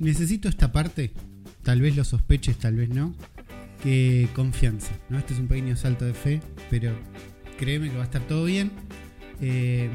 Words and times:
necesito 0.00 0.48
esta 0.48 0.72
parte, 0.72 1.12
tal 1.62 1.80
vez 1.80 1.94
lo 1.94 2.04
sospeches, 2.04 2.56
tal 2.56 2.74
vez 2.74 2.88
no, 2.88 3.14
que 3.82 4.28
confianza, 4.34 4.92
¿no? 5.08 5.18
Este 5.18 5.34
es 5.34 5.38
un 5.38 5.46
pequeño 5.46 5.76
salto 5.76 6.04
de 6.04 6.14
fe, 6.14 6.40
pero 6.68 6.92
créeme 7.58 7.90
que 7.90 7.96
va 7.96 8.02
a 8.02 8.06
estar 8.06 8.22
todo 8.22 8.44
bien. 8.46 8.72
Eh, 9.40 9.88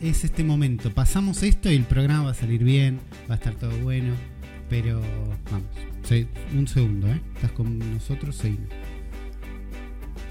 es 0.00 0.24
este 0.24 0.44
momento, 0.44 0.92
pasamos 0.92 1.42
esto 1.42 1.70
y 1.70 1.76
el 1.76 1.84
programa 1.84 2.24
va 2.24 2.30
a 2.32 2.34
salir 2.34 2.62
bien, 2.62 3.00
va 3.30 3.34
a 3.34 3.38
estar 3.38 3.54
todo 3.54 3.76
bueno, 3.78 4.12
pero 4.68 5.00
vamos, 5.50 5.68
un 6.52 6.68
segundo, 6.68 7.06
¿eh? 7.08 7.20
Estás 7.36 7.52
con 7.52 7.78
nosotros, 7.78 8.36
seguimos. 8.36 8.68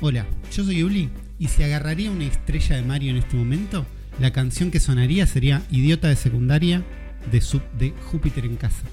Hola, 0.01 0.27
yo 0.51 0.65
soy 0.65 0.83
Uli 0.83 1.09
y 1.39 1.47
si 1.47 1.63
agarraría 1.63 2.11
una 2.11 2.25
estrella 2.25 2.75
de 2.75 2.81
Mario 2.83 3.11
en 3.11 3.17
este 3.17 3.37
momento, 3.37 3.85
la 4.19 4.33
canción 4.33 4.69
que 4.69 4.81
sonaría 4.81 5.25
sería 5.25 5.63
Idiota 5.71 6.09
de 6.09 6.17
secundaria 6.17 6.83
de 7.31 7.93
Júpiter 8.11 8.45
en 8.45 8.57
casa. 8.57 8.83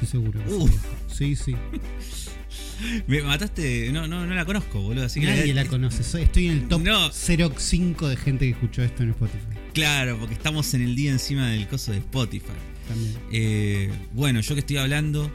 Estoy 0.00 0.08
seguro. 0.08 0.44
que 0.44 0.50
Uh. 0.52 0.70
Sí, 1.12 1.36
sí. 1.36 1.54
Me 3.06 3.22
mataste. 3.22 3.90
No, 3.92 4.06
no, 4.06 4.26
no 4.26 4.34
la 4.34 4.44
conozco, 4.44 4.80
boludo. 4.80 5.06
Así 5.06 5.20
que 5.20 5.26
Nadie 5.26 5.54
la 5.54 5.64
conoce. 5.64 6.02
Soy- 6.02 6.22
estoy 6.22 6.46
en 6.48 6.52
el 6.52 6.68
top 6.68 6.82
No. 6.82 7.10
0.5 7.10 8.08
de 8.08 8.16
gente 8.16 8.44
que 8.46 8.50
escuchó 8.52 8.82
esto 8.82 9.02
en 9.02 9.10
Spotify. 9.10 9.46
Claro, 9.72 10.18
porque 10.18 10.34
estamos 10.34 10.72
en 10.74 10.82
el 10.82 10.94
día 10.94 11.10
encima 11.10 11.48
del 11.48 11.66
coso 11.68 11.92
de 11.92 11.98
Spotify. 11.98 12.44
También. 12.88 13.14
Eh, 13.32 13.90
bueno, 14.12 14.40
yo 14.40 14.54
que 14.54 14.60
estoy 14.60 14.76
hablando, 14.76 15.30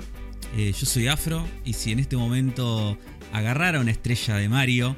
eh, 0.57 0.71
yo 0.79 0.85
soy 0.85 1.07
Afro 1.07 1.48
y 1.65 1.73
si 1.73 1.91
en 1.91 1.99
este 1.99 2.15
momento 2.15 2.98
agarrara 3.34 3.79
una 3.79 3.91
estrella 3.91 4.35
de 4.35 4.48
Mario, 4.49 4.95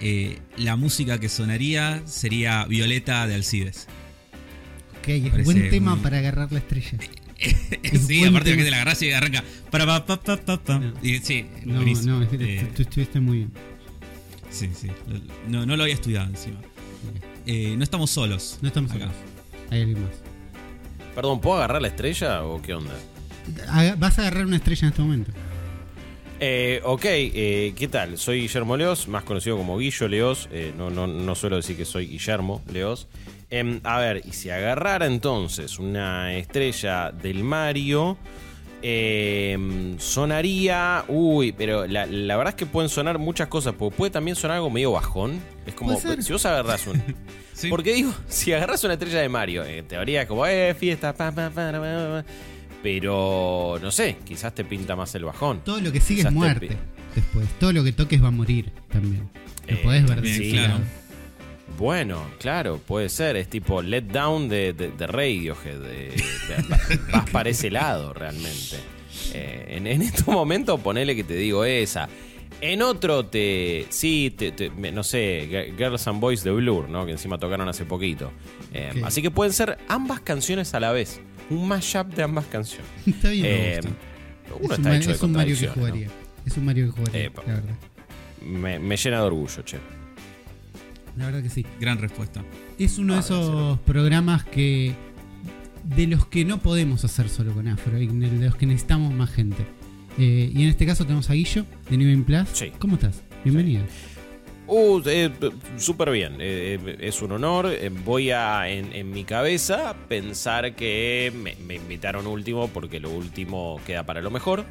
eh, 0.00 0.38
la 0.58 0.76
música 0.76 1.18
que 1.18 1.28
sonaría 1.28 2.02
sería 2.06 2.64
Violeta 2.66 3.26
de 3.26 3.34
Alcides. 3.36 3.86
Ok, 5.00 5.08
es 5.08 5.44
buen 5.44 5.70
tema 5.70 5.94
muy- 5.94 6.02
para 6.02 6.18
agarrar 6.18 6.52
la 6.52 6.58
estrella. 6.58 6.98
sí, 8.06 8.24
aparte 8.24 8.56
que 8.56 8.64
te 8.64 8.70
la 8.70 8.76
agarras 8.78 9.00
y 9.02 9.10
arranca. 9.12 9.42
Para, 9.70 9.86
pa, 9.86 10.04
pa, 10.04 10.20
pa, 10.20 10.36
pa, 10.36 10.56
pa. 10.62 10.78
No. 10.78 10.92
Y, 11.02 11.18
sí, 11.18 11.46
No, 11.64 11.76
buenísimo. 11.76 12.18
no, 12.18 12.22
es 12.22 12.28
que 12.28 12.36
Eh, 12.58 12.68
tú 12.74 12.82
estuviste 12.82 13.20
muy 13.20 13.38
bien. 13.38 13.52
sí, 14.50 14.68
sí. 14.74 14.88
No, 15.48 15.64
no 15.66 15.76
lo 15.76 15.82
había 15.84 15.94
estudiado 15.94 16.26
encima. 16.28 16.60
Eh, 17.46 17.74
no 17.76 17.82
estamos 17.84 18.10
solos. 18.10 18.58
No 18.62 18.68
estamos 18.68 18.90
acá. 18.92 19.04
solos. 19.06 19.16
Hay 19.70 19.80
alguien 19.80 20.02
más. 20.02 20.10
Perdón, 21.14 21.40
¿puedo 21.40 21.56
agarrar 21.56 21.80
la 21.82 21.88
estrella 21.88 22.44
o 22.44 22.60
qué 22.62 22.74
onda? 22.74 22.92
Vas 23.98 24.18
a 24.18 24.22
agarrar 24.22 24.46
una 24.46 24.56
estrella 24.56 24.82
en 24.82 24.88
este 24.90 25.02
momento. 25.02 25.32
Eh, 26.42 26.80
ok, 26.84 27.04
eh, 27.04 27.74
¿qué 27.76 27.88
tal? 27.88 28.16
Soy 28.16 28.40
Guillermo 28.42 28.76
Leos, 28.76 29.08
más 29.08 29.24
conocido 29.24 29.56
como 29.56 29.76
Guillo 29.78 30.08
Leos. 30.08 30.48
eh, 30.52 30.72
no, 30.76 30.88
no, 30.90 31.06
no 31.06 31.34
suelo 31.34 31.56
decir 31.56 31.76
que 31.76 31.84
soy 31.84 32.06
Guillermo 32.06 32.62
Leos. 32.72 33.08
Em, 33.50 33.80
a 33.82 33.98
ver, 33.98 34.22
y 34.24 34.32
si 34.32 34.48
agarrara 34.50 35.06
entonces 35.06 35.78
una 35.78 36.34
estrella 36.36 37.10
del 37.10 37.42
Mario, 37.42 38.16
em, 38.82 39.98
sonaría. 39.98 41.04
Uy, 41.08 41.52
pero 41.52 41.86
la, 41.86 42.06
la 42.06 42.36
verdad 42.36 42.54
es 42.54 42.58
que 42.58 42.66
pueden 42.66 42.88
sonar 42.88 43.18
muchas 43.18 43.48
cosas, 43.48 43.74
porque 43.76 43.96
puede 43.96 44.10
también 44.12 44.36
sonar 44.36 44.58
algo 44.58 44.70
medio 44.70 44.92
bajón. 44.92 45.40
Es 45.66 45.74
como, 45.74 45.98
si 45.98 46.32
vos 46.32 46.46
agarrás 46.46 46.86
un. 46.86 47.02
Sí. 47.52 47.68
Porque 47.68 47.92
digo, 47.92 48.14
si 48.26 48.54
agarras 48.54 48.82
una 48.84 48.94
estrella 48.94 49.18
de 49.20 49.28
Mario, 49.28 49.62
en 49.66 49.86
teoría 49.86 50.26
como, 50.26 50.46
eh, 50.46 50.74
fiesta, 50.74 51.12
pa, 51.12 51.30
pa, 51.30 51.50
pa. 51.50 52.24
Pero, 52.82 53.78
no 53.82 53.90
sé, 53.90 54.16
quizás 54.24 54.54
te 54.54 54.64
pinta 54.64 54.96
más 54.96 55.14
el 55.14 55.26
bajón. 55.26 55.60
Todo 55.62 55.78
lo 55.78 55.92
que 55.92 56.00
sigue 56.00 56.20
es 56.22 56.26
Quizás 56.28 56.32
muerte. 56.32 56.78
Después, 57.14 57.46
todo 57.58 57.72
lo 57.74 57.84
que 57.84 57.92
toques 57.92 58.22
va 58.22 58.28
a 58.28 58.30
morir 58.30 58.72
también. 58.90 59.28
Lo 59.68 59.74
Eh, 59.74 59.80
podés 59.82 60.06
ver 60.08 60.24
ese 60.24 60.50
claro. 60.52 60.78
Bueno, 61.80 62.22
claro, 62.38 62.78
puede 62.78 63.08
ser. 63.08 63.36
Es 63.36 63.48
tipo 63.48 63.80
Let 63.82 64.02
Down 64.02 64.48
de, 64.48 64.72
de, 64.74 64.90
de 64.92 65.06
Radiohead. 65.06 65.78
de- 65.80 66.10
de- 66.10 66.62
va- 66.70 66.78
vas 67.12 67.30
para 67.30 67.48
ese 67.48 67.70
lado 67.70 68.12
realmente. 68.12 68.76
Eh, 69.32 69.64
en, 69.76 69.86
en 69.86 70.02
este 70.02 70.30
momento 70.30 70.76
ponele 70.78 71.16
que 71.16 71.24
te 71.24 71.34
digo 71.34 71.64
esa. 71.64 72.08
En 72.60 72.82
otro 72.82 73.24
te... 73.24 73.86
Sí, 73.88 74.34
te, 74.36 74.70
no 74.92 75.02
sé, 75.02 75.72
Girls 75.78 76.06
and 76.06 76.20
Boys 76.20 76.44
de 76.44 76.50
Blur, 76.50 76.90
¿no? 76.90 77.06
Que 77.06 77.12
encima 77.12 77.38
tocaron 77.38 77.66
hace 77.68 77.86
poquito. 77.86 78.30
Eh. 78.74 79.00
Así 79.02 79.22
que 79.22 79.30
pueden 79.30 79.54
ser 79.54 79.78
ambas 79.88 80.20
canciones 80.20 80.74
a 80.74 80.80
la 80.80 80.92
vez. 80.92 81.20
Un 81.48 81.66
mashup 81.66 82.08
de 82.14 82.22
ambas 82.22 82.44
canciones. 82.46 82.86
Está 83.06 83.30
bien. 83.30 83.46
Eh, 83.46 83.80
uno 83.82 83.94
es 84.58 84.64
un, 84.66 84.72
está 84.72 84.88
Ma- 84.90 84.96
hecho 84.96 85.08
de 85.08 85.14
es 85.16 85.22
un 85.22 85.32
Mario 85.32 85.56
que 85.58 85.68
jugaría. 85.68 86.08
Es 86.44 86.56
un 86.58 86.64
Mario 86.66 86.86
que 86.86 87.00
jugaría, 87.00 87.30
la 87.34 87.52
verdad. 87.54 87.74
Me, 88.44 88.78
me 88.78 88.96
llena 88.96 89.16
de 89.20 89.22
orgullo, 89.22 89.62
che. 89.62 89.78
La 91.20 91.26
verdad 91.26 91.42
que 91.42 91.50
sí. 91.50 91.66
Gran 91.78 91.98
respuesta. 91.98 92.42
Es 92.78 92.96
uno 92.96 93.12
de 93.12 93.18
Ah, 93.18 93.20
esos 93.20 93.78
programas 93.80 94.42
que. 94.44 94.94
de 95.84 96.06
los 96.06 96.24
que 96.24 96.46
no 96.46 96.60
podemos 96.60 97.04
hacer 97.04 97.28
solo 97.28 97.52
con 97.52 97.68
Afro 97.68 97.98
y 98.00 98.06
de 98.06 98.46
los 98.46 98.56
que 98.56 98.64
necesitamos 98.64 99.12
más 99.12 99.28
gente. 99.28 99.66
Eh, 100.18 100.50
y 100.54 100.62
en 100.62 100.68
este 100.70 100.86
caso 100.86 101.04
tenemos 101.04 101.28
a 101.28 101.34
Guillo 101.34 101.66
de 101.90 101.96
New 101.98 102.10
Game 102.10 102.24
Plus. 102.24 102.48
Sí. 102.54 102.72
¿Cómo 102.78 102.94
estás? 102.94 103.22
Bienvenido. 103.44 103.82
Uh, 104.66 105.02
eh, 105.04 105.30
súper 105.76 106.10
bien. 106.10 106.36
Eh, 106.38 106.96
es 107.00 107.20
un 107.20 107.32
honor. 107.32 107.70
Voy 108.02 108.30
a, 108.30 108.70
en, 108.70 108.90
en 108.94 109.10
mi 109.10 109.24
cabeza, 109.24 109.94
pensar 110.08 110.74
que 110.74 111.30
me, 111.36 111.54
me 111.66 111.74
invitaron 111.74 112.26
último 112.26 112.68
porque 112.68 112.98
lo 112.98 113.10
último 113.10 113.78
queda 113.86 114.06
para 114.06 114.22
lo 114.22 114.30
mejor. 114.30 114.64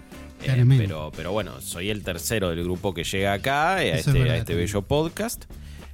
Pero, 0.44 1.12
pero 1.16 1.32
bueno, 1.32 1.62
soy 1.62 1.92
el 1.92 2.02
tercero 2.02 2.50
del 2.50 2.64
grupo 2.64 2.94
que 2.94 3.04
llega 3.04 3.34
acá, 3.34 3.76
a 3.76 3.84
es 3.84 4.08
este, 4.08 4.18
verdad 4.18 4.36
a 4.36 4.38
este 4.38 4.56
bello 4.56 4.82
podcast. 4.82 5.46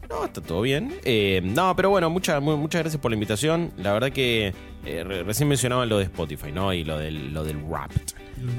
No, 0.09 0.25
está 0.25 0.41
todo 0.41 0.61
bien. 0.61 0.93
Eh, 1.03 1.41
no, 1.43 1.75
pero 1.75 1.89
bueno, 1.89 2.09
muchas 2.09 2.41
muchas 2.41 2.81
gracias 2.81 3.01
por 3.01 3.11
la 3.11 3.15
invitación. 3.15 3.71
La 3.77 3.93
verdad 3.93 4.11
que 4.11 4.53
eh, 4.85 5.03
re- 5.03 5.23
recién 5.23 5.49
mencionaban 5.49 5.89
lo 5.89 5.97
de 5.97 6.03
Spotify, 6.05 6.51
¿no? 6.51 6.73
Y 6.73 6.83
lo 6.83 6.97
del, 6.99 7.33
lo 7.33 7.43
del 7.43 7.57
Wrapped. 7.57 8.01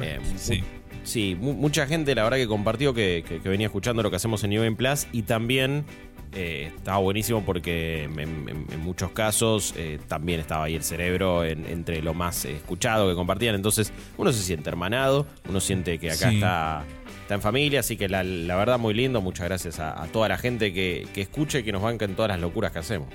Eh, 0.02 0.18
Sí. 0.36 0.62
sí, 1.04 1.36
mu- 1.40 1.54
mucha 1.54 1.86
gente 1.86 2.14
la 2.14 2.24
verdad 2.24 2.38
que 2.38 2.48
compartió 2.48 2.92
que, 2.94 3.24
que- 3.26 3.40
que 3.40 3.48
venía 3.48 3.66
escuchando 3.66 4.02
lo 4.02 4.10
que 4.10 4.16
hacemos 4.16 4.42
en 4.44 4.50
New 4.50 4.76
Plus 4.76 5.06
y 5.12 5.22
también 5.22 5.84
eh, 6.32 6.72
estaba 6.76 6.98
buenísimo 6.98 7.44
porque 7.46 8.02
en, 8.04 8.18
en- 8.18 8.66
en 8.70 8.80
muchos 8.80 9.12
casos 9.12 9.72
eh, 9.76 9.98
también 10.08 10.40
estaba 10.40 10.64
ahí 10.64 10.74
el 10.74 10.82
cerebro 10.82 11.44
en- 11.44 11.64
entre 11.66 12.02
lo 12.02 12.12
más 12.12 12.44
escuchado 12.44 13.08
que 13.08 13.14
compartían. 13.14 13.54
Entonces 13.54 13.92
uno 14.18 14.32
se 14.32 14.42
siente 14.42 14.68
hermanado, 14.68 15.26
uno 15.48 15.60
siente 15.60 15.98
que 15.98 16.10
acá 16.10 16.28
Sí. 16.30 16.34
está, 16.34 16.84
está 17.26 17.34
en 17.34 17.42
familia, 17.42 17.80
así 17.80 17.96
que 17.96 18.08
la, 18.08 18.22
la 18.22 18.54
verdad 18.54 18.78
muy 18.78 18.94
lindo. 18.94 19.20
Muchas 19.20 19.46
gracias 19.48 19.80
a, 19.80 20.00
a 20.00 20.06
toda 20.06 20.28
la 20.28 20.38
gente 20.38 20.72
que, 20.72 21.08
que 21.12 21.22
escucha 21.22 21.58
y 21.58 21.64
que 21.64 21.72
nos 21.72 21.82
banca 21.82 22.04
en 22.04 22.14
todas 22.14 22.28
las 22.30 22.40
locuras 22.40 22.70
que 22.70 22.78
hacemos. 22.78 23.08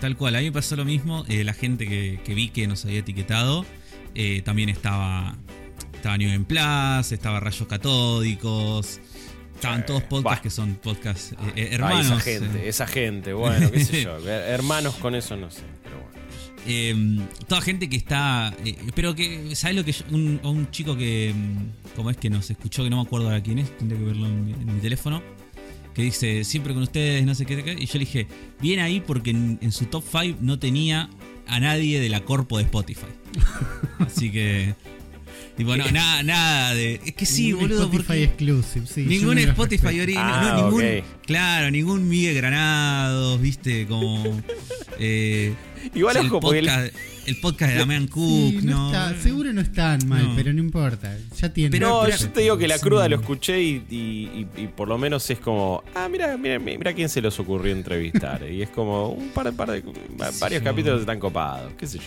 Tal 0.00 0.16
cual, 0.16 0.36
a 0.36 0.38
mí 0.38 0.44
me 0.46 0.52
pasó 0.52 0.76
lo 0.76 0.84
mismo. 0.84 1.24
eh, 1.28 1.42
la 1.44 1.52
gente 1.52 1.88
que, 1.88 2.20
que 2.24 2.34
vi 2.34 2.48
que 2.50 2.66
nos 2.68 2.84
había 2.84 3.00
etiquetado 3.00 3.64
eh, 4.14 4.42
también 4.44 4.68
estaba, 4.68 5.36
estaba 5.94 6.16
New 6.18 6.30
en 6.30 6.44
Plus, 6.44 7.10
estaba 7.12 7.40
Rayos 7.40 7.66
Catódicos, 7.68 9.00
estaban 9.54 9.80
Eh, 9.80 9.84
todos 9.86 10.02
podcasts 10.04 10.40
que 10.42 10.50
son 10.50 10.74
podcasts 10.76 11.32
eh, 11.32 11.36
Ay, 11.66 11.68
hermanos. 11.72 12.06
esa 12.06 12.20
gente, 12.20 12.58
eh, 12.64 12.68
esa 12.68 12.86
gente, 12.86 13.32
bueno, 13.32 13.70
qué 13.72 13.84
sé 13.84 14.02
yo. 14.04 14.18
Hermanos 14.28 14.94
con 14.96 15.14
eso 15.16 15.36
no 15.36 15.50
sé, 15.50 15.62
pero 15.82 15.96
bueno. 15.98 16.11
Eh, 16.66 16.94
toda 17.48 17.60
gente 17.60 17.88
que 17.88 17.96
está. 17.96 18.54
eh, 18.64 18.76
pero 18.94 19.14
que, 19.14 19.54
¿sabes 19.56 19.76
lo 19.76 19.84
que 19.84 19.92
yo- 19.92 20.04
un, 20.10 20.40
un 20.44 20.70
chico 20.70 20.96
que. 20.96 21.32
mm, 21.34 21.94
como 21.96 22.10
es 22.10 22.16
que 22.16 22.30
nos 22.30 22.50
escuchó, 22.50 22.84
que 22.84 22.90
no 22.90 22.96
me 22.96 23.02
acuerdo 23.02 23.26
ahora 23.26 23.42
quién 23.42 23.58
es, 23.58 23.76
tendría 23.78 23.98
que 23.98 24.06
verlo 24.06 24.26
en 24.26 24.44
mi, 24.44 24.52
en 24.52 24.74
mi 24.74 24.80
teléfono. 24.80 25.22
Que 25.94 26.02
dice, 26.02 26.42
siempre 26.44 26.72
con 26.72 26.82
ustedes, 26.84 27.24
no 27.26 27.34
sé 27.34 27.44
qué. 27.44 27.62
qué", 27.62 27.72
Y 27.78 27.84
yo 27.86 27.92
le 27.94 27.98
dije, 28.00 28.26
bien 28.60 28.80
ahí 28.80 29.00
porque 29.06 29.30
en, 29.30 29.58
en 29.60 29.72
su 29.72 29.84
top 29.86 30.02
5 30.10 30.38
no 30.40 30.58
tenía 30.58 31.10
a 31.46 31.60
nadie 31.60 32.00
de 32.00 32.08
la 32.08 32.20
corpo 32.24 32.56
de 32.58 32.64
Spotify. 32.64 33.06
Así 33.98 34.30
que. 34.30 34.74
Tipo, 35.56 35.76
no, 35.76 35.90
nada, 35.90 36.22
nada 36.22 36.74
de. 36.74 37.00
Es 37.04 37.12
que 37.12 37.26
sí, 37.26 37.48
Ningún 37.48 37.60
boludo. 37.68 37.82
Spotify 37.84 38.22
exclusive, 38.22 38.86
sí. 38.86 39.02
ningún 39.02 39.36
los 39.36 39.44
Spotify 39.44 40.00
original. 40.00 40.32
Ah, 40.34 40.54
no, 40.56 40.64
ningún. 40.70 41.04
Claro, 41.26 41.70
ningún 41.70 42.08
Miguel 42.08 42.34
Granados, 42.36 43.40
viste, 43.40 43.86
como. 43.86 44.40
Eh, 44.98 45.54
Igual, 45.94 46.16
el 46.16 46.26
ojo, 46.26 46.40
porque 46.40 46.60
el- 46.60 46.66
podcast, 46.66 46.94
el 47.26 47.40
podcast 47.40 47.72
de 47.72 47.78
Damián 47.80 48.06
Cook, 48.06 48.60
Sí, 48.60 48.66
no 48.66 48.90
¿no? 48.90 48.92
está- 49.10 49.20
seguro 49.20 49.52
no 49.52 49.60
están 49.60 50.06
mal, 50.08 50.28
No. 50.28 50.36
pero 50.36 50.52
no 50.52 50.60
importa. 50.60 51.16
Ya 51.40 51.52
tiene. 51.52 51.70
Pero- 51.70 52.02
no, 52.04 52.08
yo 52.08 52.30
te 52.30 52.40
digo 52.42 52.56
que 52.56 52.68
la 52.68 52.78
sí. 52.78 52.82
cruda 52.84 53.08
lo 53.08 53.16
escuché 53.16 53.60
y, 53.62 53.82
y- 53.90 54.46
y- 54.56 54.62
y 54.62 54.66
por 54.68 54.88
lo 54.88 54.96
menos 54.96 55.28
es 55.28 55.38
como, 55.38 55.82
ah, 55.94 56.08
mira, 56.10 56.36
mira, 56.38 56.58
mira 56.58 56.92
quién 56.94 57.08
se 57.08 57.20
les 57.20 57.38
ocurrió 57.38 57.72
entrevistar. 57.72 58.42
y 58.50 58.62
es 58.62 58.70
como 58.70 59.08
un 59.08 59.28
par, 59.30 59.52
par 59.54 59.70
de, 59.70 59.82
varios 60.40 60.62
yo? 60.62 60.64
capítulos 60.64 61.00
están 61.00 61.18
copados, 61.18 61.72
qué 61.78 61.86
sé 61.86 61.98
yo. 61.98 62.04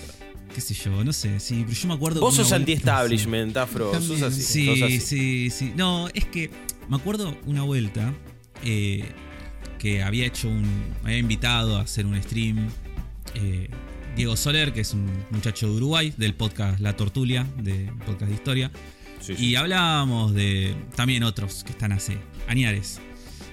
Qué 0.56 0.62
sé 0.62 0.74
yo, 0.74 1.04
no 1.04 1.12
sé, 1.12 1.40
sí, 1.42 1.64
pero 1.68 1.74
yo 1.78 1.88
me 1.90 1.94
acuerdo. 1.96 2.22
Vos 2.22 2.36
sos 2.36 2.54
anti-establishment, 2.54 3.58
Afro, 3.58 3.94
sos 4.02 4.22
así. 4.22 4.42
sos 4.42 4.48
Sí, 4.52 4.84
así. 4.84 5.00
sí, 5.02 5.50
sí. 5.50 5.74
No, 5.76 6.08
es 6.14 6.24
que 6.26 6.50
me 6.88 6.96
acuerdo 6.96 7.36
una 7.46 7.64
vuelta 7.64 8.14
eh, 8.64 9.04
que 9.78 10.02
había 10.02 10.26
hecho 10.26 10.48
un. 10.48 10.62
Me 11.04 11.10
había 11.10 11.18
invitado 11.18 11.78
a 11.78 11.82
hacer 11.82 12.06
un 12.06 12.22
stream. 12.24 12.70
eh, 13.34 13.70
Diego 14.16 14.38
Soler, 14.38 14.72
que 14.72 14.80
es 14.80 14.94
un 14.94 15.06
muchacho 15.32 15.68
de 15.68 15.74
Uruguay, 15.76 16.14
del 16.16 16.34
podcast 16.36 16.80
La 16.80 16.96
Tortulia, 16.96 17.46
de 17.58 17.92
podcast 18.06 18.30
de 18.30 18.34
historia. 18.34 18.72
Sí, 19.20 19.36
sí. 19.36 19.46
Y 19.48 19.56
hablábamos 19.56 20.34
de 20.34 20.74
también 20.96 21.24
otros 21.24 21.66
que 21.66 21.72
están 21.72 21.92
hace 21.92 22.18
Añares. 22.48 23.02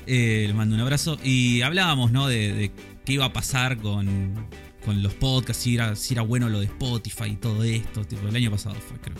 Eh, 0.06 0.44
le 0.46 0.54
mando 0.54 0.76
un 0.76 0.80
abrazo. 0.82 1.18
Y 1.24 1.62
hablábamos, 1.62 2.12
¿no? 2.12 2.28
De, 2.28 2.52
de 2.52 2.70
qué 3.04 3.14
iba 3.14 3.24
a 3.24 3.32
pasar 3.32 3.78
con, 3.78 4.46
con 4.84 5.02
los 5.02 5.14
podcasts, 5.14 5.62
si 5.62 5.74
era, 5.74 5.94
si 5.96 6.14
era 6.14 6.22
bueno 6.22 6.48
lo 6.48 6.60
de 6.60 6.66
Spotify 6.66 7.30
y 7.30 7.36
todo 7.36 7.62
esto. 7.64 8.04
Tipo, 8.04 8.28
el 8.28 8.36
año 8.36 8.50
pasado 8.50 8.74
fue, 8.76 8.98
creo. 8.98 9.16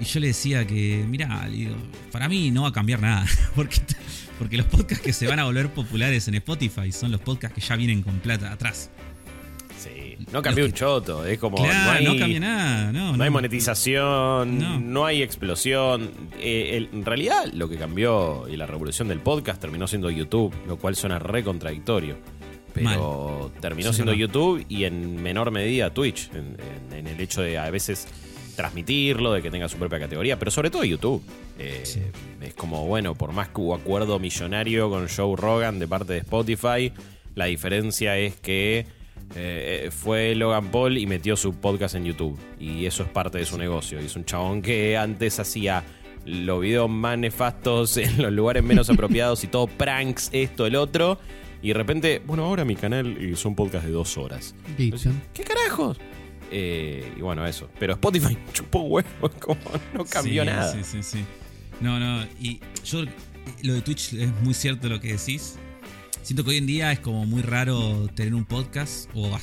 y 0.00 0.04
yo 0.04 0.20
le 0.20 0.28
decía 0.28 0.66
que, 0.66 1.04
mirá, 1.08 1.48
digo, 1.48 1.74
para 2.12 2.28
mí 2.28 2.50
no 2.50 2.62
va 2.62 2.68
a 2.68 2.72
cambiar 2.72 3.00
nada. 3.00 3.26
Porque, 3.54 3.80
porque 4.38 4.58
los 4.58 4.66
podcasts 4.66 5.02
que 5.02 5.14
se 5.14 5.26
van 5.26 5.38
a 5.38 5.44
volver 5.44 5.70
populares 5.72 6.28
en 6.28 6.34
Spotify 6.34 6.92
son 6.92 7.10
los 7.10 7.22
podcasts 7.22 7.54
que 7.54 7.60
ya 7.66 7.74
vienen 7.74 8.02
con 8.02 8.18
plata 8.18 8.52
atrás. 8.52 8.90
Sí, 9.78 10.16
no 10.32 10.42
cambió 10.42 10.64
un 10.66 10.72
choto. 10.72 11.24
Es 11.24 11.38
como. 11.38 11.56
Claro, 11.56 11.84
no, 11.84 11.90
hay, 11.90 12.04
no 12.04 12.18
cambia 12.18 12.40
nada. 12.40 12.92
No, 12.92 13.16
no 13.16 13.24
hay 13.24 13.30
monetización, 13.30 14.58
No. 14.58 14.78
no, 14.80 15.06
hay 15.06 15.22
explosión. 15.22 16.10
Eh, 16.38 16.72
el- 16.76 16.88
en 16.92 17.04
realidad, 17.04 17.46
lo 17.52 17.68
que 17.68 17.76
cambió 17.76 18.46
y 18.48 18.56
la 18.56 18.66
revolución 18.66 19.08
del 19.08 19.20
podcast 19.20 19.60
terminó 19.60 19.86
siendo 19.86 20.10
YouTube, 20.10 20.52
lo 20.66 20.76
cual 20.76 20.96
suena 20.96 21.18
re 21.18 21.42
contradictorio. 21.44 22.18
Pero 22.84 23.52
terminó 23.60 23.92
siendo. 23.92 24.12
YouTube 24.14 24.64
y 24.68 24.84
en 24.84 25.22
menor 25.22 25.50
medida 25.50 25.90
Twitch, 25.90 26.30
en, 26.34 26.56
en- 26.92 26.98
en 26.98 27.06
el 27.06 27.20
hecho 27.20 27.42
de 27.42 27.58
a 27.58 27.70
veces 27.70 28.06
transmitirlo, 28.56 29.32
de 29.32 29.42
que 29.42 29.50
tenga 29.50 29.68
su 29.68 29.76
propia 29.76 29.98
categoría, 29.98 30.38
pero 30.38 30.50
sobre 30.50 30.70
todo 30.70 30.84
YouTube. 30.84 31.22
Eh, 31.58 31.80
Sí. 31.84 32.00
Es 32.40 32.54
como, 32.54 32.86
bueno, 32.86 33.14
por 33.14 33.32
más 33.32 33.48
que 33.48 33.60
hubo 33.60 33.74
acuerdo 33.74 34.18
millonario 34.18 34.88
con 34.90 35.08
Joe 35.08 35.36
Rogan 35.36 35.78
de 35.78 35.86
parte 35.88 36.12
de 36.14 36.18
Spotify, 36.20 36.92
la 37.34 37.46
diferencia 37.46 38.16
es 38.18 38.34
que 38.36 38.86
eh, 39.34 39.90
fue 39.90 40.34
Logan 40.34 40.70
Paul 40.70 40.96
y 40.98 41.06
metió 41.06 41.36
su 41.36 41.54
podcast 41.54 41.94
en 41.96 42.04
YouTube. 42.04 42.38
Y 42.60 42.86
eso 42.86 43.02
es 43.02 43.08
parte 43.10 43.38
de 43.38 43.44
su 43.44 43.58
negocio. 43.58 44.00
Y 44.00 44.06
es 44.06 44.16
un 44.16 44.24
chabón 44.24 44.62
que 44.62 44.96
antes 44.96 45.38
hacía 45.40 45.82
los 46.24 46.60
videos 46.60 46.88
más 46.88 47.18
nefastos 47.18 47.96
en 47.98 48.22
los 48.22 48.32
lugares 48.32 48.62
menos 48.62 48.88
apropiados 48.90 49.44
y 49.44 49.48
todo 49.48 49.66
pranks, 49.66 50.30
esto, 50.32 50.66
el 50.66 50.76
otro. 50.76 51.18
Y 51.66 51.70
de 51.70 51.74
repente, 51.74 52.22
bueno, 52.24 52.44
ahora 52.44 52.64
mi 52.64 52.76
canal 52.76 53.20
y 53.20 53.34
son 53.34 53.56
podcasts 53.56 53.88
de 53.88 53.92
dos 53.92 54.16
horas. 54.18 54.54
¿Qué 54.76 55.42
carajos? 55.42 55.98
Eh, 56.52 57.12
y 57.16 57.20
bueno, 57.22 57.44
eso. 57.44 57.68
Pero 57.80 57.94
Spotify 57.94 58.38
chupó 58.52 58.82
huevo, 58.82 59.08
como 59.40 59.58
no 59.92 60.04
cambió 60.04 60.44
Sí, 60.44 60.48
nada. 60.48 60.72
Sí, 60.72 60.84
sí, 60.84 61.02
sí. 61.02 61.24
No, 61.80 61.98
no. 61.98 62.24
Y 62.40 62.60
yo, 62.84 63.02
lo 63.64 63.74
de 63.74 63.80
Twitch 63.82 64.12
es 64.12 64.30
muy 64.44 64.54
cierto 64.54 64.88
lo 64.88 65.00
que 65.00 65.08
decís. 65.16 65.56
Siento 66.22 66.44
que 66.44 66.50
hoy 66.50 66.58
en 66.58 66.66
día 66.66 66.92
es 66.92 67.00
como 67.00 67.26
muy 67.26 67.42
raro 67.42 68.06
tener 68.14 68.36
un 68.36 68.44
podcast 68.44 69.10
o 69.12 69.36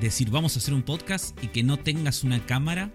decir, 0.00 0.30
vamos 0.30 0.56
a 0.56 0.58
hacer 0.58 0.74
un 0.74 0.82
podcast 0.82 1.40
y 1.44 1.46
que 1.46 1.62
no 1.62 1.76
tengas 1.76 2.24
una 2.24 2.44
cámara, 2.44 2.90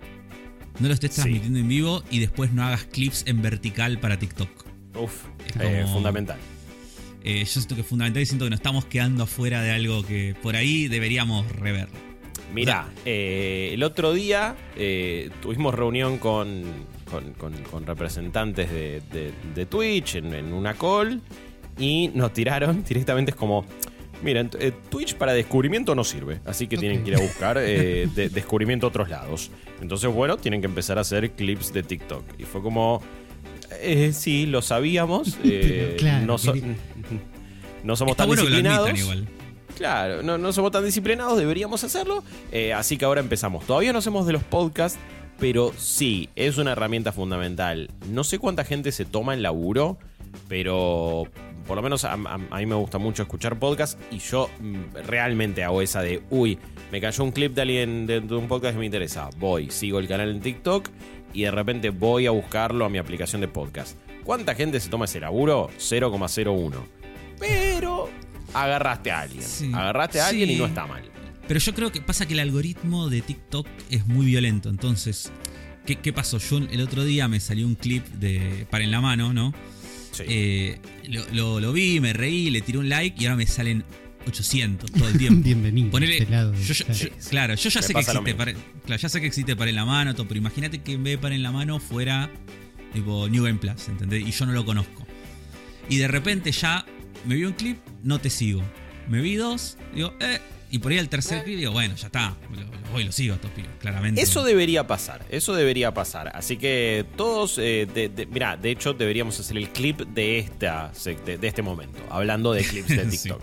no 0.82 0.90
lo 0.90 0.94
estés 0.94 1.12
Sí. 1.12 1.22
transmitiendo 1.22 1.58
en 1.60 1.70
vivo 1.70 2.04
y 2.12 2.20
después 2.20 2.52
no 2.52 2.66
hagas 2.66 2.84
clips 2.84 3.24
en 3.28 3.42
vertical 3.42 3.98
para 4.02 4.20
TikTok. 4.20 4.50
Uf, 4.98 5.24
Es 5.56 5.56
eh, 5.62 5.86
fundamental. 5.88 6.38
Eh, 7.24 7.40
yo 7.40 7.46
siento 7.46 7.76
que 7.76 7.82
es 7.82 7.88
fundamental 7.88 8.22
y 8.22 8.26
siento 8.26 8.46
que 8.46 8.50
nos 8.52 8.60
estamos 8.60 8.86
quedando 8.86 9.24
afuera 9.24 9.62
de 9.62 9.72
algo 9.72 10.04
que 10.04 10.36
por 10.42 10.56
ahí 10.56 10.88
deberíamos 10.88 11.50
rever. 11.52 11.88
Mirá, 12.54 12.90
eh, 13.06 13.70
el 13.74 13.84
otro 13.84 14.14
día 14.14 14.56
eh, 14.76 15.30
tuvimos 15.42 15.74
reunión 15.74 16.18
con, 16.18 16.64
con- 17.10 17.34
con- 17.34 17.64
con 17.64 17.86
representantes 17.86 18.70
de, 18.70 19.02
de- 19.14 19.32
de 19.56 19.66
Twitch 19.66 20.16
en, 20.16 20.34
en 20.34 20.52
una 20.54 20.74
call 20.74 21.22
y 21.80 22.10
nos 22.14 22.34
tiraron 22.34 22.84
directamente 22.88 23.32
es 23.32 23.38
como, 23.38 23.66
miren, 24.22 24.50
Twitch 24.90 25.16
para 25.16 25.32
descubrimiento 25.34 25.96
no 25.96 26.04
sirve, 26.04 26.40
así 26.46 26.68
que 26.68 26.76
tienen 26.78 27.04
que 27.04 27.12
ir 27.12 27.16
a 27.18 27.22
buscar 27.22 27.58
eh, 27.60 28.10
de- 28.16 28.30
descubrimiento 28.30 28.88
a 28.88 28.90
otros 28.90 29.10
lados. 29.10 29.50
Entonces, 29.82 30.12
bueno, 30.14 30.36
tienen 30.38 30.60
que 30.60 30.68
empezar 30.68 30.98
a 30.98 31.02
hacer 31.02 31.32
clips 31.32 31.72
de 31.72 31.84
TikTok. 31.84 32.24
Y 32.38 32.44
fue 32.44 32.62
como, 32.62 33.02
eh, 33.80 34.12
sí, 34.14 34.46
lo 34.46 34.62
sabíamos, 34.62 35.38
claro, 35.98 36.26
no, 36.26 36.38
so- 36.38 36.54
no 37.84 37.96
somos 37.96 38.12
Está 38.14 38.24
tan 38.24 38.28
bueno 38.30 38.44
que 38.44 38.50
lo 38.50 38.56
disciplinados. 38.56 39.00
igual. 39.00 39.28
Claro, 39.78 40.22
no, 40.22 40.38
no 40.38 40.54
somos 40.54 40.72
tan 40.72 40.84
disciplinados, 40.86 41.38
deberíamos 41.40 41.84
hacerlo. 41.84 42.24
eh, 42.52 42.74
así 42.74 42.98
que 42.98 43.06
ahora 43.06 43.22
empezamos. 43.22 43.66
Todavía 43.66 43.94
no 43.94 44.00
hacemos 44.00 44.26
de 44.28 44.34
los 44.34 44.44
podcasts, 44.44 45.00
pero 45.40 45.74
sí, 45.78 46.30
es 46.36 46.58
una 46.58 46.74
herramienta 46.74 47.12
fundamental. 47.12 47.90
No 48.10 48.24
sé 48.24 48.38
cuánta 48.38 48.64
gente 48.64 48.92
se 48.92 49.06
toma 49.06 49.34
el 49.34 49.42
laburo, 49.42 49.98
pero 50.48 51.24
por 51.68 51.76
lo 51.78 51.82
menos 51.82 52.04
a, 52.06 52.14
a- 52.14 52.40
a 52.52 52.58
mí 52.60 52.66
me 52.66 52.76
gusta 52.76 52.98
mucho 52.98 53.24
escuchar 53.24 53.58
podcasts 53.58 53.98
y 54.12 54.20
yo 54.20 54.50
mm, 54.60 54.96
realmente 55.08 55.64
hago 55.64 55.82
esa 55.82 56.02
de, 56.02 56.22
uy, 56.30 56.60
me 56.92 57.00
cayó 57.02 57.24
un 57.24 57.32
clip 57.32 57.54
de 57.56 57.62
alguien 57.62 58.06
de, 58.06 58.20
de 58.22 58.36
un 58.36 58.48
podcast 58.48 58.74
que 58.76 58.80
me 58.80 58.86
interesa. 58.86 59.30
Voy, 59.38 59.72
sigo 59.72 59.98
el 60.00 60.08
canal 60.08 60.30
en 60.30 60.42
TikTok 60.42 60.90
y 61.34 61.44
de 61.44 61.52
repente 61.52 61.90
voy 61.92 62.28
a 62.28 62.32
buscarlo 62.32 62.86
a 62.86 62.90
mi 62.90 62.98
aplicación 62.98 63.42
de 63.42 63.48
podcast. 63.48 63.98
¿Cuánta 64.26 64.54
gente 64.54 64.80
se 64.80 64.90
toma 64.90 65.06
ese 65.06 65.20
laburo? 65.22 65.70
0,01. 65.80 66.74
Pero 67.42 68.10
agarraste 68.54 69.12
a 69.12 69.22
alguien. 69.22 69.44
Sí. 69.44 69.70
Agarraste 69.74 70.22
a 70.22 70.28
alguien 70.28 70.48
Sí. 70.50 70.56
y 70.56 70.58
no 70.58 70.66
está 70.68 70.86
mal. 70.88 71.04
Pero 71.48 71.60
yo 71.60 71.74
creo 71.74 71.92
que 71.92 72.00
pasa 72.02 72.26
que 72.26 72.34
el 72.34 72.40
algoritmo 72.40 73.10
de 73.10 73.22
TikTok 73.22 73.68
es 73.90 74.08
muy 74.08 74.26
violento. 74.28 74.70
Entonces, 74.70 75.32
¿qué, 75.86 75.98
qué 75.98 76.14
pasó? 76.14 76.38
Yo 76.38 76.60
el 76.60 76.80
otro 76.82 77.04
día 77.04 77.28
me 77.28 77.40
salió 77.42 77.66
un 77.68 77.76
clip 77.76 78.06
de 78.08 78.66
Para 78.70 78.84
en 78.86 78.92
la 78.92 79.02
mano, 79.02 79.34
¿no? 79.34 79.54
Sí. 80.12 80.24
Eh, 80.28 80.80
lo, 81.10 81.26
lo- 81.34 81.60
lo 81.60 81.74
vi, 81.74 82.00
me 82.00 82.14
reí, 82.14 82.50
le 82.52 82.62
tiré 82.62 82.78
un 82.78 82.88
like 82.90 83.22
y 83.22 83.26
ahora 83.26 83.36
me 83.38 83.48
salen 83.48 83.84
800 84.28 84.92
todo 84.92 85.08
el 85.10 85.18
tiempo. 85.18 85.42
Bienvenido. 85.44 85.90
Ponele, 85.90 86.20
este 86.20 86.32
lado. 86.32 86.54
yo, 86.54 86.74
yo- 86.74 86.86
Claro. 86.86 87.00
yo- 87.00 87.30
claro, 87.30 87.56
yo 87.56 87.70
ya 87.70 87.82
sé 87.82 87.94
que 87.94 88.00
existe 88.00 88.36
para, 88.36 88.54
claro, 88.86 89.02
ya 89.02 89.10
sé 89.10 89.20
que 89.22 89.28
existe 89.28 89.56
para 89.56 89.70
en 89.70 89.76
la 89.76 89.86
mano, 89.86 90.14
todo, 90.14 90.28
pero 90.28 90.38
imagínate 90.38 90.80
que 90.82 90.94
en 90.94 91.04
vez 91.04 91.14
de 91.14 91.18
para 91.18 91.34
en 91.36 91.44
la 91.44 91.52
mano 91.52 91.80
fuera 91.80 92.30
tipo 92.94 93.28
New 93.30 93.44
Game 93.44 93.58
Plus, 93.60 93.88
¿entendés? 93.88 94.28
Y 94.28 94.32
yo 94.32 94.46
no 94.46 94.52
lo 94.52 94.64
conozco. 94.66 95.08
Y 95.90 95.98
de 95.98 96.08
repente 96.08 96.52
ya 96.52 96.86
me 97.26 97.36
vi 97.36 97.46
un 97.46 97.54
clip, 97.54 97.78
no 98.04 98.20
te 98.20 98.30
sigo. 98.30 98.62
Me 99.08 99.20
vi 99.22 99.36
dos, 99.36 99.78
digo, 99.94 100.14
eh, 100.20 100.40
y 100.70 100.80
por 100.80 100.92
ahí 100.92 101.00
al 101.00 101.10
tercer 101.10 101.44
clip 101.44 101.58
digo, 101.58 101.72
bueno, 101.72 101.96
ya 101.96 102.08
está, 102.08 102.38
lo, 102.54 102.62
lo 102.62 102.92
voy 102.94 103.04
lo 103.04 103.12
sigo 103.12 103.34
a 103.34 103.36
estos 103.36 103.52
pibes, 103.52 103.72
claramente. 103.80 104.22
Eso 104.22 104.44
debería 104.44 104.88
pasar, 104.88 105.26
eso 105.30 105.54
debería 105.54 105.94
pasar. 105.94 106.32
Así 106.34 106.58
que 106.58 107.06
todos, 107.18 107.58
eh, 107.58 107.88
de, 107.94 108.10
de- 108.10 108.26
mirá, 108.28 108.56
de 108.56 108.72
hecho 108.72 108.94
deberíamos 108.94 109.38
hacer 109.40 109.58
el 109.58 109.70
clip 109.70 110.00
de, 110.02 110.40
esta, 110.40 110.92
de, 111.26 111.38
de 111.38 111.48
este 111.48 111.62
momento, 111.62 112.00
hablando 112.10 112.54
de 112.54 112.64
clips 112.64 112.88
de 112.90 113.04
Sí. 113.12 113.18
TikTok. 113.18 113.42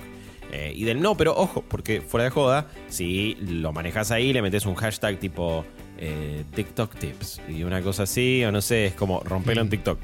Eh, 0.51 0.73
y 0.75 0.85
del 0.85 1.03
no, 1.03 1.15
pero 1.15 1.37
ojo, 1.37 1.63
porque 1.69 2.01
fuera 2.01 2.25
de 2.25 2.31
joda, 2.31 2.69
si 2.89 3.37
lo 3.41 3.71
manejas 3.75 4.11
ahí, 4.11 4.33
le 4.33 4.41
metes 4.41 4.65
un 4.65 4.75
hashtag 4.77 5.21
tipo 5.21 5.67
eh, 5.99 6.45
TikTok 6.55 6.97
tips 6.97 7.43
y 7.51 7.65
una 7.65 7.83
cosa 7.83 8.05
así, 8.05 8.43
o 8.45 8.51
no 8.53 8.63
sé, 8.63 8.87
es 8.87 8.95
como 8.95 9.21
romperlo 9.21 9.61
en 9.61 9.69
TikTok. 9.69 9.99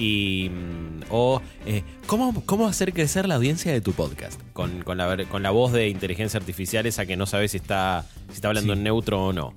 Y, 0.00 0.48
mm, 0.48 1.00
o, 1.10 1.42
eh, 1.66 1.82
¿cómo, 2.06 2.42
¿cómo 2.46 2.66
hacer 2.66 2.92
crecer 2.94 3.28
la 3.28 3.34
audiencia 3.34 3.70
de 3.70 3.80
tu 3.82 3.92
podcast? 3.92 4.40
Con, 4.54 4.82
con, 4.82 4.96
la, 4.96 5.24
con 5.26 5.42
la 5.42 5.50
voz 5.50 5.72
de 5.72 5.88
inteligencia 5.88 6.38
artificial 6.40 6.86
esa 6.86 7.04
que 7.04 7.16
no 7.18 7.26
sabes 7.26 7.50
si 7.50 7.58
está, 7.58 8.06
si 8.28 8.34
está 8.36 8.48
hablando 8.48 8.72
Sí. 8.72 8.78
en 8.78 8.84
neutro 8.84 9.26
o 9.26 9.32
no. 9.32 9.52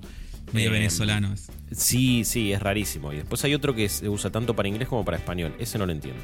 medio 0.52 0.68
Eh, 0.68 0.72
venezolano. 0.74 1.32
es. 1.32 1.48
Sí, 1.72 2.24
sí, 2.24 2.52
es 2.52 2.60
rarísimo. 2.62 3.12
Y 3.12 3.16
después 3.16 3.42
hay 3.44 3.54
otro 3.54 3.74
que 3.74 3.88
se 3.88 4.08
usa 4.08 4.30
tanto 4.30 4.54
para 4.54 4.68
inglés 4.68 4.86
como 4.88 5.04
para 5.04 5.16
español. 5.16 5.54
Ese 5.58 5.78
no 5.78 5.86
lo 5.86 5.92
entiendo. 5.92 6.20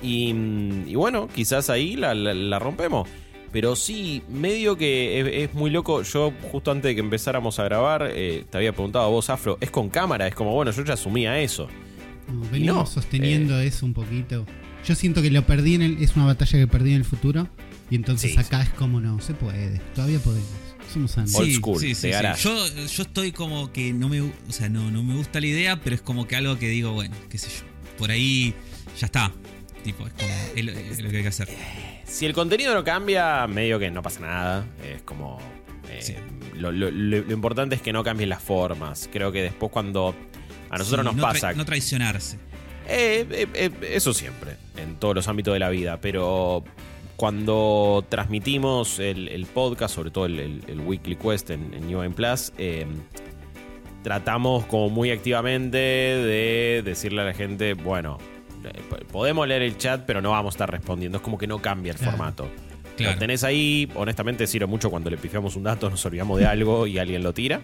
Y, 0.00 0.32
mm, 0.32 0.88
y 0.88 0.94
bueno, 0.94 1.28
quizás 1.34 1.68
ahí 1.68 1.96
la, 1.96 2.14
la- 2.14 2.34
la 2.34 2.58
rompemos. 2.60 3.08
Pero 3.52 3.74
sí, 3.74 4.22
medio 4.28 4.76
que 4.76 5.20
es, 5.20 5.48
es 5.50 5.54
muy 5.54 5.70
loco. 5.70 6.02
Yo, 6.02 6.32
justo 6.52 6.70
antes 6.70 6.90
de 6.90 6.94
que 6.94 7.00
empezáramos 7.00 7.58
a 7.58 7.64
grabar, 7.64 8.08
eh, 8.12 8.44
te 8.48 8.58
había 8.58 8.72
preguntado 8.72 9.04
a 9.04 9.08
vos, 9.08 9.28
Afro, 9.30 9.58
es 9.60 9.70
con 9.70 9.88
cámara. 9.88 10.26
Es 10.28 10.34
como, 10.34 10.52
bueno, 10.52 10.70
yo 10.70 10.84
ya 10.84 10.94
asumía 10.94 11.40
eso. 11.40 11.66
No, 12.32 12.40
venimos 12.50 12.76
no, 12.76 12.86
sosteniendo 12.86 13.58
eso 13.60 13.86
un 13.86 13.94
poquito. 13.94 14.46
Yo 14.86 14.94
siento 14.94 15.22
que 15.22 15.30
lo 15.30 15.44
perdí 15.46 15.74
en 15.74 15.82
el, 15.82 16.02
es 16.02 16.16
una 16.16 16.26
batalla 16.26 16.58
que 16.58 16.66
perdí 16.66 16.90
en 16.90 16.96
el 16.98 17.04
futuro. 17.04 17.48
Y 17.90 17.94
entonces 17.96 18.32
Sí, 18.32 18.38
acá 18.38 18.62
es 18.62 18.70
como 18.70 19.00
no, 19.00 19.20
se 19.20 19.34
puede. 19.34 19.80
Todavía 19.94 20.18
podemos. 20.18 20.48
Somos 20.92 21.16
antes. 21.18 21.34
Old 21.34 21.52
school, 21.52 21.80
de 21.80 22.10
garage. 22.10 22.42
Yo, 22.44 22.66
yo 22.86 23.02
estoy 23.02 23.32
como 23.32 23.72
que 23.72 23.92
no 23.92 24.08
me, 24.08 24.20
o 24.22 24.30
sea, 24.48 24.68
no, 24.68 24.90
no 24.90 25.02
me 25.02 25.14
gusta 25.16 25.40
la 25.40 25.46
idea, 25.46 25.80
pero 25.80 25.94
es 25.96 26.02
como 26.02 26.26
que 26.28 26.36
algo 26.36 26.58
que 26.58 26.68
digo, 26.68 26.92
bueno, 26.92 27.14
qué 27.28 27.38
sé 27.38 27.48
yo. 27.48 27.64
Por 27.98 28.10
ahí 28.10 28.54
ya 28.98 29.06
está. 29.06 29.32
Tipo, 29.84 30.06
es 30.06 30.12
como 30.14 30.28
es 30.56 30.64
lo, 30.64 30.72
es 30.72 31.00
lo 31.02 31.10
que 31.10 31.16
hay 31.18 31.22
que 31.22 31.28
hacer. 31.28 31.48
Si 32.04 32.26
el 32.26 32.32
contenido 32.32 32.72
no 32.74 32.82
cambia, 32.84 33.46
medio 33.48 33.78
que 33.78 33.90
no 33.90 34.02
pasa 34.02 34.20
nada. 34.20 34.66
Es 34.84 35.02
como. 35.02 35.38
eh, 35.90 35.98
Sí. 36.02 36.14
lo, 36.56 36.70
lo- 36.72 36.90
lo- 36.90 37.22
lo 37.22 37.32
importante 37.32 37.74
es 37.76 37.82
que 37.82 37.92
no 37.92 38.02
cambien 38.04 38.28
las 38.28 38.42
formas. 38.42 39.08
Creo 39.12 39.30
que 39.32 39.42
después, 39.42 39.70
cuando 39.72 40.14
a 40.70 40.78
nosotros 40.78 41.00
Sí, 41.00 41.04
nos 41.06 41.16
no 41.16 41.22
pasa. 41.22 41.52
no 41.52 41.64
traicionarse. 41.64 42.36
Eh, 42.88 43.26
eh, 43.30 43.46
eh, 43.54 43.70
eso 43.92 44.12
siempre, 44.14 44.56
en 44.76 44.96
todos 44.96 45.14
los 45.14 45.26
ámbitos 45.28 45.52
de 45.54 45.58
la 45.60 45.68
vida, 45.70 45.98
pero 46.00 46.62
cuando 47.16 48.04
transmitimos 48.08 48.98
el, 48.98 49.28
el 49.28 49.46
podcast, 49.46 49.94
sobre 49.94 50.10
todo 50.10 50.26
el, 50.26 50.38
el- 50.38 50.62
el 50.68 50.80
Weekly 50.80 51.16
Quest 51.16 51.50
en, 51.50 51.72
en 51.74 51.86
New 51.86 51.98
Game 52.00 52.14
Plus, 52.14 52.52
eh, 52.58 52.86
tratamos 54.02 54.64
como 54.66 54.88
muy 54.90 55.10
activamente 55.10 55.78
de 55.78 56.82
decirle 56.84 57.22
a 57.22 57.24
la 57.24 57.34
gente, 57.34 57.74
bueno, 57.74 58.18
eh, 58.64 58.80
po- 58.88 58.96
podemos 59.10 59.48
leer 59.48 59.62
el 59.62 59.76
chat, 59.76 60.04
pero 60.06 60.20
no 60.20 60.30
vamos 60.30 60.54
a 60.54 60.56
estar 60.56 60.70
respondiendo, 60.70 61.18
es 61.18 61.22
como 61.24 61.38
que 61.38 61.46
no 61.46 61.60
cambia 61.60 61.92
el 61.92 61.98
Claro. 61.98 62.12
formato. 62.12 62.48
Claro. 62.96 63.12
Lo 63.12 63.18
tenés 63.18 63.44
ahí, 63.44 63.88
honestamente 63.94 64.46
sirve 64.46 64.66
mucho 64.66 64.90
cuando 64.90 65.10
le 65.10 65.16
pifiamos 65.18 65.54
un 65.56 65.64
dato, 65.64 65.90
nos 65.90 66.04
olvidamos 66.06 66.38
de 66.38 66.46
algo 66.46 66.86
y 66.86 66.98
alguien 66.98 67.22
lo 67.22 67.32
tira. 67.34 67.60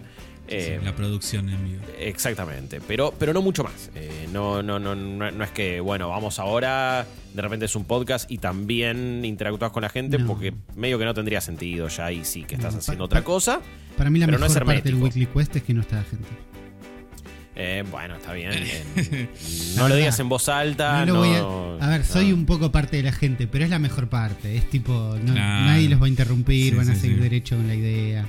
Eh, 0.47 0.77
Sí, 0.79 0.85
la 0.85 0.93
producción 0.93 1.49
en 1.49 1.63
vivo. 1.63 1.81
Exactamente, 1.97 2.81
pero, 2.87 3.13
pero 3.17 3.33
no 3.33 3.41
mucho 3.41 3.63
más. 3.63 3.89
Eh, 3.95 4.27
no, 4.33 4.61
no, 4.61 4.77
no, 4.77 4.93
no, 4.93 5.31
no 5.31 5.43
es 5.43 5.51
que, 5.51 5.79
bueno, 5.79 6.09
vamos 6.09 6.37
ahora, 6.37 7.05
de 7.33 7.41
repente 7.41 7.65
es 7.65 7.75
un 7.75 7.85
podcast 7.85 8.29
y 8.29 8.37
también 8.39 9.23
interactúas 9.25 9.71
con 9.71 9.81
la 9.83 9.89
gente, 9.89 10.17
No. 10.19 10.27
porque 10.27 10.53
medio 10.75 10.99
que 10.99 11.05
no 11.05 11.13
tendría 11.13 11.39
sentido 11.41 11.87
ya 11.87 12.05
ahí 12.07 12.25
sí 12.25 12.43
que 12.43 12.55
estás 12.55 12.73
No, 12.73 12.79
haciendo 12.79 13.03
pa- 13.03 13.05
otra 13.05 13.23
cosa. 13.23 13.61
Para 13.97 14.09
mí 14.09 14.19
la 14.19 14.25
pero 14.27 14.37
no 14.37 14.45
mejor 14.47 14.61
es 14.63 14.65
parte 14.67 14.81
del. 14.91 14.95
Weekly 15.01 15.25
Quest 15.27 15.55
es 15.55 15.63
que 15.63 15.73
no 15.73 15.81
está 15.81 15.95
la 15.97 16.03
gente. 16.03 16.27
Eh, 17.55 17.83
bueno, 17.91 18.15
está 18.15 18.33
bien. 18.33 18.51
eh, 18.53 19.29
no 19.75 19.87
lo 19.87 19.95
digas 19.95 20.19
en 20.19 20.27
voz 20.29 20.49
alta. 20.49 21.05
No 21.05 21.13
lo 21.13 21.19
voy 21.19 21.29
no- 21.29 21.77
a, 21.79 21.85
a 21.85 21.89
ver, 21.89 22.05
soy 22.05 22.29
no. 22.29 22.35
un 22.35 22.45
poco 22.45 22.71
parte 22.71 22.97
de 22.97 23.03
la 23.03 23.11
gente, 23.11 23.45
pero 23.47 23.63
es 23.63 23.69
la 23.69 23.79
mejor 23.79 24.09
parte. 24.09 24.55
Es 24.57 24.69
tipo, 24.69 24.91
no- 25.23 25.33
Claro. 25.33 25.65
nadie 25.65 25.87
los 25.89 26.01
va 26.01 26.05
a 26.05 26.09
interrumpir, 26.09 26.71
Sí, 26.73 26.77
van 26.77 26.89
a 26.89 26.95
sí, 26.95 27.01
seguir 27.01 27.17
sí. 27.17 27.23
derecho 27.23 27.55
con 27.55 27.67
la 27.67 27.75
idea. 27.75 28.25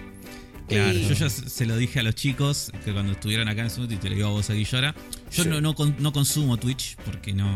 Claro, 0.68 0.92
yo 0.98 1.12
ya 1.12 1.28
se 1.28 1.66
lo 1.66 1.76
dije 1.76 2.00
a 2.00 2.02
los 2.02 2.14
chicos 2.14 2.72
que 2.84 2.92
cuando 2.92 3.12
estuvieron 3.12 3.48
acá 3.48 3.62
en 3.62 3.70
su 3.70 3.84
y 3.84 3.96
te 3.96 4.08
lo 4.08 4.14
digo 4.16 4.28
a 4.28 4.30
vos 4.30 4.48
aquí 4.48 4.64
llora. 4.64 4.94
Yo 5.30 5.42
Sí. 5.44 5.48
no, 5.50 5.60
no, 5.60 5.74
con- 5.74 5.94
no 5.98 6.12
consumo 6.12 6.56
Twitch 6.56 6.96
porque 7.04 7.32
no. 7.34 7.50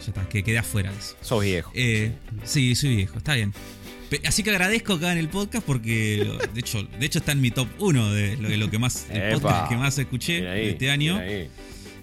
Ya 0.00 0.06
está, 0.08 0.28
que 0.28 0.42
quedé 0.44 0.58
afuera 0.58 0.90
de 0.92 0.98
eso. 0.98 1.16
Sos 1.22 1.42
viejo. 1.42 1.72
Eh, 1.74 2.12
sí, 2.44 2.74
soy 2.76 2.96
viejo, 2.96 3.18
está 3.18 3.34
bien. 3.34 3.52
Así 4.24 4.42
que 4.42 4.50
agradezco 4.50 4.94
acá 4.94 5.12
en 5.12 5.18
el 5.18 5.28
podcast 5.28 5.64
porque 5.66 6.28
de 6.54 6.60
hecho, 6.60 6.82
de 6.82 7.06
hecho 7.06 7.18
está 7.18 7.32
en 7.32 7.40
mi 7.40 7.50
top 7.50 7.68
1 7.78 8.12
de 8.12 8.36
lo, 8.36 8.48
de 8.48 8.56
lo 8.56 8.70
que 8.70 8.78
más 8.78 9.06
el 9.10 9.16
Epa. 9.16 9.40
podcast 9.40 9.68
que 9.68 9.76
más 9.76 9.98
escuché 9.98 10.48
ahí, 10.48 10.68
este 10.68 10.90
año. 10.90 11.18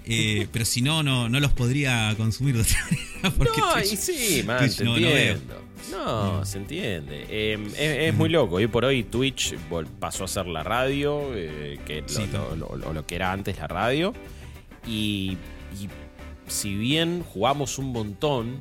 Eh, 0.05 0.47
pero 0.51 0.65
si 0.65 0.81
no, 0.81 1.01
no, 1.01 1.29
no 1.29 1.39
los 1.39 1.53
podría 1.53 2.13
consumir 2.17 2.55
de 2.55 2.61
otra 2.63 2.77
manera. 2.83 3.31
Porque 3.37 3.61
No, 3.61 3.71
Twitch- 3.75 3.93
y 3.93 3.97
sí, 3.97 4.43
man, 4.43 4.59
Twitch 4.59 4.77
te 4.77 4.83
no- 4.83 4.91
no 4.99 5.07
entiendo. 5.07 5.61
No, 5.91 6.45
se 6.45 6.57
entiende. 6.57 7.25
Eh, 7.29 7.57
es, 7.77 8.09
es 8.09 8.13
muy 8.13 8.27
loco. 8.29 8.55
Hoy 8.55 8.67
por 8.67 8.83
hoy 8.83 9.03
Twitch 9.03 9.55
pasó 9.99 10.25
a 10.25 10.27
ser 10.27 10.47
la 10.47 10.63
radio, 10.63 11.31
eh, 11.35 11.77
que 11.85 12.01
lo, 12.01 12.09
Sí, 12.09 12.23
lo- 12.33 12.55
lo- 12.57 12.75
lo- 12.75 12.93
lo 12.93 13.05
que 13.07 13.15
era 13.15 13.31
antes 13.31 13.57
la 13.57 13.67
radio. 13.67 14.13
Y, 14.85 15.37
y 15.81 15.87
si 16.47 16.75
bien 16.75 17.23
jugamos 17.23 17.77
un 17.79 17.93
montón, 17.93 18.59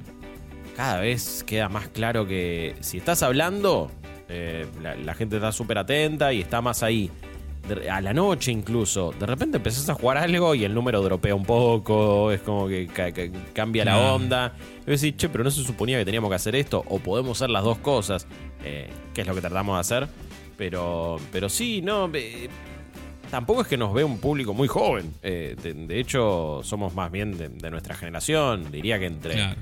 cada 0.76 1.00
vez 1.00 1.44
queda 1.46 1.68
más 1.68 1.88
claro 1.88 2.26
que 2.26 2.74
si 2.80 2.98
estás 2.98 3.22
hablando, 3.22 3.90
eh, 4.28 4.66
la, 4.82 4.94
la 4.96 5.14
gente 5.14 5.36
está 5.36 5.52
súper 5.52 5.78
atenta 5.78 6.32
y 6.32 6.40
está 6.40 6.60
más 6.60 6.82
ahí. 6.82 7.10
De- 7.68 7.88
a 7.88 8.00
la 8.00 8.12
noche 8.12 8.50
incluso, 8.50 9.12
de 9.18 9.24
repente 9.24 9.58
empezás 9.58 9.88
a 9.88 9.94
jugar 9.94 10.16
algo 10.18 10.54
y 10.56 10.64
el 10.64 10.74
número 10.74 11.00
dropea 11.00 11.34
un 11.34 11.44
poco, 11.44 12.32
es 12.32 12.40
como 12.40 12.66
que 12.66 12.88
ca- 12.88 13.12
ca- 13.12 13.28
cambia 13.52 13.84
la 13.84 13.98
onda. 14.14 14.54
Y 14.86 14.90
vos 14.90 15.00
decís, 15.00 15.16
che, 15.16 15.28
pero 15.28 15.44
no 15.44 15.50
se 15.50 15.62
suponía 15.62 15.98
que 15.98 16.04
teníamos 16.04 16.28
que 16.30 16.34
hacer 16.36 16.56
esto, 16.56 16.82
o 16.88 16.98
podemos 16.98 17.38
hacer 17.38 17.50
las 17.50 17.62
dos 17.62 17.78
cosas, 17.78 18.26
eh, 18.64 18.88
que 19.14 19.20
es 19.20 19.26
lo 19.28 19.34
que 19.34 19.40
tratamos 19.40 19.76
de 19.76 19.80
hacer. 19.80 20.08
Pero, 20.56 21.18
pero 21.30 21.48
sí, 21.48 21.82
no, 21.82 22.10
eh, 22.14 22.48
tampoco 23.30 23.62
es 23.62 23.68
que 23.68 23.76
nos 23.76 23.92
ve 23.94 24.02
un 24.04 24.18
público 24.18 24.54
muy 24.54 24.66
joven. 24.68 25.12
Eh, 25.22 25.54
de, 25.62 25.72
de 25.74 26.00
hecho, 26.00 26.60
somos 26.64 26.94
más 26.94 27.12
bien 27.12 27.36
de, 27.38 27.48
de 27.48 27.70
nuestra 27.70 27.94
generación, 27.94 28.72
diría 28.72 28.98
que 28.98 29.06
entre 29.06 29.34
Claro. 29.34 29.60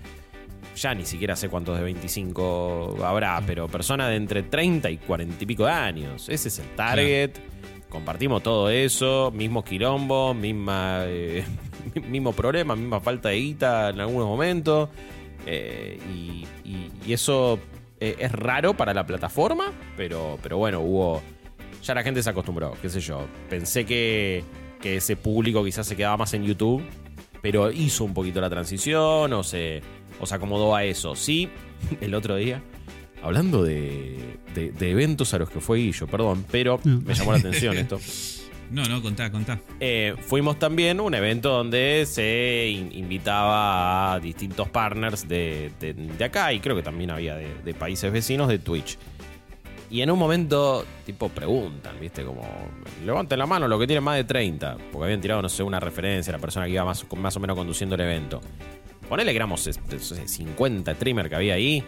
Ya 0.76 0.94
ni 0.94 1.04
siquiera 1.04 1.36
sé 1.36 1.48
cuántos 1.48 1.76
de 1.78 1.84
25 1.84 2.98
habrá, 3.04 3.42
pero 3.46 3.68
personas 3.68 4.08
de 4.10 4.16
entre 4.16 4.42
30 4.42 4.90
y 4.90 4.96
40 4.98 5.42
y 5.42 5.46
pico 5.46 5.64
de 5.66 5.72
años. 5.72 6.28
Ese 6.28 6.48
es 6.48 6.58
el 6.58 6.66
target. 6.76 7.32
Compartimos 7.88 8.42
todo 8.42 8.70
eso, 8.70 9.32
mismo 9.34 9.64
quilombo, 9.64 10.32
misma, 10.32 11.02
eh, 11.06 11.44
mismo 12.08 12.32
problema, 12.32 12.76
misma 12.76 13.00
falta 13.00 13.30
de 13.30 13.36
guita 13.36 13.90
en 13.90 14.00
algunos 14.00 14.28
momentos. 14.28 14.88
Eh, 15.46 15.98
y, 16.14 16.46
y- 16.64 16.90
y 17.06 17.12
eso 17.12 17.58
eh, 17.98 18.14
es 18.18 18.30
raro 18.32 18.74
para 18.74 18.94
la 18.94 19.04
plataforma, 19.06 19.72
pero, 19.96 20.38
pero 20.42 20.58
bueno, 20.58 20.80
hubo. 20.80 21.22
Ya 21.82 21.94
la 21.94 22.02
gente 22.02 22.22
se 22.22 22.28
acostumbró, 22.30 22.74
qué 22.80 22.88
sé 22.90 23.00
yo. 23.00 23.26
Pensé 23.48 23.84
que, 23.86 24.44
que 24.80 24.96
ese 24.96 25.16
público 25.16 25.64
quizás 25.64 25.86
se 25.86 25.96
quedaba 25.96 26.18
más 26.18 26.34
en 26.34 26.44
YouTube, 26.44 26.84
pero 27.40 27.72
hizo 27.72 28.04
un 28.04 28.12
poquito 28.14 28.40
la 28.40 28.50
transición 28.50 29.32
o 29.32 29.42
se, 29.42 29.80
o 30.20 30.26
se 30.26 30.34
acomodó 30.34 30.74
a 30.76 30.84
eso. 30.84 31.14
Sí, 31.16 31.48
el 32.00 32.14
otro 32.14 32.36
día, 32.36 32.62
hablando 33.22 33.62
de, 33.64 34.38
de- 34.54 34.72
de 34.72 34.90
eventos 34.90 35.32
a 35.34 35.38
los 35.38 35.50
que 35.50 35.60
fue 35.60 35.78
Guillo, 35.78 36.06
perdón, 36.06 36.44
pero 36.50 36.80
me 36.84 37.14
llamó 37.14 37.32
la 37.32 37.38
atención 37.38 37.76
esto. 37.76 37.98
No, 38.70 38.84
no, 38.84 39.02
contá, 39.02 39.32
contá. 39.32 39.58
Eh, 39.80 40.14
fuimos 40.20 40.56
también 40.60 41.00
a 41.00 41.02
un 41.02 41.12
evento 41.12 41.48
donde 41.50 42.06
se 42.06 42.68
in- 42.68 42.92
invitaba 42.92 44.12
a 44.14 44.20
distintos 44.20 44.68
partners 44.68 45.26
de, 45.26 45.72
de- 45.80 45.92
de 45.92 46.24
acá 46.24 46.52
y 46.52 46.60
creo 46.60 46.76
que 46.76 46.82
también 46.84 47.10
había 47.10 47.34
de, 47.34 47.52
de 47.64 47.74
países 47.74 48.12
vecinos 48.12 48.46
de 48.46 48.60
Twitch. 48.60 48.96
Y 49.90 50.02
en 50.02 50.10
un 50.12 50.20
momento, 50.20 50.84
tipo, 51.04 51.28
preguntan, 51.30 51.98
¿viste? 52.00 52.22
Como, 52.24 52.42
levanten 53.04 53.40
la 53.40 53.46
mano 53.46 53.66
lo 53.66 53.76
que 53.76 53.88
tienen 53.88 54.04
más 54.04 54.14
de 54.18 54.22
30. 54.22 54.76
Porque 54.92 55.04
habían 55.06 55.20
tirado, 55.20 55.42
no 55.42 55.48
sé, 55.48 55.64
una 55.64 55.80
referencia 55.80 56.32
a 56.32 56.36
la 56.36 56.40
persona 56.40 56.66
que 56.66 56.70
iba 56.72 56.84
más, 56.84 57.04
más 57.16 57.36
o 57.36 57.40
menos 57.40 57.56
conduciendo 57.56 57.96
el 57.96 58.02
evento. 58.02 58.40
Ponele 59.10 59.32
que 59.32 59.36
éramos 59.36 59.66
es- 59.66 59.78
es- 59.92 60.12
es 60.12 60.30
50 60.30 60.94
streamers 60.94 61.28
que 61.28 61.34
había 61.36 61.52
ahí. 61.54 61.84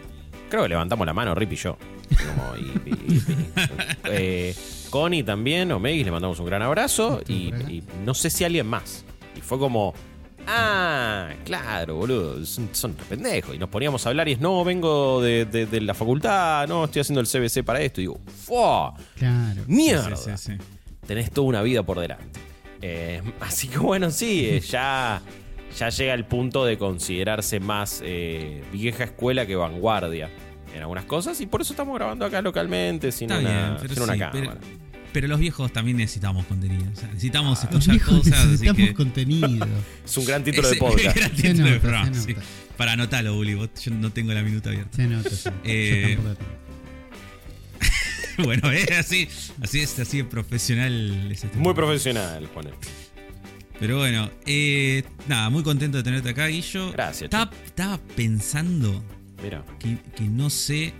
Creo 0.49 0.61
que 0.63 0.69
levantamos 0.69 1.07
la 1.07 1.13
mano, 1.13 1.33
Rip 1.33 1.53
y 1.53 1.55
yo. 1.55 1.77
Como, 2.09 2.55
y- 2.57 2.89
y- 2.89 3.13
y- 3.15 3.23
eh, 4.05 4.55
Connie 4.91 5.23
también, 5.23 5.71
Omegis, 5.71 6.05
le 6.05 6.11
mandamos 6.11 6.39
un 6.39 6.45
gran 6.45 6.61
abrazo. 6.61 7.21
Y, 7.27 7.81
no 8.05 8.13
sé 8.13 8.29
si 8.29 8.43
alguien 8.43 8.67
más. 8.67 9.03
Y 9.35 9.41
fue 9.41 9.57
como, 9.57 9.95
ah, 10.45 11.29
claro, 11.45 11.95
boludo, 11.95 12.45
son, 12.45 12.69
son 12.73 12.93
pendejos. 12.93 13.55
Y 13.55 13.57
nos 13.57 13.69
poníamos 13.69 14.05
a 14.05 14.09
hablar 14.09 14.27
y 14.27 14.33
es, 14.33 14.39
no, 14.39 14.63
vengo 14.63 15.21
de, 15.21 15.45
de- 15.45 15.65
de 15.65 15.81
la 15.81 15.93
facultad, 15.95 16.67
no, 16.67 16.85
estoy 16.85 16.99
haciendo 17.01 17.21
el 17.21 17.27
CBC 17.27 17.63
para 17.63 17.81
esto. 17.81 18.01
Y 18.01 18.03
digo, 18.03 18.19
¡fua! 18.45 18.93
Claro. 19.15 19.63
¡Mierda! 19.67 20.15
Sí, 20.15 20.29
sí, 20.35 20.51
sí. 20.51 20.63
tenés 21.07 21.31
toda 21.31 21.47
una 21.47 21.61
vida 21.63 21.81
por 21.83 21.99
delante. 21.99 22.39
Eh, 22.81 23.21
así 23.39 23.69
que 23.69 23.77
bueno, 23.79 24.11
sí, 24.11 24.45
eh, 24.45 24.59
ya, 24.59 25.21
ya 25.77 25.89
llega 25.89 26.13
el 26.13 26.25
punto 26.25 26.65
de 26.65 26.77
considerarse 26.77 27.59
más 27.59 28.01
eh, 28.03 28.63
vieja 28.71 29.03
escuela 29.05 29.45
que 29.45 29.55
vanguardia 29.55 30.29
en 30.75 30.81
algunas 30.81 31.05
cosas 31.05 31.39
y 31.41 31.45
por 31.47 31.61
eso 31.61 31.73
estamos 31.73 31.95
grabando 31.95 32.25
acá 32.25 32.41
localmente 32.41 33.11
sin 33.11 33.29
Está 33.31 33.41
una, 33.41 33.49
bien, 33.67 33.77
pero 33.81 33.93
sin 33.93 34.03
una 34.03 34.13
sí, 34.13 34.19
cámara. 34.19 34.57
pero, 34.59 34.67
pero 35.13 35.27
los 35.27 35.39
viejos 35.39 35.71
también 35.71 35.97
necesitamos 35.97 36.45
contenido. 36.47 36.83
o 36.91 36.95
sea, 36.95 37.07
necesitamos 37.09 37.63
Los 37.71 37.87
escuchar 37.87 37.99
cosas. 38.01 38.33
Así 38.33 38.47
necesitamos 38.47 38.87
que, 38.87 38.93
contenido. 38.93 39.67
Es 40.05 40.17
un 40.17 40.25
gran 40.25 40.43
título 40.43 40.67
de 40.69 40.75
podcast. 40.77 41.15
gran 41.17 41.57
de 41.57 41.79
programa, 41.79 42.13
sí. 42.13 42.35
Para 42.77 42.93
anotarlo, 42.93 43.35
Bully. 43.35 43.53
vos- 43.53 43.69
Yo 43.83 43.91
no 43.91 44.11
tengo 44.11 44.33
la 44.33 44.41
minuta 44.41 44.69
abierta. 44.71 44.95
Se 44.95 45.05
nota, 45.07 45.29
nota. 45.29 45.53
Eh, 45.63 46.17
Yo 46.17 46.23
tampoco 46.23 46.45
bueno, 48.43 48.71
es 48.71 48.89
así, 48.91 49.27
así 49.61 49.81
es, 49.81 49.99
así 49.99 50.17
de 50.17 50.23
profesional. 50.23 51.31
es 51.31 51.43
este 51.43 51.57
Muy 51.57 51.73
programa. 51.73 51.75
profesional, 51.75 52.47
Juan. 52.51 52.67
Pero 53.83 53.97
bueno, 53.97 54.29
eh, 54.45 55.03
nada, 55.27 55.49
muy 55.49 55.61
contento 55.61 55.97
de 55.97 56.03
tenerte 56.03 56.29
acá, 56.29 56.47
Guillo. 56.47 56.93
Gracias, 56.93 57.23
Estaba, 57.23 57.51
estaba 57.65 57.97
pensando 58.15 59.03
Mira. 59.43 59.61
que, 59.77 59.97
que 60.15 60.23
no 60.23 60.49
sé 60.49 60.93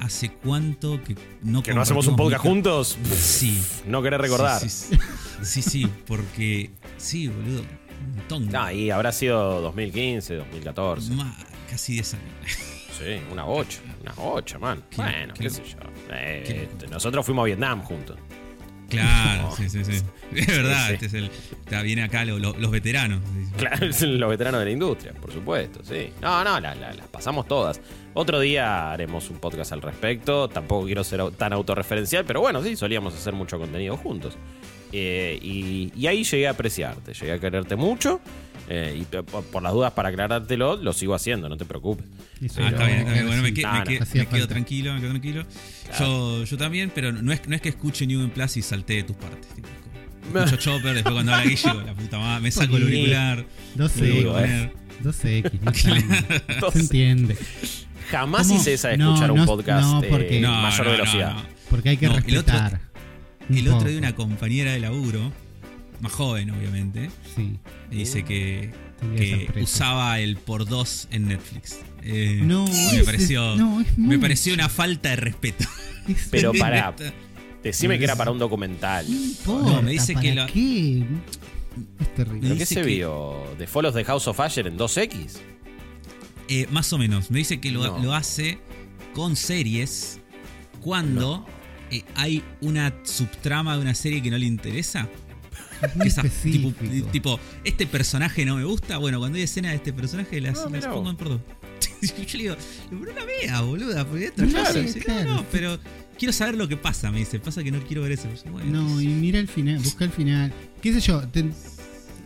hace 0.00 0.32
cuánto 0.32 1.00
que 1.04 1.14
no 1.42 1.62
Que 1.62 1.72
no 1.72 1.82
hacemos 1.82 2.08
un 2.08 2.16
podcast 2.16 2.42
juntos. 2.42 2.98
Sí. 3.14 3.62
No 3.86 4.02
querés 4.02 4.20
recordar. 4.20 4.60
Sí, 4.60 4.68
sí, 4.68 4.98
sí, 5.44 5.62
sí, 5.62 5.88
porque. 6.04 6.72
Sí, 6.96 7.28
boludo. 7.28 7.60
Un 7.60 8.16
montón. 8.16 8.56
Ah, 8.56 8.72
y 8.72 8.90
habrá 8.90 9.12
sido 9.12 9.60
2015, 9.60 10.34
2014. 10.34 11.12
Ma- 11.14 11.32
casi 11.70 11.92
10 11.92 12.14
años. 12.14 12.24
Sí, 12.98 13.20
una 13.30 13.44
bocha. 13.44 13.78
Una 14.02 14.12
bocha, 14.14 14.58
man. 14.58 14.82
Qué- 14.90 14.96
bueno, 14.96 15.32
qué- 15.34 15.44
qué, 15.44 15.50
sé 15.50 15.62
yo. 15.64 15.78
Eh, 16.10 16.68
este, 16.72 16.88
nosotros 16.88 17.24
fuimos 17.24 17.42
a 17.42 17.46
Vietnam 17.46 17.82
juntos. 17.82 18.18
Claro, 18.88 19.50
sí, 19.56 19.68
sí, 19.68 19.84
sí. 19.84 19.92
Es 20.36 20.46
verdad, 20.46 20.88
sí. 20.88 20.94
este 20.94 21.06
es 21.06 21.14
el. 21.14 21.30
ya 21.70 21.82
viene 21.82 22.02
acá 22.02 22.24
lo- 22.24 22.38
lo- 22.38 22.56
los 22.58 22.70
veteranos. 22.70 23.20
Claro, 23.56 23.86
los 24.00 24.30
veteranos 24.30 24.60
de 24.60 24.64
la 24.64 24.70
industria, 24.70 25.12
por 25.14 25.32
supuesto, 25.32 25.80
sí. 25.84 26.10
No, 26.20 26.42
no, 26.44 26.58
la- 26.60 26.74
la- 26.74 26.92
las 26.92 27.06
pasamos 27.08 27.46
todas. 27.46 27.80
Otro 28.14 28.40
día 28.40 28.92
haremos 28.92 29.28
un 29.30 29.38
podcast 29.38 29.72
al 29.72 29.82
respecto. 29.82 30.48
Tampoco 30.48 30.86
quiero 30.86 31.04
ser 31.04 31.20
tan 31.32 31.52
autorreferencial, 31.52 32.24
pero 32.24 32.40
bueno, 32.40 32.62
sí, 32.62 32.76
solíamos 32.76 33.14
hacer 33.14 33.34
mucho 33.34 33.58
contenido 33.58 33.96
juntos. 33.96 34.36
Eh, 34.92 35.38
y, 35.42 35.92
y 35.96 36.06
ahí 36.06 36.22
llegué 36.24 36.46
a 36.46 36.50
apreciarte, 36.52 37.12
llegué 37.12 37.32
a 37.32 37.38
quererte 37.38 37.76
mucho. 37.76 38.20
Eh, 38.68 38.98
y 39.00 39.04
por, 39.22 39.62
las 39.62 39.72
dudas, 39.72 39.92
para 39.92 40.08
aclarártelo, 40.10 40.76
lo 40.76 40.92
sigo 40.92 41.14
haciendo, 41.14 41.48
no 41.48 41.56
te 41.56 41.64
preocupes. 41.64 42.04
Ah, 42.10 42.46
está 42.46 42.60
bien, 42.86 42.98
está 42.98 43.12
bien. 43.12 43.26
Bueno, 43.26 43.42
me, 43.42 43.54
que- 43.54 43.66
me 43.66 43.84
que- 43.84 44.26
quedo 44.26 44.48
tranquilo, 44.48 44.92
me 44.94 45.00
quedo 45.00 45.10
tranquilo. 45.10 45.44
Yo, 45.98 46.44
yo 46.44 46.56
también, 46.56 46.90
pero 46.94 47.12
no 47.12 47.32
es, 47.32 47.46
no 47.48 47.54
es 47.54 47.60
que 47.62 47.68
escuche 47.70 48.06
New 48.06 48.20
en 48.22 48.30
Plus 48.30 48.56
y 48.56 48.62
saltee 48.62 49.02
tus 49.04 49.16
partes. 49.16 49.46
tipo, 49.54 49.68
escucho 50.38 50.56
Chopper, 50.56 50.94
después 50.94 51.14
cuando 51.14 51.32
habla 51.32 51.44
Guille, 51.48 51.74
la 51.86 51.94
puta 51.94 52.18
madre, 52.18 52.42
me 52.42 52.50
saco 52.50 52.76
el 52.76 52.82
auricular. 52.84 53.44
12 53.76 54.00
me 54.02 54.08
lo 54.08 54.12
voy 54.12 54.18
a 54.18 54.18
Digo, 54.18 54.32
poner. 54.32 54.72
12X, 55.04 55.60
no 55.62 55.72
tanto. 55.72 56.66
12. 56.66 56.72
Se 56.78 56.82
entiende. 56.82 57.36
Jamás 58.10 58.46
¿Cómo? 58.48 58.60
hice 58.60 58.72
esa 58.74 58.88
de 58.88 58.98
No, 58.98 59.08
escuchar 59.14 59.30
un 59.32 59.38
no, 59.38 59.46
podcast 59.46 59.82
no, 59.86 60.02
eh, 60.02 60.06
porque- 60.10 60.40
mayor 60.40 60.86
no, 60.86 60.92
velocidad. 60.92 61.34
no, 61.34 61.42
no. 61.42 61.48
Porque 61.70 61.88
hay 61.90 61.96
que 61.96 62.06
No, 62.06 62.12
el 62.16 62.18
otro- 62.38 62.54
respetar. 62.54 62.80
El 63.48 63.68
otro 63.68 63.88
día 63.88 63.98
una 63.98 64.14
compañera 64.14 64.72
de 64.72 64.80
laburo, 64.80 65.32
más 66.00 66.12
joven 66.12 66.50
obviamente, 66.50 67.10
Sí. 67.34 67.56
me 67.90 67.96
dice 67.96 68.24
que, 68.24 68.70
usaba 69.60 70.18
el 70.20 70.36
por 70.36 70.66
dos 70.66 71.08
en 71.10 71.28
Netflix. 71.28 71.78
Eh, 72.02 72.40
No, 72.42 72.64
me 72.66 72.98
es- 72.98 73.04
pareció, 73.04 73.56
no, 73.56 73.80
es 73.80 73.98
me 73.98 74.18
pareció 74.18 74.54
una 74.54 74.68
falta 74.68 75.10
de 75.10 75.16
respeto. 75.16 75.64
Es- 76.08 76.28
Pero 76.30 76.52
no 76.52 76.58
pará, 76.58 76.94
decime 77.62 77.98
que 77.98 78.04
era 78.04 78.14
para 78.16 78.30
un 78.30 78.38
documental. 78.38 79.06
importa, 79.08 79.70
No, 79.72 79.82
me 79.82 79.90
dice 79.92 80.12
¿para 80.14 80.22
que 80.22 80.34
la- 80.34 80.46
qué? 80.46 81.04
Es 82.00 82.14
terrible. 82.14 82.40
¿Pero 82.42 82.56
qué 82.56 82.66
se 82.66 82.74
que- 82.76 82.82
vio? 82.82 83.54
¿The 83.58 83.66
Fall 83.66 83.86
of 83.86 83.94
the 83.94 84.04
House 84.04 84.28
of 84.28 84.38
Usher 84.38 84.66
en 84.66 84.76
2X? 84.78 85.38
Eh, 86.48 86.66
más 86.70 86.92
o 86.92 86.98
menos. 86.98 87.30
Me 87.30 87.38
dice 87.38 87.60
que 87.60 87.70
lo, 87.72 87.82
No. 87.84 87.98
lo 87.98 88.14
hace 88.14 88.58
con 89.14 89.34
series 89.36 90.20
cuando 90.80 91.44
eh, 91.90 92.02
hay 92.14 92.42
una 92.60 92.92
subtrama 93.04 93.74
de 93.76 93.82
una 93.82 93.94
serie 93.94 94.22
que 94.22 94.30
no 94.30 94.38
le 94.38 94.46
interesa. 94.46 95.08
Que 96.80 97.02
tipo, 97.12 97.38
este 97.64 97.86
personaje 97.86 98.44
no 98.44 98.56
me 98.56 98.64
gusta. 98.64 98.98
Bueno, 98.98 99.18
cuando 99.18 99.36
hay 99.36 99.42
escena 99.44 99.70
de 99.70 99.76
este 99.76 99.92
personaje, 99.92 100.40
las, 100.40 100.58
Ah, 100.58 100.68
las 100.70 100.86
pongo 100.86 101.10
en 101.10 101.16
por 101.16 101.28
dos. 101.30 101.40
Yo 102.02 102.36
le 102.38 102.42
digo, 102.44 102.56
pero 102.90 103.00
no 103.02 103.12
la 103.12 103.24
vea, 103.24 103.60
boluda, 103.62 104.04
porque 104.06 104.26
esto 104.26 104.44
Claro, 104.46 104.82
no, 104.82 104.88
sé". 104.88 104.98
claro. 105.00 105.24
no, 105.30 105.36
no, 105.36 105.44
pero 105.52 105.78
quiero 106.18 106.32
saber 106.32 106.56
lo 106.56 106.68
que 106.68 106.76
pasa, 106.76 107.10
me 107.10 107.18
dice. 107.18 107.38
Pasa 107.40 107.62
que 107.64 107.70
no 107.70 107.80
quiero 107.82 108.02
ver 108.02 108.12
eso. 108.12 108.28
Bueno, 108.50 108.82
No, 108.82 109.00
y 109.00 109.06
mira 109.08 109.38
el 109.38 109.48
final, 109.48 109.78
busca 109.78 110.04
el 110.04 110.10
final. 110.10 110.52
¿Qué 110.82 110.92
sé 110.92 111.00
yo? 111.00 111.20
te- 111.28 111.50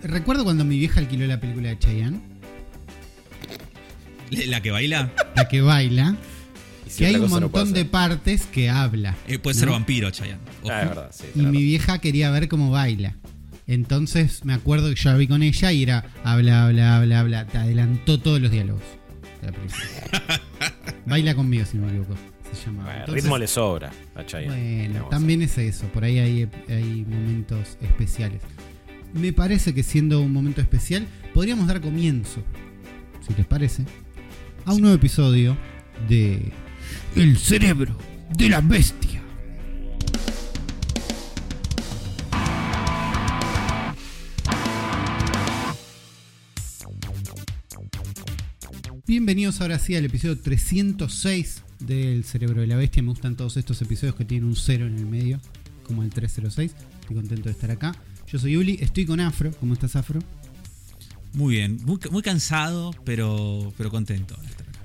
recuerdo 0.02 0.44
cuando 0.44 0.64
mi 0.64 0.78
vieja 0.78 1.00
alquiló 1.00 1.26
la 1.26 1.40
película 1.40 1.68
de 1.68 1.78
Chayanne, 1.78 2.20
la 4.46 4.60
que 4.62 4.70
baila 4.70 5.12
la 5.36 5.48
que 5.48 5.60
baila, 5.60 6.16
si 6.88 6.98
que 7.00 7.06
hay 7.06 7.14
un 7.16 7.22
no 7.22 7.28
montón 7.28 7.72
de 7.72 7.84
partes 7.84 8.46
que 8.46 8.68
habla. 8.70 9.16
eh, 9.26 9.38
puede 9.38 9.54
ser 9.58 9.66
¿no? 9.66 9.72
vampiro, 9.72 10.10
Chayanne. 10.10 10.40
Ah, 10.70 10.82
es 10.82 10.88
verdad, 10.88 11.10
sí. 11.12 11.24
Y 11.34 11.40
mi 11.42 11.62
vieja 11.62 11.98
quería 11.98 12.30
ver 12.30 12.48
cómo 12.48 12.70
baila. 12.70 13.16
Entonces 13.70 14.44
me 14.44 14.52
acuerdo 14.52 14.88
que 14.88 14.96
yo 14.96 15.10
la 15.10 15.16
vi 15.16 15.28
con 15.28 15.44
ella 15.44 15.70
y 15.70 15.84
era 15.84 16.04
habla, 16.24 16.66
habla, 16.66 16.96
habla, 16.96 17.20
habla. 17.20 17.46
Te 17.46 17.56
adelantó 17.56 18.18
todos 18.18 18.40
los 18.40 18.50
diálogos 18.50 18.82
de 19.40 19.46
la 19.46 19.52
película. 19.52 20.42
baila 21.06 21.36
conmigo, 21.36 21.64
si 21.64 21.76
no 21.76 21.84
me 21.86 21.90
equivoco. 21.90 22.16
Se 22.52 22.66
llama. 22.66 22.82
Bueno, 22.82 22.98
Entonces, 22.98 23.22
ritmo 23.22 23.38
le 23.38 23.46
sobra 23.46 23.92
a 24.16 24.26
Chayanne. 24.26 24.88
Bueno, 24.88 25.06
a 25.06 25.10
también 25.10 25.42
es 25.42 25.56
eso. 25.56 25.86
Por 25.86 26.02
ahí 26.02 26.18
hay, 26.18 26.48
hay 26.68 27.06
momentos 27.08 27.78
especiales. 27.80 28.42
Me 29.14 29.32
parece 29.32 29.72
que 29.72 29.84
siendo 29.84 30.20
un 30.20 30.32
momento 30.32 30.60
especial, 30.60 31.06
podríamos 31.32 31.68
dar 31.68 31.80
comienzo, 31.80 32.42
si 33.24 33.34
les 33.34 33.46
parece, 33.46 33.84
a 34.64 34.72
un 34.72 34.80
nuevo 34.80 34.96
episodio 34.96 35.56
de 36.08 36.50
El 37.14 37.38
cerebro 37.38 37.96
de 38.36 38.48
la 38.48 38.62
bestia. 38.62 38.99
Bienvenidos 49.14 49.60
ahora 49.60 49.80
sí 49.80 49.96
al 49.96 50.04
episodio 50.04 50.38
306 50.38 51.64
del 51.80 52.22
Cerebro 52.22 52.60
de 52.60 52.68
la 52.68 52.76
Bestia. 52.76 53.02
Me 53.02 53.08
gustan 53.08 53.34
todos 53.34 53.56
estos 53.56 53.82
episodios 53.82 54.14
que 54.14 54.24
tienen 54.24 54.48
un 54.48 54.54
cero 54.54 54.86
en 54.86 54.96
el 54.96 55.04
medio, 55.04 55.40
como 55.82 56.04
el 56.04 56.10
306. 56.10 56.70
Estoy 57.00 57.16
contento 57.16 57.46
de 57.46 57.50
estar 57.50 57.72
acá. 57.72 57.92
Yo 58.30 58.38
soy 58.38 58.56
Uli, 58.56 58.78
estoy 58.80 59.06
con 59.06 59.18
Afro. 59.18 59.50
¿Cómo 59.58 59.74
estás, 59.74 59.96
Afro? 59.96 60.20
Muy 61.32 61.56
bien, 61.56 61.80
muy, 61.84 61.98
muy 62.12 62.22
cansado, 62.22 62.92
pero, 63.04 63.74
pero 63.76 63.90
contento. 63.90 64.36
de 64.42 64.46
estar 64.46 64.68
acá. 64.68 64.78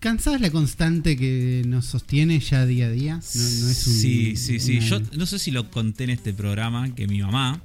¿Cansada 0.00 0.36
es 0.36 0.42
la 0.42 0.50
constante 0.50 1.16
que 1.16 1.62
nos 1.66 1.86
sostiene 1.86 2.40
ya 2.40 2.66
día 2.66 2.88
a 2.88 2.90
día? 2.90 3.14
No, 3.14 3.20
no 3.20 3.68
es 3.70 3.86
un, 3.86 3.94
sí, 3.94 4.36
sí, 4.36 4.60
sí. 4.60 4.76
una- 4.80 4.86
Yo 4.86 5.00
no 5.16 5.24
sé 5.24 5.38
si 5.38 5.50
lo 5.50 5.70
conté 5.70 6.04
en 6.04 6.10
este 6.10 6.34
programa 6.34 6.94
que 6.94 7.06
mi 7.06 7.22
mamá, 7.22 7.62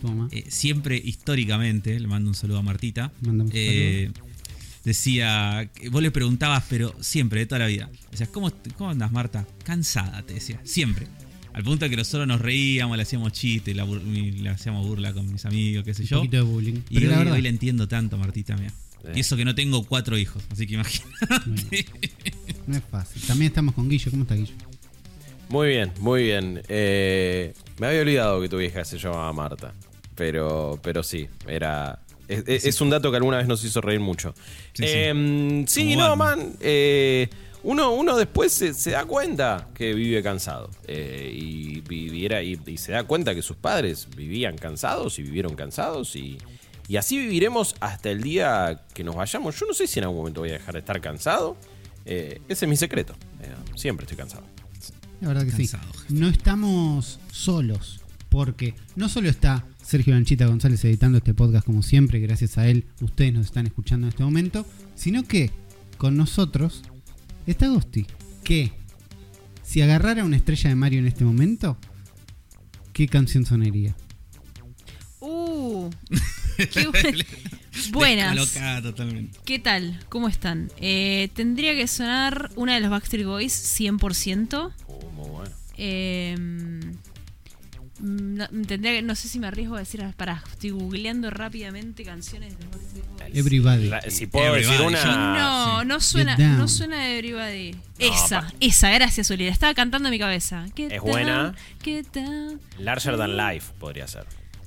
tu 0.00 0.06
mamá. 0.06 0.28
eh, 0.30 0.44
siempre 0.46 1.02
históricamente, 1.04 1.98
le 1.98 2.06
mando 2.06 2.30
un 2.30 2.36
saludo 2.36 2.58
a 2.58 2.62
Martita, 2.62 3.12
Mandamos 3.20 3.52
un 3.52 3.58
eh, 3.60 4.12
decía, 4.84 5.68
vos 5.90 6.02
le 6.02 6.10
preguntabas, 6.10 6.64
pero 6.68 6.94
siempre, 7.00 7.40
de 7.40 7.46
toda 7.46 7.60
la 7.60 7.66
vida. 7.66 7.90
Decías, 8.10 8.28
¿cómo, 8.28 8.52
¿cómo 8.76 8.90
andas, 8.90 9.10
Marta? 9.12 9.46
Cansada, 9.64 10.22
te 10.22 10.34
decía, 10.34 10.60
siempre. 10.64 11.06
Al 11.52 11.62
punto 11.62 11.88
que 11.88 11.96
nosotros 11.96 12.26
nos 12.26 12.40
reíamos, 12.40 12.96
le 12.96 13.04
hacíamos 13.04 13.32
chistes, 13.32 13.76
le 13.76 14.48
hacíamos 14.48 14.86
burla 14.86 15.12
con 15.12 15.30
mis 15.30 15.44
amigos, 15.44 15.84
qué 15.84 15.94
sé 15.94 16.02
un 16.02 16.08
yo. 16.08 16.16
poquito 16.18 16.36
de 16.38 16.42
bullying. 16.42 16.80
Y 16.90 16.94
Pero 16.94 17.06
hoy, 17.06 17.12
la 17.12 17.18
verdad, 17.18 17.34
hoy 17.34 17.42
la 17.42 17.48
entiendo 17.48 17.86
tanto, 17.86 18.18
Martita, 18.18 18.56
mía. 18.56 18.72
Eh. 19.04 19.12
Y 19.16 19.20
eso 19.20 19.36
que 19.36 19.44
no 19.44 19.54
tengo 19.54 19.84
cuatro 19.84 20.18
hijos, 20.18 20.42
así 20.50 20.66
que 20.66 20.74
imagínate. 20.74 21.86
bueno, 21.86 22.60
no 22.66 22.76
es 22.76 22.82
fácil. 22.90 23.22
También 23.22 23.50
estamos 23.50 23.74
con 23.74 23.88
Guillo. 23.88 24.10
¿Cómo 24.10 24.22
está 24.24 24.34
Guillo? 24.34 24.54
Muy 25.48 25.68
bien, 25.68 25.92
muy 26.00 26.24
bien. 26.24 26.62
Eh, 26.68 27.52
me 27.78 27.86
había 27.86 28.00
olvidado 28.00 28.40
que 28.40 28.48
tu 28.48 28.56
vieja 28.56 28.84
se 28.84 28.98
llamaba 28.98 29.32
Marta. 29.32 29.74
Pero, 30.16 30.80
pero 30.82 31.02
sí, 31.02 31.28
era. 31.46 32.00
Es, 32.28 32.44
es- 32.46 32.64
es 32.66 32.80
un 32.80 32.90
dato 32.90 33.10
que 33.10 33.16
alguna 33.18 33.36
vez 33.38 33.46
nos 33.46 33.62
hizo 33.64 33.80
reír 33.80 34.00
mucho. 34.00 34.34
Sí. 34.72 34.84
Eh, 34.86 35.64
Como 35.74 35.96
no, 35.96 36.16
man. 36.16 36.56
eh, 36.60 37.28
uno, 37.62 37.92
uno 37.92 38.16
después 38.16 38.52
se, 38.52 38.74
se 38.74 38.90
da 38.92 39.04
cuenta 39.06 39.68
que 39.74 39.94
vive 39.94 40.22
cansado. 40.22 40.70
eh, 40.86 41.30
y, 41.34 41.80
viviera, 41.80 42.42
y, 42.42 42.58
y 42.66 42.76
se 42.76 42.92
da 42.92 43.04
cuenta 43.04 43.34
que 43.34 43.42
sus 43.42 43.56
padres 43.56 44.08
vivían 44.16 44.56
cansados 44.58 45.18
y 45.18 45.22
vivieron 45.22 45.54
cansados. 45.54 46.14
Y, 46.16 46.38
y 46.88 46.96
así 46.96 47.16
viviremos 47.18 47.74
hasta 47.80 48.10
el 48.10 48.22
día 48.22 48.82
que 48.92 49.02
nos 49.04 49.16
vayamos. 49.16 49.58
Yo 49.58 49.66
no 49.66 49.74
sé 49.74 49.86
si 49.86 49.98
en 49.98 50.04
algún 50.04 50.18
momento 50.18 50.40
voy 50.40 50.50
a 50.50 50.54
dejar 50.54 50.74
de 50.74 50.80
estar 50.80 51.00
cansado. 51.00 51.56
Eh, 52.06 52.40
ese 52.48 52.64
es 52.66 52.68
mi 52.68 52.76
secreto. 52.76 53.14
Eh, 53.42 53.48
siempre 53.76 54.04
estoy 54.04 54.16
cansado. 54.18 54.44
La 55.20 55.28
verdad 55.28 55.44
que 55.46 55.52
Cansado, 55.52 55.84
sí. 56.06 56.14
No 56.14 56.28
estamos 56.28 57.18
solos, 57.32 58.00
porque 58.28 58.74
no 58.96 59.08
solo 59.08 59.30
está 59.30 59.64
Sergio 59.86 60.14
Lanchita 60.14 60.46
González 60.46 60.84
editando 60.84 61.18
este 61.18 61.34
podcast 61.34 61.66
como 61.66 61.82
siempre, 61.82 62.18
gracias 62.20 62.58
a 62.58 62.66
él 62.68 62.86
ustedes 63.00 63.32
nos 63.34 63.46
están 63.46 63.66
escuchando 63.66 64.06
en 64.06 64.10
este 64.10 64.24
momento, 64.24 64.66
sino 64.94 65.22
que 65.24 65.50
con 65.98 66.16
nosotros 66.16 66.82
está 67.46 67.68
Gosti, 67.68 68.06
que 68.42 68.72
si 69.62 69.82
agarrara 69.82 70.24
una 70.24 70.36
estrella 70.36 70.70
de 70.70 70.76
Mario 70.76 70.98
en 71.00 71.06
este 71.06 71.24
momento, 71.24 71.76
¿qué 72.92 73.08
canción 73.08 73.44
sonaría? 73.44 73.94
Uh, 75.20 75.90
qué 76.56 76.88
bu- 76.88 77.24
buenas. 77.92 78.54
Totalmente. 78.82 79.38
¿Qué 79.44 79.58
tal? 79.58 80.00
¿Cómo 80.08 80.28
están? 80.28 80.70
Eh, 80.78 81.28
tendría 81.34 81.74
que 81.74 81.86
sonar 81.86 82.50
una 82.56 82.74
de 82.74 82.80
los 82.80 82.90
Backstreet 82.90 83.26
Boys 83.26 83.52
100%. 83.80 84.72
Oh, 84.86 85.10
muy 85.12 85.28
bueno. 85.30 85.50
Eh, 85.76 86.36
mm, 86.38 86.90
no, 88.00 88.48
tendría 88.66 88.92
que, 88.92 89.02
no 89.02 89.14
sé 89.14 89.28
si 89.28 89.38
me 89.38 89.46
arriesgo 89.46 89.76
a 89.76 89.78
decir, 89.78 90.04
para, 90.16 90.42
estoy 90.50 90.70
googleando 90.70 91.30
rápidamente 91.30 92.04
canciones 92.04 92.54
de. 92.58 92.64
Everybody. 93.38 93.88
La- 93.88 94.00
si 94.02 94.26
puedo 94.26 94.54
Everybody, 94.56 94.94
decir 94.94 95.08
una. 95.10 95.34
No, 95.38 95.80
sí. 95.80 95.86
no 95.86 96.00
suena, 96.00 96.36
no 96.36 96.68
suena 96.68 96.98
de 97.04 97.18
Everybody. 97.18 97.76
esa, 97.98 98.40
pa- 98.42 98.52
esa, 98.60 98.90
gracias, 98.90 99.30
Uli. 99.30 99.46
La 99.46 99.52
estaba 99.52 99.74
cantando 99.74 100.08
en 100.08 100.12
mi 100.12 100.18
cabeza. 100.18 100.66
Get 100.76 100.92
Es 100.92 100.98
down, 101.00 101.10
buena. 101.10 101.54
Get 101.82 102.06
down. 102.12 102.60
Larger 102.78 103.16
Than 103.16 103.36
Life 103.36 103.72
podría 103.78 104.06
ser. 104.06 104.24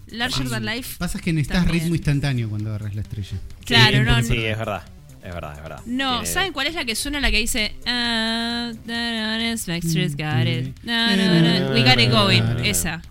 Larger 0.08 0.50
Than 0.50 0.66
Life. 0.66 0.96
Pasa 0.98 1.20
que 1.20 1.34
necesitas 1.34 1.64
También. 1.64 1.84
ritmo 1.84 1.96
instantáneo 1.96 2.50
cuando 2.50 2.70
agarras 2.70 2.96
la 2.96 3.02
estrella. 3.02 3.38
Claro, 3.66 4.04
no, 4.04 4.24
Sí, 4.24 4.36
no. 4.38 4.42
es 4.42 4.58
verdad. 4.58 4.84
Es 5.24 5.34
verdad, 5.34 5.54
es 5.58 5.62
verdad. 5.62 5.82
No, 5.86 6.12
Tiene- 6.22 6.26
¿saben 6.28 6.54
cuál 6.54 6.68
es 6.68 6.76
la 6.76 6.86
que 6.86 6.96
suena? 6.96 7.20
La 7.20 7.30
que 7.30 7.40
dice 7.40 7.76
ah, 7.86 8.72
da, 8.86 8.94
da, 9.12 9.38
da, 9.38 9.56
Backstreet's 9.68 10.16
got 10.16 10.48
it. 10.48 10.74
Mm. 10.84 10.88
Na, 10.88 11.16
na, 11.18 11.42
na, 11.60 11.72
We 11.72 11.84
got 11.84 12.00
it 12.00 12.10
going. 12.12 12.42
Ah, 12.44 12.58
Esa. 12.64 13.02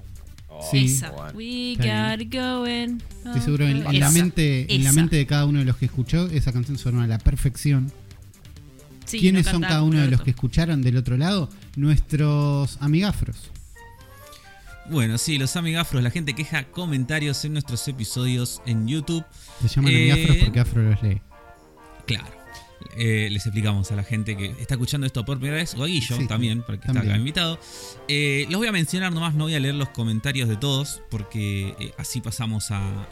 Oh, 0.58 0.68
Sí. 0.70 0.86
Esa. 0.86 1.12
We 1.34 1.74
got 1.76 2.20
it 2.20 2.32
going. 2.32 2.98
Estoy 3.24 3.40
seguro 3.42 3.64
en, 3.66 3.78
en 3.86 4.00
la 4.00 4.06
Esa. 4.08 4.10
mente, 4.10 4.74
en 4.74 4.84
la 4.84 4.92
mente 4.92 5.16
de 5.16 5.26
cada 5.26 5.44
uno 5.44 5.58
de 5.58 5.64
los 5.64 5.76
que 5.76 5.86
escuchó, 5.86 6.26
esa 6.28 6.52
canción 6.52 6.78
sonó 6.78 7.02
a 7.02 7.06
la 7.06 7.18
perfección. 7.18 7.92
Sí, 9.04 9.20
¿Quiénes 9.20 9.46
no 9.46 9.52
son 9.52 9.62
cada 9.62 9.82
uno 9.82 10.00
de 10.00 10.08
los 10.10 10.20
que 10.22 10.30
escucharon 10.30 10.82
del 10.82 10.96
otro 10.96 11.16
lado? 11.16 11.48
Nuestros 11.76 12.76
amigafros. 12.80 13.36
Bueno, 14.90 15.18
sí, 15.18 15.36
los 15.38 15.56
amigafros, 15.56 16.02
la 16.02 16.10
gente 16.10 16.34
queja 16.34 16.64
comentarios 16.64 17.44
en 17.44 17.52
nuestros 17.52 17.86
episodios 17.88 18.62
en 18.66 18.86
YouTube. 18.88 19.24
Se 19.62 19.68
llaman 19.68 19.92
Eh, 19.92 20.12
amigafros 20.12 20.36
porque 20.44 20.60
Afro 20.60 20.82
los 20.90 21.02
lee. 21.02 21.20
Claro. 22.06 22.35
Eh, 22.96 23.28
les 23.30 23.44
explicamos 23.46 23.90
a 23.92 23.96
la 23.96 24.04
gente 24.04 24.36
que 24.36 24.46
está 24.60 24.74
escuchando 24.74 25.06
esto 25.06 25.24
por 25.24 25.38
primera 25.38 25.56
vez, 25.56 25.74
o 25.74 25.82
a 25.84 25.86
Guillo 25.86 26.16
Sí, 26.16 26.26
también, 26.26 26.60
porque 26.62 26.74
está 26.80 26.92
también. 26.92 27.10
acá 27.12 27.18
invitado. 27.18 27.58
Eh, 28.08 28.46
los 28.50 28.58
voy 28.58 28.68
a 28.68 28.72
mencionar 28.72 29.12
nomás, 29.12 29.34
no 29.34 29.44
voy 29.44 29.54
a 29.54 29.60
leer 29.60 29.74
los 29.74 29.88
comentarios 29.90 30.48
de 30.48 30.56
todos, 30.56 31.02
porque 31.10 31.74
eh, 31.80 31.92
así 31.98 32.20
pasamos 32.20 32.70
a, 32.70 33.06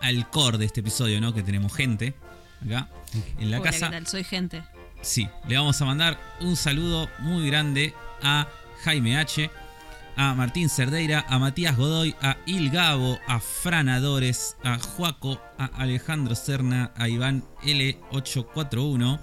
al 0.00 0.30
core 0.30 0.58
de 0.58 0.64
este 0.66 0.80
episodio, 0.80 1.20
¿no? 1.20 1.34
Que 1.34 1.42
tenemos 1.42 1.72
gente 1.74 2.14
acá 2.66 2.88
en 3.38 3.50
la 3.50 3.60
Hola, 3.60 3.70
casa. 3.70 3.86
¿qué 3.86 3.92
tal? 3.96 4.06
Soy 4.06 4.24
gente. 4.24 4.62
Sí, 5.02 5.28
le 5.46 5.56
vamos 5.56 5.80
a 5.80 5.84
mandar 5.84 6.18
un 6.40 6.56
saludo 6.56 7.08
muy 7.20 7.46
grande 7.46 7.94
a 8.22 8.48
Jaime 8.82 9.16
H, 9.16 9.50
a 10.18 10.34
Martín 10.34 10.68
Cerdeira, 10.68 11.24
a 11.28 11.38
Matías 11.38 11.76
Godoy, 11.76 12.14
a 12.20 12.36
Il 12.44 12.70
Gabo, 12.70 13.20
a 13.28 13.38
Fran 13.38 13.88
Adores, 13.88 14.56
a 14.64 14.76
Juaco, 14.76 15.40
a 15.58 15.66
Alejandro 15.66 16.34
Serna, 16.34 16.90
a 16.96 17.08
Iván 17.08 17.44
L841. 17.62 19.20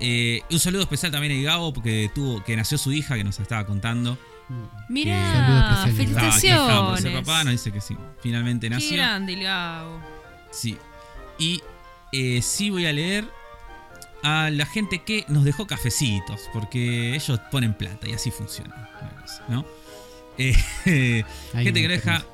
Eh, 0.00 0.42
un 0.50 0.58
saludo 0.58 0.82
especial 0.82 1.12
también 1.12 1.32
a 1.32 1.36
Il 1.36 1.44
Gabo 1.44 1.72
porque 1.72 2.10
tuvo 2.12 2.42
que 2.42 2.56
nació 2.56 2.76
su 2.76 2.92
hija 2.92 3.14
que 3.14 3.22
nos 3.22 3.38
estaba 3.38 3.64
contando. 3.64 4.18
Mira, 4.88 5.74
por 5.76 5.84
ser 5.84 5.96
felicitaciones. 5.96 7.24
papá, 7.24 7.44
nos 7.44 7.52
dice 7.52 7.70
que 7.70 7.80
sí, 7.80 7.96
finalmente 8.20 8.66
Qué 8.66 8.74
nació. 8.74 8.96
grande, 8.96 9.34
el 9.34 9.42
Gabo. 9.44 10.00
Sí. 10.50 10.76
Y 11.38 11.62
eh, 12.12 12.42
sí 12.42 12.70
voy 12.70 12.86
a 12.86 12.92
leer 12.92 13.28
a 14.24 14.50
la 14.50 14.66
gente 14.66 15.04
que 15.04 15.24
nos 15.28 15.44
dejó 15.44 15.68
cafecitos, 15.68 16.50
porque 16.52 17.14
ellos 17.14 17.40
ponen 17.52 17.74
plata 17.74 18.08
y 18.08 18.12
así 18.12 18.32
funciona. 18.32 18.90
¿no? 19.48 19.64
Eh, 20.38 20.54
gente 21.52 21.80
que 21.80 21.88
nos 21.88 22.04
deja 22.04 22.24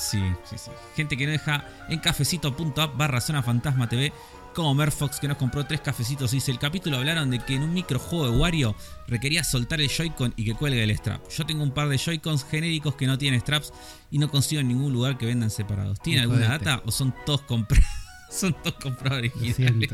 Sí, 0.00 0.22
sí, 0.44 0.56
sí. 0.56 0.70
Gente 0.96 1.16
que 1.16 1.26
no 1.26 1.32
deja 1.32 1.66
en 1.88 1.98
cafecito.app 1.98 2.96
barra 2.96 3.20
zona 3.20 3.42
fantasma 3.42 3.88
TV. 3.88 4.12
Como 4.54 4.74
Merfox 4.74 5.20
que 5.20 5.28
nos 5.28 5.36
compró 5.36 5.64
tres 5.66 5.80
cafecitos. 5.80 6.30
Dice: 6.30 6.50
El 6.50 6.58
capítulo 6.58 6.96
hablaron 6.96 7.30
de 7.30 7.38
que 7.38 7.54
en 7.54 7.62
un 7.62 7.72
microjuego 7.72 8.30
de 8.30 8.36
Wario 8.36 8.74
requería 9.06 9.44
soltar 9.44 9.80
el 9.80 9.88
Joy-Con 9.88 10.32
y 10.36 10.44
que 10.44 10.54
cuelgue 10.54 10.82
el 10.82 10.90
strap. 10.92 11.20
Yo 11.30 11.46
tengo 11.46 11.62
un 11.62 11.70
par 11.70 11.88
de 11.88 11.98
Joy-Cons 11.98 12.44
genéricos 12.50 12.94
que 12.96 13.06
no 13.06 13.18
tienen 13.18 13.40
straps 13.40 13.72
y 14.10 14.18
no 14.18 14.28
consigo 14.30 14.60
en 14.60 14.68
ningún 14.68 14.92
lugar 14.92 15.18
que 15.18 15.26
vendan 15.26 15.50
separados. 15.50 16.00
¿Tiene 16.00 16.22
alguna 16.22 16.40
de 16.40 16.48
data 16.48 16.82
o 16.84 16.90
son 16.90 17.14
todos 17.26 17.42
comprados? 17.42 17.86
son 18.30 18.54
todos 18.54 18.76
comprados 18.82 19.18
originales. 19.18 19.90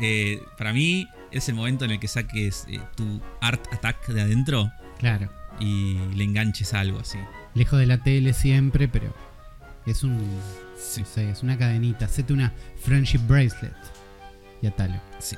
Eh, 0.00 0.40
para 0.56 0.72
mí 0.72 1.06
es 1.32 1.48
el 1.48 1.56
momento 1.56 1.84
en 1.84 1.90
el 1.90 2.00
que 2.00 2.08
saques 2.08 2.64
eh, 2.68 2.80
tu 2.96 3.20
Art 3.40 3.66
Attack 3.72 4.08
de 4.08 4.22
adentro 4.22 4.70
Claro. 4.98 5.30
Y 5.60 5.98
le 6.14 6.24
enganches 6.24 6.74
algo 6.74 7.00
así. 7.00 7.18
Lejos 7.54 7.78
de 7.78 7.86
la 7.86 7.98
tele 7.98 8.32
siempre, 8.32 8.88
pero 8.88 9.14
es 9.86 10.02
un. 10.02 10.18
Sí. 10.78 11.00
No 11.00 11.06
sé, 11.06 11.30
es 11.30 11.42
una 11.42 11.58
cadenita. 11.58 12.04
Hacete 12.04 12.32
una 12.32 12.52
friendship 12.82 13.20
bracelet. 13.26 13.74
Y 14.62 14.66
atalo. 14.66 15.00
Sí. 15.18 15.36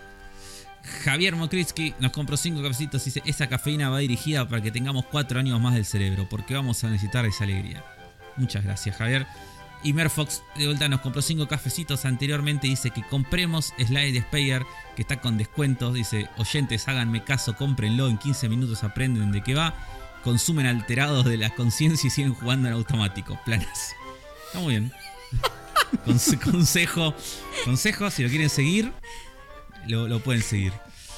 Javier 1.05 1.37
Mokritsky 1.37 1.95
nos 2.01 2.13
compró 2.13 2.37
5 2.37 2.63
cafecitos 2.63 3.03
y 3.03 3.05
dice, 3.07 3.23
esa 3.27 3.49
cafeína 3.49 3.91
va 3.91 3.99
dirigida 3.99 4.49
para 4.49 4.63
que 4.63 4.71
tengamos 4.71 5.05
4 5.07 5.39
años 5.39 5.61
más 5.61 5.75
del 5.75 5.85
cerebro, 5.85 6.27
porque 6.29 6.55
vamos 6.55 6.83
a 6.83 6.89
necesitar 6.91 7.27
esa 7.27 7.45
alegría. 7.45 7.85
Muchas 8.37 8.65
gracias, 8.65 8.97
Javier. 8.97 9.27
Y 9.83 9.93
Merfox 9.93 10.43
de 10.57 10.67
vuelta 10.67 10.89
nos 10.89 11.01
compró 11.01 11.23
5 11.23 11.49
cafecitos 11.49 12.05
anteriormente. 12.05 12.67
Dice 12.67 12.91
que 12.91 13.03
compremos 13.03 13.73
Slide 13.79 14.21
Speyer, 14.23 14.63
que 14.95 15.03
está 15.03 15.21
con 15.21 15.39
descuentos. 15.39 15.95
Dice, 15.95 16.29
oyentes, 16.37 16.87
háganme 16.89 17.25
caso, 17.25 17.57
cómprenlo. 17.57 18.09
En 18.09 18.19
15 18.19 18.49
minutos 18.49 18.85
aprenden 18.85 19.33
de 19.33 19.43
qué 19.43 19.55
va. 19.55 19.75
Consumen 20.23 20.67
alterados 20.67 21.25
de 21.25 21.37
la 21.37 21.51
conciencia 21.55 22.07
y 22.09 22.11
siguen 22.11 22.35
jugando 22.35 22.69
en 22.69 22.75
automático. 22.75 23.39
Planas. 23.45 23.95
Está 24.47 24.59
muy 24.61 24.71
bien. 24.75 24.93
Conse- 26.07 26.39
consejo, 26.41 27.15
consejo, 27.65 28.11
si 28.11 28.23
lo 28.23 28.29
quieren 28.29 28.49
seguir, 28.51 28.93
lo, 29.87 30.07
lo 30.09 30.21
pueden 30.21 30.43
seguir. 30.43 30.73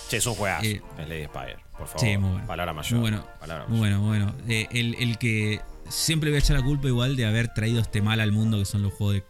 Che, 0.09 0.17
es 0.19 0.27
un 0.27 0.35
juegazo. 0.35 0.65
Eh, 0.67 0.83
es 0.99 1.09
Lady 1.09 1.25
Spire, 1.25 1.57
por 1.77 1.87
favor. 1.89 2.01
Sí, 2.01 2.17
muy 2.17 2.31
bueno. 2.31 2.47
Palabra 2.47 2.73
mayor. 2.73 2.93
Muy 2.93 3.01
bueno. 3.11 3.27
Palabra 3.41 3.67
Muy 3.69 3.81
mayor. 3.81 3.99
bueno, 3.99 4.33
bueno. 4.33 4.45
Eh, 4.49 4.69
el, 4.73 4.95
el 4.99 5.19
que 5.19 5.61
siempre 5.89 6.31
voy 6.31 6.37
a 6.37 6.39
echar 6.41 6.57
la 6.57 6.63
culpa 6.65 6.89
igual 6.89 7.17
de 7.17 7.27
haber 7.27 7.49
traído 7.53 7.81
este 7.81 8.01
mal 8.03 8.21
al 8.21 8.33
mundo 8.33 8.59
que 8.59 8.65
son 8.65 8.83
los 8.83 8.93
juegos 8.95 9.17
de 9.17 9.25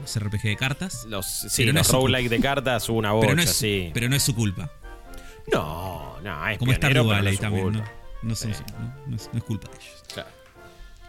los 0.00 0.18
RPG 0.18 0.42
de 0.42 0.56
cartas. 0.56 1.04
Los, 1.08 1.26
sí, 1.26 1.48
Pero 1.58 1.72
no 1.72 1.80
los 1.80 1.86
su 1.86 1.92
roguelike 1.92 2.28
de 2.28 2.40
cartas, 2.40 2.88
una 2.88 3.12
bocha, 3.12 3.26
pero, 3.26 3.36
no 3.36 3.42
es, 3.42 3.50
sí. 3.50 3.90
pero 3.94 4.08
no 4.08 4.16
es 4.16 4.22
su 4.22 4.34
culpa. 4.34 4.70
No, 5.52 6.18
no, 6.22 6.48
es 6.48 6.58
Como 6.58 6.72
está 6.72 6.90
no 6.90 7.04
Valley 7.04 7.32
es 7.34 7.36
su 7.36 7.42
también, 7.42 7.66
¿no? 7.72 7.78
culpa. 7.80 7.88
No, 7.92 8.07
son- 8.34 8.54
Sí. 8.54 8.62
no- 8.78 8.94
no 9.06 9.16
es, 9.16 9.28
no 9.32 9.38
es 9.38 9.44
culpa 9.44 9.68
de 9.70 9.76
ellos. 9.76 10.02
Claro. 10.12 10.28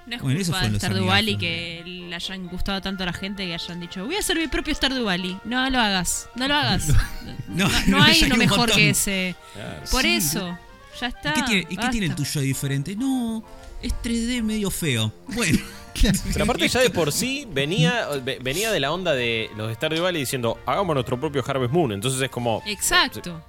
No 0.05 0.15
es 0.15 0.21
Bueno, 0.23 0.39
eso 0.39 0.51
culpa 0.51 0.65
de 0.65 0.71
los 0.71 0.81
Stardew 0.81 1.05
Valley 1.05 1.37
que 1.37 1.83
le 1.85 2.15
hayan 2.15 2.47
gustado 2.47 2.81
tanto 2.81 3.03
a 3.03 3.05
la 3.05 3.13
gente 3.13 3.45
que 3.45 3.53
hayan 3.53 3.79
dicho, 3.79 4.05
voy 4.05 4.15
a 4.15 4.19
hacer 4.19 4.37
mi 4.37 4.47
propio 4.47 4.73
Stardew 4.73 5.03
Valley. 5.05 5.37
No 5.45 5.69
lo 5.69 5.79
hagas, 5.79 6.29
no 6.35 6.47
lo 6.47 6.55
hagas. 6.55 6.87
No, 7.47 7.67
No, 7.67 7.69
no 7.87 8.03
hay 8.03 8.23
uno 8.23 8.33
un 8.35 8.39
mejor 8.39 8.57
montón. 8.59 8.75
que 8.77 8.89
ese. 8.91 9.35
Claro. 9.53 9.81
Por 9.91 10.01
Sí. 10.03 10.15
eso, 10.15 10.57
ya 10.99 11.07
está. 11.07 11.29
¿Y 11.31 11.33
qué, 11.33 11.41
tiene, 11.43 11.61
y 11.61 11.65
qué 11.67 11.75
basta. 11.75 11.91
tiene 11.91 12.05
el 12.07 12.15
tuyo 12.15 12.41
de 12.41 12.47
diferente? 12.47 12.95
No, 12.95 13.43
es 13.81 13.93
3D 14.03 14.41
medio 14.43 14.69
feo. 14.71 15.11
Bueno, 15.27 15.59
Pero 16.33 16.43
aparte 16.45 16.67
ya 16.67 16.79
de 16.79 16.89
por 16.91 17.11
sí 17.11 17.45
venía, 17.51 18.07
ve- 18.23 18.39
venía 18.41 18.71
de 18.71 18.79
la 18.79 18.91
onda 18.91 19.13
de 19.13 19.49
los 19.57 19.67
de 19.67 19.73
Stardew 19.75 20.01
Valley 20.03 20.21
diciendo, 20.21 20.59
hagamos 20.65 20.93
nuestro 20.93 21.19
propio 21.19 21.43
Harvest 21.45 21.73
Moon. 21.73 21.91
Entonces 21.91 22.21
es 22.21 22.29
como, 22.29 22.63
Exacto. 22.65 23.43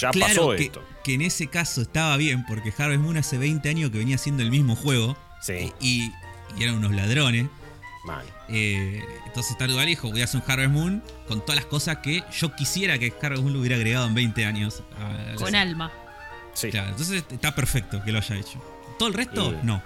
Ya 0.00 0.10
claro 0.10 0.34
pasó 0.34 0.56
que, 0.56 0.62
esto. 0.64 0.84
que 1.04 1.14
en 1.14 1.22
ese 1.22 1.46
caso 1.48 1.82
estaba 1.82 2.16
bien, 2.16 2.44
porque 2.46 2.72
Harvest 2.76 3.00
Moon 3.02 3.16
hace 3.16 3.38
20 3.38 3.68
años 3.68 3.90
que 3.90 3.98
venía 3.98 4.18
siendo 4.18 4.42
el 4.42 4.50
mismo 4.50 4.76
juego. 4.76 5.16
Sí, 5.40 5.72
Y, 5.80 6.12
y 6.56 6.62
eran 6.62 6.76
unos 6.76 6.92
ladrones. 6.92 7.46
mal. 8.04 8.24
Eh, 8.48 9.04
entonces 9.26 9.56
Valley 9.58 9.86
dijo, 9.86 10.10
voy 10.10 10.20
a 10.20 10.24
hacer 10.24 10.40
un 10.44 10.50
Harvest 10.50 10.70
Moon 10.72 11.02
con 11.28 11.40
todas 11.40 11.56
las 11.56 11.66
cosas 11.66 11.98
que 11.98 12.22
yo 12.38 12.54
quisiera 12.54 12.98
que 12.98 13.12
Harvest 13.20 13.42
Moon 13.42 13.52
lo 13.52 13.60
hubiera 13.60 13.76
agregado 13.76 14.06
en 14.06 14.14
20 14.14 14.44
años. 14.46 14.82
a- 14.98 15.32
a- 15.32 15.34
Con 15.36 15.54
alma. 15.54 15.92
Sí. 16.54 16.70
Claro, 16.70 16.90
entonces 16.90 17.24
está 17.30 17.54
perfecto 17.54 18.02
que 18.04 18.12
lo 18.12 18.18
haya 18.18 18.36
hecho. 18.36 18.62
Todo 18.98 19.08
el 19.08 19.14
resto, 19.14 19.52
Y- 19.62 19.66
no. 19.66 19.82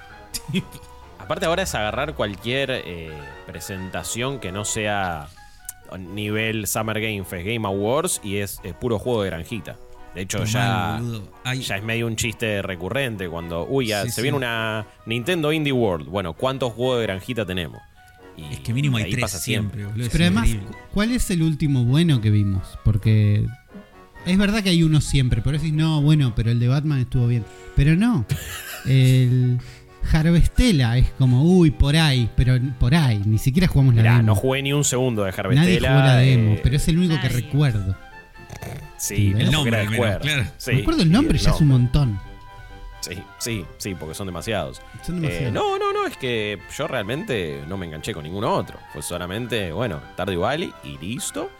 Aparte 1.18 1.46
ahora 1.46 1.62
es 1.64 1.74
agarrar 1.74 2.14
cualquier 2.14 2.70
eh, 2.70 3.10
presentación 3.46 4.40
que 4.40 4.52
no 4.52 4.64
sea 4.64 5.28
nivel 5.98 6.66
Summer 6.66 7.00
Game 7.00 7.24
Fest, 7.24 7.46
Game 7.46 7.66
Awards 7.66 8.20
y 8.24 8.36
es, 8.36 8.60
eh, 8.64 8.72
puro 8.78 8.98
juego 8.98 9.22
de 9.22 9.30
granjita. 9.30 9.76
De 10.14 10.22
hecho 10.22 10.44
ya, 10.44 11.00
ya 11.54 11.76
es 11.76 11.82
medio 11.84 12.06
un 12.08 12.16
chiste 12.16 12.62
recurrente 12.62 13.28
cuando, 13.28 13.64
uy, 13.68 13.86
ya 13.86 14.02
Sí, 14.02 14.08
se 14.10 14.14
sí. 14.16 14.22
viene 14.22 14.36
una 14.36 14.86
Nintendo 15.06 15.52
Indie 15.52 15.72
World. 15.72 16.08
Bueno, 16.08 16.32
¿cuántos 16.32 16.72
juegos 16.72 16.98
de 16.98 17.02
granjita 17.04 17.46
tenemos? 17.46 17.80
Y 18.36 18.52
es 18.54 18.60
que 18.60 18.72
mínimo 18.72 18.96
hay 18.96 19.04
ahí 19.04 19.12
tres 19.12 19.22
pasa 19.22 19.38
siempre, 19.38 19.86
Pero 20.10 20.24
además, 20.24 20.48
¿cuál 20.92 21.12
es 21.12 21.30
el 21.30 21.42
último 21.42 21.84
bueno 21.84 22.20
que 22.20 22.30
vimos? 22.30 22.78
Porque 22.84 23.46
es 24.26 24.38
verdad 24.38 24.62
que 24.62 24.70
hay 24.70 24.82
uno 24.82 25.00
siempre, 25.00 25.42
por 25.42 25.54
eso 25.54 25.62
decís, 25.64 25.76
no, 25.76 26.02
bueno, 26.02 26.32
pero 26.34 26.50
el 26.50 26.58
de 26.58 26.68
Batman 26.68 27.00
estuvo 27.00 27.26
bien. 27.26 27.44
Pero 27.76 27.96
no. 27.96 28.24
El 28.86 29.58
Harvestella 30.12 30.96
es 30.96 31.10
como, 31.18 31.42
uy, 31.42 31.70
por 31.70 31.96
ahí, 31.96 32.28
pero 32.36 32.58
por 32.78 32.94
ahí. 32.94 33.22
Ni 33.24 33.38
siquiera 33.38 33.68
jugamos 33.68 33.94
la 33.94 34.02
Mirá, 34.02 34.12
demo. 34.16 34.26
no 34.26 34.34
jugué 34.34 34.62
ni 34.62 34.72
un 34.72 34.84
segundo 34.84 35.22
de 35.24 35.30
Nadie 35.30 35.40
Harvestella. 35.40 35.88
jugó 35.90 36.00
la 36.00 36.16
demo, 36.16 36.52
eh, 36.54 36.60
pero 36.62 36.76
es 36.76 36.88
el 36.88 36.98
único 36.98 37.14
que 37.20 37.28
nadie. 37.28 37.40
recuerdo. 37.42 37.96
Sí, 38.96 39.34
El 39.36 39.50
nombre, 39.50 39.86
Square. 39.86 40.18
claro. 40.20 40.44
Sí, 40.58 40.72
recuerdo 40.72 41.02
el 41.02 41.10
nombre, 41.12 41.38
sí, 41.38 41.44
ya 41.46 41.52
es 41.52 41.60
un 41.60 41.68
montón. 41.68 42.20
Sí, 43.00 43.14
sí, 43.38 43.64
sí, 43.78 43.94
porque 43.94 44.14
son 44.14 44.26
demasiados. 44.26 44.82
Son 45.02 45.16
Eh, 45.16 45.20
demasiados. 45.20 45.54
no, 45.54 45.78
no, 45.78 45.92
no, 45.92 46.06
es 46.06 46.16
que 46.18 46.58
yo 46.76 46.86
realmente 46.86 47.62
no 47.66 47.78
me 47.78 47.86
enganché 47.86 48.12
con 48.12 48.24
ningún 48.24 48.44
otro. 48.44 48.78
Fue 48.92 49.00
solamente, 49.00 49.72
bueno, 49.72 50.00
Stardew 50.12 50.40
Valley 50.42 50.70
y 50.84 50.98
listo. 50.98 51.50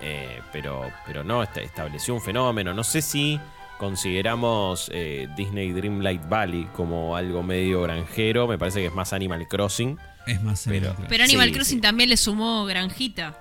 Eh, 0.00 0.40
pero, 0.52 0.90
pero 1.06 1.22
no, 1.22 1.44
este- 1.44 1.62
estableció 1.62 2.14
un 2.14 2.20
fenómeno. 2.20 2.74
No 2.74 2.82
sé 2.82 3.00
si 3.00 3.38
consideramos 3.78 4.90
eh, 4.92 5.28
Disney 5.36 5.72
Dreamlight 5.72 6.28
Valley 6.28 6.66
como 6.74 7.16
algo 7.16 7.42
medio 7.42 7.82
granjero. 7.82 8.46
Me 8.48 8.58
parece 8.58 8.80
que 8.80 8.86
es 8.86 8.94
más 8.94 9.12
Animal 9.12 9.46
Crossing. 9.48 9.98
Es 10.26 10.42
más 10.42 10.62
Pero- 10.66 10.76
Animal 10.76 10.94
Crossing. 10.96 11.08
Pero 11.08 11.24
Animal 11.24 11.48
Sí, 11.48 11.54
Crossing 11.54 11.78
sí. 11.78 11.82
también 11.82 12.08
le 12.08 12.16
sumó 12.16 12.64
granjita. 12.64 13.38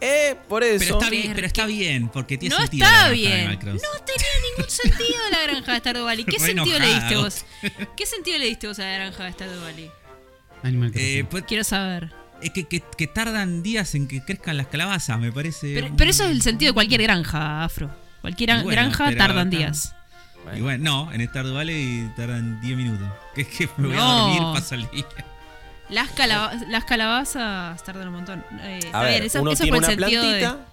Eh, 0.00 0.34
por 0.48 0.64
eso. 0.64 0.78
Pero 0.84 0.98
está 0.98 1.10
bien, 1.10 1.32
pero 1.34 1.46
está 1.46 1.66
bien, 1.66 2.08
porque 2.08 2.36
tiene 2.36 2.54
No 2.56 2.60
sentido. 2.62 2.84
está 2.86 2.90
la 2.96 3.08
granja 3.08 3.10
de 3.10 3.14
bien. 3.20 3.32
Animal 3.48 3.58
Crossing. 3.58 3.80
No 3.82 4.04
tenía 4.04 4.28
ningún 4.56 4.70
sentido 4.70 5.20
la 5.30 5.42
granja 5.42 5.72
de 5.72 5.78
Stardew 5.78 6.04
Valley. 6.04 6.24
¿Qué 6.24 6.38
sentido 6.40 6.78
le 6.78 6.86
diste 6.94 7.16
vos? 7.16 7.44
¿Qué 7.96 8.06
sentido 8.06 8.38
le 8.38 8.46
diste 8.46 8.66
vos 8.66 8.78
a 8.78 8.82
la 8.82 8.92
granja 8.94 9.24
de 9.24 9.32
Stardew 9.32 9.60
Valley? 9.60 9.90
Animal 10.64 10.90
Crossing. 10.92 11.18
Eh, 11.18 11.24
pues, 11.30 11.44
Quiero 11.44 11.62
saber. 11.64 12.10
es 12.42 12.50
que, 12.50 12.64
que- 12.66 12.82
que 12.98 13.06
tardan 13.06 13.62
días 13.62 13.94
en 13.94 14.08
que 14.08 14.24
crezcan 14.24 14.56
las 14.56 14.66
calabazas, 14.66 15.20
me 15.20 15.30
parece. 15.30 15.72
Pero, 15.74 15.90
pero 15.96 16.10
eso 16.10 16.24
es 16.24 16.30
el 16.30 16.42
sentido 16.42 16.70
de 16.70 16.74
cualquier 16.74 17.02
granja, 17.02 17.62
Afro. 17.62 17.88
Cualquier 18.22 18.50
bueno, 18.54 18.68
granja 18.70 19.14
tardan 19.16 19.48
acá- 19.48 19.56
días. 19.58 19.94
Y 20.56 20.60
bueno, 20.60 20.82
no, 21.06 21.12
en 21.12 21.24
Stardew 21.28 21.54
Valley 21.54 22.10
tardan 22.16 22.60
10 22.60 22.76
minutos. 22.76 23.06
Que 23.34 23.42
es 23.42 23.48
que 23.48 23.68
me 23.76 23.88
voy 23.88 23.96
a 23.96 24.00
No. 24.00 24.18
dormir, 24.18 24.42
pasa 24.54 24.74
el 24.76 24.88
día. 24.90 25.04
Las, 25.88 26.10
calaba- 26.10 26.54
las 26.68 26.84
calabazas 26.84 27.84
tardan 27.84 28.08
un 28.08 28.14
montón. 28.14 28.44
Eh, 28.62 28.64
A 28.74 28.78
está 28.78 29.00
ver, 29.02 29.30
uno 29.40 29.50
eso 29.52 29.62
tiene 29.64 29.70
fue 29.70 29.78
una 29.78 29.88
el 29.92 29.98
sentido 29.98 30.22
de. 30.24 30.38
plantita 30.40 30.66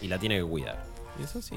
y 0.00 0.08
la 0.08 0.18
tiene 0.18 0.38
que 0.38 0.44
cuidar. 0.44 0.84
Y 1.20 1.24
eso 1.24 1.42
sí. 1.42 1.56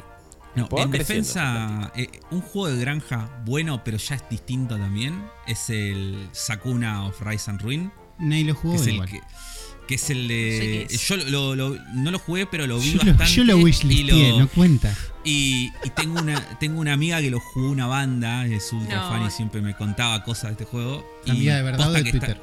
No, 0.55 0.69
en 0.77 0.91
defensa, 0.91 1.91
eh, 1.95 2.09
un 2.31 2.41
juego 2.41 2.69
de 2.73 2.79
granja 2.79 3.29
bueno, 3.45 3.83
pero 3.83 3.97
ya 3.97 4.15
es 4.15 4.23
distinto 4.29 4.77
también, 4.77 5.25
es 5.47 5.69
el 5.69 6.29
Sakuna 6.31 7.05
of 7.07 7.21
Rise 7.21 7.51
and 7.51 7.61
Ruin. 7.61 7.91
Nadie 8.19 8.45
lo 8.45 8.53
Que 8.53 8.59
jugó 8.61 8.75
es 8.75 8.87
el 8.87 8.93
igual. 8.93 9.09
que, 9.09 9.21
que 9.87 9.95
es 9.95 10.09
el 10.09 10.23
No 10.23 10.27
sé 10.29 10.33
de. 10.35 10.83
es. 10.83 11.07
yo 11.07 11.17
lo, 11.17 11.55
lo- 11.55 11.77
no 11.93 12.11
lo 12.11 12.19
jugué, 12.19 12.45
pero 12.45 12.67
lo 12.67 12.79
vi 12.79 12.91
Yo 12.93 12.99
lo, 13.03 13.05
bastante. 13.11 13.33
yo 13.33 13.43
lo 13.43 13.57
y 13.57 13.63
wishlisteé, 13.63 14.29
lo- 14.31 14.39
no 14.39 14.47
cuenta. 14.47 14.93
Y, 15.27 15.73
y 15.83 15.89
tengo 15.89 16.21
una 16.21 16.39
tengo 16.59 16.79
una 16.79 16.93
amiga 16.93 17.19
que 17.19 17.31
lo 17.31 17.39
jugó 17.39 17.71
una 17.71 17.87
banda, 17.87 18.45
es 18.45 18.71
ultra 18.71 18.97
No. 19.01 19.09
fan 19.09 19.23
y 19.25 19.31
siempre 19.31 19.59
me 19.61 19.75
contaba 19.75 20.23
cosas 20.23 20.43
de 20.43 20.51
este 20.51 20.65
juego. 20.65 21.03
y 21.25 21.31
Amiga 21.31 21.55
de 21.55 21.61
verdad 21.63 21.89
o 21.89 21.93
de 21.93 22.03
que 22.03 22.09
está- 22.09 22.25
Twitter. 22.27 22.41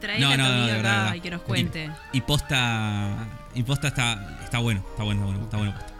Trae 0.00 0.20
No, 0.20 0.28
a 0.28 0.32
tu 0.32 0.38
no, 0.38 0.44
no, 0.44 0.52
amiga 0.54 0.66
de 0.66 0.72
acá 0.78 0.82
verdad, 1.02 1.14
y 1.14 1.20
que 1.20 1.30
nos 1.32 1.40
cuente. 1.42 1.90
y 2.12 2.20
posta 2.20 3.26
y 3.54 3.62
posta 3.64 3.88
está 3.88 4.38
está 4.44 4.58
bueno, 4.58 4.84
está 4.90 5.02
bueno, 5.02 5.20
está 5.22 5.26
bueno, 5.26 5.42
está 5.44 5.56
bueno 5.56 5.72
posta. 5.74 5.92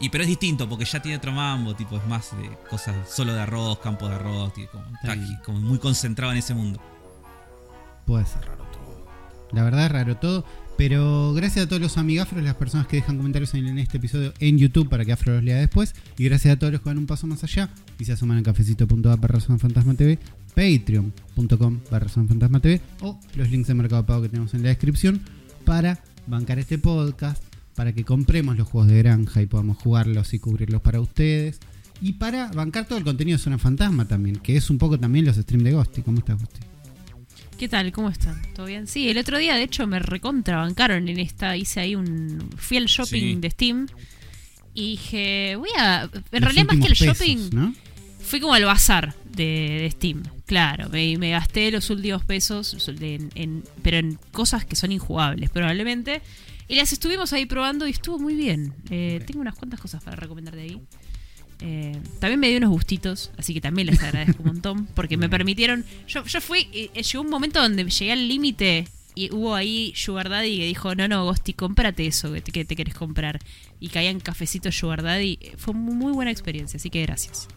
Y 0.00 0.08
pero 0.08 0.22
es 0.24 0.28
distinto 0.28 0.66
porque 0.68 0.86
ya 0.86 1.00
tiene 1.00 1.18
otro 1.18 1.30
mambo, 1.32 1.74
tipo 1.76 1.96
es 1.98 2.06
más 2.06 2.34
de 2.36 2.48
cosas 2.70 2.96
solo 3.08 3.34
de 3.34 3.42
arroz, 3.42 3.78
campos 3.80 4.08
de 4.08 4.14
arroz, 4.16 4.52
tiene 4.54 4.70
como, 4.70 4.84
está 4.94 5.14
como 5.44 5.60
muy 5.60 5.78
concentrado 5.78 6.32
en 6.32 6.38
ese 6.38 6.54
mundo. 6.54 6.80
Puede 8.06 8.24
ser. 8.26 8.40
La 9.52 9.62
verdad 9.62 9.84
es 9.86 9.92
raro 9.92 10.16
todo. 10.16 10.44
Pero 10.76 11.32
gracias 11.34 11.66
a 11.66 11.68
todos 11.68 11.80
los 11.80 11.98
amigafros, 11.98 12.42
las 12.42 12.56
personas 12.56 12.86
que 12.88 12.96
dejan 12.96 13.16
comentarios 13.16 13.54
en, 13.54 13.78
este 13.78 13.98
episodio 13.98 14.32
en 14.40 14.58
YouTube 14.58 14.88
para 14.88 15.04
que 15.04 15.12
Afro 15.12 15.34
los 15.34 15.44
lea 15.44 15.58
después. 15.58 15.94
Y 16.18 16.24
gracias 16.24 16.54
a 16.54 16.58
todos 16.58 16.72
los 16.72 16.82
que 16.82 16.88
van 16.88 16.98
un 16.98 17.06
paso 17.06 17.26
más 17.26 17.44
allá 17.44 17.70
y 17.98 18.04
se 18.04 18.12
asoman 18.12 18.38
a 18.38 18.42
cafecito.app 18.42 19.20
barra 19.20 19.40
fantasma 19.40 19.94
TV, 19.94 20.18
patreon.com 20.54 21.80
barra 21.90 22.08
fantasma 22.08 22.60
TV 22.60 22.80
o 23.02 23.20
los 23.36 23.50
links 23.50 23.68
de 23.68 23.74
Mercado 23.74 24.04
Pago 24.04 24.22
que 24.22 24.28
tenemos 24.28 24.52
en 24.54 24.62
la 24.62 24.70
descripción 24.70 25.20
para 25.64 26.02
bancar 26.26 26.58
este 26.58 26.78
podcast, 26.78 27.42
para 27.76 27.92
que 27.92 28.04
compremos 28.04 28.56
los 28.56 28.66
juegos 28.66 28.90
de 28.90 28.98
granja 28.98 29.42
y 29.42 29.46
podamos 29.46 29.78
jugarlos 29.78 30.34
y 30.34 30.38
cubrirlos 30.40 30.82
para 30.82 31.00
ustedes. 31.00 31.60
Y 32.00 32.14
para 32.14 32.50
bancar 32.50 32.86
todo 32.86 32.98
el 32.98 33.04
contenido 33.04 33.38
de 33.38 33.44
Zona 33.44 33.58
Fantasma 33.58 34.06
también, 34.06 34.36
que 34.36 34.56
es 34.56 34.68
un 34.68 34.78
poco 34.78 34.98
también 34.98 35.24
los 35.24 35.36
streams 35.36 35.64
de 35.64 35.72
Ghosty. 35.72 36.02
¿Cómo 36.02 36.18
estás, 36.18 36.40
Ghosty? 36.40 36.73
¿Qué 37.64 37.68
¿Qué 37.68 37.76
tal? 37.78 37.92
¿Cómo 37.92 38.10
están? 38.10 38.42
¿Todo 38.54 38.66
bien? 38.66 38.86
Sí, 38.86 39.08
el 39.08 39.16
otro 39.16 39.38
día 39.38 39.54
de 39.54 39.62
hecho 39.62 39.86
me 39.86 39.98
recontrabancaron 39.98 41.08
en 41.08 41.18
esta, 41.18 41.56
hice 41.56 41.80
ahí 41.80 41.94
un 41.94 42.50
fui 42.58 42.76
al 42.76 42.84
shopping 42.84 43.20
Sí. 43.22 43.34
de 43.36 43.50
Steam 43.50 43.86
y 44.74 44.90
dije, 44.90 45.56
voy 45.56 45.70
a 45.78 46.02
en 46.02 46.10
Los 46.12 46.40
realidad 46.42 46.66
más 46.66 46.76
que 46.78 46.88
el 46.88 46.92
shopping 46.92 47.38
¿no? 47.54 47.74
fui 48.20 48.40
como 48.40 48.52
al 48.52 48.66
bazar 48.66 49.14
de, 49.24 49.78
de 49.80 49.90
Steam. 49.92 50.22
Claro, 50.44 50.90
me, 50.90 51.16
me 51.16 51.30
gasté 51.30 51.70
los 51.70 51.88
últimos 51.88 52.22
pesos, 52.26 52.76
de- 52.98 53.14
en- 53.14 53.30
en- 53.34 53.64
pero 53.82 53.96
en 53.96 54.18
cosas 54.32 54.66
que 54.66 54.76
son 54.76 54.92
injugables 54.92 55.48
probablemente. 55.48 56.20
Y 56.68 56.74
las 56.74 56.92
estuvimos 56.92 57.32
ahí 57.32 57.46
probando 57.46 57.86
y 57.86 57.92
estuvo 57.92 58.18
muy 58.18 58.34
bien. 58.34 58.74
Eh, 58.90 59.22
Tengo 59.26 59.40
unas 59.40 59.54
cuantas 59.54 59.80
cosas 59.80 60.02
para 60.04 60.16
recomendar 60.16 60.54
de 60.54 60.62
ahí. 60.62 60.80
Eh, 61.66 61.98
también 62.18 62.38
me 62.40 62.48
dio 62.48 62.58
unos 62.58 62.70
gustitos, 62.70 63.30
así 63.38 63.54
que 63.54 63.60
también 63.62 63.86
les 63.86 64.02
agradezco 64.02 64.42
un 64.42 64.48
montón, 64.48 64.86
porque 64.94 65.16
me 65.16 65.28
permitieron... 65.30 65.84
Yo, 66.06 66.22
yo 66.24 66.40
fui, 66.42 66.68
eh, 66.74 66.90
eh, 66.94 67.02
llegó 67.02 67.22
un 67.24 67.30
momento 67.30 67.60
donde 67.62 67.84
llegué 67.84 68.12
al 68.12 68.28
límite 68.28 68.86
y 69.14 69.32
hubo 69.32 69.54
ahí 69.54 69.92
Sugar 69.96 70.28
Daddy 70.28 70.58
que 70.58 70.66
dijo, 70.66 70.94
no, 70.94 71.08
no, 71.08 71.24
Gosti, 71.24 71.54
cómprate 71.54 72.06
eso 72.06 72.32
que 72.32 72.40
te, 72.42 72.52
que 72.52 72.64
te 72.66 72.76
querés 72.76 72.94
comprar. 72.94 73.38
Y 73.80 73.88
caían 73.88 74.20
cafecitos 74.20 74.76
Sugar 74.76 75.02
Daddy. 75.02 75.38
Fue 75.56 75.72
muy 75.72 76.12
buena 76.12 76.30
experiencia, 76.30 76.76
así 76.76 76.90
que 76.90 77.00
gracias. 77.02 77.48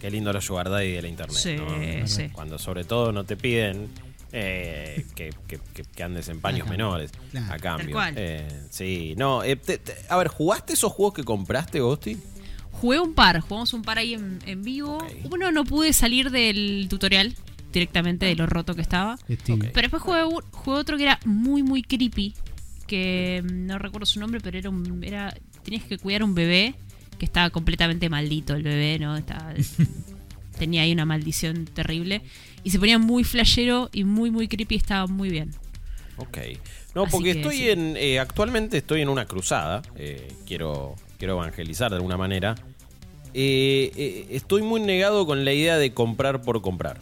Qué 0.00 0.10
lindo 0.10 0.30
los 0.32 0.44
sugar 0.44 0.68
daddy 0.68 0.92
de 0.92 1.02
la 1.02 1.08
internet. 1.08 1.36
Sí, 1.38 1.56
¿no? 1.56 2.06
sí. 2.06 2.28
Cuando 2.32 2.58
sobre 2.58 2.84
todo 2.84 3.12
no 3.12 3.24
te 3.24 3.36
piden 3.38 3.88
eh, 4.32 5.06
que, 5.14 5.32
que- 5.48 5.58
que- 5.94 6.02
andes 6.02 6.28
en 6.28 6.40
paños 6.42 6.68
menores. 6.68 7.10
Claro. 7.30 7.52
A 7.54 7.56
cambio. 7.58 7.98
Eh, 8.14 8.46
sí, 8.68 9.14
no. 9.16 9.42
eh, 9.42 9.56
te- 9.56 9.78
te- 9.78 9.94
a 10.10 10.16
ver, 10.18 10.28
¿jugaste 10.28 10.74
esos 10.74 10.92
juegos 10.92 11.14
que 11.14 11.24
compraste, 11.24 11.80
Ghosty? 11.80 12.18
Jugué 12.80 13.00
un 13.00 13.14
par, 13.14 13.40
jugamos 13.40 13.72
un 13.72 13.82
par 13.82 13.98
ahí 13.98 14.14
en, 14.14 14.38
en 14.46 14.62
vivo. 14.62 14.98
Uno 15.30 15.50
no 15.50 15.64
pude 15.64 15.92
salir 15.92 16.30
del 16.30 16.86
tutorial 16.90 17.34
directamente 17.72 18.26
de 18.26 18.34
lo 18.36 18.46
roto 18.46 18.74
que 18.74 18.82
estaba. 18.82 19.18
Pero 19.26 19.72
después 19.74 20.02
jugué, 20.02 20.20
otro 20.66 20.96
que 20.96 21.02
era 21.04 21.18
muy, 21.24 21.62
muy 21.62 21.82
creepy. 21.82 22.34
Que 22.86 23.42
no 23.50 23.78
recuerdo 23.78 24.06
su 24.06 24.20
nombre, 24.20 24.40
pero 24.40 24.58
era 24.58 24.70
un. 24.70 25.02
Era, 25.02 25.34
tenías 25.64 25.82
que 25.84 25.98
cuidar 25.98 26.22
un 26.22 26.34
bebé 26.34 26.74
que 27.18 27.24
estaba 27.24 27.50
completamente 27.50 28.08
maldito 28.08 28.54
el 28.54 28.62
bebé, 28.62 28.98
¿no? 28.98 29.16
Estaba- 29.16 29.54
tenía 30.58 30.82
ahí 30.82 30.92
una 30.92 31.04
maldición 31.04 31.64
terrible. 31.64 32.22
Y 32.62 32.70
se 32.70 32.78
ponía 32.78 32.98
muy 32.98 33.24
flashero 33.24 33.90
y 33.92 34.04
muy, 34.04 34.30
muy 34.30 34.48
creepy. 34.48 34.76
Estaba 34.76 35.06
muy 35.06 35.30
bien. 35.30 35.50
Ok. 36.18 36.38
No, 36.94 37.02
Así 37.04 37.12
porque 37.12 37.32
que 37.32 37.40
estoy 37.40 37.56
sí. 37.56 37.70
en. 37.70 37.96
eh, 37.96 38.18
actualmente 38.20 38.78
estoy 38.78 39.00
en 39.02 39.08
una 39.08 39.26
cruzada. 39.26 39.82
eh, 39.96 40.28
quiero, 40.46 40.94
quiero 41.18 41.34
evangelizar 41.34 41.90
de 41.90 41.96
alguna 41.96 42.16
manera. 42.16 42.54
Eh, 43.34 43.92
eh, 43.96 44.26
estoy 44.30 44.62
muy 44.62 44.80
negado 44.80 45.26
con 45.26 45.44
la 45.44 45.52
idea 45.52 45.76
de 45.78 45.92
comprar 45.92 46.42
por 46.42 46.62
comprar. 46.62 46.98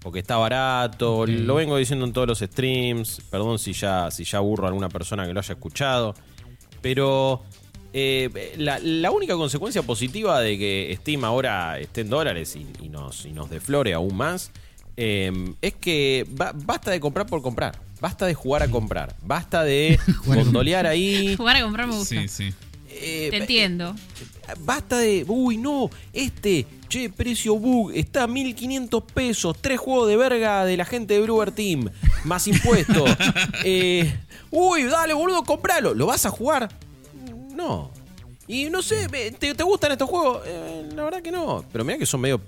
Porque 0.00 0.18
está 0.18 0.36
barato, 0.36 1.26
lo 1.26 1.54
vengo 1.54 1.76
diciendo 1.76 2.04
en 2.04 2.12
todos 2.12 2.26
los 2.26 2.38
streams. 2.40 3.20
Perdón 3.30 3.58
si 3.60 3.72
ya, 3.72 4.10
si 4.10 4.24
ya 4.24 4.38
aburro 4.38 4.64
a 4.64 4.68
alguna 4.68 4.88
persona 4.88 5.26
que 5.26 5.32
lo 5.32 5.38
haya 5.40 5.54
escuchado. 5.54 6.14
Pero 6.80 7.42
eh, 7.92 8.54
la, 8.58 8.78
la 8.80 9.10
única 9.12 9.34
consecuencia 9.36 9.82
positiva 9.82 10.40
de 10.40 10.58
que 10.58 10.96
Steam 11.00 11.24
ahora 11.24 11.78
esté 11.78 12.00
en 12.00 12.10
dólares 12.10 12.56
y, 12.56 12.66
y 12.84 12.88
nos, 12.88 13.26
y 13.26 13.32
nos 13.32 13.48
deflore 13.48 13.92
aún 13.94 14.16
más 14.16 14.50
eh, 14.96 15.30
es 15.62 15.74
que 15.74 16.26
ba- 16.30 16.52
basta 16.54 16.90
de 16.90 16.98
comprar 16.98 17.26
por 17.26 17.40
comprar. 17.40 17.78
Basta 18.00 18.26
de 18.26 18.34
jugar 18.34 18.64
a 18.64 18.68
comprar. 18.68 19.14
Basta 19.22 19.62
de 19.62 20.00
gondolear 20.26 20.86
ahí. 20.88 21.34
Jugar 21.38 21.56
a 21.58 21.62
comprar 21.62 21.86
me 21.86 21.94
gusta. 21.94 22.20
Sí, 22.22 22.26
sí. 22.28 22.52
Eh, 22.94 23.28
Te 23.30 23.36
entiendo. 23.38 23.94
Basta 24.60 24.98
de. 24.98 25.24
Uy, 25.26 25.56
no. 25.56 25.90
Este, 26.12 26.66
che, 26.88 27.10
precio 27.10 27.56
bug. 27.56 27.92
Está 27.94 28.24
a 28.24 28.26
1500 28.26 29.02
pesos. 29.12 29.56
Tres 29.60 29.78
juegos 29.78 30.08
de 30.08 30.16
verga 30.16 30.64
de 30.64 30.76
la 30.76 30.84
gente 30.84 31.14
de 31.14 31.20
Brewer 31.20 31.52
Team. 31.52 31.90
Más 32.24 32.46
impuestos. 32.48 33.10
Eh, 33.64 34.12
uy, 34.50 34.84
dale, 34.84 35.14
boludo, 35.14 35.44
compralo. 35.44 35.94
¿Lo 35.94 36.06
vas 36.06 36.26
a 36.26 36.30
jugar? 36.30 36.68
No. 37.54 37.92
Y 38.48 38.64
no 38.70 38.82
sé, 38.82 39.08
¿te, 39.38 39.54
te 39.54 39.62
gustan 39.62 39.92
estos 39.92 40.10
juegos? 40.10 40.42
Eh, 40.46 40.88
la 40.94 41.04
verdad 41.04 41.22
que 41.22 41.30
no. 41.30 41.64
Pero 41.70 41.84
mira 41.84 41.98
que 41.98 42.06
son 42.06 42.20
medio 42.20 42.40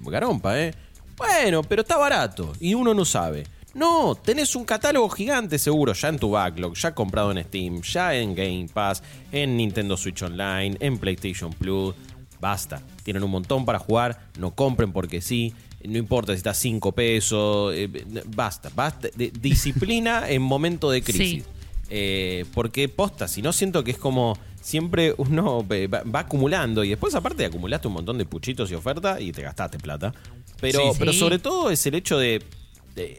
garompa, 0.00 0.58
¿eh? 0.58 0.74
Bueno, 1.16 1.62
pero 1.62 1.82
está 1.82 1.96
barato. 1.96 2.52
Y 2.58 2.74
uno 2.74 2.94
no 2.94 3.04
sabe. 3.04 3.44
No, 3.74 4.14
tenés 4.14 4.54
un 4.54 4.64
catálogo 4.64 5.08
gigante 5.08 5.58
seguro 5.58 5.94
ya 5.94 6.08
en 6.08 6.18
tu 6.18 6.30
backlog, 6.30 6.74
ya 6.74 6.94
comprado 6.94 7.30
en 7.32 7.42
Steam, 7.44 7.80
ya 7.82 8.14
en 8.14 8.34
Game 8.34 8.68
Pass, 8.72 9.02
en 9.32 9.56
Nintendo 9.56 9.96
Switch 9.96 10.22
Online, 10.22 10.76
en 10.80 10.98
PlayStation 10.98 11.52
Plus. 11.52 11.94
Basta, 12.40 12.82
tienen 13.04 13.22
un 13.22 13.30
montón 13.30 13.64
para 13.64 13.78
jugar, 13.78 14.28
no 14.38 14.54
compren 14.54 14.92
porque 14.92 15.20
sí, 15.20 15.54
no 15.84 15.96
importa 15.96 16.32
si 16.32 16.38
está 16.38 16.52
5 16.54 16.92
pesos, 16.92 17.72
eh, 17.74 17.88
basta, 18.34 18.68
basta. 18.74 19.08
De- 19.14 19.30
disciplina 19.30 20.24
en 20.28 20.42
momento 20.42 20.90
de 20.90 21.02
crisis. 21.02 21.44
Sí. 21.44 21.50
Eh, 21.94 22.44
porque 22.54 22.88
posta, 22.88 23.28
si 23.28 23.42
no 23.42 23.52
siento 23.52 23.84
que 23.84 23.92
es 23.92 23.98
como 23.98 24.36
siempre 24.60 25.14
uno 25.18 25.64
eh, 25.70 25.86
va, 25.88 26.02
va 26.04 26.20
acumulando 26.20 26.84
y 26.84 26.88
después 26.90 27.14
aparte 27.14 27.44
acumulaste 27.44 27.88
un 27.88 27.94
montón 27.94 28.16
de 28.16 28.24
puchitos 28.24 28.70
y 28.70 28.74
ofertas 28.74 29.20
y 29.20 29.30
te 29.32 29.42
gastaste 29.42 29.78
plata. 29.78 30.12
Pero, 30.60 30.92
Sí. 30.92 30.98
pero 30.98 31.12
sobre 31.12 31.38
todo 31.38 31.70
es 31.70 31.84
el 31.86 31.94
hecho 31.94 32.18
de... 32.18 32.42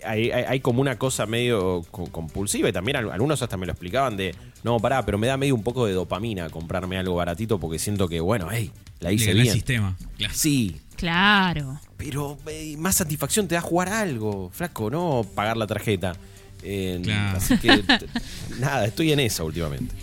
hay, 0.06 0.32
hay- 0.32 0.44
hay 0.48 0.60
como 0.60 0.82
una 0.82 0.98
cosa 0.98 1.26
medio 1.26 1.84
co- 1.92 2.06
compulsiva 2.12 2.70
y 2.70 2.74
también 2.74 2.98
al- 2.98 3.12
algunos 3.12 3.42
hasta 3.42 3.58
me 3.58 3.66
lo 3.66 3.72
explicaban 3.72 4.16
de, 4.18 4.36
no, 4.64 4.80
pará, 4.80 5.04
pero 5.06 5.18
me 5.18 5.28
da 5.28 5.38
medio 5.38 5.56
un 5.56 5.64
poco 5.64 5.86
de 5.86 5.94
dopamina 5.94 6.50
comprarme 6.50 6.98
algo 6.98 7.16
baratito 7.16 7.60
porque 7.60 7.80
siento 7.80 8.08
que, 8.08 8.20
bueno, 8.20 8.50
hey, 8.52 8.72
la 9.00 9.12
hice 9.12 9.26
gané 9.28 9.38
el 9.40 9.44
bien. 9.44 9.54
sistema. 9.56 9.98
Claro. 10.18 10.34
Sí, 10.36 10.78
Claro. 10.96 11.80
pero 11.98 12.38
eh, 12.48 12.76
más 12.78 12.96
satisfacción 12.96 13.48
te 13.48 13.56
da 13.56 13.62
jugar 13.62 13.90
algo, 13.90 14.50
flaco, 14.54 14.90
no 14.90 15.26
pagar 15.36 15.58
la 15.58 15.68
tarjeta. 15.68 16.16
Eh, 16.62 17.02
Claro. 17.04 17.38
Así 17.38 17.58
que, 17.58 17.84
nada, 18.60 18.86
estoy 18.86 19.12
en 19.12 19.20
esa 19.20 19.44
últimamente. 19.44 19.94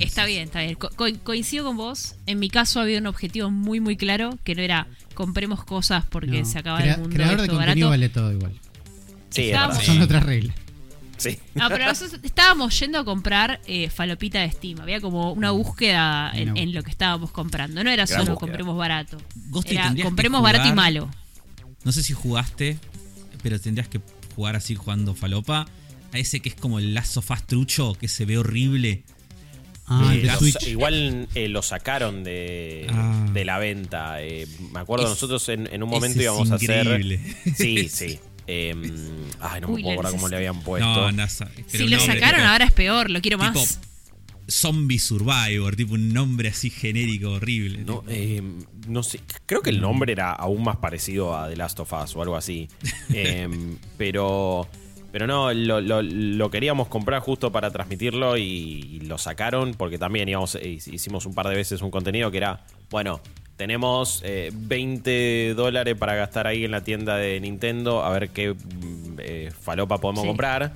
Está 0.00 0.24
bien, 0.26 0.44
está 0.44 0.60
bien. 0.62 0.74
Co- 0.76 0.90
co- 0.96 1.06
coincido 1.24 1.64
con 1.64 1.76
vos. 1.76 2.14
En 2.26 2.38
mi 2.38 2.48
caso 2.50 2.80
había 2.80 2.98
un 2.98 3.06
objetivo 3.08 3.50
muy, 3.50 3.80
muy 3.80 3.96
claro, 3.96 4.38
que 4.44 4.54
no 4.54 4.62
era 4.62 4.86
compremos 5.14 5.64
cosas 5.64 6.04
porque 6.08 6.40
No, 6.40 6.44
se 6.44 6.58
acaba 6.58 6.78
crea- 6.78 6.94
el 6.94 7.00
mundo. 7.00 7.14
Creador 7.16 7.40
de 7.42 7.48
contenido 7.48 7.88
barato. 7.88 7.88
vale 7.90 8.08
todo 8.08 8.32
igual. 8.32 8.52
Sí, 9.30 9.42
es 9.42 9.46
Estábamos-. 9.48 9.84
Son 9.84 10.00
otras 10.02 10.22
reglas. 10.24 10.56
Sí. 11.16 11.36
Ah, 11.58 11.66
pero 11.68 11.84
nosotros 11.84 12.20
estábamos 12.22 12.78
yendo 12.78 12.98
a 13.00 13.04
comprar 13.04 13.60
eh, 13.66 13.90
falopita 13.90 14.40
de 14.40 14.50
Steam. 14.52 14.80
Había 14.80 15.00
como 15.00 15.32
una 15.32 15.50
búsqueda 15.50 16.30
en, 16.32 16.50
Una 16.52 16.60
en 16.60 16.72
lo 16.72 16.82
que 16.84 16.90
estábamos 16.92 17.32
comprando. 17.32 17.82
No 17.82 17.90
era 17.90 18.06
Gran 18.06 18.20
solo 18.20 18.32
búsqueda. 18.34 18.38
compremos 18.38 18.76
barato. 18.78 19.18
Gosti, 19.50 19.74
Era 19.74 19.84
tendrías 19.84 20.04
que 20.04 20.08
compremos 20.08 20.42
barato 20.42 20.68
y 20.68 20.72
malo. 20.72 21.10
No 21.84 21.90
sé 21.92 22.04
si 22.04 22.12
jugaste, 22.12 22.78
pero 23.42 23.58
tendrías 23.60 23.88
que 23.88 24.00
jugar 24.36 24.54
así 24.54 24.76
jugando 24.76 25.14
falopa. 25.14 25.66
A 26.12 26.18
ese 26.18 26.38
que 26.40 26.48
es 26.50 26.54
como 26.54 26.78
el 26.78 26.94
lazo 26.94 27.20
fast 27.20 27.46
trucho, 27.48 27.94
que 27.94 28.06
se 28.08 28.24
ve 28.24 28.38
horrible. 28.38 29.02
Ah, 29.86 30.10
el 30.12 30.18
Eh, 30.18 30.22
de 30.22 30.26
lo- 30.28 30.38
Switch. 30.38 30.68
igual 30.68 31.28
eh, 31.34 31.48
lo 31.48 31.62
sacaron 31.62 32.22
de, 32.22 32.86
Ah. 32.90 33.26
de 33.32 33.44
la 33.44 33.58
venta. 33.58 34.22
Eh, 34.22 34.46
me 34.72 34.78
acuerdo, 34.80 35.04
Es- 35.06 35.10
nosotros 35.10 35.48
en, 35.48 35.66
en 35.72 35.82
un 35.82 35.88
ese 35.88 35.96
momento 35.96 36.18
es 36.20 36.24
íbamos 36.24 36.50
a 36.52 36.54
hacer. 36.54 36.86
increíble. 36.86 37.20
Sí, 37.56 37.88
sí. 37.92 38.20
Eh, 38.50 38.74
ay, 39.40 39.60
no 39.60 39.68
me 39.68 39.74
puedo 39.82 39.92
acordar 39.92 40.12
cómo 40.12 40.28
le 40.28 40.36
habían 40.36 40.56
No, 40.56 40.62
puesto. 40.62 41.12
no, 41.12 41.26
pero 41.36 41.50
Si 41.66 41.86
lo 41.88 42.00
sacaron, 42.00 42.40
tipo- 42.40 42.48
ahora 42.50 42.64
es 42.64 42.72
peor. 42.72 43.10
Lo 43.10 43.20
quiero 43.20 43.38
tipo 43.38 43.52
más. 43.52 43.78
Zombie 44.50 44.98
Survivor, 44.98 45.76
tipo 45.76 45.92
un 45.94 46.12
nombre 46.14 46.48
así 46.48 46.70
genérico, 46.70 47.32
horrible. 47.32 47.78
No, 47.84 48.00
tipo. 48.00 48.04
eh, 48.08 48.42
no 48.86 49.02
sé, 49.02 49.20
creo 49.44 49.60
que 49.60 49.68
el 49.68 49.80
nombre 49.82 50.10
era 50.12 50.32
aún 50.32 50.64
más 50.64 50.76
parecido 50.78 51.36
a 51.36 51.50
The 51.50 51.56
Last 51.56 51.78
of 51.80 51.92
Us 51.92 52.16
o 52.16 52.22
algo 52.22 52.36
así. 52.36 52.68
Eh, 53.12 53.46
pero, 53.98 54.66
pero 55.12 55.26
no, 55.26 55.52
lo, 55.52 55.82
lo- 55.82 56.00
lo 56.02 56.50
queríamos 56.50 56.88
comprar 56.88 57.20
justo 57.20 57.52
para 57.52 57.70
transmitirlo 57.70 58.38
y, 58.38 58.42
y 58.42 59.00
lo 59.00 59.18
sacaron 59.18 59.74
porque 59.74 59.98
también 59.98 60.26
íbamos, 60.30 60.54
eh, 60.54 60.78
hicimos 60.86 61.26
un 61.26 61.34
par 61.34 61.48
de 61.48 61.54
veces 61.54 61.82
un 61.82 61.90
contenido 61.90 62.30
que 62.30 62.38
era, 62.38 62.64
bueno, 62.90 63.20
tenemos 63.58 64.22
eh, 64.24 64.50
20 64.54 65.52
dólares 65.54 65.96
para 65.98 66.14
gastar 66.14 66.46
ahí 66.46 66.64
en 66.64 66.70
la 66.70 66.82
tienda 66.84 67.16
de 67.16 67.38
Nintendo 67.40 68.04
a 68.04 68.10
ver 68.10 68.30
qué 68.30 68.54
mm, 68.54 69.16
eh, 69.18 69.52
falopa 69.60 69.98
podemos 69.98 70.22
Sí. 70.22 70.28
comprar. 70.28 70.72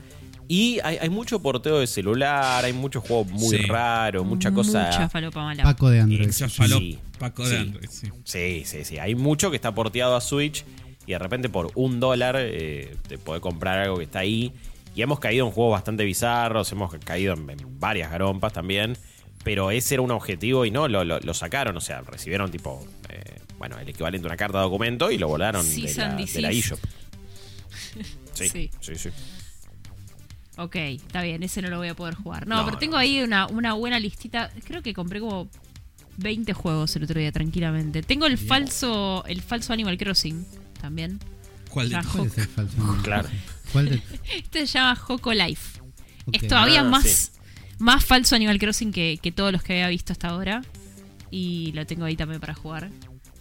Y 0.48 0.80
hay, 0.82 0.98
hay 1.00 1.08
mucho 1.08 1.40
porteo 1.40 1.78
de 1.78 1.86
celular, 1.86 2.64
hay 2.64 2.72
muchos 2.72 3.04
juegos 3.04 3.28
muy 3.30 3.56
Sí. 3.56 3.62
raros, 3.62 4.26
mucha 4.26 4.50
cosa... 4.52 4.86
Mucha 4.86 5.08
falopa 5.08 5.42
mala. 5.44 5.62
Paco 5.62 5.88
de 5.88 6.00
Android. 6.00 6.30
Sí. 6.30 6.98
Paco 7.18 7.48
de 7.48 7.56
Android, 7.56 7.88
sí. 7.88 8.08
Sí, 8.24 8.62
sí, 8.66 8.84
sí. 8.84 8.98
Hay 8.98 9.14
mucho 9.14 9.48
que 9.50 9.56
está 9.56 9.72
porteado 9.72 10.16
a 10.16 10.20
Switch 10.20 10.64
y 11.06 11.12
de 11.12 11.18
repente 11.20 11.48
por 11.48 11.70
un 11.76 12.00
dólar 12.00 12.34
eh, 12.38 12.96
te 13.08 13.16
puede 13.16 13.40
comprar 13.40 13.78
algo 13.78 13.96
que 13.98 14.04
está 14.04 14.18
ahí. 14.18 14.52
Y 14.94 15.00
hemos 15.02 15.20
caído 15.20 15.46
en 15.46 15.52
juegos 15.52 15.72
bastante 15.72 16.04
bizarros, 16.04 16.70
hemos 16.72 16.92
caído 16.96 17.32
en, 17.34 17.48
en 17.48 17.80
varias 17.80 18.10
garompas 18.10 18.52
también. 18.52 18.98
Pero 19.44 19.70
ese 19.70 19.94
era 19.94 20.02
un 20.02 20.10
objetivo 20.12 20.64
y 20.64 20.70
no, 20.70 20.86
lo, 20.88 21.04
lo- 21.04 21.18
lo 21.20 21.34
sacaron. 21.34 21.76
O 21.76 21.80
sea, 21.80 22.00
recibieron 22.02 22.50
tipo, 22.50 22.86
eh, 23.08 23.40
bueno, 23.58 23.78
el 23.78 23.88
equivalente 23.88 24.26
a 24.26 24.30
una 24.30 24.36
carta 24.36 24.58
de 24.58 24.64
documento 24.64 25.10
y 25.10 25.18
lo 25.18 25.28
volaron 25.28 25.64
de 25.66 25.72
Cease 25.88 26.00
la, 26.00 26.14
de 26.16 26.40
la 26.40 26.50
eShop. 26.50 26.78
Sí, 28.34 28.48
Sí. 28.48 28.70
sí, 28.80 28.94
sí. 28.96 29.10
Ok, 30.56 30.76
está 30.76 31.22
bien, 31.22 31.42
ese 31.42 31.60
no 31.62 31.68
lo 31.68 31.78
voy 31.78 31.88
a 31.88 31.94
poder 31.94 32.14
jugar. 32.14 32.46
No, 32.46 32.56
No, 32.56 32.62
pero 32.64 32.74
no, 32.74 32.78
tengo 32.78 32.96
ahí 32.96 33.22
una, 33.22 33.46
una 33.46 33.74
buena 33.74 33.98
listita. 33.98 34.50
Creo 34.66 34.82
que 34.82 34.92
compré 34.94 35.20
como 35.20 35.48
20 36.18 36.52
juegos 36.52 36.94
el 36.96 37.04
otro 37.04 37.18
día, 37.20 37.32
tranquilamente. 37.32 38.02
Tengo 38.02 38.26
el 38.26 38.38
falso 38.38 39.24
el 39.26 39.42
falso 39.42 39.72
Animal 39.72 39.96
Crossing 39.98 40.46
también. 40.80 41.18
¿Cuál 41.70 41.88
de 41.90 41.96
es 41.98 42.38
el 42.38 42.48
falso? 42.48 42.98
Claro. 43.02 43.28
¿Cuál 43.72 43.88
de- 43.90 44.02
Este 44.36 44.66
se 44.66 44.78
llama 44.78 44.94
Joco 44.96 45.32
Life. 45.32 45.80
Es 46.32 46.46
todavía 46.48 46.80
Ah, 46.80 46.84
más, 46.84 47.04
sí. 47.04 47.30
Más 47.82 48.04
falso 48.04 48.36
Animal 48.36 48.58
Crossing 48.58 48.92
que, 48.92 49.18
que 49.20 49.32
todos 49.32 49.52
los 49.52 49.62
que 49.62 49.72
había 49.74 49.88
visto 49.88 50.12
hasta 50.12 50.28
ahora. 50.28 50.62
Y 51.30 51.72
lo 51.72 51.84
tengo 51.86 52.04
ahí 52.04 52.16
también 52.16 52.40
para 52.40 52.54
jugar. 52.54 52.90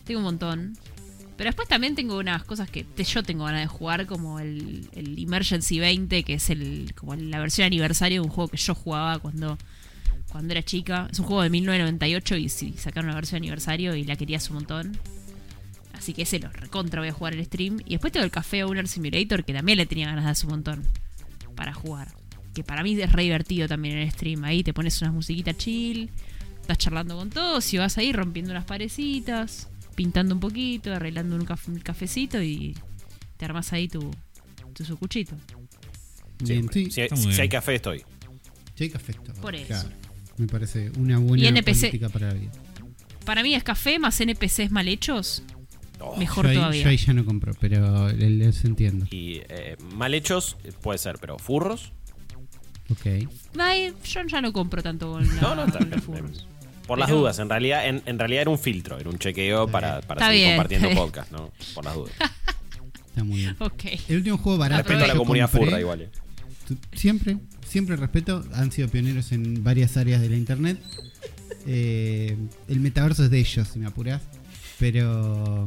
Tengo 0.04 0.20
un 0.20 0.26
montón. 0.26 0.78
Pero 1.38 1.50
después 1.50 1.68
también 1.68 1.96
tengo 1.96 2.18
unas 2.18 2.44
cosas 2.44 2.70
que 2.70 2.86
yo 3.04 3.24
tengo 3.24 3.46
ganas 3.46 3.62
de 3.62 3.68
jugar, 3.68 4.06
como 4.06 4.40
el, 4.40 4.90
Emergency 4.96 5.80
20, 5.80 6.24
que 6.24 6.36
es 6.36 6.50
el 6.50 6.94
como 6.96 7.16
la 7.16 7.40
versión 7.40 7.66
aniversario 7.66 8.22
de 8.22 8.28
un 8.28 8.32
juego 8.32 8.48
que 8.48 8.58
yo 8.58 8.76
jugaba 8.76 9.20
cuando, 9.20 9.58
cuando 10.32 10.54
era 10.54 10.64
chica. 10.64 11.08
Es 11.12 11.20
un 11.20 11.26
juego 11.26 11.42
de 11.42 11.50
1998 11.50 12.36
y 12.38 12.50
sí, 12.50 12.74
sacaron 12.78 13.10
una 13.10 13.16
versión 13.16 13.38
aniversario 13.38 13.96
y 13.96 14.04
la 14.04 14.16
querías 14.16 14.50
un 14.50 14.56
montón. 14.56 14.98
Así 15.94 16.14
que 16.14 16.24
ese 16.24 16.40
lo 16.40 16.50
recontra 16.50 17.02
voy 17.02 17.10
a 17.10 17.14
jugar 17.14 17.34
el 17.34 17.46
stream. 17.46 17.80
Y 17.86 17.92
después 17.92 18.12
tengo 18.12 18.24
el 18.24 18.32
Café 18.32 18.64
Owner 18.64 18.88
Simulator, 18.88 19.44
que 19.44 19.54
también 19.54 19.78
le 19.78 19.86
tenía 19.86 20.08
ganas 20.08 20.26
de 20.26 20.32
hacer 20.32 20.46
un 20.46 20.52
montón 20.52 20.84
para 21.56 21.74
jugar. 21.74 22.21
Que 22.54 22.64
para 22.64 22.84
mí 22.84 23.00
es 23.00 23.12
re 23.12 23.24
divertido 23.24 23.68
también 23.68 23.98
en 23.98 24.04
el 24.04 24.12
stream. 24.12 24.44
Ahí 24.44 24.64
te 24.64 24.74
pones 24.74 25.02
unas 25.02 25.14
musiquitas 25.14 25.56
chill, 25.58 26.10
estás 26.60 26.78
charlando 26.78 27.16
con 27.18 27.30
todos 27.30 27.74
y 27.74 27.78
vas 27.78 27.98
ahí 27.98 28.12
rompiendo 28.12 28.52
unas 28.52 28.66
parecitas, 28.66 29.70
pintando 29.96 30.34
un 30.36 30.42
poquito, 30.42 30.94
arreglando 30.94 31.36
un, 31.36 31.46
caf- 31.46 31.68
un 31.68 31.80
cafecito 31.80 32.42
y 32.42 32.76
te 33.38 33.46
armas 33.46 33.72
ahí 33.74 33.88
tu, 33.88 34.12
tu 34.74 34.84
sucuchito. 34.84 35.36
Bien, 36.44 36.68
sí. 36.72 36.90
Si, 36.92 37.08
si 37.34 37.42
hay 37.42 37.50
café, 37.50 37.76
estoy. 37.76 38.00
Sí, 38.76 38.86
hay 38.86 38.90
café 38.90 39.14
todo, 39.14 39.40
Por 39.42 39.56
eso. 39.56 39.68
claro. 39.68 39.90
Me 40.38 40.48
parece 40.48 40.92
una 40.98 41.20
buena 41.20 41.44
Y 41.44 41.48
NPC. 41.48 41.80
política 41.82 42.10
para 42.10 42.28
la 42.30 42.34
vida. 42.34 42.52
Para 43.26 43.44
mí 43.44 43.54
es 43.54 43.64
café 43.64 44.00
más 44.00 44.20
NPCs 44.20 44.72
mal 44.72 44.88
hechos, 44.88 45.44
Oh. 46.04 46.18
mejor 46.18 46.46
yo, 46.46 46.50
ahí, 46.50 46.56
todavía. 46.58 46.84
yo 46.84 46.90
ahí 46.90 46.98
ya 46.98 47.14
no 47.14 47.24
compro, 47.24 47.54
pero 47.60 48.12
le- 48.12 48.32
les 48.32 48.66
entiendo. 48.66 49.06
Y 49.12 49.42
eh, 49.50 49.78
mal 49.94 50.16
hechos 50.16 50.58
puede 50.82 50.98
ser, 50.98 51.18
pero 51.22 51.38
furros. 51.38 51.94
Ok. 52.92 53.30
Ay, 53.60 53.94
yo 54.06 54.22
ya 54.28 54.42
no 54.42 54.52
compro 54.54 54.82
tanto 54.84 55.12
con, 55.14 55.28
la- 55.36 55.42
No, 55.42 55.56
no, 55.56 55.66
está 55.66 55.80
con 55.80 55.90
los 55.90 56.08
bien. 56.08 56.18
furros. 56.24 56.48
Por 56.88 56.98
las 57.00 57.08
Pero- 57.08 57.20
dudas, 57.20 57.40
en 57.40 57.50
realidad, 57.50 57.88
en, 57.88 58.02
en 58.06 58.20
realidad 58.20 58.42
era 58.42 58.52
un 58.52 58.60
filtro, 58.60 59.00
era 59.00 59.10
un 59.10 59.18
chequeo 59.18 59.68
para, 59.68 60.02
para 60.02 60.20
Está 60.20 60.28
seguir 60.28 60.44
bien, 60.44 60.56
compartiendo 60.56 60.88
está 60.90 61.00
bien. 61.00 61.08
podcast, 61.08 61.32
¿no? 61.32 61.52
Por 61.74 61.86
las 61.86 61.96
dudas. 61.96 62.14
Está 63.12 63.24
muy 63.24 63.38
bien. 63.40 63.56
Ok. 63.60 63.84
El 64.10 64.16
último 64.18 64.38
juego 64.38 64.58
barato. 64.58 64.84
Respeto 64.84 65.04
a 65.04 65.08
la 65.08 65.14
que 65.14 65.18
yo 65.18 65.22
comunidad 65.24 65.50
compré- 65.52 65.66
furra 65.66 65.80
igual. 65.80 66.02
eh. 66.02 66.10
Tu- 66.68 66.78
Siempre, 66.98 67.38
siempre 67.68 67.96
respeto. 67.98 68.44
Han 68.54 68.72
sido 68.72 68.88
pioneros 68.88 69.32
en 69.34 69.64
varias 69.64 69.98
áreas 69.98 70.22
de 70.22 70.30
la 70.30 70.38
internet. 70.38 70.80
Eh, 71.68 72.38
el 72.70 72.80
metaverso 72.80 73.24
es 73.26 73.30
de 73.30 73.40
ellos, 73.40 73.68
si 73.68 73.80
me 73.80 73.86
apuras. 73.88 74.22
Pero. 74.80 75.66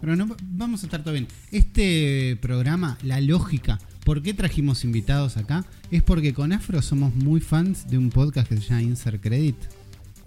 Pero 0.00 0.16
no, 0.16 0.36
vamos 0.42 0.82
a 0.82 0.86
estar 0.86 1.02
todo 1.02 1.12
bien. 1.12 1.28
Este 1.50 2.36
programa, 2.40 2.98
la 3.02 3.20
lógica, 3.20 3.78
¿por 4.04 4.22
qué 4.22 4.34
trajimos 4.34 4.84
invitados 4.84 5.36
acá? 5.36 5.64
Es 5.90 6.02
porque 6.02 6.34
con 6.34 6.52
Afro 6.52 6.82
somos 6.82 7.14
muy 7.14 7.40
fans 7.40 7.88
de 7.88 7.98
un 7.98 8.10
podcast 8.10 8.48
que 8.48 8.56
se 8.56 8.62
llama 8.62 8.82
Insert 8.82 9.22
Credit. 9.22 9.56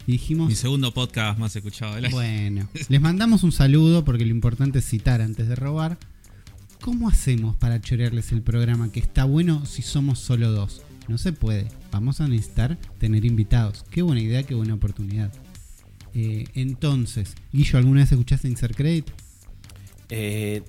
Y 0.07 0.13
dijimos. 0.13 0.49
Mi 0.49 0.55
segundo 0.55 0.93
podcast 0.93 1.39
más 1.39 1.55
escuchado 1.55 1.95
del 1.95 2.05
año. 2.05 2.15
Bueno, 2.15 2.67
les 2.89 3.01
mandamos 3.01 3.43
un 3.43 3.51
saludo 3.51 4.05
porque 4.05 4.25
lo 4.25 4.31
importante 4.31 4.79
es 4.79 4.85
citar 4.85 5.21
antes 5.21 5.47
de 5.47 5.55
robar. 5.55 5.97
¿Cómo 6.81 7.09
hacemos 7.09 7.55
para 7.55 7.81
chorearles 7.81 8.31
el 8.31 8.41
programa 8.41 8.91
que 8.91 8.99
está 8.99 9.25
bueno 9.25 9.65
si 9.65 9.81
somos 9.81 10.19
solo 10.19 10.51
dos? 10.51 10.83
No 11.07 11.17
se 11.17 11.33
puede. 11.33 11.67
Vamos 11.91 12.21
a 12.21 12.27
necesitar 12.27 12.77
tener 12.99 13.25
invitados. 13.25 13.85
Qué 13.89 14.01
buena 14.01 14.21
idea, 14.21 14.43
qué 14.43 14.53
buena 14.53 14.75
oportunidad. 14.75 15.31
Eh, 16.13 16.45
entonces, 16.53 17.33
Guillo, 17.51 17.79
¿alguna 17.79 18.01
vez 18.01 18.11
escuchaste 18.11 18.47
Insert 18.47 18.75
Credit? 18.75 19.09
Eh, 20.09 20.63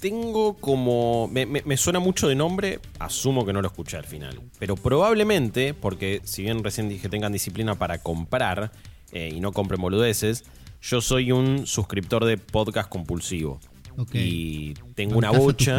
tengo 0.00 0.54
como. 0.56 1.28
Me, 1.28 1.46
me- 1.46 1.62
me 1.64 1.76
suena 1.76 1.98
mucho 1.98 2.28
de 2.28 2.34
nombre, 2.34 2.80
asumo 2.98 3.44
que 3.46 3.52
no 3.52 3.60
lo 3.62 3.68
escuché 3.68 3.96
al 3.96 4.04
final. 4.04 4.40
Pero 4.58 4.76
probablemente, 4.76 5.74
porque 5.74 6.20
si 6.24 6.42
bien 6.42 6.62
recién 6.64 6.88
dije 6.88 7.08
tengan 7.08 7.32
disciplina 7.32 7.74
para 7.76 7.98
comprar 7.98 8.72
eh, 9.12 9.30
y 9.34 9.40
no 9.40 9.52
compren 9.52 9.80
boludeces, 9.80 10.44
yo 10.82 11.00
soy 11.00 11.32
un 11.32 11.66
suscriptor 11.66 12.24
de 12.24 12.36
podcast 12.38 12.88
compulsivo. 12.88 13.60
Y 14.18 14.74
tengo 14.94 15.16
una 15.18 15.30
bocha. 15.30 15.78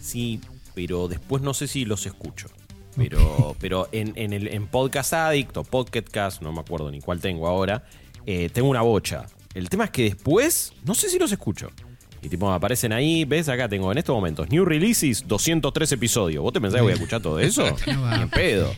Sí, 0.00 0.40
pero 0.74 1.08
después 1.08 1.42
no 1.42 1.54
sé 1.54 1.66
si 1.68 1.84
los 1.84 2.06
escucho. 2.06 2.48
Pero, 2.96 3.54
pero 3.60 3.88
en, 3.92 4.12
en 4.16 4.32
el, 4.32 4.48
en 4.48 4.66
Podcast 4.66 5.12
Addict 5.12 5.56
o 5.56 5.62
Pocketcast, 5.64 6.42
no 6.42 6.52
me 6.52 6.60
acuerdo 6.60 6.90
ni 6.90 7.00
cuál 7.00 7.20
tengo 7.20 7.46
ahora, 7.46 7.84
eh, 8.26 8.50
tengo 8.52 8.68
una 8.68 8.82
bocha. 8.82 9.26
El 9.54 9.68
tema 9.68 9.84
es 9.84 9.90
que 9.90 10.02
después 10.02 10.72
no 10.84 10.94
sé 10.94 11.08
si 11.08 11.18
los 11.18 11.30
escucho. 11.30 11.70
Y 12.22 12.28
tipo, 12.28 12.52
aparecen 12.52 12.92
ahí, 12.92 13.24
ves 13.24 13.48
acá, 13.48 13.68
tengo 13.68 13.90
en 13.92 13.98
estos 13.98 14.14
momentos 14.14 14.48
New 14.50 14.64
Releases, 14.64 15.26
203 15.26 15.92
episodios. 15.92 16.42
¿Vos 16.42 16.52
te 16.52 16.60
pensás 16.60 16.78
que 16.78 16.82
voy 16.82 16.92
a 16.92 16.94
escuchar 16.94 17.22
todo 17.22 17.40
eso? 17.40 17.62
Ni 17.86 17.92
en 18.22 18.28
pedo. 18.28 18.74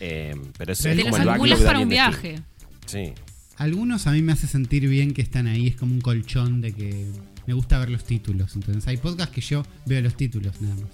Eh, 0.00 0.34
pero 0.56 0.72
es, 0.72 0.80
como 0.82 1.16
el 1.18 1.24
backlog 1.26 1.58
de 1.58 1.64
para 1.64 1.78
un 1.80 1.88
viaje. 1.90 2.40
Sí. 2.86 3.12
Algunos 3.56 4.06
a 4.06 4.12
mí 4.12 4.22
me 4.22 4.32
hace 4.32 4.46
sentir 4.46 4.88
bien 4.88 5.12
que 5.12 5.20
están 5.20 5.46
ahí. 5.46 5.66
Es 5.68 5.76
como 5.76 5.92
un 5.92 6.00
colchón 6.00 6.62
de 6.62 6.72
que 6.72 7.06
me 7.46 7.52
gusta 7.52 7.78
ver 7.78 7.90
los 7.90 8.04
títulos. 8.04 8.54
Entonces, 8.56 8.86
hay 8.88 8.96
podcasts 8.96 9.34
que 9.34 9.42
yo 9.42 9.62
veo 9.84 10.00
los 10.00 10.16
títulos 10.16 10.58
nada 10.62 10.74
más. 10.76 10.90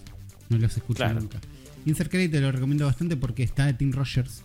No 0.48 0.58
los 0.58 0.76
escucho 0.76 0.96
Claro. 0.98 1.20
nunca. 1.20 1.38
Insert 1.84 2.10
Credit 2.10 2.32
te 2.32 2.40
lo 2.40 2.50
recomiendo 2.50 2.84
bastante 2.86 3.16
porque 3.16 3.44
está 3.44 3.66
de 3.66 3.74
Tim 3.74 3.92
Rogers. 3.92 4.42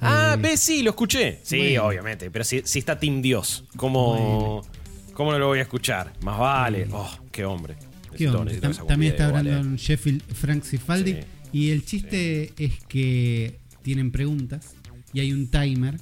Ah, 0.00 0.34
Eh, 0.36 0.40
ves, 0.42 0.58
sí, 0.58 0.82
lo 0.82 0.90
escuché. 0.90 1.38
Sí, 1.44 1.58
bueno. 1.58 1.84
obviamente. 1.86 2.28
Pero 2.32 2.44
si, 2.44 2.62
si 2.64 2.80
está 2.80 2.98
Team 2.98 3.22
Dios, 3.22 3.62
¿cómo, 3.76 4.64
¿cómo 5.16 5.32
no 5.32 5.38
lo 5.38 5.46
voy 5.48 5.58
a 5.58 5.62
escuchar? 5.62 6.12
Más 6.22 6.38
vale. 6.38 6.86
Oh, 6.92 7.10
qué 7.32 7.44
hombre. 7.44 7.76
¿Qué 8.16 8.28
Tam- 8.28 8.48
esa 8.70 8.84
También 8.86 9.12
está 9.12 9.26
copia 9.26 9.42
de 9.42 9.50
Brandon 9.50 9.76
Sheffield, 9.76 10.22
Frank 10.32 10.62
Cifaldi. 10.62 11.12
Sí. 11.14 11.18
Y 11.52 11.70
el 11.70 11.84
chiste 11.84 12.52
es 12.58 12.84
que 12.86 13.58
tienen 13.82 14.10
preguntas 14.10 14.74
y 15.12 15.20
hay 15.20 15.32
un 15.32 15.48
timer. 15.50 15.98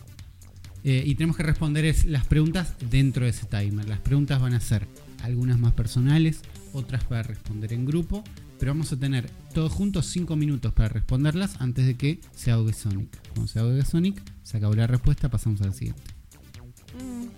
eh, 0.87 1.03
y 1.07 1.14
tenemos 1.14 1.37
que 1.38 1.42
responder 1.42 1.87
es- 1.87 2.05
las 2.05 2.27
preguntas 2.27 2.74
dentro 2.90 3.24
de 3.24 3.31
ese 3.31 3.46
timer. 3.46 3.88
Las 3.88 4.00
preguntas 4.00 4.38
van 4.40 4.53
a 4.53 4.61
ser 4.61 4.87
algunas 5.22 5.59
más 5.59 5.72
personales, 5.72 6.42
otras 6.74 7.05
para 7.05 7.22
responder 7.22 7.72
en 7.72 7.87
grupo. 7.87 8.22
Pero 8.61 8.72
vamos 8.72 8.92
a 8.92 8.98
tener 8.98 9.29
todos 9.55 9.72
juntos 9.72 10.07
5 10.07 10.37
minutos 10.37 10.72
para 10.74 10.88
responderlas 10.90 11.61
antes 11.61 11.87
de 11.87 11.96
que 11.96 12.20
se 12.37 12.50
ahogue 12.50 12.72
Sonic. 12.74 13.09
Cuando 13.33 13.48
se 13.50 13.59
ahogue 13.61 13.83
Sonic, 13.85 14.20
se 14.42 14.59
acabó 14.59 14.74
la 14.74 14.87
respuesta, 14.87 15.29
pasamos 15.31 15.61
al 15.62 15.72
siguiente. 15.74 16.03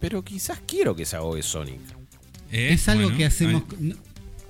Pero 0.00 0.24
quizás 0.24 0.60
quiero 0.66 0.94
que 0.94 1.04
se 1.04 1.16
ahogue 1.16 1.42
Sonic. 1.42 1.80
Eh, 2.52 2.68
es 2.72 2.88
algo 2.88 3.04
bueno, 3.04 3.16
que 3.18 3.24
hacemos. 3.24 3.64
No, 3.78 3.94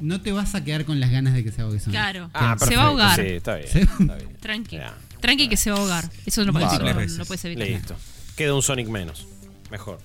no 0.00 0.20
te 0.20 0.32
vas 0.32 0.54
a 0.54 0.64
quedar 0.64 0.84
con 0.84 1.00
las 1.00 1.10
ganas 1.10 1.34
de 1.34 1.42
que 1.44 1.52
se 1.52 1.62
ahogue 1.62 1.78
Sonic. 1.80 1.92
Claro. 1.98 2.30
Ah, 2.34 2.56
se 2.58 2.76
va 2.76 2.82
a 2.82 2.86
ahogar. 2.88 3.16
Sí, 3.20 3.26
está 3.32 3.56
bien. 3.56 3.68
Está 3.72 4.16
bien. 4.16 4.36
Tranqui. 4.40 4.76
Ya. 4.76 4.94
Tranqui 5.20 5.48
que 5.48 5.56
se 5.56 5.70
va 5.70 5.76
a 5.76 5.80
ahogar. 5.80 6.10
Eso 6.26 6.44
no, 6.44 6.52
puede- 6.52 6.64
no- 6.66 7.06
no 7.18 7.24
puedes 7.24 7.44
evitar. 7.44 7.66
Listo. 7.68 7.96
Queda 8.36 8.54
un 8.54 8.62
Sonic 8.62 8.88
menos. 8.88 9.26
Mejor. 9.70 9.98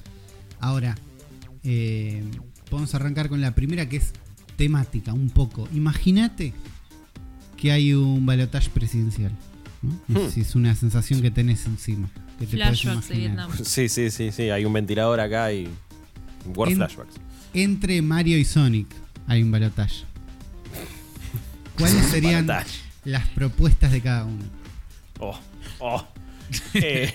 Ahora, 0.59 0.95
eh, 1.63 2.23
podemos 2.69 2.93
arrancar 2.95 3.29
con 3.29 3.41
la 3.41 3.53
primera 3.53 3.89
que 3.89 3.97
es 3.97 4.13
temática, 4.55 5.13
un 5.13 5.29
poco. 5.29 5.67
Imagínate 5.73 6.53
que 7.57 7.71
hay 7.71 7.93
un 7.93 8.25
balotaje 8.25 8.69
presidencial. 8.69 9.31
¿no? 9.81 9.99
Hmm. 10.21 10.29
si 10.29 10.41
es 10.41 10.53
una 10.53 10.75
sensación 10.75 11.23
que 11.23 11.31
tenés 11.31 11.65
encima. 11.65 12.07
Que 12.41 12.47
te 12.47 12.58
podés 12.58 12.82
Flashbacks 12.82 13.08
de 13.10 13.15
imaginar. 13.15 13.47
Vietnam. 13.47 13.65
Sí, 13.65 13.89
sí, 13.89 14.12
sí, 14.12 14.32
sí. 14.32 14.49
Hay 14.49 14.65
un 14.65 14.73
ventilador 14.73 15.19
acá 15.19 15.51
y. 15.54 15.69
Word 16.56 16.71
En- 16.71 16.77
flashbacks. 16.77 17.15
Entre 17.54 18.01
Mario 18.01 18.38
y 18.38 18.45
Sonic 18.45 18.88
hay 19.27 19.43
un 19.43 19.51
balotaje. 19.51 20.04
¿Cuáles 21.77 22.06
serían 22.12 22.47
las 23.06 23.27
propuestas 23.30 23.91
de 23.91 24.01
cada 24.01 24.25
uno? 24.25 24.43
Oh, 25.19 25.38
oh. 25.80 26.08
Eh, 26.73 27.13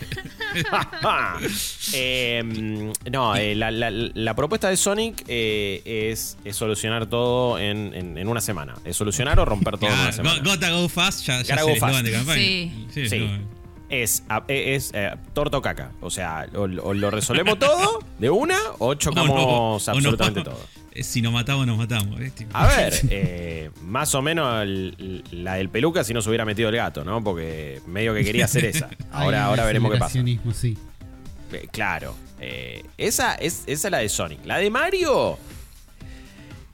em, 1.93 2.93
no, 3.13 3.37
eh, 3.37 3.55
la, 3.55 3.71
la- 3.71 3.91
la 3.91 4.35
propuesta 4.35 4.69
de 4.71 4.77
Sonic 4.77 5.25
eh, 5.29 5.83
es, 6.11 6.37
es 6.45 6.57
solucionar 6.57 7.07
todo 7.07 7.59
en, 7.59 7.93
en- 7.95 8.19
en 8.19 8.29
una 8.29 8.41
semana. 8.41 8.75
Es 8.85 8.97
solucionar 8.97 9.39
o 9.41 9.45
romper 9.45 9.77
todo 9.79 9.91
en 9.91 9.97
Ah, 9.97 10.03
una 10.05 10.13
semana. 10.13 10.39
go- 10.43 10.51
Gotta 10.51 10.71
Go 10.71 10.89
Fast, 10.89 11.25
ya, 11.27 11.43
ya 11.43 11.63
go 11.63 11.75
fast. 11.77 12.03
de 12.05 12.13
campaña. 12.13 12.41
Sí. 12.41 12.87
Sí, 12.93 13.09
Sí. 13.09 13.19
no, 13.19 13.39
Es, 13.89 14.25
a- 14.29 14.45
es 14.49 14.91
eh, 14.95 15.15
torta 15.33 15.59
o 15.59 15.63
caca. 15.63 15.93
O 16.01 16.11
sea, 16.11 16.47
o, 16.55 16.63
o 16.63 16.95
lo 16.95 17.11
resolvemos 17.11 17.59
todo 17.59 18.01
de 18.19 18.31
una 18.31 18.59
o 18.79 18.95
chocamos 18.95 19.31
o 19.33 19.35
no, 19.35 19.47
o 19.47 19.71
no. 19.71 19.75
absolutamente 19.93 20.43
todo. 20.43 20.59
Eh, 20.93 21.03
Si 21.05 21.23
nos 21.23 21.33
matamos, 21.33 21.67
nos 21.67 21.79
matamos. 21.79 22.19
A 22.53 22.67
ver, 22.67 22.95
eh, 23.11 23.71
más 23.83 24.15
o 24.17 24.23
menos 24.23 24.63
el- 24.63 25.23
la 25.31 25.55
del 25.55 25.69
peluca 25.69 26.03
si 26.03 26.13
no 26.15 26.21
se 26.23 26.29
hubiera 26.31 26.45
metido 26.45 26.69
el 26.69 26.77
gato, 26.77 27.05
¿no? 27.05 27.23
Porque 27.23 27.81
medio 27.87 28.13
que 28.15 28.25
quería 28.25 28.47
hacer 28.47 28.65
esa. 28.65 28.89
Ahora, 29.13 29.45
ahora 29.47 29.65
veremos 29.65 29.93
qué 29.93 29.99
pasa. 29.99 30.19
sí. 30.55 30.77
Eh, 31.53 31.69
Claro. 31.71 32.15
eh, 32.41 32.83
esa, 32.99 33.35
es, 33.37 33.63
esa 33.69 33.87
es 33.89 33.93
la 33.93 33.99
de 33.99 34.09
Sonic. 34.09 34.45
La 34.45 34.59
de 34.59 34.69
Mario. 34.69 35.39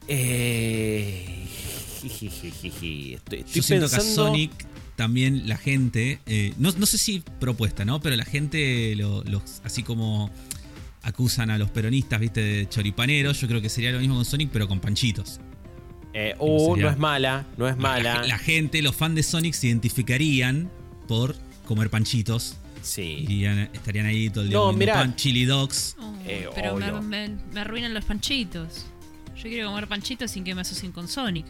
Eh, 0.09 1.47
estoy, 2.03 3.15
estoy 3.15 3.45
Yo 3.53 3.63
siento 3.63 3.89
que 3.89 3.95
a 3.95 3.99
pensando. 3.99 4.27
Sonic 4.29 4.51
también 5.03 5.49
la 5.49 5.57
gente, 5.57 6.21
eh, 6.27 6.55
no, 6.59 6.71
no 6.79 6.87
sé 6.87 6.97
si 6.97 7.25
propuesta, 7.41 7.85
¿no? 7.85 8.01
Pero 8.01 8.15
la 8.15 8.25
gente, 8.25 8.95
lo- 8.95 9.25
los, 9.25 9.61
así 9.65 9.83
como 9.83 10.31
acusan 11.03 11.51
a 11.51 11.59
los 11.59 11.71
peronistas, 11.71 12.21
viste, 12.21 12.41
de 12.41 12.69
choripaneros, 12.69 13.41
yo 13.41 13.49
creo 13.49 13.61
que 13.61 13.69
sería 13.69 13.91
lo 13.91 13.99
mismo 13.99 14.15
con 14.15 14.25
Sonic, 14.25 14.51
pero 14.53 14.69
con 14.69 14.79
panchitos. 14.79 15.41
Eh, 16.15 16.37
uh, 16.39 16.77
no 16.77 16.89
es 16.89 16.99
mala, 16.99 17.47
no 17.57 17.67
es 17.67 17.75
La- 17.77 17.83
mala. 17.83 18.15
La, 18.21 18.27
la 18.27 18.39
gente, 18.39 18.81
los 18.83 18.95
fans 18.95 19.17
de 19.17 19.23
Sonic 19.25 19.55
se 19.55 19.67
identificarían 19.67 20.71
por 21.09 21.35
comer 21.67 21.91
panchitos. 21.91 22.57
Sí. 22.83 23.25
Irían- 23.29 23.71
estarían 23.73 24.07
ahí 24.07 24.31
todo 24.31 24.43
el 24.45 24.51
día 24.51 24.59
No, 24.59 24.67
comiendo 24.67 24.93
mirá. 24.93 24.95
pan, 25.01 25.17
chili 25.17 25.45
dogs. 25.45 25.97
Oh, 26.01 26.15
Eh, 26.27 26.49
pero 26.55 26.77
me, 26.77 26.91
obvio. 26.91 27.03
me- 27.03 27.37
me 27.53 27.61
arruinan 27.61 27.93
los 27.95 28.05
panchitos. 28.05 28.87
Yo 29.37 29.43
quiero 29.43 29.69
comer 29.71 29.89
panchitos 29.89 30.31
sin 30.31 30.45
que 30.45 30.55
me 30.55 30.61
asocien 30.61 30.93
con 30.93 31.09
Sonic. 31.09 31.47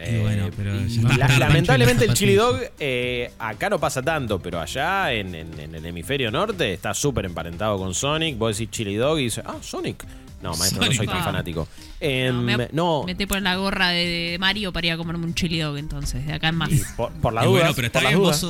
Eh, 0.00 0.20
bueno, 0.22 0.50
pero 0.56 0.74
y 0.80 0.88
ya 0.88 1.00
está 1.02 1.08
la- 1.16 1.26
tarde. 1.26 1.38
lamentablemente 1.40 2.04
el 2.04 2.14
chili 2.14 2.34
dog 2.34 2.60
eh, 2.78 3.30
acá 3.38 3.68
no 3.68 3.78
pasa 3.78 4.00
tanto, 4.02 4.38
pero 4.38 4.60
allá 4.60 5.12
en, 5.12 5.34
en- 5.34 5.58
en 5.58 5.74
el 5.74 5.84
hemisferio 5.86 6.30
norte 6.30 6.72
está 6.72 6.94
súper 6.94 7.24
emparentado 7.24 7.76
con 7.78 7.94
Sonic. 7.94 8.38
Vos 8.38 8.56
decís 8.56 8.70
chili 8.70 8.94
dog 8.96 9.18
y 9.18 9.24
dices, 9.24 9.44
ah, 9.46 9.56
Sonic. 9.60 10.04
No, 10.40 10.54
maestro, 10.56 10.84
no 10.84 10.92
soy 10.92 11.06
tan 11.06 11.24
fanático. 11.24 11.60
No, 11.60 11.88
Em, 12.00 12.36
me, 12.44 12.68
no, 12.70 13.04
te 13.16 13.26
poner 13.26 13.42
la 13.42 13.56
gorra 13.56 13.88
de, 13.88 14.36
Mario 14.38 14.72
para 14.72 14.86
ir 14.86 14.92
a 14.92 14.96
comerme 14.96 15.24
un 15.26 15.34
chili 15.34 15.58
dog 15.58 15.76
entonces, 15.78 16.24
de 16.24 16.32
acá 16.32 16.48
en 16.50 16.54
más. 16.54 16.70
y 16.70 16.80
por, 16.96 17.10
por 17.14 17.32
la 17.32 17.44
duda, 17.44 17.58
bueno, 17.62 17.74
pero 17.74 17.86
está 17.88 17.98
por 17.98 18.08
bien, 18.08 18.20
vos, 18.20 18.46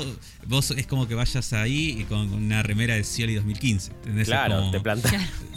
vos 0.46 0.70
es 0.72 0.86
como 0.86 1.08
que 1.08 1.14
vayas 1.14 1.50
ahí 1.54 1.96
y 2.00 2.04
con, 2.04 2.30
una 2.34 2.62
remera 2.62 2.94
de 2.94 3.04
Scioli 3.04 3.34
2015. 3.36 3.92
¿entendés? 3.92 4.22
Es 4.22 4.28
Claro, 4.28 4.56
como- 4.58 4.70
te 4.70 4.80
plantás. 4.80 5.14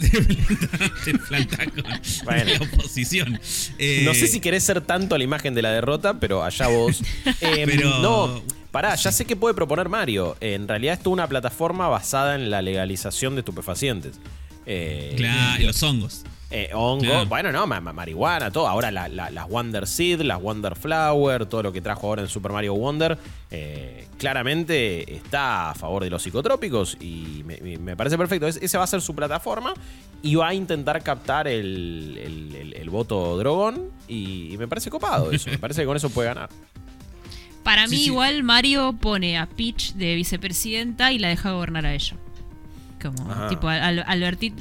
te 1.04 1.14
plantás 1.18 1.66
con 1.68 1.84
Bueno. 2.24 2.50
la 2.58 2.66
oposición. 2.78 3.38
Eh, 3.78 4.02
No 4.04 4.14
sé 4.14 4.26
si 4.26 4.40
querés 4.40 4.64
ser 4.64 4.80
tanto 4.80 5.18
la 5.18 5.24
imagen 5.24 5.54
de 5.54 5.62
la 5.62 5.70
derrota, 5.70 6.18
pero 6.18 6.42
allá 6.44 6.68
vos. 6.68 7.02
Em, 7.40 7.68
Pero- 7.68 7.98
No, 8.00 8.42
pará, 8.70 8.94
ya 8.94 9.12
sé 9.12 9.24
que 9.24 9.36
puede 9.36 9.54
proponer 9.54 9.88
Mario. 9.88 10.36
En 10.40 10.66
realidad 10.68 10.94
es 10.94 11.00
toda 11.02 11.12
una 11.14 11.26
plataforma 11.28 11.88
basada 11.88 12.34
en 12.36 12.50
la 12.50 12.62
legalización 12.62 13.34
de 13.34 13.40
estupefacientes. 13.40 14.18
Eh, 14.66 15.14
Claro, 15.16 15.62
y 15.62 15.66
los 15.66 15.82
hongos. 15.82 16.24
eh, 16.50 16.70
hongo, 16.74 17.00
Claro. 17.04 17.26
bueno, 17.26 17.50
no, 17.52 17.66
ma- 17.66 17.80
ma- 17.80 17.92
marihuana, 17.92 18.50
todo. 18.50 18.68
Ahora 18.68 18.90
la- 18.90 19.08
la- 19.08 19.30
las 19.30 19.48
Wonder 19.48 19.86
Seed, 19.86 20.20
las 20.20 20.40
Wonder 20.40 20.76
Flower, 20.76 21.46
todo 21.46 21.62
lo 21.62 21.72
que 21.72 21.80
trajo 21.80 22.06
ahora 22.08 22.22
en 22.22 22.28
Super 22.28 22.52
Mario 22.52 22.74
Wonder, 22.74 23.16
eh, 23.50 24.06
claramente 24.18 25.14
está 25.16 25.70
a 25.70 25.74
favor 25.74 26.04
de 26.04 26.10
los 26.10 26.22
psicotrópicos 26.22 26.96
y 27.00 27.42
me, 27.44 27.96
parece 27.96 28.16
perfecto. 28.18 28.46
Es- 28.46 28.58
ese 28.62 28.76
va 28.78 28.84
a 28.84 28.86
ser 28.86 29.00
su 29.00 29.14
plataforma 29.14 29.72
y 30.22 30.34
va 30.36 30.48
a 30.48 30.54
intentar 30.54 31.02
captar 31.02 31.48
el, 31.48 32.18
el- 32.22 32.54
el- 32.54 32.72
el 32.74 32.90
voto 32.90 33.36
drogón 33.38 33.90
y, 34.06 34.52
y 34.52 34.58
me 34.58 34.68
parece 34.68 34.90
copado 34.90 35.32
eso. 35.32 35.50
Me 35.50 35.58
parece 35.58 35.80
que 35.82 35.86
con 35.86 35.96
eso 35.96 36.10
puede 36.10 36.28
ganar. 36.28 36.50
Para 37.64 37.86
Sí, 37.86 37.94
mí 37.94 38.00
sí. 38.02 38.06
igual 38.06 38.42
Mario 38.42 38.94
pone 39.00 39.38
a 39.38 39.46
Peach 39.46 39.92
de 39.94 40.14
vicepresidenta 40.16 41.12
y 41.12 41.18
la 41.18 41.28
deja 41.28 41.52
gobernar 41.52 41.86
a 41.86 41.94
ella. 41.94 42.16
Como 43.02 43.30
Ajá. 43.30 43.48
tipo 43.48 43.68
al, 43.68 44.04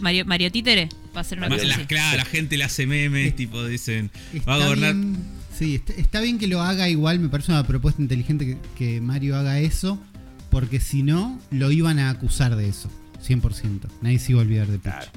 Mario, 0.02 0.26
Mario 0.26 0.52
Títere 0.52 0.89
va 1.16 1.22
a 1.22 1.24
ser 1.24 1.38
una 1.38 1.48
cosa 1.50 1.64
la, 1.66 1.76
así. 1.76 1.86
claro, 1.86 2.18
la 2.18 2.26
gente 2.26 2.58
le 2.58 2.64
hace 2.64 2.88
memes, 2.88 3.36
tipo, 3.36 3.64
dicen, 3.66 4.10
va 4.48 4.56
a 4.56 4.58
gobernar. 4.58 4.96
bien, 4.96 5.18
sí, 5.58 5.76
está, 5.76 5.94
está 5.94 6.22
bien 6.22 6.39
que 6.39 6.48
lo 6.48 6.62
haga 6.62 6.89
igual, 6.89 7.20
me 7.20 7.30
parece 7.30 7.52
una 7.52 7.66
propuesta 7.68 8.02
inteligente 8.02 8.46
que, 8.46 8.58
que 8.78 9.02
Mario 9.02 9.36
haga 9.38 9.60
eso, 9.60 10.02
porque 10.50 10.80
si 10.80 11.04
no, 11.04 11.39
lo 11.52 11.72
iban 11.72 12.00
a 12.00 12.10
acusar 12.10 12.56
de 12.56 12.68
eso, 12.68 12.89
100%. 13.26 13.88
Nadie 14.02 14.20
se 14.20 14.32
iba 14.32 14.42
a 14.42 14.44
olvidar 14.44 14.68
de 14.68 14.80
Peach. 14.80 14.96
Claro. 14.96 15.12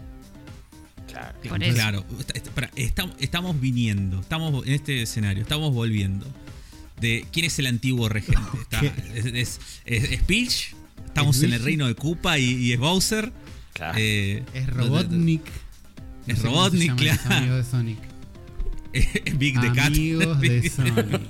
Claro. 1.11 1.39
Por 1.49 1.63
eso. 1.63 1.75
Claro, 1.75 2.05
está- 2.19 2.33
está- 2.35 2.51
pará, 2.51 2.71
estamos, 2.77 3.15
estamos 3.21 3.61
viniendo, 3.61 4.21
estamos 4.21 4.67
en 4.67 4.73
este 4.75 5.03
escenario, 5.03 5.43
estamos 5.43 5.73
volviendo. 5.73 6.27
De 7.01 7.25
quién 7.33 7.47
es 7.47 7.59
el 7.59 7.67
antiguo 7.67 8.09
regente. 8.09 8.43
Es, 9.15 9.27
es, 9.27 9.61
es- 9.85 10.11
es 10.13 10.23
Peach, 10.23 10.75
estamos 11.15 11.37
¿Es 11.37 11.43
en 11.45 11.53
el 11.53 11.63
reino 11.63 11.87
de 11.87 11.95
Koopa 11.95 12.39
y, 12.39 12.45
y 12.45 12.73
es 12.73 12.79
Bowser. 12.81 13.33
Claro. 13.73 13.97
eh, 14.01 14.43
Es 14.53 14.67
Robotnik. 14.69 15.43
Es 16.27 16.37
No 16.39 16.43
sé 16.43 16.43
Robotnik, 16.49 16.97
claro. 16.97 17.21
amigos 17.31 17.57
de 17.59 17.65
Sonic. 17.71 17.99
Big 19.39 19.61
the 19.61 19.73
Cat. 19.73 19.87
Amigos 19.87 20.41
de 20.41 20.71
Sonic. 20.75 21.21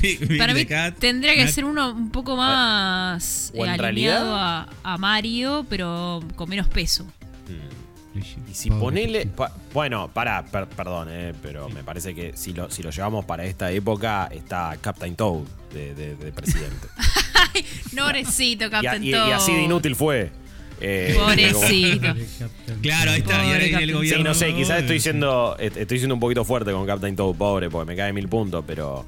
Big, 0.00 0.26
Big 0.26 0.38
Para 0.38 0.52
the 0.54 0.60
mí 0.60 0.66
Cat. 0.66 0.96
tendría 0.98 1.34
que 1.34 1.48
ser 1.48 1.64
uno 1.64 1.92
un 1.92 2.10
poco 2.10 2.36
más 2.36 3.52
eh, 3.54 3.62
alineado 3.62 4.34
a, 4.36 4.68
a 4.82 4.98
Mario, 4.98 5.64
pero 5.68 6.20
con 6.36 6.48
menos 6.48 6.68
peso. 6.68 7.04
Mm. 7.04 8.18
Y 8.50 8.54
si 8.54 8.68
pobre 8.70 8.80
ponele. 8.80 9.26
Pa- 9.26 9.52
bueno, 9.72 10.08
pará, 10.12 10.44
per- 10.46 10.68
perdón, 10.68 11.08
eh, 11.10 11.32
pero 11.42 11.68
me 11.68 11.84
parece 11.84 12.14
que 12.14 12.32
si 12.36 12.52
lo, 12.52 12.70
si 12.70 12.82
lo 12.82 12.90
llevamos 12.90 13.24
para 13.24 13.44
esta 13.44 13.70
época, 13.70 14.28
está 14.32 14.76
Captain 14.80 15.14
Toad 15.14 15.42
de, 15.72 15.94
de- 15.94 16.16
de 16.16 16.32
presidente. 16.32 16.88
No, 17.92 18.04
Pobrecito, 18.04 18.64
y, 18.64 18.66
a- 18.66 18.70
Captain 18.70 19.04
y- 19.04 19.10
y 19.10 19.14
así 19.14 19.52
de 19.52 19.62
inútil 19.62 19.94
fue. 19.96 20.30
Eh, 20.80 21.14
Pobrecito. 21.18 22.00
Pobre 22.14 22.26
Claro, 22.82 23.10
ahí 23.12 23.18
está. 23.20 23.32
Y 23.44 23.48
ahora 23.50 23.58
Pobre 23.66 23.82
el 23.84 23.92
gobierno. 23.92 24.16
Sí, 24.18 24.22
no 24.24 24.34
sé, 24.34 24.54
quizás 24.54 24.80
estoy 24.80 25.00
siendo, 25.00 25.56
est- 25.58 25.76
estoy 25.76 25.98
siendo 25.98 26.14
un 26.14 26.20
poquito 26.20 26.44
fuerte 26.44 26.70
con 26.72 26.86
Captain 26.86 27.16
Toad, 27.16 27.34
pobre, 27.36 27.68
porque 27.70 27.90
me 27.90 27.96
cae 27.96 28.12
mil 28.12 28.28
puntos, 28.28 28.64
pero. 28.66 29.04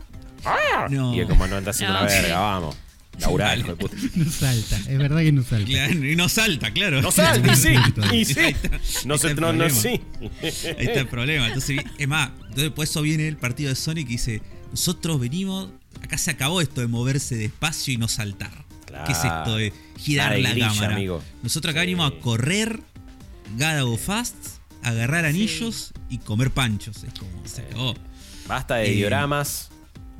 No. 0.91 1.14
Y 1.14 1.20
es 1.20 1.28
como 1.28 1.47
no 1.47 1.59
está 1.59 1.70
haciendo 1.70 1.95
No, 1.95 2.01
una 2.05 2.09
verga, 2.11 2.39
vamos. 2.41 2.76
Laburá, 3.18 3.47
Vale. 3.49 3.61
hijo 3.61 3.70
de 3.72 3.76
puta. 3.76 3.97
No 4.16 4.31
salta, 4.31 4.76
es 4.78 4.99
verdad 4.99 5.18
que 5.20 5.33
no 5.33 5.43
salta. 5.43 5.66
Claro, 5.66 5.93
y 6.07 6.16
no 6.16 6.28
salta, 6.31 6.70
claro. 6.72 7.03
No 7.03 7.11
salta, 7.12 7.53
y 7.53 7.57
sí, 7.57 7.68
y 8.14 8.24
sí. 8.24 8.41
Ahí 8.41 8.51
está, 8.53 8.70
No 9.05 9.18
se, 9.18 9.35
no, 9.35 9.53
no, 9.53 9.59
problema. 9.59 9.70
sí. 9.70 10.01
Ahí 10.43 10.87
está 10.87 11.01
el 11.01 11.07
problema. 11.09 11.47
Entonces, 11.49 11.81
es 11.99 12.09
más, 12.09 12.31
entonces 12.49 12.70
por 12.70 12.85
eso 12.85 13.03
viene 13.03 13.28
el 13.28 13.37
partido 13.37 13.68
de 13.68 13.76
Sonic 13.76 14.09
y 14.09 14.12
dice, 14.12 14.43
nosotros 14.70 15.20
venimos, 15.20 15.68
acá 16.03 16.18
se 16.18 16.30
acabó 16.30 16.61
esto 16.61 16.80
de 16.80 16.86
moverse 16.86 17.36
despacio 17.36 17.94
y 17.94 17.96
no 17.96 18.09
saltar. 18.09 18.64
Claro. 18.86 19.05
¿Qué 19.07 19.12
es 19.12 19.24
esto 19.24 19.57
de 19.57 19.72
girar 19.98 20.38
la 20.38 20.51
grilla, 20.51 20.68
cámara? 20.68 20.94
amigo. 20.96 21.22
Nosotros 21.42 21.70
acá 21.72 21.80
Sí. 21.82 21.86
venimos 21.86 22.12
a 22.12 22.18
correr, 22.20 22.80
gotta 23.53 23.82
go 23.82 23.96
fast, 23.96 24.34
agarrar 24.82 25.24
anillos 25.26 25.92
y 26.09 26.18
comer 26.18 26.51
panchos. 26.51 27.05
Es 27.05 27.14
como, 27.18 27.30
se 27.46 27.62
acabó. 27.62 27.94
Basta 28.46 28.76
de 28.76 28.90
Eh, 28.90 28.94
dioramas. 28.96 29.68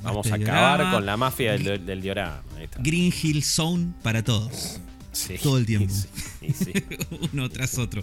Vamos 0.03 0.27
a 0.31 0.37
acabar 0.37 0.79
diorama. 0.79 0.93
con 0.93 1.05
la 1.07 1.17
mafia 1.17 1.53
del, 1.53 1.85
del 1.85 2.01
diorama. 2.01 2.43
Ahí 2.57 2.65
está. 2.65 2.79
Green 2.81 3.13
Hill 3.23 3.43
Zone 3.43 3.93
para 4.03 4.23
todos. 4.25 4.79
Sí, 5.13 5.35
todo 5.43 5.59
el 5.59 5.67
tiempo. 5.67 5.93
sí, 5.93 6.55
sí. 6.55 6.73
uno 7.33 7.51
tras 7.51 7.77
otro. 7.77 8.03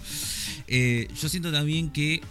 Eh, 0.67 1.07
yo 1.19 1.29
siento 1.29 1.51
también 1.51 1.89
que 1.89 2.21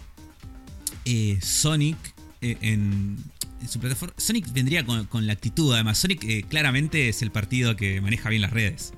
eh, 1.05 1.39
Sonic 1.41 1.97
eh, 2.41 2.57
en, 2.61 3.17
en 3.61 3.67
su 3.67 3.79
plataforma. 3.79 4.13
Sonic 4.17 4.51
vendría 4.53 4.85
con, 4.85 5.05
con 5.05 5.25
la 5.27 5.33
actitud, 5.33 5.73
además. 5.73 5.97
Sonic 5.97 6.23
eh, 6.23 6.43
claramente 6.47 7.09
es 7.09 7.21
el 7.21 7.31
partido 7.31 7.75
que 7.75 8.01
maneja 8.01 8.29
bien 8.29 8.41
las 8.41 8.51
redes. 8.51 8.93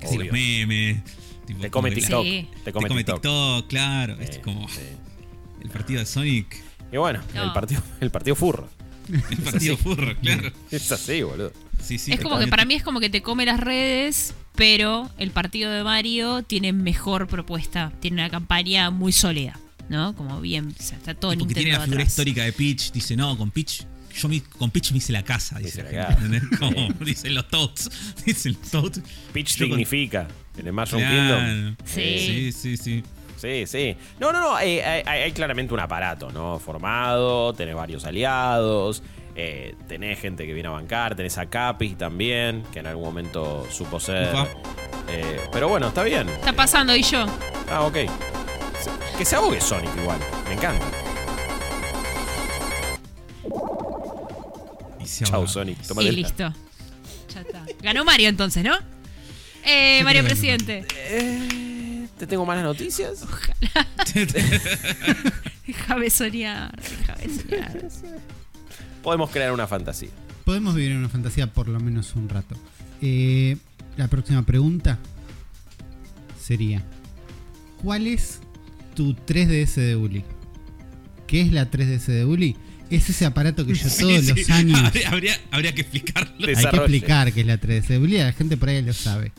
Que 0.00 0.06
si 0.08 0.18
los 0.18 0.30
memes. 0.32 1.02
tipo, 1.46 1.60
Te 1.60 1.70
come 1.70 1.90
TikTok. 1.90 2.24
Sí. 2.24 2.48
Te 2.56 2.60
Te 2.64 2.72
come, 2.72 2.88
come 2.88 3.04
TikTok. 3.04 3.22
TikTok, 3.22 3.68
claro. 3.68 4.16
Es 4.20 4.38
como 4.38 4.68
sí. 4.68 4.80
el 5.62 5.70
partido 5.70 6.00
de 6.00 6.06
Sonic. 6.06 6.56
Y 6.92 6.96
bueno, 6.96 7.20
No. 7.34 7.44
el 7.44 7.52
partido, 7.52 7.82
el 8.00 8.10
partido 8.10 8.36
furro. 8.36 8.68
El 9.30 9.36
partido 9.38 9.76
furro, 9.76 10.16
claro. 10.22 10.50
Es 10.70 10.90
así, 10.90 11.22
boludo. 11.22 11.52
Sí, 11.78 11.98
sí, 11.98 12.10
es 12.12 12.20
como 12.20 12.38
que 12.38 12.46
para 12.46 12.64
mí 12.64 12.72
es 12.72 12.82
como 12.82 13.00
que 13.00 13.10
te 13.10 13.20
come 13.20 13.44
las 13.44 13.60
redes, 13.60 14.32
pero 14.54 15.10
el 15.18 15.30
partido 15.30 15.70
de 15.70 15.84
Mario 15.84 16.42
tiene 16.42 16.72
mejor 16.72 17.26
propuesta, 17.26 17.92
tiene 18.00 18.22
una 18.22 18.30
campaña 18.30 18.88
muy 18.90 19.12
sólida, 19.12 19.58
¿no? 19.88 20.14
Como 20.14 20.40
bien, 20.40 20.74
o 20.78 20.82
sea, 20.82 20.98
está 20.98 21.14
todo 21.14 21.32
porque 21.38 21.54
tiene 21.54 21.70
Nintendo 21.70 21.78
la 21.78 21.84
figura 21.84 22.02
atrás. 22.02 22.12
histórica 22.12 22.42
de 22.44 22.52
Peach, 22.52 22.92
dice, 22.92 23.16
no, 23.16 23.36
con 23.38 23.50
Peach, 23.50 23.82
yo 24.16 24.28
mi- 24.28 24.40
con 24.40 24.70
Peach 24.70 24.92
me 24.92 24.98
hice 24.98 25.12
la 25.12 25.22
casa, 25.24 25.58
dice 25.58 25.82
la 25.82 25.90
la 25.90 26.16
gente. 26.16 26.40
Como 26.58 26.88
dicen 27.04 27.34
los 27.34 27.48
Toads, 27.48 27.90
dicen 28.26 28.56
los 28.60 28.70
Toads. 28.70 29.00
Peach 29.32 29.56
Yo 29.56 29.64
con- 29.66 29.70
significa 29.76 30.28
en 30.56 30.66
el 30.66 30.72
Mushroom 30.72 31.02
Claro. 31.02 31.36
Kingdom. 31.46 31.76
Sí. 31.84 32.18
sí, 32.18 32.52
sí, 32.52 32.76
sí. 32.76 33.04
Sí, 33.36 33.64
sí. 33.66 33.96
No, 34.20 34.32
no, 34.32 34.40
no. 34.40 34.58
eh, 34.60 34.82
hay, 34.84 35.02
hay- 35.04 35.22
hay 35.22 35.32
claramente 35.32 35.74
un 35.74 35.80
aparato, 35.80 36.30
¿no? 36.30 36.58
Formado, 36.60 37.52
tenés 37.52 37.74
varios 37.74 38.04
aliados, 38.06 39.02
eh, 39.36 39.74
tenés 39.88 40.18
gente 40.20 40.46
que 40.46 40.54
viene 40.54 40.68
a 40.68 40.72
bancar, 40.72 41.14
tenés 41.16 41.36
a 41.36 41.46
Capi 41.46 41.90
también, 41.96 42.62
que 42.72 42.78
en 42.78 42.86
algún 42.86 43.04
momento 43.04 43.66
supo 43.70 43.98
ser. 44.00 44.34
Eh, 45.08 45.40
pero 45.52 45.68
bueno, 45.68 45.88
está 45.88 46.04
bien. 46.04 46.28
Está 46.28 46.52
pasando 46.54 46.94
y 46.96 47.02
yo. 47.02 47.26
Ah, 47.68 47.82
ok. 47.82 47.96
Que 49.16 49.24
se 49.24 49.36
ahogue 49.36 49.60
Sonic 49.60 49.90
igual. 49.96 50.18
Me 50.48 50.54
encanta. 50.54 50.84
Y 55.00 55.32
ahoga. 55.32 55.48
Sonic. 55.48 55.78
Y 55.82 55.86
Tómatela. 55.86 56.12
listo. 56.12 56.54
Ya 57.34 57.40
está. 57.40 57.64
Ganó 57.82 58.04
Mario 58.04 58.28
entonces, 58.28 58.64
¿no? 58.64 58.74
Eh, 59.64 60.02
Mario 60.04 60.24
Presidente. 60.24 60.84
Eh, 60.96 62.06
¿Te 62.18 62.26
tengo 62.26 62.44
malas 62.46 62.64
noticias? 62.64 63.24
Déjame 65.66 66.10
soñar, 66.10 66.78
déjame 66.80 67.28
soñar. 67.34 67.88
Podemos 69.02 69.30
crear 69.30 69.52
una 69.52 69.66
fantasía. 69.66 70.10
Podemos 70.44 70.74
vivir 70.74 70.92
en 70.92 70.98
una 70.98 71.08
fantasía 71.08 71.46
por 71.46 71.68
lo 71.68 71.80
menos 71.80 72.14
un 72.14 72.28
rato. 72.28 72.54
Eh, 73.00 73.56
la 73.96 74.08
próxima 74.08 74.42
pregunta 74.44 74.98
sería: 76.40 76.82
¿Cuál 77.82 78.06
es 78.06 78.40
tu 78.94 79.14
3DS 79.14 79.74
de 79.76 79.96
Uli? 79.96 80.24
¿Qué 81.26 81.40
es 81.42 81.52
la 81.52 81.70
3DS 81.70 82.06
de 82.06 82.24
Uli? 82.24 82.56
Es 82.90 83.08
ese 83.10 83.24
aparato 83.26 83.66
que 83.66 83.74
yo 83.74 83.88
Sí, 83.88 84.02
todos 84.02 84.24
sí. 84.24 84.32
los 84.36 84.50
años. 84.50 84.78
Habría, 84.78 85.08
habría, 85.10 85.40
habría 85.50 85.74
que 85.74 85.80
explicarlo. 85.82 86.46
Hay 86.46 86.54
que 86.54 86.76
explicar 86.76 87.32
qué 87.32 87.40
es 87.40 87.46
la 87.46 87.60
3DS 87.60 87.86
de 87.88 87.98
Uli, 87.98 88.18
la 88.18 88.32
gente 88.32 88.56
por 88.56 88.68
ahí 88.68 88.82
lo 88.82 88.92
sabe. 88.92 89.32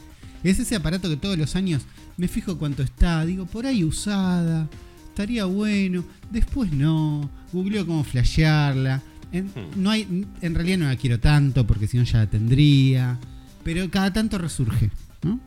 Es 0.43 0.59
ese 0.59 0.75
aparato 0.75 1.09
que 1.09 1.17
todos 1.17 1.37
los 1.37 1.55
años 1.55 1.83
me 2.17 2.27
fijo 2.27 2.57
cuánto 2.57 2.83
está, 2.83 3.25
digo, 3.25 3.45
por 3.45 3.65
ahí 3.65 3.83
usada, 3.83 4.69
estaría 5.09 5.45
bueno, 5.45 6.05
después 6.31 6.71
no, 6.71 7.29
googleo 7.51 7.85
cómo 7.85 8.03
flashearla, 8.03 9.01
En, 9.31 9.45
Hmm. 9.47 9.51
no 9.83 9.89
hay, 9.89 10.25
en 10.41 10.55
realidad 10.55 10.77
no 10.77 10.85
la 10.85 10.95
quiero 10.97 11.19
tanto 11.19 11.65
porque 11.65 11.87
si 11.87 11.97
no 11.97 12.03
ya 12.03 12.19
la 12.19 12.29
tendría. 12.29 13.17
Pero 13.63 13.89
cada 13.89 14.13
tanto 14.13 14.37
resurge, 14.37 14.91
¿no? 15.23 15.39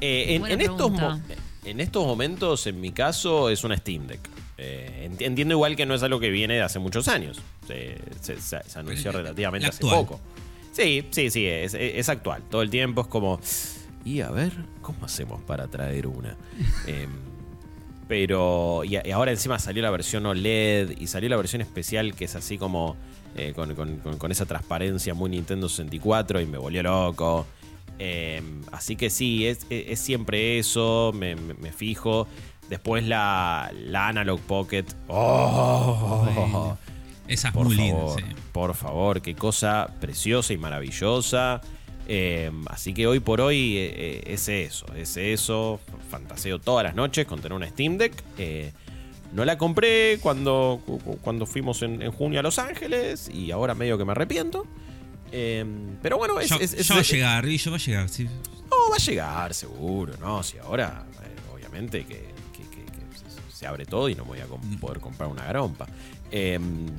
Eh, 0.00 0.34
en, 0.36 0.60
estos 0.60 0.90
en 1.64 1.80
estos 1.80 2.06
momentos, 2.06 2.66
en 2.66 2.80
mi 2.80 2.90
caso, 2.92 3.50
es 3.50 3.64
una 3.64 3.76
Steam 3.76 4.06
Deck. 4.06 4.20
Eh, 4.58 5.08
enti- 5.10 5.24
entiendo 5.26 5.54
igual 5.54 5.76
que 5.76 5.86
no 5.86 5.94
es 5.94 6.02
algo 6.02 6.20
que 6.20 6.30
viene 6.30 6.54
de 6.54 6.62
hace 6.62 6.78
muchos 6.78 7.08
años. 7.08 7.40
Se, 7.66 7.96
se- 8.20 8.40
se- 8.40 8.62
se 8.66 8.78
anunció 8.78 9.12
La- 9.12 9.18
relativamente 9.18 9.66
la 9.66 9.70
hace 9.70 9.82
poco. 9.82 10.20
Sí, 10.72 11.04
sí, 11.10 11.30
sí, 11.30 11.46
es, 11.46 12.08
actual. 12.08 12.42
Todo 12.50 12.62
el 12.62 12.70
tiempo 12.70 13.00
es 13.02 13.06
como. 13.08 13.40
Y 14.04 14.20
a 14.20 14.30
ver, 14.30 14.52
¿cómo 14.82 15.04
hacemos 15.04 15.42
para 15.42 15.66
traer 15.68 16.06
una? 16.06 16.36
Em, 16.86 17.10
pero. 18.08 18.82
Y, 18.84 18.96
y 19.04 19.10
ahora 19.10 19.30
encima 19.30 19.58
salió 19.58 19.82
la 19.82 19.90
versión 19.90 20.26
OLED 20.26 20.98
y 20.98 21.06
salió 21.06 21.28
la 21.28 21.36
versión 21.36 21.62
especial 21.62 22.14
que 22.14 22.24
es 22.24 22.34
así 22.34 22.58
como. 22.58 22.96
eh, 23.36 23.52
con, 23.54 23.74
con- 23.74 23.96
con- 23.98 24.18
con 24.18 24.32
esa 24.32 24.44
transparencia 24.46 25.14
muy 25.14 25.30
Nintendo 25.30 25.68
64 25.68 26.40
y 26.40 26.46
me 26.46 26.58
volvió 26.58 26.82
loco. 26.82 27.46
Em, 28.02 28.62
así 28.72 28.96
que 28.96 29.10
sí, 29.10 29.46
es, 29.46 29.66
es- 29.68 29.84
es 29.88 30.00
siempre 30.00 30.58
eso, 30.58 31.12
me, 31.14 31.36
me- 31.36 31.52
me 31.54 31.70
fijo. 31.72 32.26
Después 32.70 33.04
la, 33.06 33.70
la 33.74 34.08
Analog 34.08 34.40
Pocket. 34.40 34.84
¡Oh! 35.08 36.22
Bueno. 36.34 36.78
Esa 37.28 37.48
es 37.48 37.54
Por 37.54 37.66
muy 37.66 37.76
linda, 37.76 37.98
favor, 37.98 38.20
sí. 38.20 38.26
por 38.52 38.74
favor, 38.74 39.22
qué 39.22 39.34
cosa 39.36 39.88
preciosa 40.00 40.52
y 40.52 40.58
maravillosa. 40.58 41.60
Eh, 42.08 42.50
así 42.66 42.92
que 42.92 43.06
hoy 43.06 43.20
por 43.20 43.40
hoy 43.40 43.76
eh, 43.76 43.92
eh, 43.94 44.22
es 44.26 44.48
eso, 44.48 44.86
es 44.96 45.16
eso. 45.16 45.78
Fantaseo 46.10 46.58
todas 46.58 46.82
las 46.84 46.94
noches 46.96 47.26
con 47.26 47.40
tener 47.40 47.54
una 47.54 47.68
Steam 47.68 47.98
Deck. 47.98 48.14
Eh, 48.38 48.72
no 49.32 49.44
la 49.44 49.58
compré 49.58 50.18
cuando, 50.20 50.80
cu- 50.84 50.98
cu- 50.98 51.18
cuando 51.18 51.46
fuimos 51.46 51.82
en, 51.82 52.02
en 52.02 52.10
junio 52.10 52.40
a 52.40 52.42
Los 52.42 52.58
Ángeles 52.58 53.30
y 53.32 53.52
ahora 53.52 53.74
medio 53.76 53.96
que 53.96 54.04
me 54.04 54.10
arrepiento. 54.12 54.66
Eh, 55.32 55.64
pero 56.02 56.18
bueno, 56.18 56.40
es, 56.40 56.48
Ya, 56.50 56.56
es- 56.56 56.74
es- 56.74 56.88
ya 56.88 56.94
va 56.94 57.00
a 57.00 57.04
llegar, 57.04 57.46
Guillo, 57.46 57.70
va 57.70 57.76
a 57.76 57.80
llegar. 57.80 58.08
sí. 58.08 58.24
no, 58.24 58.90
va 58.90 58.96
a 58.96 58.98
llegar, 58.98 59.54
seguro, 59.54 60.14
¿no? 60.20 60.42
Si 60.42 60.58
ahora, 60.58 61.04
eh, 61.22 61.52
obviamente, 61.54 62.04
que, 62.04 62.14
que- 62.52 62.62
que- 62.70 62.84
que 62.84 63.52
se- 63.52 63.66
abre 63.66 63.84
todo 63.84 64.08
y 64.08 64.14
no 64.14 64.24
voy 64.24 64.38
a 64.40 64.46
com- 64.46 64.78
poder 64.78 65.00
comprar 65.00 65.28
una 65.28 65.44
garompa. 65.44 65.86
Eh, 66.32 66.58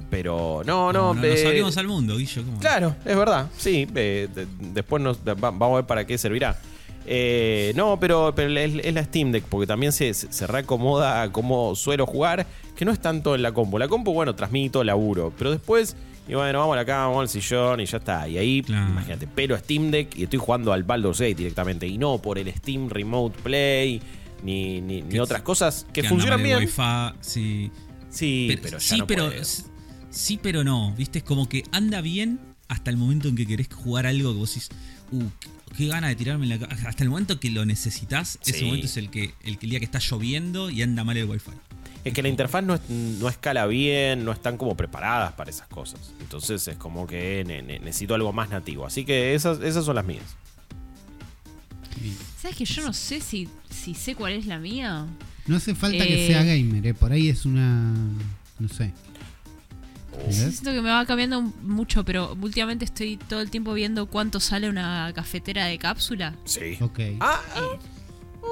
pero 0.10 0.62
no, 0.66 0.92
no. 0.92 1.14
No, 1.14 1.22
no, 1.22 1.28
nos 1.28 1.46
abrimos 1.46 1.78
al 1.78 1.88
mundo, 1.88 2.18
Guillo. 2.18 2.44
¿cómo? 2.44 2.60
Claro, 2.60 2.96
es 3.06 3.16
verdad, 3.16 3.50
sí. 3.58 3.86
de- 3.86 4.30
después 4.60 5.02
nos, 5.02 5.20
va- 5.20 5.34
vamos 5.36 5.72
a 5.72 5.76
ver 5.78 5.86
para 5.86 6.06
qué 6.06 6.18
servirá. 6.18 6.60
Eh, 7.06 7.72
no, 7.76 8.00
pero, 8.00 8.32
pero 8.36 8.50
es, 8.60 8.76
es 8.86 8.94
la 8.94 9.04
Steam 9.04 9.32
Deck, 9.32 9.46
porque 9.46 9.66
también 9.66 9.92
se, 9.92 10.14
se, 10.14 10.32
se 10.32 10.46
reacomoda 10.48 11.24
a 11.24 11.32
cómo 11.32 11.76
suelo 11.76 12.06
jugar, 12.06 12.46
que 12.76 12.86
no 12.86 12.92
es 12.92 13.00
tanto 13.00 13.34
en 13.36 13.42
la 13.42 13.54
compu. 13.54 13.78
La 13.80 13.88
compu, 13.88 14.14
bueno, 14.14 14.36
transmito, 14.36 14.84
laburo, 14.84 15.34
pero 15.38 15.50
después, 15.52 15.96
y 16.32 16.34
bueno, 16.36 16.60
vamos 16.60 16.74
a 16.74 16.78
la 16.78 16.86
cama, 16.86 17.08
vamos 17.08 17.22
al 17.24 17.30
sillón 17.30 17.82
y 17.82 17.86
ya 17.86 17.98
está. 17.98 18.28
Y 18.30 18.38
ahí, 18.38 18.62
Claro. 18.62 18.90
imagínate, 18.90 19.28
pero 19.28 19.58
Steam 19.58 19.92
Deck 19.92 20.16
y 20.18 20.24
estoy 20.24 20.40
jugando 20.40 20.72
al 20.72 20.84
Baldur's 20.84 21.20
Gate 21.20 21.36
directamente, 21.36 21.86
y 21.88 21.98
no 21.98 22.20
por 22.22 22.40
el 22.40 22.50
Steam 22.56 22.90
Remote 22.90 23.38
Play, 23.44 24.02
ni, 24.42 24.80
ni, 24.80 25.02
ni 25.02 25.10
Que- 25.10 25.20
otras 25.22 25.42
cosas 25.42 25.86
que, 25.92 26.00
anda 26.00 26.10
funcionan 26.10 26.42
bien. 26.42 26.58
Wi-Fi, 26.60 27.18
sí. 27.20 27.72
Sí, 28.10 28.58
Pero- 28.62 28.80
sí, 28.80 28.98
no 28.98 29.08
pero 29.08 29.30
sí, 30.10 30.40
pero 30.42 30.64
no. 30.64 30.94
Viste, 30.98 31.20
es 31.20 31.24
como 31.26 31.48
que 31.50 31.64
anda 31.72 32.02
bien 32.02 32.40
hasta 32.70 32.90
el 32.92 32.98
momento 32.98 33.28
en 33.28 33.36
que 33.36 33.46
querés 33.46 33.68
jugar 33.74 34.08
algo 34.08 34.32
que 34.34 34.40
vos 34.40 34.50
decís, 34.54 34.70
uh, 35.12 35.24
qué, 35.78 35.88
gana 35.88 36.08
de 36.08 36.16
tirarme 36.16 36.46
en 36.46 36.50
la 36.50 36.60
ca-". 36.60 36.74
Hasta 36.88 37.04
el 37.04 37.10
momento 37.10 37.40
que 37.40 37.50
lo 37.50 37.66
necesitas, 37.66 38.40
ese 38.46 38.64
momento 38.66 38.88
es 38.88 38.94
que, 38.94 39.00
el 39.00 39.10
que 39.10 39.34
el 39.44 39.58
día 39.58 39.80
que 39.80 39.86
está 39.86 40.00
lloviendo 40.00 40.70
y 40.70 40.82
anda 40.82 41.04
mal 41.04 41.18
el 41.18 41.26
wifi. 41.30 41.52
Es 42.04 42.14
que 42.14 42.22
la 42.24 42.30
interfaz 42.30 42.64
no, 42.64 42.74
es- 42.76 42.90
no 42.90 43.30
escala 43.30 43.68
bien, 43.68 44.26
no 44.26 44.32
están 44.32 44.58
como 44.58 44.76
preparadas 44.76 45.34
para 45.34 45.50
esas 45.52 45.68
cosas. 45.68 46.00
Entonces 46.20 46.68
es 46.68 46.78
como 46.78 47.06
que 47.06 47.44
ne- 47.46 47.62
ne- 47.62 47.80
necesito 47.80 48.16
algo 48.16 48.34
más 48.34 48.50
nativo. 48.50 48.86
Así 48.86 49.06
que 49.06 49.36
esas, 49.36 49.60
esas 49.62 49.86
son 49.86 49.96
las 49.96 50.06
mías. 50.06 50.24
¿Sabes 52.42 52.58
que 52.58 52.66
yo 52.66 52.84
no 52.84 52.94
sé 52.94 53.22
si, 53.22 53.48
si 53.70 53.94
sé 53.94 54.16
cuál 54.16 54.34
es 54.34 54.48
la 54.48 54.58
mía? 54.58 55.06
No 55.46 55.58
hace 55.58 55.76
falta 55.76 56.06
que 56.06 56.26
Eh. 56.26 56.28
sea 56.28 56.44
gamer, 56.44 56.88
¿eh? 56.88 56.94
Por 56.94 57.12
ahí 57.12 57.30
es 57.30 57.46
una. 57.46 57.94
No 58.58 58.68
sé. 58.68 58.92
¿Entendés? 60.14 60.54
Siento 60.56 60.72
que 60.72 60.82
me 60.82 60.90
va 60.90 61.06
cambiando 61.06 61.42
mucho, 61.42 62.04
pero 62.04 62.36
últimamente 62.42 62.86
estoy 62.86 63.18
todo 63.18 63.42
el 63.42 63.50
tiempo 63.52 63.74
viendo 63.74 64.08
cuánto 64.08 64.40
sale 64.40 64.70
una 64.70 65.12
cafetera 65.14 65.66
de 65.68 65.78
cápsula. 65.78 66.34
Sí. 66.46 66.78
Ok. 66.82 67.00
Ah, 67.20 67.40
ah, 67.56 67.62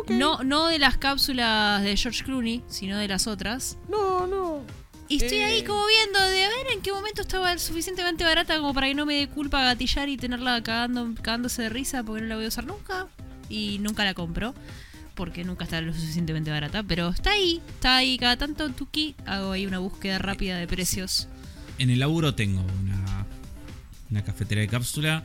No, 0.07 0.43
no 0.43 0.67
de 0.67 0.79
las 0.79 0.97
cápsulas 0.97 1.81
de 1.83 1.95
George 1.97 2.23
Clooney, 2.23 2.63
sino 2.67 2.97
de 2.97 3.07
las 3.07 3.27
otras. 3.27 3.77
no, 3.89 4.27
no. 4.27 4.63
Y 5.11 5.15
estoy 5.23 5.39
Eh. 5.39 5.45
ahí 5.45 5.63
como 5.63 5.83
viendo 5.87 6.19
de 6.19 6.45
a 6.45 6.49
ver 6.49 6.67
en 6.71 6.81
qué 6.81 6.91
momento 6.91 7.23
estaba 7.23 7.57
suficientemente 7.57 8.23
barata 8.23 8.55
como 8.57 8.75
para 8.75 8.85
que 8.87 8.93
no 8.93 9.07
me 9.07 9.15
dé 9.15 9.27
culpa 9.27 9.63
gatillar 9.63 10.07
y 10.07 10.17
tenerla 10.17 10.61
cagando, 10.61 11.15
cagándose 11.19 11.63
de 11.63 11.69
risa 11.69 12.03
porque 12.03 12.21
no 12.21 12.27
la 12.27 12.35
voy 12.35 12.45
a 12.45 12.49
usar 12.49 12.65
nunca. 12.67 13.07
Y 13.49 13.79
nunca 13.79 14.05
la 14.05 14.13
compro. 14.13 14.53
Porque 15.15 15.43
nunca 15.43 15.63
está 15.63 15.81
lo 15.81 15.93
suficientemente 15.95 16.51
barata. 16.51 16.83
Pero 16.83 17.09
está 17.09 17.31
ahí, 17.31 17.59
está 17.73 17.97
ahí. 17.97 18.19
Cada 18.19 18.37
tanto 18.37 18.69
tuki 18.69 19.15
hago 19.25 19.51
ahí 19.51 19.65
una 19.65 19.79
búsqueda 19.79 20.19
rápida 20.19 20.57
de 20.59 20.67
precios. 20.67 21.27
En 21.79 21.89
el 21.89 21.99
laburo 21.99 22.35
tengo 22.35 22.61
una, 22.83 23.25
una 24.11 24.23
cafetera 24.23 24.61
de 24.61 24.67
cápsula. 24.67 25.23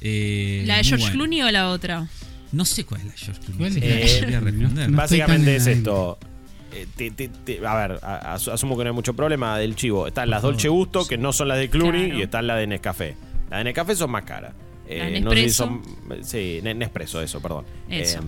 eh, 0.00 0.64
¿La 0.66 0.78
de 0.78 0.84
George. 0.84 1.10
Clooney 1.12 1.42
o 1.42 1.50
la 1.50 1.68
otra? 1.68 2.08
No 2.52 2.64
sé 2.64 2.84
cuál 2.84 3.00
es 3.00 3.06
la 3.28 3.34
Clooney. 3.34 3.56
¿Cuál 3.56 3.76
es 3.76 4.74
la. 4.74 4.88
Básicamente 4.88 5.56
es 5.56 5.66
esto. 5.66 6.18
Eh, 6.74 6.86
te- 6.96 7.10
te- 7.10 7.28
te- 7.28 7.66
a 7.66 7.74
ver, 7.74 7.98
asumo 8.02 8.76
que 8.78 8.84
no 8.84 8.90
hay 8.90 8.94
mucho 8.94 9.14
problema 9.14 9.58
del 9.58 9.74
chivo. 9.76 10.06
Están 10.06 10.30
las. 10.30 10.42
Dolce 10.42 10.68
Gusto, 10.68 11.06
que 11.06 11.18
no 11.18 11.32
son 11.32 11.48
las 11.48 11.58
de 11.58 11.68
Clooney, 11.68 12.04
Claro. 12.06 12.18
y 12.18 12.22
están 12.22 12.46
las 12.46 12.58
de 12.58 12.66
Nescafé. 12.66 13.16
Las 13.50 13.60
de 13.60 13.64
Nescafé 13.64 13.94
son 13.96 14.10
más 14.10 14.24
caras. 14.24 14.52
De 14.88 15.20
no 15.20 15.30
sé 15.30 15.36
si 15.36 15.42
Nespresso. 15.42 15.64
son. 15.64 15.82
Sí, 16.24 16.60
Ne- 16.62 16.74
Nespresso, 16.74 17.22
eso, 17.22 17.40
perdón. 17.40 17.64
Eso. 17.88 18.18
Eh, 18.18 18.22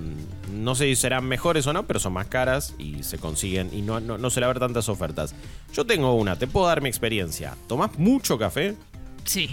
no 0.55 0.75
sé 0.75 0.85
si 0.87 0.97
serán 0.97 1.25
mejores 1.27 1.67
o 1.67 1.73
no, 1.73 1.87
pero 1.87 1.99
son 2.01 2.13
más 2.15 2.27
caras 2.27 2.75
y 2.79 3.03
se 3.03 3.19
consiguen. 3.19 3.69
Y 3.73 3.83
no, 3.83 4.01
no, 4.01 4.17
no 4.19 4.31
suele 4.31 4.45
haber 4.47 4.61
tantas 4.61 4.89
ofertas. 4.89 5.35
Yo 5.75 5.85
tengo 5.85 6.15
una, 6.15 6.37
te 6.39 6.47
puedo 6.47 6.67
dar 6.67 6.81
mi 6.81 6.89
experiencia. 6.89 7.55
¿Tomás 7.67 7.99
mucho 7.99 8.39
café? 8.39 8.77
Sí. 9.25 9.51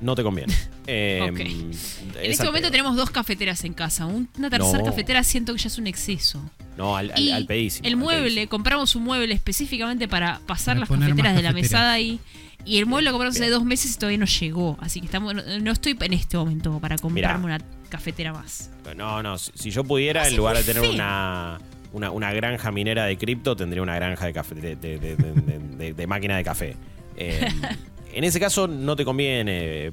No 0.00 0.14
te 0.14 0.22
conviene. 0.22 0.54
Eh, 0.92 1.20
En 1.24 2.30
este 2.32 2.44
momento 2.44 2.66
pedo. 2.66 2.70
tenemos 2.72 2.96
dos 2.96 3.10
cafeteras 3.12 3.62
en 3.64 3.74
casa. 3.74 4.06
Un- 4.06 4.28
Una 4.36 4.50
tercera 4.50 4.78
No. 4.78 4.84
cafetera 4.86 5.22
siento 5.22 5.52
que 5.54 5.60
ya 5.60 5.68
es 5.68 5.78
un 5.78 5.86
exceso. 5.86 6.42
No, 6.76 6.96
al, 6.96 7.12
al, 7.12 7.20
Y 7.20 7.30
al 7.30 7.46
pedísimo. 7.46 7.86
el 7.86 7.92
al 7.94 7.98
mueble, 8.00 8.24
pedísimo. 8.30 8.48
compramos 8.50 8.96
un 8.96 9.04
mueble 9.04 9.32
específicamente 9.34 10.08
para 10.08 10.40
pasar 10.48 10.78
Para 10.78 10.80
las 10.80 10.88
cafeteras 10.88 11.36
de 11.36 11.42
la 11.42 11.50
cafeteras. 11.50 11.54
mesada 11.54 11.92
ahí. 11.92 12.18
Y 12.64 12.78
el 12.78 12.86
mueble 12.86 13.04
lo 13.08 13.12
compramos 13.12 13.36
hace 13.36 13.48
dos 13.50 13.64
meses 13.64 13.94
y 13.94 13.98
todavía 13.98 14.18
no 14.18 14.26
llegó. 14.26 14.76
Así 14.80 14.98
que 14.98 15.06
estamos, 15.06 15.32
no, 15.32 15.42
no 15.60 15.70
estoy 15.70 15.96
en 16.00 16.12
este 16.12 16.36
momento 16.36 16.76
para 16.80 16.96
comprarme 16.96 17.44
una 17.44 17.58
cafetera 17.88 18.32
más. 18.32 18.70
No, 18.96 19.22
no, 19.22 19.38
si, 19.38 19.52
si 19.54 19.70
yo 19.70 19.84
pudiera, 19.84 20.22
Así 20.22 20.32
en 20.32 20.38
lugar 20.38 20.56
de 20.56 20.64
tener 20.64 20.90
una, 20.90 21.60
una, 21.92 22.10
una 22.10 22.32
granja 22.32 22.72
minera 22.72 23.04
de 23.04 23.16
cripto, 23.16 23.54
tendría 23.54 23.80
una 23.82 23.94
granja 23.94 24.26
de, 24.26 24.32
café, 24.32 24.56
de, 24.56 24.74
de- 24.74 24.98
de- 24.98 25.14
de- 25.16 25.32
de- 25.34 25.58
de- 25.76 25.94
de 25.94 26.06
máquina 26.08 26.36
de 26.36 26.42
café. 26.42 26.76
Eh, 27.16 27.46
en 28.14 28.24
ese 28.24 28.38
caso 28.40 28.66
no 28.66 28.96
te 28.96 29.04
conviene. 29.04 29.92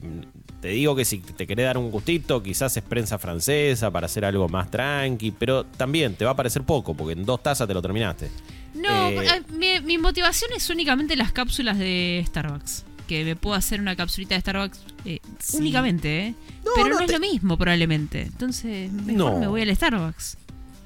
Te 0.62 0.70
digo 0.70 0.96
que 0.96 1.06
si 1.06 1.20
te 1.20 1.46
querés 1.46 1.66
dar 1.68 1.78
un 1.78 1.92
gustito, 1.92 2.42
quizás 2.42 2.76
es 2.78 2.84
prensa 2.84 3.20
francesa 3.20 3.92
para 3.92 4.08
hacer 4.08 4.26
algo 4.26 4.50
más 4.50 4.72
tranqui, 4.72 5.32
pero 5.32 5.64
también 5.66 6.16
te 6.16 6.26
va 6.26 6.32
a 6.32 6.36
parecer 6.36 6.64
poco, 6.64 6.96
porque 6.96 7.14
en 7.14 7.26
dos 7.26 7.44
tazas 7.44 7.68
te 7.68 7.74
lo 7.74 7.82
terminaste. 7.82 8.30
No, 8.74 9.10
Eh, 9.10 9.20
eh, 9.28 9.42
mi, 9.54 9.80
mi 9.86 9.98
motivación 9.98 10.52
es 10.56 10.70
únicamente 10.70 11.16
las 11.16 11.32
cápsulas 11.32 11.78
de 11.78 12.24
Starbucks. 12.28 12.86
Que 13.08 13.24
me 13.24 13.36
puedo 13.38 13.56
hacer 13.56 13.80
una 13.80 13.96
capsulita 13.96 14.36
de 14.36 14.42
Starbucks 14.42 14.82
eh, 15.06 15.20
Sí. 15.40 15.58
únicamente, 15.58 16.20
¿eh? 16.28 16.36
No, 16.66 16.72
Pero 16.76 16.90
no, 16.90 16.96
no, 16.96 17.00
es 17.02 17.08
te- 17.08 17.14
lo 17.14 17.20
mismo, 17.20 17.58
probablemente. 17.58 18.24
Entonces, 18.24 18.92
mejor 18.92 19.34
No. 19.34 19.40
me 19.40 19.48
voy 19.48 19.62
al 19.62 19.74
Starbucks. 19.74 20.38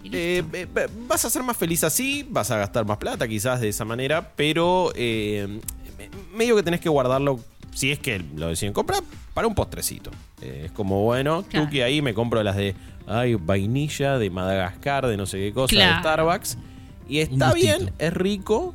Eh, 0.04 0.44
eh, 0.54 0.68
vas 1.08 1.26
a 1.26 1.30
ser 1.30 1.44
más 1.44 1.56
feliz 1.58 1.84
así, 1.84 2.26
vas 2.30 2.50
a 2.52 2.58
gastar 2.58 2.86
más 2.86 2.98
plata 2.98 3.28
quizás 3.28 3.62
de 3.62 3.70
esa 3.70 3.86
manera, 3.86 4.34
pero 4.36 4.92
eh, 4.96 5.60
medio 6.34 6.56
que 6.56 6.64
tenés 6.64 6.80
que 6.80 6.90
guardarlo, 6.90 7.40
si 7.74 7.92
es 7.92 8.00
que 8.00 8.24
lo 8.36 8.48
deciden 8.48 8.74
comprar, 8.74 9.04
para 9.34 9.48
un 9.48 9.56
postrecito. 9.56 10.12
Eh, 10.42 10.64
es 10.66 10.72
como, 10.72 11.04
bueno, 11.04 11.44
Claro. 11.44 11.66
tú 11.66 11.72
que 11.72 11.84
ahí 11.84 12.02
me 12.02 12.14
compro 12.14 12.42
las 12.44 12.56
de, 12.56 12.76
ay, 13.08 13.36
vainilla 13.36 14.18
de 14.18 14.30
Madagascar, 14.30 15.08
de 15.08 15.18
no 15.18 15.26
sé 15.26 15.38
qué 15.40 15.54
cosa, 15.54 15.76
de. 15.76 16.00
Starbucks. 16.00 16.58
Y 17.08 17.20
está 17.20 17.54
bien, 17.54 17.92
es 18.00 18.14
rico, 18.14 18.74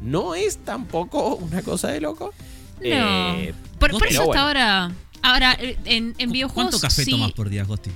no 0.00 0.34
es 0.34 0.58
tampoco 0.58 1.36
una 1.36 1.62
cosa 1.62 1.88
de 1.88 2.00
loco. 2.00 2.32
No. 2.80 2.82
Eh, 2.84 3.54
por, 3.78 3.90
eso 3.90 3.98
hasta 4.06 4.24
bueno. 4.24 4.40
ahora. 4.42 4.90
Ahora, 5.22 5.56
eh, 5.60 5.76
en, 5.84 6.14
en 6.18 6.30
videojuegos. 6.30 6.70
¿Cuánto 6.72 6.80
café 6.80 7.04
sí, 7.04 7.10
tomas 7.10 7.32
por 7.32 7.48
día, 7.48 7.64
Gosti? 7.64 7.90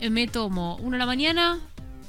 eh, 0.00 0.10
Me 0.10 0.26
tomo 0.26 0.76
uno 0.76 0.96
a 0.96 0.98
la 0.98 1.06
mañana, 1.06 1.58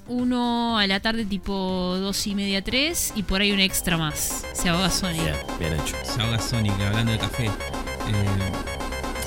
uno 0.07 0.77
a 0.77 0.87
la 0.87 0.99
tarde, 0.99 1.25
tipo 1.25 1.97
dos 1.99 2.25
y 2.27 2.35
media, 2.35 2.63
tres, 2.63 3.13
y 3.15 3.23
por 3.23 3.41
ahí 3.41 3.51
un 3.51 3.59
extra 3.59 3.97
más. 3.97 4.45
Se 4.53 4.69
ahoga 4.69 4.89
Sonic. 4.89 5.21
Bien, 5.23 5.35
bien 5.59 5.73
hecho. 5.73 5.95
Se 6.03 6.21
ahoga 6.21 6.39
Sonic 6.39 6.73
hablando 6.81 7.11
de 7.11 7.17
café. 7.17 7.45
Eh, 7.45 7.51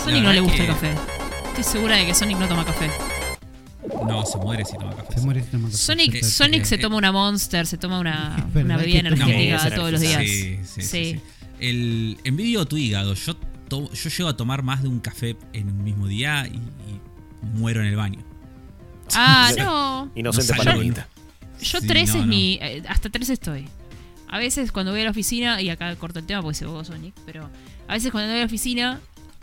Sonic 0.04 0.22
no 0.22 0.32
le 0.32 0.40
gusta 0.40 0.56
que- 0.56 0.62
el 0.62 0.68
café. 0.68 0.94
Estoy 1.48 1.64
segura 1.64 1.96
de 1.96 2.06
que 2.06 2.14
Sonic 2.14 2.38
no 2.38 2.48
toma 2.48 2.64
café. 2.64 2.90
No, 4.06 4.24
se 4.24 4.38
muere 4.38 4.64
si 4.64 4.76
toma 4.78 4.94
café. 4.96 5.14
Se 5.14 5.20
muere 5.20 5.42
si 5.42 5.48
toma 5.48 5.64
café. 5.68 5.76
Sonic. 5.78 6.22
Sonic 6.24 6.64
se 6.64 6.74
eh, 6.76 6.78
toma 6.78 6.96
una 6.96 7.12
Monster, 7.12 7.66
se 7.66 7.76
toma 7.76 7.98
una, 7.98 8.48
una 8.54 8.76
bebida 8.76 9.00
energética 9.00 9.74
todos 9.74 9.92
los 9.92 10.00
días. 10.00 10.22
Sí, 10.22 10.28
sí, 10.28 10.60
sí, 10.64 10.82
Sí. 10.82 10.88
sí. 11.14 11.20
El, 11.60 12.18
envidio 12.24 12.64
tu 12.66 12.76
hígado. 12.78 13.14
Yo, 13.14 13.36
to- 13.68 13.92
yo 13.92 14.10
llego 14.10 14.28
a 14.30 14.36
tomar 14.36 14.62
más 14.62 14.82
de 14.82 14.88
un 14.88 15.00
café 15.00 15.36
en 15.52 15.68
un 15.68 15.84
mismo 15.84 16.06
día 16.06 16.46
y, 16.46 16.54
y 16.56 17.00
muero 17.54 17.82
en 17.82 17.88
el 17.88 17.96
baño. 17.96 18.20
Ah, 19.16 19.50
no. 19.58 20.10
Inocente 20.14 20.52
No 20.52 20.56
salió. 20.58 20.72
palomita. 20.72 21.08
Yo 21.60 21.80
Sí, 21.80 21.86
tres 21.86 22.08
no, 22.10 22.14
es 22.16 22.20
no. 22.22 22.26
mi. 22.26 22.58
eh, 22.62 22.82
hasta 22.88 23.10
tres 23.10 23.28
estoy. 23.30 23.68
A 24.28 24.38
veces 24.38 24.70
cuando 24.72 24.92
voy 24.92 25.00
a 25.00 25.04
la 25.04 25.10
oficina, 25.10 25.60
y 25.60 25.70
acá 25.70 25.94
corto 25.96 26.18
el 26.20 26.26
tema 26.26 26.40
porque 26.42 26.54
se 26.54 26.64
bogó 26.66 26.84
Sonic, 26.84 27.14
pero 27.26 27.48
a 27.88 27.92
veces 27.94 28.12
cuando 28.12 28.28
voy 28.30 28.36
a 28.36 28.40
la 28.40 28.46
oficina 28.46 29.00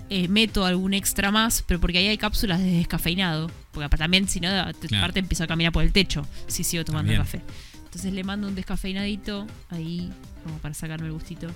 eh, 0.10 0.28
meto 0.30 0.66
algún 0.66 0.94
extra 0.94 1.32
más, 1.32 1.62
pero 1.68 1.80
porque 1.82 1.98
ahí 1.98 2.08
hay 2.08 2.18
cápsulas 2.18 2.60
de 2.60 2.72
descafeinado. 2.72 3.52
Porque 3.74 3.96
también, 3.98 4.28
si 4.30 4.40
no, 4.40 4.48
Claro. 4.50 4.72
aparte 4.98 5.20
empiezo 5.20 5.44
a 5.44 5.48
caminar 5.48 5.72
por 5.74 5.84
el 5.84 5.92
techo 5.92 6.26
si 6.48 6.64
sigo 6.64 6.84
tomando 6.86 7.12
También. 7.14 7.22
café. 7.22 7.42
Entonces 7.86 8.14
le 8.14 8.24
mando 8.24 8.48
un 8.48 8.56
descafeinadito 8.56 9.46
ahí, 9.70 10.12
como 10.44 10.58
para 10.60 10.74
sacarme 10.74 11.08
el 11.08 11.14
gustito. 11.14 11.48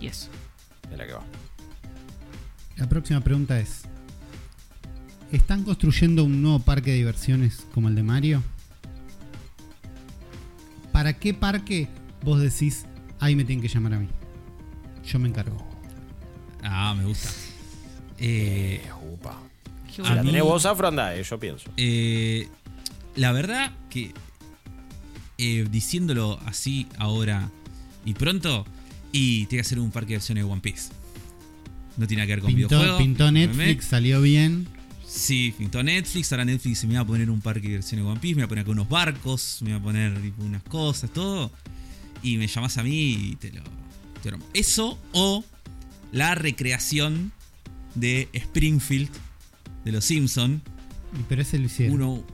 Y 0.00 0.06
eso. 0.06 0.28
De 0.90 0.96
la 0.96 1.06
que 1.06 1.12
va. 1.12 1.22
La 2.76 2.88
próxima 2.88 3.20
pregunta 3.20 3.58
es: 3.60 3.82
¿Están 5.32 5.64
construyendo 5.64 6.24
un 6.24 6.42
nuevo 6.42 6.58
parque 6.60 6.90
de 6.90 6.98
diversiones 6.98 7.66
como 7.72 7.88
el 7.88 7.94
de 7.94 8.02
Mario? 8.02 8.42
¿Para 10.92 11.14
qué 11.14 11.32
parque 11.32 11.88
vos 12.22 12.40
decís, 12.40 12.84
ahí 13.18 13.34
me 13.34 13.44
tienen 13.44 13.62
que 13.62 13.68
llamar 13.68 13.94
a 13.94 13.98
mí? 13.98 14.08
Yo 15.06 15.18
me 15.18 15.28
encargo. 15.28 15.56
Ah, 16.62 16.94
me 16.96 17.04
gusta. 17.06 17.30
Eh, 18.18 18.82
upa. 19.10 19.40
Si 19.90 20.02
A 20.02 20.14
la 20.16 20.22
tenés 20.22 20.42
vos, 20.42 20.64
Afro, 20.66 20.88
andá, 20.88 21.16
eh, 21.16 21.22
yo 21.22 21.38
pienso. 21.40 21.70
eh, 21.76 22.48
la 23.16 23.32
verdad 23.32 23.72
que 23.90 24.12
eh, 25.38 25.66
diciéndolo 25.70 26.38
así 26.46 26.86
ahora 26.98 27.50
y 28.04 28.14
pronto, 28.14 28.64
y 29.12 29.46
tiene 29.46 29.62
que 29.62 29.66
hacer 29.66 29.78
un 29.80 29.90
parque 29.90 30.10
de 30.10 30.14
versiones 30.16 30.44
de 30.44 30.50
One 30.50 30.60
Piece. 30.62 30.92
No 31.96 32.06
tiene 32.06 32.22
nada 32.22 32.26
que 32.26 32.32
ver 32.34 32.40
con 32.42 32.54
Pintó, 32.54 32.68
videojuegos. 32.68 32.98
pintó 33.02 33.24
¿me 33.32 33.46
Netflix, 33.46 33.84
salió 33.86 34.22
bien. 34.22 34.66
Sí, 35.14 35.54
pintó 35.58 35.82
Netflix, 35.82 36.32
ahora 36.32 36.44
Netflix 36.44 36.84
me 36.84 36.94
va 36.94 37.00
a 37.00 37.06
poner 37.06 37.28
un 37.28 37.40
parque 37.42 37.68
de 37.68 37.74
versiones 37.74 38.04
de 38.04 38.10
One 38.10 38.20
Piece, 38.20 38.34
me 38.34 38.42
va 38.42 38.46
a 38.46 38.48
poner 38.48 38.62
acá 38.62 38.70
unos 38.70 38.88
barcos, 38.88 39.58
me 39.62 39.72
va 39.72 39.76
a 39.76 39.82
poner 39.82 40.20
tipo, 40.22 40.42
unas 40.42 40.62
cosas, 40.62 41.10
todo. 41.12 41.50
Y 42.22 42.38
me 42.38 42.46
llamas 42.46 42.78
a 42.78 42.82
mí 42.82 43.12
y 43.32 43.36
te 43.36 43.52
lo, 43.52 43.62
te 44.22 44.30
lo. 44.30 44.38
Eso 44.54 44.98
o 45.12 45.44
la 46.12 46.34
recreación 46.34 47.30
de 47.94 48.28
Springfield 48.32 49.10
de 49.84 49.92
los 49.92 50.04
Simpson. 50.04 50.62
Pero 51.28 51.42
ese 51.42 51.58
lo 51.58 51.66
hicieron. 51.66 51.94
Uno 51.96 52.24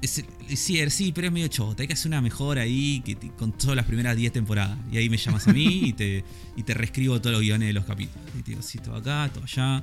es 0.00 0.18
el- 0.18 0.56
sí, 0.56 0.78
sí, 0.90 1.12
pero 1.12 1.26
es 1.26 1.32
medio 1.32 1.48
chota. 1.48 1.82
Hay 1.82 1.88
que 1.88 1.92
hacer 1.94 2.08
una 2.08 2.22
mejor 2.22 2.58
ahí 2.58 3.02
que 3.04 3.16
con 3.36 3.52
todas 3.52 3.76
las 3.76 3.84
primeras 3.84 4.16
10 4.16 4.32
temporadas. 4.32 4.78
Y 4.90 4.96
ahí 4.96 5.10
me 5.10 5.18
llamas 5.18 5.46
a 5.46 5.52
mí 5.52 5.66
y 5.88 5.92
te, 5.92 6.24
y 6.56 6.62
te 6.62 6.72
reescribo 6.72 7.20
todos 7.20 7.32
los 7.32 7.42
guiones 7.42 7.68
de 7.68 7.72
los 7.74 7.84
capítulos. 7.84 8.26
Y 8.38 8.42
te 8.42 8.50
digo, 8.52 8.62
sí, 8.62 8.78
todo 8.78 8.96
acá, 8.96 9.28
todo 9.32 9.44
allá. 9.44 9.82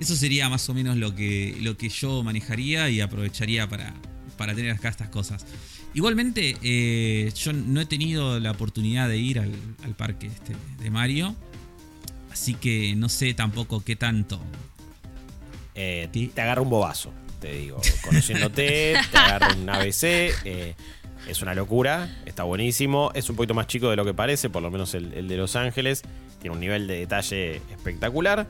Eso 0.00 0.16
sería 0.16 0.48
más 0.48 0.68
o 0.68 0.74
menos 0.74 0.96
lo 0.96 1.14
que, 1.14 1.56
lo 1.60 1.76
que 1.76 1.90
yo 1.90 2.22
manejaría 2.22 2.88
y 2.88 3.00
aprovecharía 3.02 3.68
para, 3.68 3.92
para 4.38 4.54
tener 4.54 4.72
acá 4.72 4.88
estas 4.88 5.10
cosas. 5.10 5.44
Igualmente, 5.92 6.56
eh, 6.62 7.30
yo 7.36 7.52
no 7.52 7.80
he 7.80 7.86
tenido 7.86 8.40
la 8.40 8.52
oportunidad 8.52 9.08
de 9.08 9.18
ir 9.18 9.38
al, 9.38 9.52
al 9.84 9.94
parque 9.94 10.28
este 10.28 10.54
de 10.82 10.90
Mario. 10.90 11.36
Así 12.32 12.54
que 12.54 12.94
no 12.96 13.08
sé 13.10 13.34
tampoco 13.34 13.84
qué 13.84 13.94
tanto. 13.96 14.40
Eh, 15.74 16.08
te 16.12 16.40
agarra 16.40 16.62
un 16.62 16.70
bobazo, 16.70 17.12
te 17.40 17.52
digo. 17.52 17.80
Conociéndote, 18.02 18.94
te 19.10 19.18
agarra 19.18 19.54
un 19.54 19.68
ABC. 19.68 20.02
eh, 20.44 20.74
es 21.28 21.42
una 21.42 21.54
locura, 21.54 22.22
está 22.24 22.44
buenísimo. 22.44 23.10
Es 23.14 23.28
un 23.28 23.36
poquito 23.36 23.52
más 23.52 23.66
chico 23.66 23.90
de 23.90 23.96
lo 23.96 24.06
que 24.06 24.14
parece, 24.14 24.48
por 24.48 24.62
lo 24.62 24.70
menos 24.70 24.94
el, 24.94 25.12
el 25.12 25.28
de 25.28 25.36
Los 25.36 25.54
Ángeles. 25.56 26.02
Tiene 26.40 26.54
un 26.54 26.60
nivel 26.60 26.86
de 26.86 27.00
detalle 27.00 27.56
espectacular. 27.70 28.48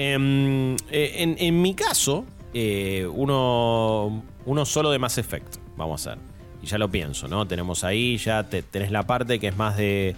Em, 0.00 0.76
eh, 0.92 1.34
en, 1.38 1.60
mi 1.60 1.74
caso, 1.74 2.24
eh, 2.54 3.04
uno, 3.12 4.22
solo 4.64 4.92
de 4.92 4.98
Mass 5.00 5.18
Effect, 5.18 5.56
vamos 5.76 6.06
a 6.06 6.12
hacer. 6.12 6.22
Y 6.62 6.66
ya 6.66 6.78
lo 6.78 6.88
pienso, 6.88 7.26
¿no? 7.26 7.48
Tenemos 7.48 7.82
ahí, 7.82 8.16
ya 8.16 8.44
te- 8.48 8.62
tenés 8.62 8.92
la 8.92 9.02
parte 9.08 9.40
que 9.40 9.48
es 9.48 9.56
más 9.56 9.76
de, 9.76 10.14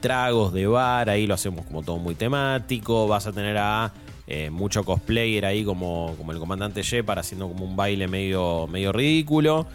tragos, 0.00 0.52
de 0.52 0.68
bar, 0.68 1.10
ahí 1.10 1.26
lo 1.26 1.34
hacemos 1.34 1.66
como 1.66 1.82
todo 1.82 1.96
muy 1.98 2.14
temático. 2.14 3.08
Vas 3.08 3.26
a 3.26 3.32
tener 3.32 3.58
a 3.58 3.92
eh, 4.28 4.50
mucho 4.50 4.84
cosplayer 4.84 5.46
ahí 5.46 5.64
como, 5.64 6.14
el 6.30 6.38
comandante 6.38 6.84
Shepard 6.84 7.18
haciendo 7.18 7.48
como 7.48 7.64
un 7.64 7.74
baile 7.74 8.06
medio, 8.06 8.68
ridículo. 8.92 9.66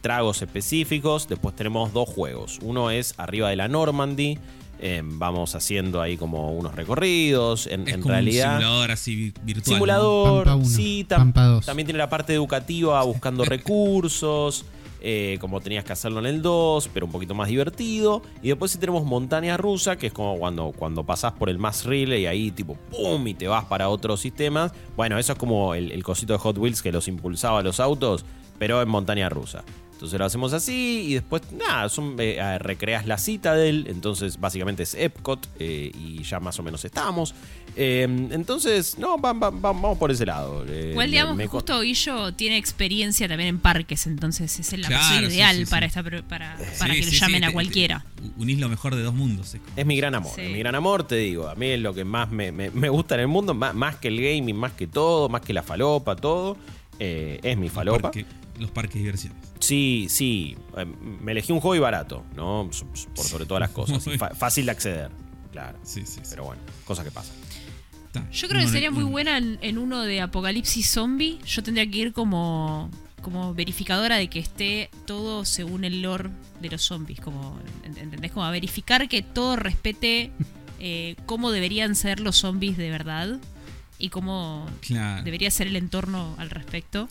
tragos 0.00 0.40
específicos. 0.40 1.28
Después 1.28 1.54
tenemos 1.54 1.92
dos 1.92 2.08
juegos. 2.08 2.60
Uno 2.62 2.90
es 2.90 3.12
arriba 3.18 3.50
de 3.50 3.56
la 3.56 3.68
Normandy. 3.68 4.38
Eh, 4.84 5.00
vamos 5.04 5.54
haciendo 5.54 6.02
ahí 6.02 6.16
como 6.16 6.50
unos 6.52 6.74
recorridos. 6.74 7.66
En, 7.68 7.86
Es 7.86 7.94
en 7.94 8.00
como 8.02 8.12
realidad. 8.12 8.56
un 8.56 8.60
simulador 8.60 8.90
así 8.90 9.14
vi- 9.16 9.34
virtual. 9.44 9.64
¿no? 9.70 9.74
Simulador, 9.76 10.44
Pampa 10.44 10.64
sí, 10.68 11.06
tam- 11.08 11.16
Pampa 11.18 11.44
dos. 11.46 11.66
también 11.66 11.86
tiene 11.86 11.98
la 11.98 12.08
parte 12.10 12.34
educativa 12.34 13.02
buscando 13.04 13.44
recursos, 13.96 14.64
eh, 15.04 15.38
como 15.40 15.60
tenías 15.60 15.84
que 15.84 15.92
hacerlo 15.92 16.20
en 16.20 16.26
el 16.26 16.42
2, 16.42 16.88
pero 16.94 17.06
un 17.06 17.12
poquito 17.12 17.34
más 17.34 17.48
divertido. 17.48 18.22
Y 18.42 18.48
después 18.48 18.70
sí 18.72 18.78
tenemos 18.78 19.04
montaña 19.04 19.56
rusa, 19.56 19.96
que 19.96 20.08
es 20.08 20.12
como 20.12 20.36
cuando, 20.38 20.72
cuando 20.76 21.04
pasás 21.04 21.32
por 21.32 21.48
el 21.48 21.58
Mass 21.58 21.84
Relay 21.84 22.22
y 22.22 22.26
ahí 22.26 22.50
tipo 22.52 22.76
¡pum! 22.90 23.26
y 23.26 23.34
te 23.34 23.48
vas 23.48 23.64
para 23.64 23.88
otros 23.88 24.20
sistemas. 24.20 24.72
Bueno, 24.96 25.18
eso 25.18 25.32
es 25.32 25.38
como 25.38 25.74
el, 25.74 25.90
el 25.92 26.02
cosito 26.04 26.32
de 26.32 26.38
Hot 26.38 26.56
Wheels 26.58 26.82
que 26.82 26.92
los 26.92 27.08
impulsaba 27.08 27.60
a 27.60 27.62
los 27.62 27.80
autos, 27.80 28.24
pero 28.58 28.80
en 28.80 28.88
montaña 28.88 29.28
rusa. 29.28 29.64
Entonces 30.02 30.18
lo 30.18 30.24
hacemos 30.24 30.52
así 30.52 31.04
y 31.10 31.14
después, 31.14 31.42
nada, 31.52 31.88
son, 31.88 32.16
eh, 32.18 32.58
recreas 32.58 33.06
la 33.06 33.18
Citadel, 33.18 33.86
entonces 33.88 34.40
básicamente 34.40 34.82
es 34.82 34.94
Epcot 34.94 35.48
eh, 35.60 35.92
y 35.94 36.24
ya 36.24 36.40
más 36.40 36.58
o 36.58 36.64
menos 36.64 36.84
estamos. 36.84 37.36
Eh, 37.76 38.02
entonces, 38.32 38.98
no, 38.98 39.16
va- 39.16 39.32
va- 39.32 39.50
va- 39.50 39.60
vamos 39.72 39.96
por 39.98 40.10
ese 40.10 40.26
lado. 40.26 40.64
Eh, 40.68 40.88
Igual 40.90 41.08
digamos 41.08 41.36
me 41.36 41.44
que 41.44 41.48
justo 41.50 41.80
Guillo 41.82 42.34
tiene 42.34 42.56
experiencia 42.56 43.28
también 43.28 43.50
en 43.50 43.58
parques, 43.60 44.08
entonces 44.08 44.58
es 44.58 44.76
la 44.76 44.88
Claro, 44.88 45.20
sí, 45.20 45.32
ideal 45.36 45.54
sí, 45.56 45.64
sí. 45.66 45.70
para 45.70 45.86
esta 45.86 46.02
para, 46.02 46.58
Sí, 46.58 46.64
para 46.80 46.94
que 46.94 47.02
sí, 47.04 47.10
lo 47.12 47.16
llamen 47.18 47.38
sí, 47.38 47.44
a 47.44 47.46
te- 47.46 47.52
cualquiera. 47.52 48.04
unís 48.38 48.58
lo 48.58 48.68
mejor 48.68 48.96
de 48.96 49.02
dos 49.02 49.14
mundos. 49.14 49.54
es 49.54 49.60
como- 49.60 49.72
Es 49.76 49.86
mi 49.86 49.96
gran 49.96 50.16
amor, 50.16 50.32
Sí. 50.34 50.40
es 50.42 50.50
mi 50.50 50.58
gran 50.58 50.74
amor, 50.74 51.04
te 51.06 51.14
digo. 51.14 51.48
A 51.48 51.54
mí 51.54 51.66
es 51.68 51.78
lo 51.80 51.94
que 51.94 52.04
más 52.04 52.28
me, 52.28 52.50
me- 52.50 52.70
me 52.72 52.88
gusta 52.88 53.14
en 53.14 53.20
el 53.20 53.28
mundo, 53.28 53.54
más, 53.54 53.72
más 53.72 53.94
que 53.98 54.08
el 54.08 54.20
gaming, 54.20 54.56
más 54.56 54.72
que 54.72 54.88
todo, 54.88 55.28
más 55.28 55.42
que 55.42 55.52
la 55.52 55.62
falopa, 55.62 56.16
todo. 56.16 56.56
eh, 56.98 57.40
es 57.42 57.56
mi 57.56 57.68
falopa. 57.68 58.10
Los 58.62 58.70
parques 58.70 58.94
de 58.94 59.00
diversiones. 59.00 59.38
Sí, 59.60 60.06
sí. 60.08 60.56
eh, 60.76 60.84
Me 60.84 61.32
elegí 61.32 61.52
un 61.52 61.60
hobby 61.60 61.78
barato, 61.78 62.24
¿no? 62.34 62.68
Por 63.14 63.24
sobre 63.24 63.44
todas 63.46 63.60
las 63.60 63.70
cosas. 63.70 64.02
fácil 64.38 64.64
de 64.66 64.70
acceder, 64.72 65.10
claro. 65.52 65.78
Sí, 65.82 66.02
sí, 66.06 66.20
sí. 66.22 66.30
Pero 66.30 66.44
bueno, 66.44 66.62
cosas 66.84 67.04
que 67.04 67.10
pasan. 67.10 67.34
Yo 68.30 68.46
creo 68.48 68.60
que 68.60 68.68
sería 68.68 68.90
muy 68.90 69.04
buena 69.04 69.38
en, 69.38 69.58
en 69.62 69.78
uno 69.78 70.02
de 70.02 70.20
Apocalipsis 70.20 70.90
Zombie. 70.90 71.38
Yo 71.46 71.62
tendría 71.62 71.90
que 71.90 71.96
ir 71.98 72.12
como, 72.12 72.90
como 73.22 73.54
verificadora 73.54 74.16
de 74.16 74.28
que 74.28 74.38
esté 74.38 74.90
todo 75.06 75.46
según 75.46 75.84
el 75.84 76.02
lore 76.02 76.28
de 76.60 76.68
los 76.68 76.82
zombies. 76.82 77.20
Como, 77.20 77.58
ent- 77.86 77.96
¿Entendés? 77.98 78.30
Como 78.32 78.44
a 78.44 78.50
verificar 78.50 79.08
que 79.08 79.22
todo 79.22 79.56
respete 79.56 80.30
eh, 80.78 81.16
cómo 81.24 81.50
deberían 81.52 81.94
ser 81.94 82.20
los 82.20 82.36
zombies 82.36 82.76
de 82.76 82.90
verdad 82.90 83.38
y 83.98 84.10
cómo 84.10 84.66
Claro. 84.82 85.22
debería 85.24 85.50
ser 85.50 85.68
el 85.68 85.76
entorno 85.76 86.34
al 86.36 86.50
respecto. 86.50 87.08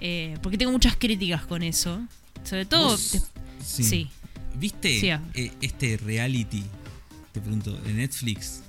Eh, 0.00 0.36
porque 0.42 0.56
tengo 0.58 0.72
muchas 0.72 0.96
críticas 0.96 1.44
con 1.44 1.62
eso. 1.62 2.00
Sobre 2.44 2.64
todo... 2.66 2.96
Sí. 2.96 3.20
sí. 3.84 4.08
¿Viste 4.56 4.98
Sí, 5.00 5.10
ah. 5.10 5.22
eh, 5.34 5.52
este 5.60 5.96
reality? 5.98 6.64
Te 7.32 7.40
pregunto, 7.40 7.72
de 7.72 7.92
Netflix. 7.92 8.62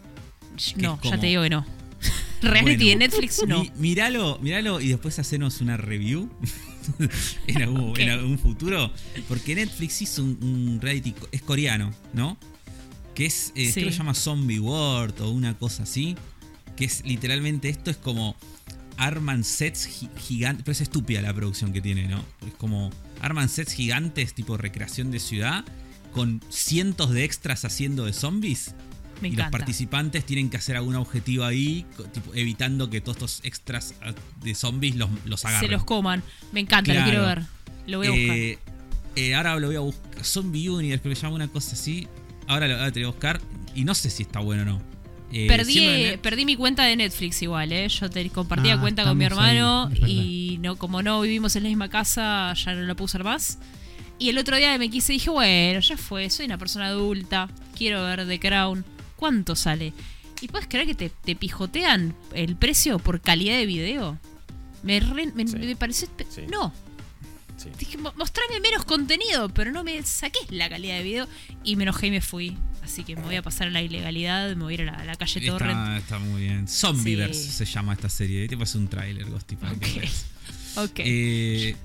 no, 0.76 1.00
ya 1.02 1.18
te 1.20 1.28
digo 1.28 1.42
que 1.44 1.50
no. 1.50 1.66
Reality 2.42 2.76
Bueno, 2.86 2.90
de 2.90 2.96
Netflix 2.96 3.42
no. 3.48 3.64
Mi- 3.64 3.72
míralo, 3.78 4.38
míralo 4.42 4.82
y 4.82 4.90
después 4.90 5.18
hacenos 5.20 5.62
una 5.62 5.78
review 5.78 6.30
en, 7.48 7.62
algún, 7.62 7.92
Ok. 7.92 8.00
en 8.00 8.10
algún 8.10 8.38
futuro. 8.40 8.92
Porque 9.28 9.56
Netflix 9.56 10.02
hizo 10.02 10.24
un, 10.24 10.38
un 10.42 10.80
reality, 10.82 11.14
es 11.32 11.42
coreano, 11.42 11.94
¿no? 12.14 12.38
Que 13.16 13.26
es, 13.26 13.52
eh, 13.56 13.68
Sí. 13.68 13.74
creo 13.74 13.86
que 13.88 13.92
se 13.92 13.98
llama 14.00 14.14
Zombie 14.14 14.60
World 14.60 15.20
o 15.22 15.32
una 15.32 15.58
cosa 15.58 15.84
así. 15.84 16.16
Que 16.76 16.86
es 16.86 17.04
literalmente 17.06 17.70
esto 17.70 17.90
es 17.92 17.98
como 17.98 18.36
arman 19.02 19.44
sets 19.44 19.88
gi- 19.88 20.10
gigantes. 20.18 20.64
Pero 20.64 20.74
es 20.74 20.82
estúpida 20.82 21.22
la 21.22 21.34
producción 21.34 21.74
que 21.74 21.82
tiene, 21.82 22.08
¿no? 22.08 22.24
Es 22.46 22.54
como 22.58 22.92
arman 23.22 23.50
sets 23.50 23.74
gigantes 23.74 24.34
tipo 24.34 24.58
recreación 24.58 25.12
de 25.12 25.20
ciudad 25.20 25.66
con 26.14 26.42
cientos 26.50 27.12
de 27.12 27.24
extras 27.24 27.64
haciendo 27.66 28.06
de 28.06 28.14
zombies 28.14 28.76
Me 29.22 29.30
y 29.30 29.32
los 29.32 29.48
participantes 29.48 30.26
tienen 30.26 30.50
que 30.50 30.58
hacer 30.58 30.76
algún 30.76 30.96
objetivo 30.96 31.46
ahí, 31.46 31.86
tipo, 32.14 32.34
evitando 32.36 32.90
que 32.90 33.00
todos 33.02 33.16
estos 33.18 33.42
extras 33.44 33.94
ah, 34.02 34.14
de 34.44 34.54
zombies 34.54 34.96
los, 34.96 35.10
los 35.26 35.46
agarren. 35.46 35.70
Se 35.70 35.74
los 35.74 35.84
coman. 35.84 36.22
Me 36.52 36.60
encanta, 36.60 36.94
lo 36.94 37.04
quiero 37.04 37.26
ver. 37.26 37.44
Lo 37.88 37.98
voy 38.00 38.08
a 38.08 38.12
buscar. 38.12 38.36
Eh, 38.38 38.60
eh, 39.16 39.36
ahora 39.36 39.56
lo 39.60 39.68
voy 39.68 39.76
a 39.78 39.80
buscar. 39.80 40.24
Zombie 40.24 40.70
Universe, 40.70 41.02
creo 41.02 41.12
que 41.12 41.16
se 41.16 41.24
llama 41.24 41.36
una 41.36 41.48
cosa 41.48 41.74
así. 41.74 42.08
Ahora 42.48 42.68
lo 42.68 42.76
ahora 42.76 42.92
te 42.92 43.00
lo 43.00 43.08
voy 43.08 43.12
a 43.12 43.16
buscar. 43.16 43.42
Y 43.74 43.84
no 43.84 43.96
sé 43.96 44.10
si 44.10 44.24
está 44.24 44.40
bueno 44.40 44.62
o 44.64 44.66
no. 44.66 44.91
Eh, 45.34 45.48
perdí, 45.48 45.80
eh, 45.80 46.20
perdí 46.22 46.46
mi 46.46 46.56
cuenta 46.56 46.84
de 46.84 46.96
Netflix 46.96 47.42
igual, 47.42 47.72
¿eh? 47.72 47.88
Yo 47.88 48.10
te 48.10 48.30
compartía 48.30 48.74
Ah, 48.74 48.82
cuenta 48.82 49.04
con 49.04 49.18
mi 49.18 49.24
ahí, 49.24 49.28
hermano 49.32 49.90
y 50.08 50.58
no, 50.62 50.76
como 50.78 51.02
no 51.02 51.22
vivimos 51.22 51.56
en 51.56 51.64
la 51.64 51.70
misma 51.70 51.90
casa, 51.90 52.54
ya 52.54 52.74
no 52.74 52.82
la 52.82 52.96
puedo 52.96 53.06
usar 53.06 53.24
más. 53.24 53.58
Y 54.20 54.30
el 54.30 54.38
otro 54.38 54.56
día 54.58 54.78
me 54.78 54.90
quise 54.90 55.14
y 55.14 55.16
dije, 55.18 55.30
bueno, 55.30 55.80
ya 55.80 55.98
fue, 55.98 56.30
soy 56.30 56.46
una 56.46 56.58
persona 56.58 56.88
adulta, 56.88 57.50
quiero 57.78 58.04
ver 58.04 58.28
The 58.28 58.40
Crown. 58.40 58.86
¿Cuánto 59.16 59.56
sale? 59.56 59.94
¿Y 60.42 60.48
puedes 60.48 60.68
creer 60.68 60.86
que 60.88 60.96
te, 60.96 61.10
te 61.10 61.36
pijotean 61.36 62.16
el 62.34 62.56
precio 62.56 63.00
por 63.00 63.22
calidad 63.22 63.56
de 63.58 63.66
video? 63.66 64.18
Me, 64.84 65.00
re- 65.00 65.32
me, 65.34 65.48
Sí. 65.48 65.56
me 65.58 65.76
pareció... 65.76 66.08
Sí. 66.30 66.42
No, 66.52 66.74
Sí. 67.58 67.70
Dije, 67.78 67.98
"Mo- 68.00 68.14
mostrame 68.18 68.60
menos 68.60 68.86
contenido, 68.86 69.48
pero 69.50 69.72
no 69.72 69.84
me 69.84 70.02
saques 70.02 70.42
la 70.50 70.68
calidad 70.68 70.98
de 70.98 71.04
video. 71.04 71.28
Y 71.64 71.76
me 71.76 71.84
enojé 71.84 72.08
y 72.08 72.12
me 72.12 72.22
fui. 72.22 72.58
Así 72.84 73.04
que 73.04 73.16
me 73.16 73.22
voy 73.22 73.36
a 73.36 73.42
pasar 73.42 73.68
a 73.68 73.70
la 73.72 73.82
ilegalidad, 73.82 74.56
me 74.56 74.64
voy 74.64 74.74
a 74.74 74.76
ir 74.76 74.82
a 74.82 74.86
la, 74.86 74.94
a 74.94 75.06
la 75.06 75.16
calle 75.16 75.40
Torrent. 75.42 75.72
Está, 75.72 75.98
está 75.98 76.20
muy 76.20 76.42
bien. 76.42 76.68
Zombieverse 76.68 77.44
Sí. 77.44 77.50
se 77.52 77.66
llama 77.66 77.94
esta 77.94 78.10
serie. 78.10 78.48
Te 78.48 78.58
pasa 78.58 78.78
un 78.78 78.88
tráiler, 78.88 79.26
Ghosty, 79.30 79.56
para 79.56 79.74
que 79.76 79.86
Ok. 79.90 79.96
veas. 79.98 80.26
Ok. 80.78 81.00
Eh, 81.00 81.76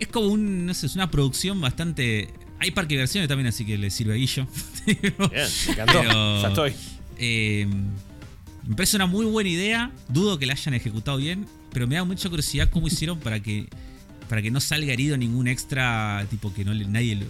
es 0.00 0.08
como 0.08 0.28
un, 0.28 0.66
no 0.66 0.74
sé, 0.74 0.86
es 0.86 0.94
una 0.96 1.10
producción 1.10 1.60
bastante... 1.60 2.28
Hay 2.58 2.70
parque 2.72 2.94
de 2.94 2.98
versiones 3.00 3.28
también, 3.28 3.46
así 3.46 3.64
que 3.64 3.78
le 3.78 3.90
sirve 3.90 4.14
a 4.14 4.16
Guillo. 4.16 4.46
Bien, 4.86 5.00
me 5.16 5.72
encantó. 5.72 5.92
Pero- 6.00 6.42
Ya 6.42 6.48
estoy. 6.48 6.72
Eh, 7.18 7.66
me 8.66 8.74
parece 8.76 8.96
una 8.96 9.06
muy 9.06 9.26
buena 9.26 9.48
idea. 9.50 9.90
Dudo 10.08 10.38
que 10.38 10.46
la 10.46 10.54
hayan 10.54 10.74
ejecutado 10.74 11.18
bien, 11.18 11.46
pero 11.72 11.86
me 11.86 11.94
da 11.96 12.04
mucha 12.04 12.28
curiosidad 12.28 12.70
cómo 12.70 12.86
hicieron 12.88 13.18
para 13.20 13.40
que 13.40 13.68
para 14.28 14.40
que 14.40 14.50
no 14.50 14.58
salga 14.60 14.92
herido 14.92 15.16
ningún 15.18 15.46
extra, 15.48 16.26
tipo 16.30 16.52
que 16.54 16.64
no 16.64 16.72
le- 16.72 16.86
nadie 16.86 17.16
lo, 17.16 17.26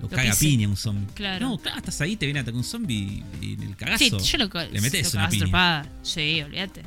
lo 0.00 0.08
caga 0.08 0.22
a 0.22 0.24
pise. 0.32 0.46
piña 0.46 0.68
un 0.68 0.76
zombie. 0.76 1.06
Claro. 1.14 1.48
No, 1.48 1.58
claro, 1.58 1.78
estás 1.78 2.00
ahí, 2.00 2.16
te 2.16 2.26
viene 2.26 2.40
a 2.40 2.42
atacar 2.42 2.56
un 2.58 2.64
zombie 2.64 3.22
y 3.40 3.54
en 3.54 3.62
el 3.62 3.76
cagazo 3.76 4.20
sí, 4.20 4.30
yo 4.32 4.38
lo, 4.38 4.48
le 4.70 4.80
metes 4.80 5.14
lo 5.14 5.20
una 5.20 5.28
piña. 5.28 5.86
Sí, 6.02 6.42
olvídate. 6.42 6.82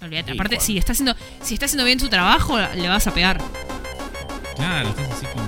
Olvídate. 0.00 0.32
Aparte, 0.32 0.60
si 0.60 0.78
está 0.78 0.92
haciendo, 0.92 1.14
si 1.42 1.54
está 1.54 1.66
haciendo 1.66 1.84
bien 1.84 2.00
su 2.00 2.08
trabajo, 2.08 2.58
le 2.58 2.88
vas 2.88 3.06
a 3.06 3.14
pegar. 3.14 3.40
Claro, 4.56 4.88
estás 4.90 5.10
así 5.10 5.26
como. 5.26 5.46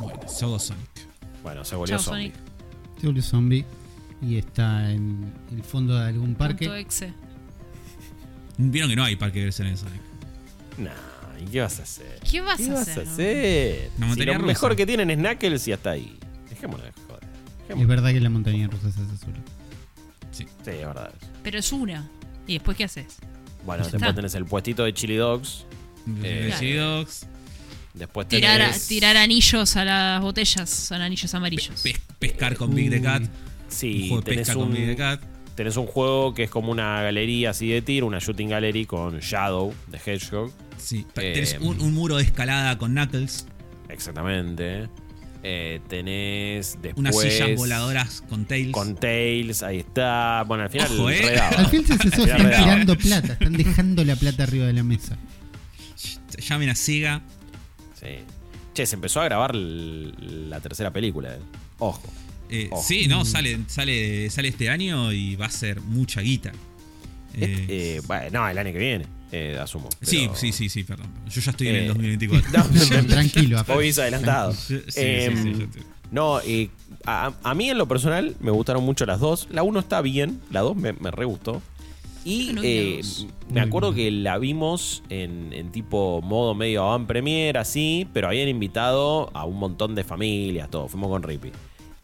Bueno, 0.00 0.28
Sogo 0.28 0.58
Sonic. 0.58 0.88
Bueno, 1.42 1.64
se 1.64 1.76
volvió 1.76 1.96
Chao, 1.96 2.04
zombie. 2.04 2.32
Sonic. 2.32 3.00
Se 3.00 3.06
volvió 3.06 3.22
zombie 3.22 3.64
y 4.22 4.36
está 4.36 4.90
en 4.90 5.32
el 5.52 5.62
fondo 5.62 5.96
de 5.98 6.06
algún 6.08 6.34
Punto 6.34 6.38
parque. 6.38 6.78
exe. 6.80 7.12
Vieron 8.56 8.90
que 8.90 8.96
no 8.96 9.04
hay 9.04 9.16
parque 9.16 9.40
de 9.40 9.44
versiones 9.46 9.80
de 9.82 9.88
Sonic. 9.88 10.02
Nah, 10.78 10.90
¿y 11.40 11.44
qué 11.46 11.60
vas 11.60 11.78
a 11.80 11.82
hacer? 11.84 12.18
¿Qué 12.30 12.40
vas 12.40 12.56
¿Qué 12.58 12.70
a 12.70 12.74
vas 12.74 12.88
a 12.88 12.90
hacer? 12.92 13.06
hacer? 13.08 13.90
Una 13.98 14.14
Si 14.14 14.20
lo 14.24 14.34
rusa. 14.34 14.46
mejor 14.46 14.76
que 14.76 14.86
tienen 14.86 15.10
es 15.10 15.16
Knuckles 15.18 15.68
y 15.68 15.72
hasta 15.72 15.90
ahí. 15.90 16.18
Dejémoslo 16.50 16.84
de 16.84 16.92
joder. 16.92 17.22
Es 17.80 17.86
verdad 17.86 18.10
que 18.12 18.20
la 18.20 18.30
montaña 18.30 18.66
rusa 18.68 18.90
se 18.92 19.00
hace 19.02 19.16
sola. 19.18 19.38
Sí. 20.32 20.44
Sí, 20.64 20.70
es 20.70 20.86
verdad. 20.86 21.12
eso. 21.20 21.30
Pero 21.42 21.58
es 21.58 21.72
una. 21.72 22.08
¿Y 22.46 22.54
después 22.54 22.76
qué 22.76 22.84
haces? 22.84 23.16
Bueno, 23.64 23.82
después 23.84 24.02
está. 24.02 24.14
tenés 24.14 24.34
el 24.34 24.44
puestito 24.44 24.84
de 24.84 24.92
Chili 24.92 25.16
Dogs. 25.16 25.64
Eh, 26.22 26.52
Chili 26.58 26.74
Dogs, 26.74 27.26
Después 27.94 28.26
tenés. 28.28 28.42
Tirar, 28.42 28.62
a- 28.62 28.72
tirar 28.88 29.16
anillos 29.16 29.76
a 29.76 29.84
las 29.84 30.20
botellas. 30.20 30.68
Son 30.68 31.00
anillos 31.00 31.32
amarillos. 31.34 31.80
pe- 31.82 31.96
pescar 32.18 32.56
con 32.56 32.74
Big 32.74 32.90
the 32.90 33.00
Cat. 33.00 33.22
un 33.22 33.30
Sí, 33.68 34.08
juego 34.08 34.16
de 34.22 34.30
tenés 34.32 34.46
pesca 34.48 34.54
con 34.60 34.72
Big 34.72 34.86
the 34.86 34.96
Cat. 34.96 35.20
Tenés 35.54 35.76
un 35.76 35.86
juego 35.86 36.34
que 36.34 36.44
es 36.44 36.50
como 36.50 36.70
una 36.72 37.02
galería 37.02 37.50
así 37.50 37.68
de 37.68 37.82
tiro, 37.82 38.06
una 38.06 38.18
shooting 38.18 38.48
gallery 38.48 38.86
con 38.86 39.18
Shadow 39.20 39.72
de 39.88 39.98
Hedgehog. 40.04 40.52
Sí, 40.76 41.06
Eh, 41.16 41.32
tenés 41.34 41.56
un, 41.60 41.80
un 41.80 41.94
muro 41.94 42.16
de 42.16 42.24
escalada 42.24 42.76
con 42.78 42.92
Knuckles. 42.92 43.46
Exactamente. 43.88 44.88
Eh, 45.46 45.80
tenés 45.88 46.78
después. 46.80 46.96
Unas 46.98 47.20
sillas 47.20 47.54
voladoras 47.56 48.22
con 48.28 48.46
Tails. 48.46 48.72
Con 48.72 48.94
Tails, 48.96 49.62
ahí 49.62 49.78
está. 49.80 50.42
Bueno, 50.46 50.64
al 50.64 50.70
final. 50.70 50.88
Ojo, 50.92 51.10
eh. 51.10 51.20
redaba. 51.22 51.56
Al 51.58 51.66
final 51.66 51.98
se 52.00 52.08
están 52.08 52.26
redaba. 52.26 52.56
tirando 52.64 52.96
plata, 52.98 53.32
están 53.34 53.52
dejando 53.52 54.04
la 54.04 54.16
plata 54.16 54.42
arriba 54.44 54.66
de 54.66 54.72
la 54.72 54.82
mesa. 54.82 55.16
Llamen 56.38 56.70
a 56.70 56.74
Sega. 56.74 57.22
Sí. 58.00 58.08
Che, 58.74 58.86
se 58.86 58.96
empezó 58.96 59.20
a 59.20 59.24
grabar 59.24 59.54
la 59.54 60.60
tercera 60.60 60.90
película. 60.92 61.34
eh. 61.34 61.38
Ojo. 61.78 62.02
Eh, 62.54 62.68
Ojo. 62.70 62.82
sí, 62.82 63.06
no, 63.08 63.24
sale, 63.24 63.58
sale, 63.66 64.30
sale 64.30 64.48
este 64.48 64.68
año 64.70 65.12
y 65.12 65.36
va 65.36 65.46
a 65.46 65.50
ser 65.50 65.80
mucha 65.80 66.20
guita. 66.20 66.52
Eh, 67.34 67.66
Eh, 67.68 68.00
bueno, 68.06 68.26
no, 68.32 68.48
el 68.48 68.56
año 68.58 68.72
que 68.72 68.78
viene, 68.78 69.06
eh, 69.32 69.58
asumo. 69.60 69.88
sí, 70.02 70.22
pero- 70.22 70.36
sí, 70.36 70.52
sí, 70.52 70.68
sí, 70.68 70.84
perdón. 70.84 71.08
Yo 71.28 71.40
ya 71.40 71.50
estoy 71.50 71.68
en 71.68 71.74
el 71.76 71.84
Eh, 71.84 71.88
2024. 71.88 72.50
No, 73.02 73.06
Tranquilo. 73.08 73.64
Hoy 73.68 73.88
es 73.88 73.98
adelantado. 73.98 74.52
Sí, 74.52 74.78
sí, 74.88 75.00
sí, 75.00 75.36
sí, 75.42 75.52
yo 75.58 75.64
estoy- 75.64 75.82
No, 76.12 76.40
eh, 76.42 76.70
a, 77.06 77.32
a 77.42 77.54
mí 77.54 77.70
en 77.70 77.78
lo 77.78 77.88
personal 77.88 78.36
me 78.40 78.52
gustaron 78.52 78.84
mucho 78.84 79.04
las 79.04 79.18
dos. 79.18 79.48
La 79.50 79.62
uno 79.64 79.80
está 79.80 80.00
bien, 80.00 80.40
la 80.52 80.60
dos 80.60 80.76
me, 80.76 80.92
me 80.92 81.10
re 81.10 81.24
gustó. 81.24 81.60
Y 82.26 82.52
no 82.54 82.62
eh, 82.64 83.02
me 83.52 83.60
acuerdo 83.60 83.92
que 83.92 84.10
la 84.10 84.38
vimos 84.38 85.02
en, 85.10 85.52
en 85.52 85.70
tipo 85.72 86.22
modo 86.22 86.54
medio 86.54 86.84
avant 86.88 87.06
premier, 87.06 87.58
así, 87.58 88.06
pero 88.14 88.28
habían 88.28 88.48
invitado 88.48 89.30
a 89.34 89.44
un 89.44 89.58
montón 89.58 89.94
de 89.94 90.04
familias, 90.04 90.70
todo. 90.70 90.88
Fuimos 90.88 91.10
con 91.10 91.22
Rippy. 91.22 91.50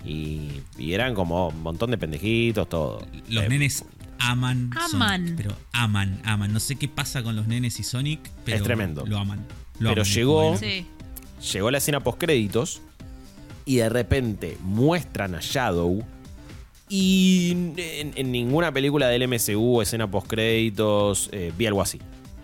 Y, 0.05 0.63
y 0.79 0.93
eran 0.95 1.15
como 1.15 1.49
un 1.49 1.63
montón 1.63 1.91
de 1.91 1.99
pendejitos, 1.99 2.69
todo. 2.69 3.07
Los 3.29 3.45
Eh, 3.45 3.49
nenes 3.49 3.85
aman. 4.19 4.71
Aman. 4.95 5.21
Sonic, 5.27 5.37
pero 5.37 5.57
aman, 5.73 6.21
aman. 6.25 6.53
No 6.53 6.61
sé 6.61 6.77
qué 6.77 6.89
pasa 6.89 7.23
con 7.23 7.37
los 7.37 7.47
nenes 7.47 7.79
y 7.81 7.83
Sonic, 7.83 8.21
pero 8.45 8.57
Es 8.59 8.63
tremendo. 8.63 9.05
lo 9.07 9.19
aman. 9.19 9.41
Lo 9.79 9.91
Pero 9.91 10.03
aman, 10.03 10.13
llegó- 10.15 10.57
Sí. 10.59 10.87
llegó 11.53 11.71
la 11.71 11.79
escena 11.79 12.01
post 12.01 12.19
créditos 12.19 12.83
y 13.65 13.77
de 13.77 13.89
repente 13.89 14.57
muestran 14.63 15.35
a 15.35 15.41
Shadow 15.41 16.05
y 16.89 17.51
en, 17.53 18.13
en 18.17 18.33
ninguna 18.33 18.73
película 18.73 19.07
del 19.09 19.23
MCU 19.29 19.77
o 19.79 19.83
escena 19.83 20.11
post 20.11 20.27
créditos 20.27 21.31
vi 21.57 21.67
algo 21.67 21.83
así. 21.83 21.99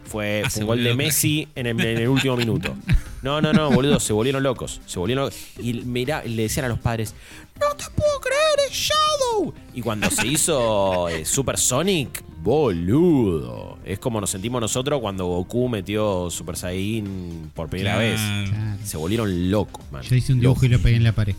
Fue, 0.05 0.43
Ah, 0.47 0.51
fue 0.51 0.61
un 0.63 0.67
gol 0.69 0.85
de 0.85 0.95
Messi 0.95 1.49
en 1.57 1.67
el, 1.67 1.81
en 1.81 1.99
el 1.99 2.09
último 2.09 2.37
minuto. 2.37 2.77
No, 3.23 3.41
no, 3.41 3.53
no, 3.53 3.73
boludo, 3.73 3.99
se 3.99 4.13
volvieron 4.13 4.45
locos. 4.45 4.81
Se 4.87 5.01
volvieron 5.01 5.25
locos. 5.25 5.39
Y 5.59 5.73
mira, 5.85 6.23
le 6.25 6.43
decían 6.43 6.65
a 6.65 6.69
los 6.69 6.79
padres, 6.79 7.13
no 7.61 7.75
te 7.77 7.85
puedo 7.95 8.21
creer, 8.21 8.71
es 8.71 8.77
Shadow. 8.77 9.55
Y 9.75 9.81
cuando 9.83 10.11
se 10.11 10.27
hizo 10.27 11.09
eh, 11.11 11.25
Super 11.25 11.59
Sonic, 11.59 12.23
boludo. 12.43 13.79
Es 13.85 13.99
como 13.99 14.21
nos 14.21 14.31
sentimos 14.31 14.61
nosotros 14.61 15.01
cuando 15.01 15.27
Goku 15.27 15.69
metió 15.69 16.31
Super 16.31 16.57
Saiyan 16.57 17.51
por 17.55 17.69
primera 17.69 17.97
vez. 17.99 18.21
Claro. 18.21 18.79
Se 18.85 18.97
volvieron 18.97 19.51
locos, 19.51 19.85
man. 19.91 20.03
Yo 20.03 20.15
hice 20.17 20.33
un 20.33 20.41
dibujo 20.41 20.65
y 20.65 20.69
lo 20.69 20.79
pegué 20.81 20.97
en 20.97 21.05
la 21.05 21.13
pared. 21.13 21.35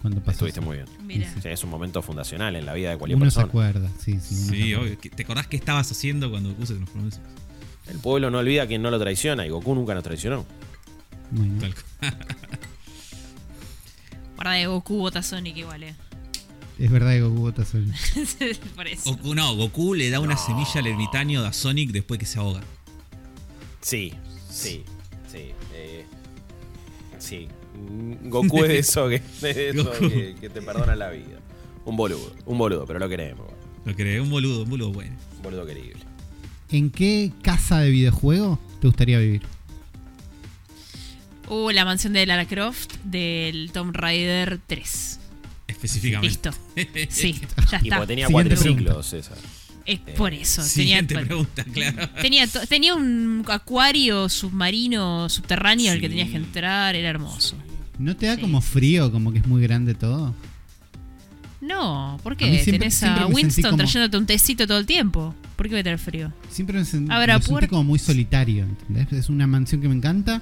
Cuando 0.00 0.20
pasó. 0.20 0.46
Estuviste 0.46 0.60
eso. 0.60 0.66
muy 0.66 0.76
bien. 0.78 0.88
Mira. 1.06 1.32
Sí, 1.40 1.48
es 1.48 1.62
un 1.62 1.70
momento 1.70 2.02
fundacional 2.02 2.56
en 2.56 2.66
la 2.66 2.74
vida 2.74 2.90
de 2.90 2.96
cualquier 2.98 3.16
Uno 3.16 3.30
se 3.30 3.36
persona. 3.36 3.46
acuerda, 3.48 3.88
sí, 4.00 4.18
sí. 4.20 4.34
uno 4.34 4.44
se 4.44 4.50
Sí, 4.50 4.72
acuerda. 4.72 4.82
obvio. 4.90 4.98
¿Qué- 5.00 5.10
¿Te 5.10 5.22
acordás 5.22 5.46
qué 5.46 5.56
estabas 5.56 5.90
haciendo 5.92 6.30
cuando 6.30 6.52
puse 6.54 6.74
los 6.74 6.88
promesas? 6.90 7.20
El 7.88 7.98
pueblo 7.98 8.30
no 8.30 8.38
olvida 8.38 8.62
a 8.64 8.66
quien 8.66 8.82
no 8.82 8.90
lo 8.90 8.98
traiciona 8.98 9.46
y 9.46 9.50
Goku 9.50 9.74
nunca 9.74 9.94
nos 9.94 10.02
traicionó. 10.02 10.44
Bueno, 11.30 11.54
Tal 11.60 11.74
cual. 11.74 12.16
Guarda 14.42 14.58
de 14.58 14.66
Goku 14.66 14.96
bota 14.96 15.22
Sonic 15.22 15.56
igual, 15.58 15.84
eh. 15.84 15.94
es 16.76 16.90
verdad 16.90 17.12
que 17.12 17.20
Goku 17.20 17.42
bota 17.42 17.64
sol. 17.64 17.86
Por 18.74 18.88
eso. 18.88 19.10
Goku, 19.12 19.36
no, 19.36 19.54
Goku 19.54 19.94
le 19.94 20.10
da 20.10 20.18
una 20.18 20.36
semilla 20.36 20.80
al 20.80 20.88
ermitaño 20.88 21.44
a 21.44 21.52
Sonic 21.52 21.92
después 21.92 22.18
que 22.18 22.26
se 22.26 22.40
ahoga. 22.40 22.60
Sí, 23.82 24.12
sí, 24.50 24.82
sí. 25.30 25.52
eh, 25.74 26.04
sí. 27.20 27.46
Mm, 27.88 28.30
Goku 28.30 28.64
es 28.64 28.68
de 28.68 28.78
eso, 28.80 29.08
que, 29.08 29.22
de 29.42 29.68
eso 29.68 29.84
Goku. 29.84 30.08
que, 30.08 30.34
que 30.40 30.50
te 30.50 30.60
perdona 30.60 30.96
la 30.96 31.10
vida. 31.10 31.38
Un 31.84 31.96
boludo, 31.96 32.34
un 32.44 32.58
boludo, 32.58 32.84
pero 32.84 32.98
lo 32.98 33.08
queremos. 33.08 33.46
Lo 33.84 33.94
creé, 33.94 34.20
un 34.20 34.28
boludo, 34.30 34.64
un 34.64 34.70
boludo 34.70 34.92
bueno. 34.92 35.14
Un 35.36 35.42
boludo 35.42 35.64
querible. 35.66 36.02
¿En 36.72 36.90
qué 36.90 37.30
casa 37.42 37.78
de 37.78 37.90
videojuego 37.90 38.58
te 38.80 38.88
gustaría 38.88 39.20
vivir? 39.20 39.42
Uh, 41.52 41.70
la 41.70 41.84
mansión 41.84 42.14
de 42.14 42.24
Lara 42.24 42.46
Croft 42.46 42.94
del 43.04 43.70
Tomb 43.72 43.94
Raider 43.94 44.58
3. 44.66 45.20
Específicamente. 45.68 46.28
Listo. 46.28 46.50
Sí, 47.10 47.40
ya 47.70 47.78
Y 47.82 47.84
está. 47.88 47.96
porque 47.98 48.06
tenía 48.06 48.26
Siguiente 48.26 48.54
cuatriciclos 48.56 49.12
esa. 49.12 49.34
Es 49.84 49.98
por 50.16 50.32
eso. 50.32 50.62
Tenía, 50.62 50.70
Siguiente 50.70 51.14
pregunta, 51.18 51.64
claro. 51.64 52.08
tenía, 52.68 52.94
un 52.94 53.44
acuario 53.48 54.28
submarino 54.28 55.28
subterráneo 55.28 55.92
al 55.92 56.00
que 56.00 56.08
tenías 56.08 56.30
que 56.30 56.36
entrar. 56.36 56.94
Era 56.94 57.10
hermoso. 57.10 57.56
¿No 57.98 58.16
te 58.16 58.26
da 58.26 58.36
Sí, 58.36 58.40
como 58.40 58.60
frío, 58.62 59.12
como 59.12 59.32
que 59.32 59.40
es 59.40 59.46
muy 59.46 59.60
grande 59.62 59.94
todo? 59.94 60.34
No, 61.60 62.18
¿por 62.22 62.32
A 62.32 62.36
qué? 62.36 62.46
siempre- 62.46 62.78
Tenés 62.78 62.94
siempre 62.94 63.22
a 63.24 63.26
Winston 63.26 63.64
como- 63.64 63.76
trayéndote 63.76 64.16
un 64.16 64.26
tecito 64.26 64.66
todo 64.66 64.78
el 64.78 64.86
tiempo. 64.86 65.34
¿Por 65.56 65.68
qué 65.68 65.74
va 65.74 65.80
a 65.80 65.84
tener 65.84 65.98
frío? 65.98 66.32
Siempre 66.50 66.78
me, 66.78 66.84
sentí 66.84 67.66
como 67.68 67.84
muy 67.84 67.98
solitario, 67.98 68.64
¿entendés? 68.64 69.12
Es 69.12 69.28
una 69.28 69.46
mansión 69.46 69.80
que 69.82 69.88
me 69.88 69.94
encanta. 69.94 70.40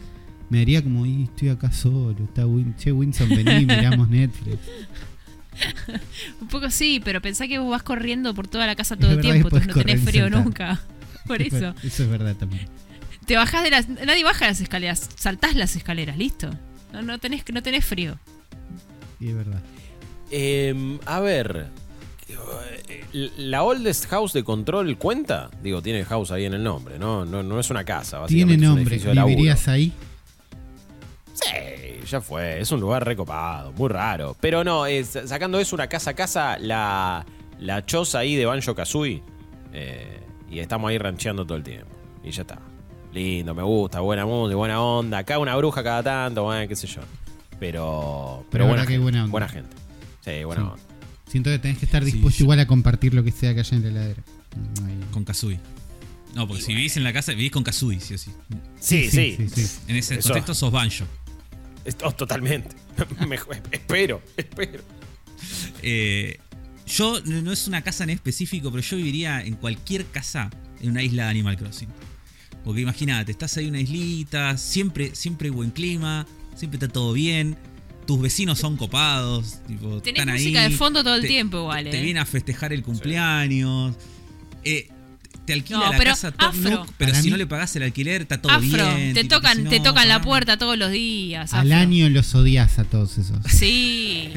Me 0.51 0.59
diría 0.59 0.82
como, 0.82 1.07
"Y, 1.07 1.24
estoy 1.24 1.48
acá 1.48 1.72
solo. 1.72 2.16
Está 2.24 2.44
Win 2.46 2.74
che, 2.76 2.92
Winston, 2.92 3.28
vení, 3.30 3.64
miramos 3.66 4.09
Netflix. 4.11 4.59
Un 6.40 6.48
poco 6.48 6.70
sí, 6.70 7.01
pero 7.05 7.20
pensá 7.20 7.46
que 7.48 7.59
vos 7.59 7.70
vas 7.70 7.82
corriendo 7.82 8.34
por 8.34 8.48
toda 8.48 8.66
la 8.66 8.74
casa 8.76 8.96
todo 8.96 9.12
el 9.12 9.20
tiempo, 9.20 9.48
entonces 9.48 9.68
no 9.68 9.82
tenés 9.82 10.01
frío 10.05 10.24
saltar. 10.24 10.44
nunca. 10.44 10.80
Por 11.26 11.42
Eso 11.42 11.57
es 11.82 11.84
eso. 11.84 12.03
es 12.05 12.09
verdad 12.11 12.34
también. 12.34 12.66
Te 13.26 13.36
bajás 13.36 13.62
de 13.62 13.70
las. 13.70 13.88
Nadie 13.88 14.24
baja 14.24 14.46
las 14.46 14.61
escaleras, 14.61 15.09
saltás 15.16 15.55
las 15.55 15.76
escaleras, 15.76 16.16
listo. 16.16 16.51
No, 16.92 17.03
no, 17.03 17.18
tenés, 17.18 17.44
no 17.53 17.62
tenés 17.62 17.84
frío. 17.84 18.18
Sí, 19.18 19.28
es 19.28 19.36
verdad. 19.36 19.62
Eh, 20.30 20.98
a 21.05 21.20
ver. 21.20 21.68
¿La 23.36 23.62
oldest 23.64 24.07
house 24.07 24.32
de 24.32 24.44
control 24.44 24.96
cuenta? 24.96 25.51
Digo, 25.62 25.82
tiene 25.82 26.05
house 26.05 26.30
ahí 26.30 26.44
en 26.46 26.55
el 26.55 26.62
nombre, 26.62 26.98
¿no? 26.98 27.24
No, 27.24 27.42
no 27.42 27.59
es 27.61 27.70
una 27.70 27.84
casa, 27.84 28.24
Tiene 28.26 28.57
básicamente. 28.57 28.96
es 28.96 29.05
un 29.05 29.14
nombre. 29.14 29.24
¿Vivirías 29.34 29.68
ahí? 29.68 29.92
Sí, 31.43 32.07
ya 32.07 32.20
fue. 32.20 32.61
Es 32.61 32.70
un 32.72 32.80
lugar 32.80 33.05
recopado, 33.05 33.72
muy 33.72 33.88
raro. 33.88 34.36
Pero 34.41 34.62
no, 34.64 34.86
es- 34.86 35.18
sacando 35.26 35.59
eso, 35.61 35.74
una 35.76 35.88
casa 35.88 36.11
a 36.11 36.14
casa, 36.14 36.59
la, 36.59 37.24
la 37.59 37.84
choza 37.86 38.18
ahí 38.20 38.36
de 38.36 38.47
Banjo 38.47 38.74
Kazooie. 38.74 39.22
eh, 39.72 40.20
y 40.51 40.59
estamos 40.59 40.91
ahí 40.91 40.99
rancheando 40.99 41.47
todo 41.47 41.57
el 41.57 41.62
tiempo. 41.64 41.86
Y 42.24 42.30
ya 42.32 42.43
está. 42.43 42.59
Lindo, 43.12 43.55
me 43.55 43.62
gusta, 43.62 44.01
buena 44.01 44.26
música, 44.26 44.57
buena 44.57 44.80
onda. 44.82 45.18
Acá 45.18 45.38
una 45.38 45.55
bruja 45.57 45.82
cada 45.82 46.03
tanto, 46.03 46.43
bueno, 46.45 46.68
qué 46.68 46.74
sé 46.76 46.86
yo. 46.86 47.01
Pero. 47.59 48.45
Pero 48.51 48.66
buena, 48.66 48.82
que 48.86 48.95
hay 48.95 48.95
gente, 48.95 49.03
buena 49.03 49.20
onda. 49.24 49.30
buena 49.30 49.49
gente. 49.49 49.76
Sí, 50.24 50.45
buena 50.45 50.62
Sí. 50.62 50.68
onda. 50.70 50.82
Siento 51.28 51.51
que 51.51 51.59
tenés 51.61 51.78
que 51.78 51.84
estar 51.84 52.05
dispuesto 52.05 52.43
igual 52.43 52.59
a 52.61 52.66
compartir 52.66 53.14
lo 53.14 53.22
que 53.22 53.30
sea 53.30 53.55
que 53.55 53.61
haya 53.61 53.76
en 53.76 53.82
la 53.84 53.88
heladera. 53.91 54.22
No 54.80 54.86
hay- 54.86 54.99
Con 55.12 55.24
Kazooie. 55.24 55.61
No, 56.34 56.47
porque 56.47 56.62
si 56.62 56.74
vivís 56.74 56.97
en 56.97 57.05
la 57.05 57.12
casa, 57.12 57.32
vivís 57.32 57.51
con 57.53 57.62
Kazooie, 57.64 58.01
sí 58.01 58.14
o 58.14 58.18
sí. 58.18 58.30
Sí, 58.78 59.11
sí. 59.11 59.36
sí, 59.36 59.49
sí. 59.66 59.78
En 59.88 59.97
ese 59.97 60.18
contexto 60.20 60.55
sos 60.55 60.70
Banjo. 60.72 61.05
Esto, 61.85 62.11
totalmente. 62.12 62.74
Mejor- 63.28 63.61
espero, 63.70 64.22
espero. 64.37 64.83
Eh, 65.83 66.39
yo, 66.87 67.20
no 67.24 67.53
es 67.53 67.66
una 67.68 67.83
casa 67.83 68.05
en 68.05 68.11
específico, 68.11 68.70
pero 68.70 68.83
yo 68.83 68.97
viviría 68.97 69.43
en 69.43 69.55
cualquier 69.55 70.05
casa 70.07 70.51
en 70.81 70.91
una 70.91 71.03
isla 71.03 71.24
de 71.24 71.31
Animal 71.31 71.57
Crossing. 71.57 71.89
Porque 72.64 72.83
imagínate, 72.83 73.33
estás 73.33 73.57
ahí 73.57 73.64
en 73.64 73.70
una 73.70 73.81
islita, 73.81 74.57
siempre, 74.59 75.14
siempre 75.14 75.47
hay 75.49 75.55
buen 75.55 75.70
clima, 75.70 76.26
siempre 76.55 76.76
está 76.76 76.89
todo 76.89 77.12
bien, 77.14 77.57
tus 78.07 78.20
vecinos 78.20 78.59
son 78.59 78.76
copados, 78.76 79.61
tipo, 79.66 80.03
Tenés 80.03 80.20
están 80.20 80.35
música 80.35 80.62
ahí, 80.64 80.70
de 80.72 80.76
fondo 80.76 81.03
todo 81.03 81.14
el 81.14 81.22
te- 81.22 81.28
tiempo 81.28 81.59
igual, 81.59 81.85
Te 81.85 81.99
¿eh? 81.99 82.03
vienen 82.03 82.18
a 82.22 82.26
festejar 82.26 82.72
el 82.72 82.83
cumpleaños. 82.83 83.97
eh, 84.64 84.89
te 85.51 85.55
alquila 85.55 85.78
No, 85.80 85.90
la 85.92 85.98
pero 85.98 86.11
casa 86.11 86.30
Top 86.32 86.48
afro. 86.51 86.70
Nook, 86.70 86.86
pero 86.96 87.11
Para 87.11 87.20
si 87.22 87.26
mí- 87.26 87.30
no 87.32 87.36
le 87.36 87.46
pagás 87.46 87.74
el 87.76 87.82
alquiler, 87.82 88.22
está 88.22 88.40
todo 88.40 88.53
Afro, 88.53 88.68
bien. 88.96 89.14
te 89.14 89.22
tipo, 89.22 89.34
tocan, 89.36 89.57
si 89.57 89.62
no, 89.64 89.70
te 89.70 89.80
tocan 89.80 90.09
la 90.09 90.20
puerta 90.22 90.57
todos 90.59 90.78
los 90.78 90.90
días. 90.92 91.53
Al 91.53 91.72
afro. 91.72 91.82
año 91.82 92.09
los 92.09 92.34
odias 92.34 92.78
a 92.78 92.84
todos 92.84 93.18
esos. 93.18 93.38
Sí. 93.48 94.30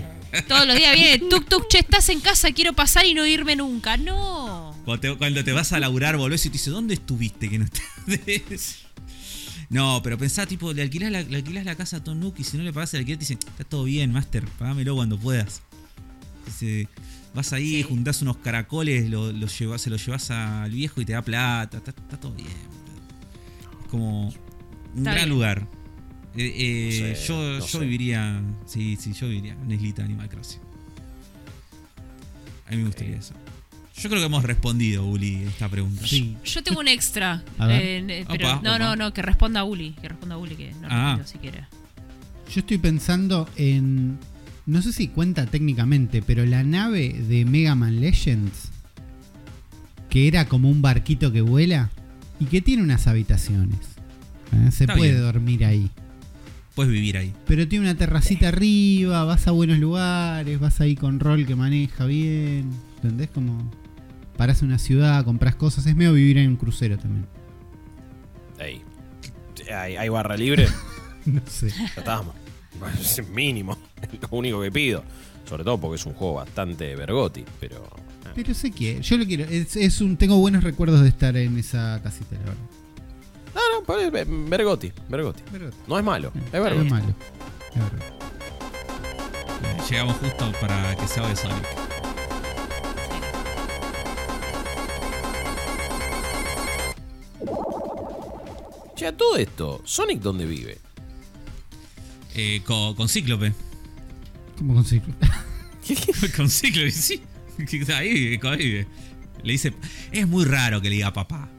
Todos 0.47 0.65
los 0.65 0.75
días 0.75 0.95
viene 0.95 1.19
tuk 1.29 1.47
tuk, 1.47 1.67
che, 1.69 1.79
estás 1.79 2.09
en 2.09 2.19
casa, 2.19 2.51
quiero 2.51 2.73
pasar 2.73 3.05
y 3.05 3.13
no 3.13 3.23
irme 3.27 3.55
nunca. 3.55 3.97
No. 3.97 4.75
Cuando 4.85 4.99
te, 4.99 5.15
cuando 5.17 5.43
te 5.43 5.51
vas 5.51 5.71
a 5.73 5.79
laburar, 5.79 6.17
volvés 6.17 6.43
y 6.45 6.49
te 6.49 6.53
dice, 6.53 6.71
¿dónde 6.71 6.95
estuviste 6.95 7.49
que 7.49 7.59
no 7.59 7.65
estás? 7.65 8.79
No, 9.69 10.01
pero 10.03 10.17
pensá, 10.17 10.45
tipo, 10.45 10.71
le 10.73 10.81
alquilás 10.83 11.11
la, 11.11 11.21
le 11.21 11.37
alquilás 11.37 11.65
la 11.65 11.75
casa 11.75 11.97
a 11.97 12.03
Tom 12.03 12.19
Nook 12.19 12.35
y 12.39 12.43
si 12.43 12.57
no 12.57 12.63
le 12.63 12.71
pagás 12.73 12.93
el 12.93 12.99
alquiler 12.99 13.17
te 13.17 13.21
dicen, 13.25 13.39
está 13.47 13.63
todo 13.63 13.85
bien, 13.85 14.11
Master, 14.11 14.43
pagámelo 14.59 14.95
cuando 14.95 15.17
puedas. 15.17 15.61
Dice, 16.45 16.87
vas 17.33 17.53
ahí, 17.53 17.77
Sí. 17.77 17.83
juntás 17.83 18.21
unos 18.21 18.37
caracoles, 18.37 19.09
lo, 19.09 19.31
lo 19.31 19.47
llevas, 19.47 19.81
se 19.81 19.89
los 19.89 20.05
llevas 20.05 20.29
al 20.31 20.71
viejo 20.71 21.01
y 21.01 21.05
te 21.05 21.13
da 21.13 21.21
plata, 21.21 21.77
está, 21.77 21.91
está 21.91 22.19
todo 22.19 22.33
bien. 22.33 22.47
Es 23.83 23.87
como 23.89 24.27
un 24.27 24.33
Está 24.97 25.01
gran 25.11 25.15
bien. 25.15 25.29
lugar. 25.29 25.67
Eh, 26.35 26.51
eh, 26.55 27.09
No 27.11 27.15
sé, 27.15 27.27
yo 27.27 27.35
no 27.37 27.59
yo 27.59 27.65
sé. 27.67 27.79
viviría, 27.79 28.41
sí, 28.65 28.97
sí, 28.99 29.13
yo 29.13 29.27
viviría 29.27 29.53
en 29.53 29.59
una 29.59 29.75
islita 29.75 30.01
de 30.01 30.05
Animal 30.05 30.29
Crossing. 30.29 30.61
A 32.67 32.71
mí 32.71 32.77
me 32.77 32.85
gustaría 32.85 33.17
eso. 33.17 33.33
Yo 33.95 34.09
creo 34.09 34.21
que 34.21 34.25
hemos 34.25 34.43
respondido, 34.43 35.05
Uli, 35.05 35.43
esta 35.43 35.69
pregunta. 35.69 36.07
Sí. 36.07 36.35
Yo 36.43 36.63
tengo 36.63 36.79
un 36.79 36.87
extra. 36.87 37.43
A 37.59 37.67
ver. 37.67 38.09
eh, 38.09 38.25
pero 38.27 38.47
Opa, 38.47 38.61
no, 38.63 38.69
opa. 38.71 38.79
no, 38.79 38.95
no, 38.95 39.13
que 39.13 39.21
responda 39.21 39.63
Uli. 39.63 39.91
Que 40.01 40.09
responda 40.09 40.37
Uli, 40.37 40.55
que 40.55 40.71
no 40.81 40.87
Ah. 40.89 41.19
si 41.25 41.37
quiere. 41.37 41.67
Yo 42.51 42.61
estoy 42.61 42.79
pensando 42.79 43.47
en. 43.55 44.17
No 44.65 44.81
sé 44.81 44.93
si 44.93 45.07
cuenta 45.09 45.45
técnicamente, 45.45 46.21
pero 46.21 46.45
la 46.45 46.63
nave 46.63 47.09
de 47.27 47.43
Mega 47.45 47.75
Man 47.75 47.99
Legends, 47.99 48.69
que 50.09 50.27
era 50.27 50.45
como 50.47 50.69
un 50.69 50.81
barquito 50.81 51.31
que 51.31 51.41
vuela 51.41 51.89
y 52.39 52.45
que 52.45 52.61
tiene 52.61 52.81
unas 52.83 53.07
habitaciones. 53.07 53.79
¿eh? 54.53 54.71
Se 54.71 54.85
Está 54.85 54.95
puede 54.95 55.11
bien. 55.11 55.21
dormir 55.23 55.65
ahí. 55.65 55.89
Puedes 56.75 56.91
vivir 56.93 57.17
ahí. 57.17 57.33
Pero 57.45 57.67
tiene 57.67 57.85
una 57.85 57.95
terracita 57.95 58.47
arriba, 58.47 59.23
vas 59.25 59.47
a 59.47 59.51
buenos 59.51 59.77
lugares, 59.79 60.59
vas 60.59 60.81
ahí 60.81 60.95
con 60.95 61.19
rol 61.19 61.45
que 61.45 61.55
maneja 61.55 62.05
bien. 62.05 62.71
¿Entendés? 62.95 63.29
Como 63.29 63.69
parás 64.37 64.61
en 64.61 64.69
una 64.69 64.79
ciudad, 64.79 65.23
compras 65.25 65.55
cosas. 65.55 65.85
Es 65.85 65.95
medio 65.95 66.13
vivir 66.13 66.37
en 66.39 66.49
un 66.51 66.55
crucero 66.55 66.97
también. 66.97 67.27
Ey. 68.59 68.81
¿Hay, 69.71 69.95
hay 69.97 70.09
barra 70.09 70.37
libre? 70.37 70.67
No 71.25 71.41
sé. 71.47 71.67
Es 72.99 73.29
mínimo. 73.29 73.77
Lo 74.21 74.27
único 74.37 74.61
que 74.61 74.71
pido. 74.71 75.03
Sobre 75.47 75.63
todo 75.63 75.77
porque 75.77 75.95
es 75.97 76.05
un 76.05 76.13
juego 76.13 76.35
bastante 76.35 76.95
vergoti, 76.95 77.43
pero. 77.59 77.87
ah. 78.25 78.31
Pero 78.33 78.53
sé 78.53 78.71
que 78.71 79.01
yo 79.01 79.17
lo 79.17 79.25
quiero. 79.25 79.43
Es, 79.45 79.75
es 79.75 80.01
un, 80.01 80.17
tengo 80.17 80.37
buenos 80.37 80.63
recuerdos 80.63 81.01
de 81.01 81.09
estar 81.09 81.35
en 81.35 81.57
esa 81.57 81.99
casita, 82.01 82.35
la 82.35 82.39
verdad. 82.39 82.55
No, 83.53 83.79
no, 83.79 83.85
pero 83.85 83.99
es 84.17 84.49
vergoti, 84.49 84.91
vergoti. 85.09 85.43
Pero 85.51 85.69
No 85.87 85.99
es 85.99 86.03
malo, 86.03 86.31
es 86.35 86.51
no 86.51 86.67
es 86.67 86.91
malo. 86.91 87.15
Es 87.75 87.81
verdad. 87.81 88.13
Llegamos 89.89 90.15
justo 90.17 90.51
para 90.61 90.95
que 90.95 91.07
se 91.07 91.19
hable 91.19 91.35
Sonic. 91.35 91.67
Che, 98.95 99.07
a 99.07 99.11
todo 99.15 99.37
esto, 99.37 99.81
¿Sonic 99.85 100.19
dónde 100.21 100.45
vive? 100.45 100.77
Eh, 102.35 102.61
con, 102.65 102.95
con 102.95 103.09
Cíclope. 103.09 103.53
¿Cómo 104.57 104.73
consigo? 104.75 105.05
con 106.35 106.49
Cíclope, 106.49 106.91
sí. 106.91 107.21
Ahí 107.95 108.39
ahí 108.41 108.57
vive. 108.57 108.87
Le 109.43 109.51
dice. 109.51 109.73
Es 110.11 110.27
muy 110.27 110.45
raro 110.45 110.81
que 110.81 110.89
le 110.89 110.95
diga 110.95 111.11
papá. 111.13 111.49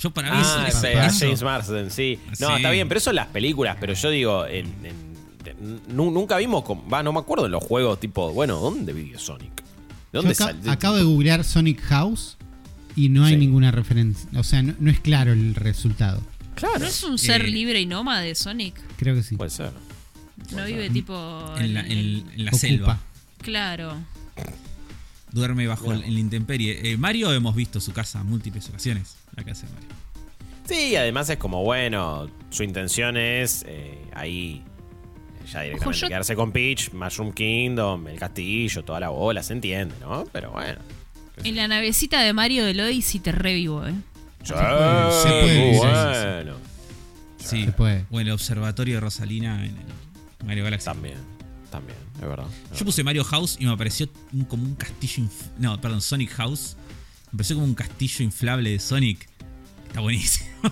Yo 0.00 0.10
para 0.12 0.30
mí 0.32 0.38
Ah, 0.40 0.66
eso- 0.68 1.18
James 1.20 1.42
Marsden, 1.42 1.90
sí. 1.90 2.18
No, 2.40 2.48
Sí. 2.48 2.52
está 2.56 2.70
bien, 2.70 2.88
pero 2.88 2.98
eso 2.98 3.10
en 3.10 3.16
las 3.16 3.28
películas, 3.28 3.76
pero 3.80 3.94
yo 3.94 4.10
digo, 4.10 4.46
en, 4.46 4.66
en- 4.84 5.14
en- 5.46 5.80
nu- 5.96 6.10
nunca 6.10 6.36
vimos, 6.38 6.64
con- 6.64 6.80
va, 6.92 7.02
no 7.02 7.12
me 7.12 7.20
acuerdo 7.20 7.46
en 7.46 7.52
los 7.52 7.62
juegos, 7.62 8.00
tipo, 8.00 8.32
bueno, 8.32 8.58
¿dónde 8.58 8.92
vive 8.92 9.18
Sonic? 9.18 9.62
¿De 10.12 10.20
dónde 10.20 10.70
acabo 10.70 10.96
de 10.96 11.04
googlear 11.04 11.42
Sonic 11.44 11.80
House 11.82 12.36
y 12.96 13.08
no 13.08 13.24
hay 13.24 13.34
Sí. 13.34 13.40
ninguna 13.40 13.70
referencia. 13.70 14.28
O 14.38 14.42
sea, 14.42 14.62
no, 14.62 14.74
no 14.78 14.90
es 14.90 15.00
claro 15.00 15.32
el 15.32 15.54
resultado. 15.54 16.20
Claro, 16.54 16.78
¿No 16.80 16.86
es 16.86 17.02
un 17.02 17.18
ser 17.18 17.42
Eh, 17.42 17.48
libre 17.48 17.80
y 17.80 17.86
nómade 17.86 18.34
Sonic? 18.34 18.74
Creo 18.96 19.14
que 19.14 19.22
sí. 19.22 19.36
puede 19.36 19.50
ser. 19.50 19.72
No 20.52 20.64
vive 20.66 20.90
tipo. 20.90 21.54
en 21.58 21.74
la, 21.74 21.80
en- 21.80 22.24
en- 22.36 22.54
selva. 22.54 22.98
Claro. 23.40 23.96
Duerme 25.32 25.66
bajo 25.66 25.92
en 25.92 26.00
la 26.14 26.20
intemperie. 26.20 26.92
Eh, 26.92 26.96
Mario 26.96 27.32
hemos 27.32 27.56
visto 27.56 27.80
su 27.80 27.92
casa 27.92 28.22
múltiples 28.22 28.68
ocasiones. 28.68 29.16
La 29.34 29.42
casa 29.42 29.66
de 29.66 29.72
Mario. 29.72 29.88
Sí, 30.68 30.96
además 30.96 31.28
es 31.28 31.36
como, 31.38 31.62
bueno, 31.64 32.28
su 32.50 32.62
intención 32.62 33.16
es 33.16 33.64
eh, 33.68 33.98
ahí 34.14 34.62
ya 35.52 35.60
directamente 35.62 36.00
yo- 36.00 36.08
quedarse 36.08 36.34
con 36.36 36.52
Peach, 36.52 36.92
Mushroom 36.92 37.32
Kingdom, 37.32 38.06
el 38.08 38.18
castillo, 38.18 38.82
toda 38.84 39.00
la 39.00 39.08
bola, 39.10 39.42
se 39.42 39.52
entiende, 39.54 39.94
¿no? 40.00 40.24
Pero 40.32 40.52
bueno. 40.52 40.80
En 41.42 41.56
la 41.56 41.66
navecita 41.68 42.20
de 42.22 42.32
Mario 42.32 42.64
del 42.64 42.80
Odyssey 42.80 43.20
te 43.20 43.32
revivo, 43.32 43.86
¿eh? 43.86 43.92
Sí, 44.44 44.52
puede, 44.52 45.12
se 45.22 45.28
puede 45.28 45.78
bueno. 45.78 46.54
Sí. 47.38 47.64
Se 47.64 47.72
puede. 47.72 48.04
O 48.10 48.20
en 48.20 48.28
el 48.28 48.32
observatorio 48.32 48.94
de 48.94 49.00
Rosalina 49.00 49.56
en 49.66 49.76
el 49.76 49.84
Mario 50.44 50.64
Galaxy. 50.64 50.84
También, 50.86 51.16
también, 51.70 51.98
es 52.16 52.28
verdad. 52.28 52.46
es 52.72 52.78
Yo 52.78 52.84
puse 52.84 53.02
Mario 53.04 53.24
House 53.24 53.56
y 53.60 53.64
me 53.66 53.72
apareció 53.72 54.08
un- 54.32 54.44
como 54.44 54.62
un 54.64 54.74
castillo. 54.74 55.22
inf- 55.24 55.50
No, 55.58 55.80
perdón, 55.80 56.00
Sonic 56.00 56.30
House. 56.32 56.76
Me 57.32 57.38
pareció 57.38 57.56
como 57.56 57.66
un 57.66 57.74
castillo 57.74 58.24
inflable 58.24 58.70
de 58.70 58.78
Sonic. 58.78 59.28
Está 59.88 60.00
buenísimo. 60.00 60.48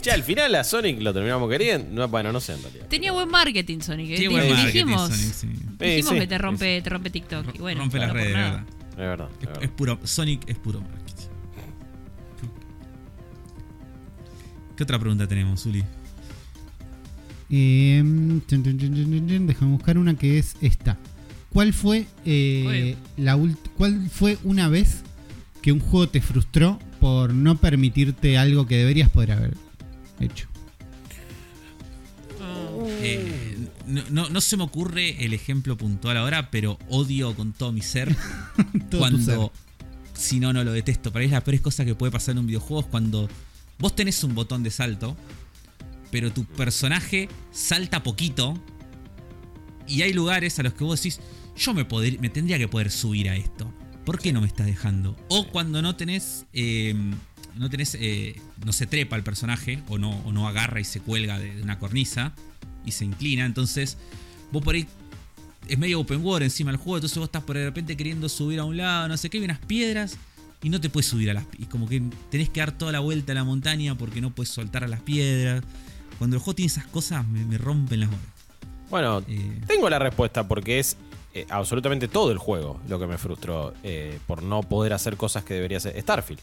Che, 0.00 0.10
al 0.10 0.24
final 0.24 0.52
a 0.56 0.64
Sonic 0.64 1.00
lo 1.00 1.12
terminamos 1.12 1.48
queriendo. 1.48 1.88
No, 1.92 2.08
bueno, 2.08 2.32
no 2.32 2.40
sé 2.40 2.54
en 2.54 2.62
realidad. 2.62 2.86
Tenía 2.88 3.12
buen 3.12 3.28
marketing, 3.28 3.78
Sonic. 3.80 4.10
¿eh? 4.10 4.28
Buen 4.28 4.48
marketing, 4.48 4.66
dijimos, 4.86 5.02
Sonic, 5.10 5.32
sí. 5.34 5.46
dijimos 5.78 6.10
Sí, 6.14 6.18
que 6.18 6.26
te 6.26 6.38
rompe, 6.38 6.82
te 6.82 6.90
rompe 6.90 7.10
TikTok. 7.10 7.54
Y 7.54 7.58
bueno, 7.58 7.80
Rompe 7.82 7.98
las 8.00 8.12
redes, 8.12 8.34
verdad. 8.34 8.64
Es 8.90 8.96
verdad. 8.96 9.28
es 9.30 9.36
Es, 9.42 9.46
verdad. 9.46 9.62
es 9.62 9.70
puro, 9.70 10.00
Sonic 10.02 10.48
es 10.48 10.58
puro 10.58 10.80
marketing. 10.80 11.28
¿Qué 14.76 14.82
otra 14.82 14.98
pregunta 14.98 15.28
tenemos, 15.28 15.64
Uli? 15.66 15.84
Eh, 17.50 18.02
déjame 18.48 19.72
buscar 19.72 19.98
una 19.98 20.14
que 20.16 20.38
es 20.38 20.56
esta. 20.60 20.98
¿Cuál 21.50 21.72
fue 21.72 22.06
eh, 22.24 22.96
la 23.16 23.36
ult- 23.36 23.70
cuál 23.76 24.08
fue 24.10 24.38
una 24.44 24.68
vez 24.68 25.02
que 25.62 25.70
un 25.72 25.80
juego 25.80 26.08
te 26.08 26.20
frustró 26.20 26.78
por 27.00 27.32
no 27.32 27.56
permitirte 27.56 28.36
algo 28.38 28.66
que 28.66 28.76
deberías 28.76 29.08
poder 29.10 29.32
haber 29.32 29.54
hecho? 30.20 30.48
Eh, 33.00 33.56
no, 33.86 34.02
no- 34.10 34.28
no 34.30 34.40
se 34.40 34.56
me 34.56 34.64
ocurre 34.64 35.24
el 35.24 35.32
ejemplo 35.32 35.76
puntual 35.76 36.16
ahora, 36.16 36.50
pero 36.50 36.78
odio 36.88 37.34
con 37.34 37.52
todo 37.52 37.72
mi 37.72 37.80
ser 37.82 38.14
Todo 38.90 39.00
cuando. 39.00 39.52
Si 40.14 40.38
no, 40.40 40.52
no 40.52 40.62
lo 40.64 40.72
detesto. 40.72 41.12
Para 41.12 41.20
mí 41.22 41.26
es 41.26 41.32
la 41.32 41.42
peor 41.42 41.60
cosa 41.60 41.84
que 41.84 41.94
puede 41.94 42.12
pasar 42.12 42.32
en 42.32 42.38
un 42.40 42.46
videojuego 42.46 42.80
es 42.80 42.86
cuando 42.86 43.28
vos 43.78 43.94
tenés 43.96 44.22
un 44.24 44.34
botón 44.34 44.62
de 44.62 44.70
salto, 44.70 45.16
pero 46.14 46.32
tu 46.32 46.44
personaje 46.44 47.28
salta 47.50 48.04
poquito. 48.04 48.56
Y 49.88 50.02
hay 50.02 50.12
lugares 50.12 50.56
a 50.60 50.62
los 50.62 50.72
que 50.72 50.84
vos 50.84 51.02
decís, 51.02 51.18
yo 51.56 51.74
me, 51.74 51.84
tendría 52.28 52.56
que 52.56 52.68
poder 52.68 52.92
subir 52.92 53.28
a 53.28 53.34
esto. 53.34 53.74
¿Por 54.06 54.20
qué 54.20 54.32
no 54.32 54.40
me 54.40 54.46
estás 54.46 54.66
dejando? 54.66 55.16
O 55.28 55.48
cuando 55.48 55.82
no 55.82 55.96
tenés, 55.96 56.46
eh, 56.52 56.94
no 57.56 57.68
tenés, 57.68 57.96
eh, 58.00 58.40
no 58.64 58.72
se 58.72 58.86
trepa 58.86 59.16
el 59.16 59.24
personaje 59.24 59.82
o 59.88 59.98
no, 59.98 60.10
o 60.24 60.30
no 60.30 60.46
agarra 60.46 60.78
y 60.78 60.84
se 60.84 61.00
cuelga 61.00 61.40
de, 61.40 61.60
una 61.60 61.80
cornisa 61.80 62.32
y 62.86 62.92
se 62.92 63.04
inclina, 63.04 63.44
entonces 63.44 63.98
vos 64.52 64.62
por 64.62 64.76
ahí 64.76 64.86
es 65.66 65.78
medio 65.78 65.98
open 65.98 66.24
world 66.24 66.44
encima 66.44 66.70
del 66.70 66.78
juego, 66.78 66.98
entonces 66.98 67.18
vos 67.18 67.26
estás 67.26 67.42
por 67.42 67.56
de 67.56 67.64
repente 67.64 67.96
queriendo 67.96 68.28
subir 68.28 68.60
a 68.60 68.64
un 68.64 68.76
lado, 68.76 69.08
no 69.08 69.16
sé 69.16 69.30
qué, 69.30 69.38
hay 69.38 69.44
unas 69.44 69.58
piedras 69.58 70.16
y 70.62 70.70
no 70.70 70.80
te 70.80 70.90
puedes 70.90 71.06
subir 71.06 71.28
a 71.30 71.34
las 71.34 71.44
piedras. 71.44 71.70
Como 71.70 71.88
que 71.88 72.02
tenés 72.30 72.50
que 72.50 72.60
dar 72.60 72.70
toda 72.72 72.90
la 72.90 73.00
vuelta 73.00 73.32
a 73.32 73.34
la 73.34 73.42
montaña 73.42 73.98
porque 73.98 74.20
no 74.20 74.34
puedes 74.34 74.50
soltar 74.50 74.84
a 74.84 74.88
las 74.88 75.00
piedras. 75.00 75.64
Cuando 76.18 76.36
el 76.36 76.42
juego 76.42 76.54
tiene 76.54 76.66
esas 76.68 76.86
cosas 76.86 77.26
me, 77.26 77.44
me 77.44 77.58
rompen 77.58 78.00
las 78.00 78.08
bolas. 78.10 78.24
Bueno, 78.90 79.22
Eh. 79.28 79.60
tengo 79.66 79.88
la 79.90 79.98
respuesta 79.98 80.46
porque 80.46 80.78
es 80.78 80.96
eh, 81.34 81.46
absolutamente 81.50 82.06
todo 82.08 82.30
el 82.30 82.38
juego 82.38 82.80
lo 82.88 82.98
que 82.98 83.06
me 83.06 83.18
frustró 83.18 83.74
eh, 83.82 84.18
por 84.26 84.42
no 84.42 84.62
poder 84.62 84.92
hacer 84.92 85.16
cosas 85.16 85.42
que 85.44 85.54
debería 85.54 85.78
hacer 85.78 86.00
Starfield. 86.00 86.40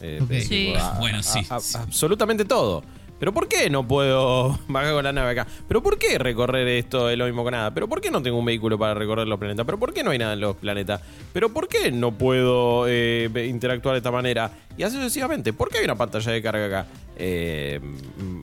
Sí. 0.00 0.72
Bueno, 0.98 1.22
sí, 1.22 1.46
a- 1.48 1.60
sí. 1.60 1.78
Absolutamente 1.78 2.44
todo. 2.44 2.82
Pero 3.20 3.32
¿por 3.32 3.46
qué 3.46 3.70
no 3.70 3.86
puedo 3.86 4.58
bajar 4.68 4.94
con 4.94 5.04
la 5.04 5.12
nave 5.12 5.30
acá? 5.30 5.46
¿Pero 5.68 5.80
por 5.80 5.96
qué 5.96 6.18
recorrer 6.18 6.66
esto 6.66 7.08
es 7.08 7.16
lo 7.16 7.24
mismo 7.26 7.44
que 7.44 7.52
nada? 7.52 7.72
¿Pero 7.72 7.88
por 7.88 8.00
qué 8.00 8.10
no 8.10 8.20
tengo 8.20 8.36
un 8.36 8.44
vehículo 8.44 8.76
para 8.76 8.94
recorrer 8.94 9.28
los 9.28 9.38
planetas? 9.38 9.64
¿Pero 9.64 9.78
por 9.78 9.94
qué 9.94 10.02
no 10.02 10.10
hay 10.10 10.18
nada 10.18 10.32
en 10.32 10.40
los 10.40 10.56
planetas? 10.56 11.00
¿Pero 11.32 11.50
por 11.52 11.68
qué 11.68 11.92
no 11.92 12.10
puedo 12.10 12.86
eh, 12.88 13.30
interactuar 13.48 13.92
de 13.94 13.98
esta 13.98 14.10
manera? 14.10 14.50
Y 14.76 14.82
así 14.82 14.96
sucesivamente. 14.96 15.52
¿Por 15.52 15.68
qué 15.68 15.78
hay 15.78 15.84
una 15.84 15.94
pantalla 15.94 16.32
de 16.32 16.42
carga 16.42 16.66
acá? 16.66 16.86
Eh, 17.14 17.78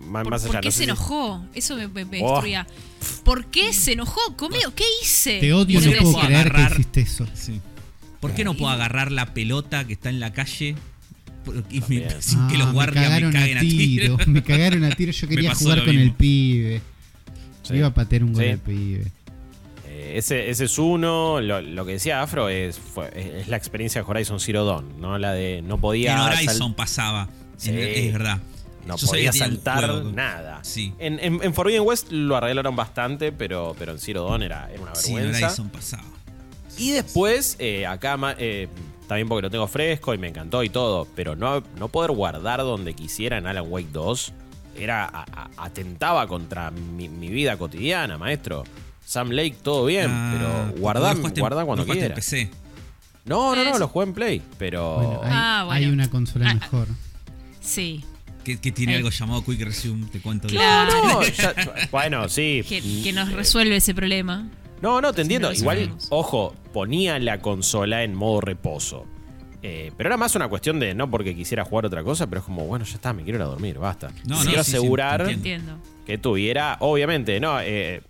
más, 0.10 0.24
¿Por, 0.24 0.32
más 0.32 0.41
por 0.43 0.51
allá, 0.51 0.62
qué 0.62 0.68
no 0.68 0.72
se 0.72 0.78
si- 0.80 0.84
enojó? 0.84 1.45
Eso 1.53 1.76
me, 1.76 1.88
me- 1.88 2.05
me 2.05 2.22
Oh. 2.24 2.32
destruía. 2.34 2.68
¿Por 3.24 3.45
qué 3.45 3.72
se 3.74 3.93
enojó 3.93 4.20
conmigo? 4.36 4.74
¿Qué 4.76 4.84
hice? 5.01 5.39
Te 5.39 5.53
odio, 5.53 5.80
no 5.82 5.91
puedo 6.01 6.20
creer 6.20 6.47
agarrar- 6.47 6.68
que 6.76 6.82
hiciste 6.82 7.01
eso. 7.01 7.28
Sí. 7.34 7.62
¿Por 8.20 8.34
qué 8.34 8.43
no 8.43 8.53
puedo 8.55 8.72
agarrar 8.72 9.12
la 9.12 9.34
pelota 9.34 9.86
que 9.86 9.93
está 9.93 10.10
en 10.10 10.20
la 10.20 10.34
calle 10.34 10.76
y 11.72 11.82
me- 11.88 12.10
sin 12.22 12.47
que 12.47 12.57
los 12.57 12.68
Ah, 12.68 12.72
guardias 12.72 13.05
me, 13.05 13.10
cagaron 13.10 13.32
caguen 13.32 13.57
a 13.57 13.60
a 13.60 13.64
tiro? 13.64 14.18
tiro. 14.18 14.18
Me 14.32 14.43
cagaron 14.43 14.84
a 14.84 14.89
tiro. 14.91 15.12
Yo 15.12 15.28
quería 15.30 15.55
jugar 15.55 15.86
con 15.86 15.97
el 15.97 16.12
pibe. 16.14 16.82
Sí. 17.64 17.76
Iba 17.76 17.88
a 17.88 17.93
patear 17.93 18.24
un 18.24 18.34
gol 18.34 18.43
Sí. 18.43 18.49
al 18.49 18.60
pibe. 18.60 19.05
Eh, 19.88 20.14
ese, 20.18 20.49
ese 20.49 20.66
es 20.66 20.78
uno. 20.80 21.39
Lo, 21.39 21.62
lo 21.62 21.86
que 21.86 21.93
decía 21.93 22.22
Afro 22.22 22.49
es, 22.49 22.78
fue- 22.80 23.12
es 23.41 23.47
la 23.47 23.57
experiencia 23.57 24.01
de 24.03 24.10
Horizon 24.10 24.39
Zero 24.39 24.66
Dawn, 24.66 24.99
¿no? 24.99 25.18
La 25.18 25.34
de 25.34 25.62
no 25.62 25.76
En 25.76 25.82
podía. 25.82 26.26
Horizon 26.26 26.57
sal- 26.57 26.76
pasaba. 26.76 27.30
Sí. 27.57 27.70
En- 27.70 27.78
es 27.80 28.12
verdad. 28.14 28.39
No 28.86 28.95
Yo 28.97 29.07
podía 29.07 29.32
saltar 29.32 29.86
juego. 29.89 30.11
nada. 30.11 30.59
Sí. 30.63 30.93
En, 30.99 31.19
en, 31.19 31.39
en 31.43 31.53
Forbidden 31.53 31.84
West 31.86 32.11
lo 32.11 32.36
arreglaron 32.38 32.75
bastante, 32.75 33.32
pero, 33.32 33.75
pero 33.77 33.91
en 33.93 33.99
Zero 33.99 34.23
Dawn 34.25 34.43
era, 34.43 34.69
era 34.71 34.82
una 34.82 34.95
Sí, 34.95 35.11
en 35.11 35.32
vergüenza. 35.32 35.63
Pasaba. 35.71 36.03
y 36.77 36.91
después, 36.91 37.55
eh, 37.59 37.86
acá 37.86 38.17
eh, 38.38 38.67
también 39.07 39.27
porque 39.27 39.41
lo 39.43 39.49
tengo 39.49 39.67
fresco 39.67 40.13
y 40.13 40.17
me 40.17 40.27
encantó 40.30 40.63
y 40.63 40.69
todo, 40.69 41.07
pero 41.15 41.36
no, 41.36 41.61
no 41.77 41.88
poder 41.89 42.11
guardar 42.11 42.59
donde 42.59 42.93
quisiera 42.93 43.38
en 43.38 43.47
Alan 43.47 43.65
Wake 43.67 43.89
2 43.91 44.34
era 44.77 45.03
a- 45.05 45.25
a- 45.34 45.49
atentaba 45.65 46.25
contra 46.27 46.71
mi, 46.71 47.09
mi 47.09 47.27
vida 47.27 47.57
cotidiana, 47.57 48.17
maestro. 48.17 48.63
Sam 49.05 49.32
Lake, 49.32 49.55
todo 49.63 49.86
bien, 49.86 50.07
Ah, 50.09 50.34
pero 50.71 50.80
guardá, 50.80 51.09
¿no 51.13 51.17
jugaste 51.17 51.39
en- 51.39 51.43
guardá 51.43 51.65
cuando 51.65 51.84
no. 51.86 51.93
PC. 52.15 52.49
No, 53.25 53.55
no, 53.55 53.63
no, 53.63 53.77
lo 53.77 53.88
jugué 53.88 54.05
en 54.05 54.13
Play, 54.13 54.41
pero. 54.57 54.95
Bueno, 54.95 55.19
hay, 55.23 55.30
Ah, 55.34 55.63
bueno. 55.65 55.71
hay 55.88 55.91
una 55.93 56.09
consola 56.09 56.49
Ah, 56.49 56.53
mejor. 56.53 56.88
Sí. 57.59 58.03
Que, 58.43 58.59
que 58.59 58.71
tiene 58.71 58.93
Eh. 58.93 58.97
algo 58.97 59.09
llamado 59.09 59.43
Quick 59.43 59.61
Resume, 59.61 60.07
te 60.07 60.19
cuento. 60.21 60.47
de- 60.47 60.53
Claro. 60.53 60.91
No, 61.03 61.21
ya- 61.37 61.53
bueno, 61.91 62.29
sí. 62.29 62.63
Que, 62.67 62.81
que 63.03 63.11
nos 63.13 63.31
resuelve 63.33 63.75
ese 63.75 63.93
problema. 63.93 64.47
No, 64.81 65.01
no, 65.01 65.11
te 65.13 65.21
entiendo. 65.23 65.51
Igual, 65.51 65.93
ojo, 66.09 66.55
ponía 66.73 67.19
la 67.19 67.41
consola 67.41 68.03
en 68.03 68.15
modo 68.15 68.39
reposo. 68.41 69.05
Eh, 69.61 69.91
pero 69.97 70.07
era 70.07 70.15
más 70.15 70.35
una 70.35 70.47
cuestión 70.47 70.79
de 70.79 70.93
no 70.95 71.11
porque 71.11 71.35
quisiera 71.35 71.65
jugar 71.65 71.85
otra 71.85 72.01
cosa, 72.01 72.27
pero 72.27 72.39
es 72.39 72.45
como, 72.45 72.65
bueno, 72.65 72.85
ya 72.85 72.95
está, 72.95 73.11
me 73.11 73.23
quiero 73.23 73.39
ir 73.39 73.41
a 73.41 73.45
dormir, 73.47 73.77
basta. 73.77 74.07
No, 74.25 74.37
no, 74.37 74.45
quiero 74.45 74.63
sí, 74.63 74.71
sí, 74.71 74.77
asegurar 74.77 75.25
te 75.25 75.31
Entiendo. 75.33 75.77
que 76.05 76.17
tuviera, 76.17 76.77
obviamente, 76.79 77.41
no, 77.41 77.59
eh, 77.59 78.01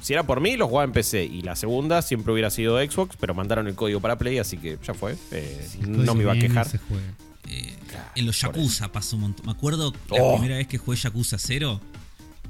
si 0.00 0.12
era 0.12 0.22
por 0.22 0.40
mí, 0.40 0.56
lo 0.56 0.68
jugaba 0.68 0.84
en 0.84 0.92
PC. 0.92 1.24
Y 1.24 1.42
la 1.42 1.56
segunda 1.56 2.00
siempre 2.00 2.32
hubiera 2.32 2.48
sido 2.50 2.78
Xbox, 2.78 3.16
pero 3.18 3.34
mandaron 3.34 3.66
el 3.66 3.74
código 3.74 3.98
para 4.00 4.16
Play, 4.18 4.38
así 4.38 4.56
que 4.56 4.78
ya 4.86 4.94
fue. 4.94 5.16
Eh, 5.32 5.66
no 5.88 6.14
me 6.14 6.22
iba 6.22 6.32
a 6.34 6.38
quejar. 6.38 6.68
Eh, 7.48 7.76
Claro, 7.88 8.08
en 8.16 8.26
los 8.26 8.40
Yakuza 8.40 8.90
pasó 8.92 9.16
un 9.16 9.22
montón. 9.22 9.46
Me 9.46 9.52
acuerdo 9.52 9.92
la 10.10 10.22
Oh. 10.22 10.34
primera 10.36 10.56
vez 10.58 10.66
que 10.66 10.78
jugué 10.78 10.96
Yakuza 10.96 11.38
0, 11.38 11.80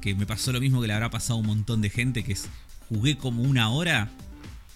que 0.01 0.14
me 0.14 0.26
pasó 0.26 0.53
lo 0.53 0.61
mismo 0.61 0.80
que 0.80 0.86
le 0.86 0.95
habrá 0.95 1.11
pasado 1.11 1.34
a 1.34 1.40
un 1.40 1.47
montón 1.47 1.80
de 1.82 1.90
gente, 1.90 2.22
que 2.24 2.32
es, 2.32 2.49
jugué 2.88 3.16
como 3.16 3.42
una 3.42 3.70
hora 3.70 4.11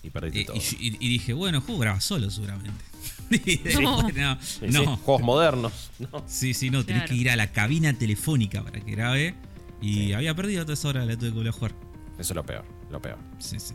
Y 0.03 0.11
perdiste 0.11 0.41
eh, 0.41 0.45
todo. 0.45 0.57
y, 0.81 0.91
dije, 1.09 1.33
bueno, 1.33 1.61
juego 1.61 1.81
graba 1.81 2.01
solo 2.01 2.31
seguramente. 2.31 2.85
Y 3.31 3.57
después, 3.59 3.81
No. 3.81 4.03
no, 4.03 4.39
Sí, 4.41 4.67
no. 4.69 4.81
sí, 4.97 5.01
juegos 5.05 5.23
modernos. 5.23 5.91
No. 5.99 6.25
Sí, 6.27 6.55
sí, 6.55 6.71
no, 6.71 6.85
tenés 6.85 7.03
Claro. 7.03 7.15
que 7.15 7.21
ir 7.21 7.31
a 7.31 7.37
la 7.37 7.53
cabina 7.53 7.93
telefónica 7.93 8.63
para 8.65 8.81
que 8.81 8.91
grabe. 8.91 9.35
Y 9.83 10.13
había 10.13 10.35
perdido 10.35 10.63
toda 10.65 10.75
esa 10.75 10.89
hora, 10.89 11.05
la 11.05 11.17
tuve 11.17 11.29
que 11.29 11.35
volver 11.35 11.51
a 11.51 11.53
jugar. 11.53 11.75
Eso 12.19 12.33
es 12.33 12.35
lo 12.37 12.45
peor, 12.45 12.65
lo 12.91 13.01
peor. 13.01 13.19
Sí, 13.39 13.61
sí. 13.61 13.75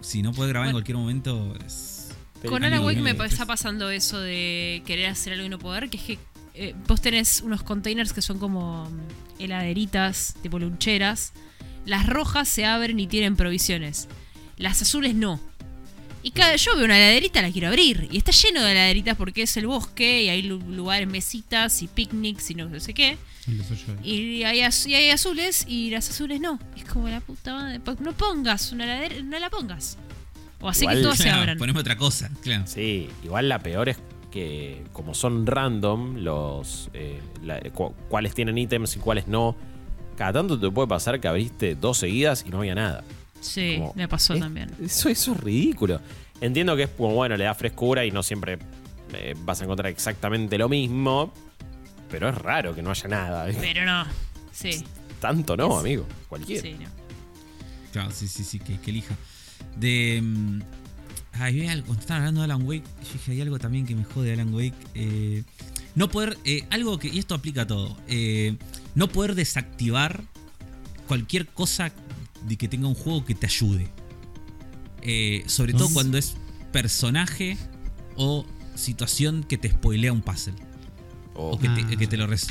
Si 0.00 0.22
no 0.22 0.32
puedes 0.32 0.50
grabar 0.50 0.68
en 0.68 0.72
cualquier 0.72 0.96
momento, 0.96 1.54
es. 1.66 1.99
Con 2.48 2.64
Alan 2.64 2.82
Wake 2.84 3.00
me 3.00 3.10
está 3.10 3.24
pues. 3.24 3.36
pasando 3.46 3.90
eso 3.90 4.18
de 4.20 4.82
querer 4.86 5.06
hacer 5.06 5.32
algo 5.34 5.44
y 5.44 5.48
no 5.48 5.58
poder, 5.58 5.90
que 5.90 5.96
es 5.98 6.02
que 6.02 6.18
eh, 6.54 6.74
vos 6.88 7.00
tenés 7.00 7.40
unos 7.42 7.62
containers 7.62 8.12
que 8.12 8.22
son 8.22 8.38
como 8.38 8.88
mm, 8.88 9.42
heladeritas, 9.42 10.34
tipo 10.42 10.58
luncheras. 10.58 11.32
Las 11.86 12.06
rojas 12.06 12.48
se 12.48 12.64
abren 12.64 12.98
y 13.00 13.06
tienen 13.06 13.36
provisiones. 13.36 14.08
Las 14.56 14.80
azules 14.82 15.14
no. 15.14 15.40
Y 16.22 16.32
cada 16.32 16.54
yo 16.56 16.76
veo 16.76 16.84
una 16.84 16.98
heladerita, 16.98 17.40
la 17.40 17.50
quiero 17.50 17.68
abrir. 17.68 18.08
Y 18.10 18.18
está 18.18 18.30
lleno 18.32 18.62
de 18.62 18.72
heladeritas 18.72 19.16
porque 19.16 19.42
es 19.42 19.56
el 19.56 19.66
bosque 19.66 20.24
y 20.24 20.28
hay 20.28 20.42
lu- 20.42 20.60
lugares, 20.60 21.08
mesitas 21.08 21.82
y 21.82 21.88
picnics 21.88 22.50
y 22.50 22.54
no 22.56 22.78
sé 22.78 22.92
qué. 22.92 23.16
Y 24.04 24.42
hay, 24.44 24.60
y 24.86 24.94
hay 24.94 25.10
azules 25.10 25.64
y 25.66 25.88
las 25.90 26.10
azules 26.10 26.38
no. 26.40 26.58
Es 26.76 26.84
como 26.84 27.08
la 27.08 27.20
puta 27.20 27.54
madre. 27.54 27.80
po- 27.80 27.96
No 28.00 28.12
pongas 28.12 28.70
una 28.72 28.84
heladera, 28.84 29.22
no 29.22 29.38
la 29.38 29.48
pongas. 29.48 29.96
O 30.60 30.68
así 30.68 30.82
Igual- 30.84 30.96
que 30.96 31.02
todas 31.02 31.18
se 31.18 31.30
abran. 31.30 31.58
poneme 31.58 31.80
otra 31.80 31.96
cosa, 31.96 32.30
claro. 32.42 32.64
Sí, 32.66 33.08
igual 33.24 33.48
la 33.48 33.58
peor 33.60 33.88
es 33.88 33.98
que 34.30 34.84
como 34.92 35.14
son 35.14 35.46
random 35.46 36.16
los 36.18 36.90
eh, 36.92 37.20
la- 37.42 37.60
cu- 37.72 37.94
cuáles 38.08 38.34
tienen 38.34 38.56
ítems 38.58 38.94
y 38.96 38.98
cuáles 39.00 39.26
no, 39.26 39.56
cada 40.16 40.34
tanto 40.34 40.60
te 40.60 40.70
puede 40.70 40.86
pasar 40.86 41.18
que 41.20 41.28
abriste 41.28 41.74
dos 41.74 41.98
seguidas 41.98 42.44
y 42.46 42.50
no 42.50 42.58
había 42.58 42.74
nada. 42.74 43.02
Sí, 43.40 43.76
Como, 43.78 43.94
me 43.96 44.06
pasó 44.06 44.34
es- 44.34 44.40
también. 44.40 44.70
Eso, 44.82 45.08
eso 45.08 45.32
es 45.32 45.40
ridículo. 45.40 46.00
Entiendo 46.42 46.76
que 46.76 46.84
es 46.84 46.90
como, 46.90 47.14
bueno, 47.14 47.36
le 47.36 47.44
da 47.44 47.54
frescura 47.54 48.04
y 48.04 48.10
no 48.10 48.22
siempre 48.22 48.58
eh, 49.14 49.34
vas 49.44 49.60
a 49.60 49.64
encontrar 49.64 49.90
exactamente 49.90 50.56
lo 50.58 50.68
mismo, 50.68 51.32
pero 52.10 52.28
es 52.28 52.34
raro 52.36 52.74
que 52.74 52.82
no 52.82 52.90
haya 52.90 53.08
nada. 53.08 53.46
Pero 53.60 53.84
no. 53.86 54.04
Sí. 54.52 54.84
Tanto 55.20 55.56
no, 55.56 55.72
Es- 55.74 55.80
amigo. 55.80 56.06
Cualquiera. 56.28 56.62
Sí, 56.62 56.76
no. 56.78 56.88
Claro, 57.92 58.10
sí, 58.12 58.28
sí, 58.28 58.44
sí, 58.44 58.58
que, 58.60 58.78
que 58.78 58.90
elija. 58.90 59.16
De. 59.78 60.20
mm, 60.22 60.60
Ay, 61.32 61.66
algo, 61.68 61.86
cuando 61.86 62.00
estaban 62.02 62.22
hablando 62.22 62.40
de 62.42 62.44
Alan 62.44 62.62
Wake, 62.66 62.82
yo 63.04 63.12
dije, 63.14 63.32
hay 63.32 63.40
algo 63.40 63.58
también 63.58 63.86
que 63.86 63.94
me 63.94 64.04
jode 64.04 64.26
de 64.28 64.32
Alan 64.34 64.52
Wake. 64.52 64.74
eh, 64.94 65.42
no 65.94 66.08
poder. 66.10 66.36
eh, 66.44 66.64
algo 66.70 66.98
que. 66.98 67.08
Y 67.08 67.18
esto 67.18 67.34
aplica 67.34 67.62
a 67.62 67.66
todo. 67.66 67.96
eh, 68.08 68.56
no 68.94 69.08
poder 69.08 69.34
desactivar 69.34 70.22
cualquier 71.08 71.46
cosa 71.46 71.92
de 72.46 72.56
que 72.56 72.68
tenga 72.68 72.88
un 72.88 72.94
juego 72.94 73.24
que 73.24 73.34
te 73.34 73.46
ayude. 73.46 73.88
Eh, 75.02 75.44
sobre 75.46 75.72
todo 75.72 75.88
Mm. 75.88 75.94
cuando 75.94 76.18
es 76.18 76.36
personaje 76.72 77.56
o 78.16 78.44
situación 78.74 79.42
que 79.44 79.56
te 79.58 79.70
spoilea 79.70 80.12
un 80.12 80.20
puzzle. 80.22 80.54
Oh, 81.34 81.52
O 81.52 81.58
que 81.58 81.68
te, 81.68 81.82
Ah. 81.82 81.88
que 81.98 82.06
te 82.06 82.16
lo 82.16 82.26
res- 82.26 82.48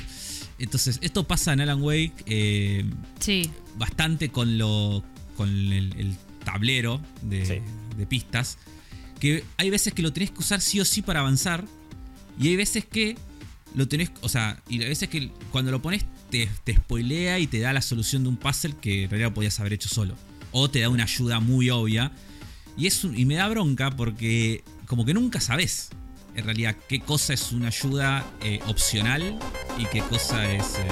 Entonces, 0.57 0.97
esto 1.01 1.25
pasa 1.27 1.53
en 1.53 1.61
Alan 1.61 1.81
Wake. 1.81 2.13
eh, 2.25 2.89
Sí. 3.19 3.49
bastante 3.77 4.29
con 4.29 4.57
lo 4.57 5.03
con 5.37 5.47
el, 5.49 5.93
el 5.97 6.15
tablero 6.51 7.01
de, 7.21 7.45
Sí. 7.45 7.59
de 7.97 8.05
pistas 8.05 8.57
que 9.19 9.43
hay 9.57 9.69
veces 9.69 9.93
que 9.93 10.01
lo 10.01 10.11
tenés 10.13 10.31
que 10.31 10.39
usar 10.39 10.61
sí 10.61 10.79
o 10.79 10.85
sí 10.85 11.01
para 11.01 11.19
avanzar 11.19 11.65
y 12.39 12.47
hay 12.47 12.55
veces 12.55 12.85
que 12.85 13.17
lo 13.75 13.87
tenés 13.87 14.11
o 14.21 14.29
sea 14.29 14.61
y 14.69 14.81
hay 14.81 14.89
veces 14.89 15.09
que 15.09 15.29
cuando 15.51 15.71
lo 15.71 15.81
pones 15.81 16.05
te, 16.31 16.49
te 16.63 16.75
spoilea 16.75 17.39
y 17.39 17.47
te 17.47 17.59
da 17.59 17.73
la 17.73 17.81
solución 17.81 18.23
de 18.23 18.29
un 18.29 18.37
puzzle 18.37 18.75
que 18.81 19.03
en 19.03 19.09
realidad 19.09 19.33
podías 19.33 19.59
haber 19.59 19.73
hecho 19.73 19.89
solo 19.89 20.15
o 20.51 20.69
te 20.69 20.79
da 20.79 20.89
una 20.89 21.03
ayuda 21.03 21.39
muy 21.39 21.69
obvia 21.69 22.11
y 22.77 22.87
es 22.87 23.03
un- 23.03 23.17
y 23.17 23.25
me 23.25 23.35
da 23.35 23.47
bronca 23.49 23.91
porque 23.95 24.63
como 24.87 25.05
que 25.05 25.13
nunca 25.13 25.39
sabes 25.41 25.89
en 26.35 26.45
realidad 26.45 26.75
qué 26.87 26.99
cosa 27.01 27.33
es 27.33 27.51
una 27.51 27.67
ayuda 27.67 28.25
eh, 28.41 28.59
opcional 28.67 29.37
y 29.77 29.85
qué 29.87 29.99
cosa 30.01 30.51
es 30.51 30.75
eh, 30.79 30.87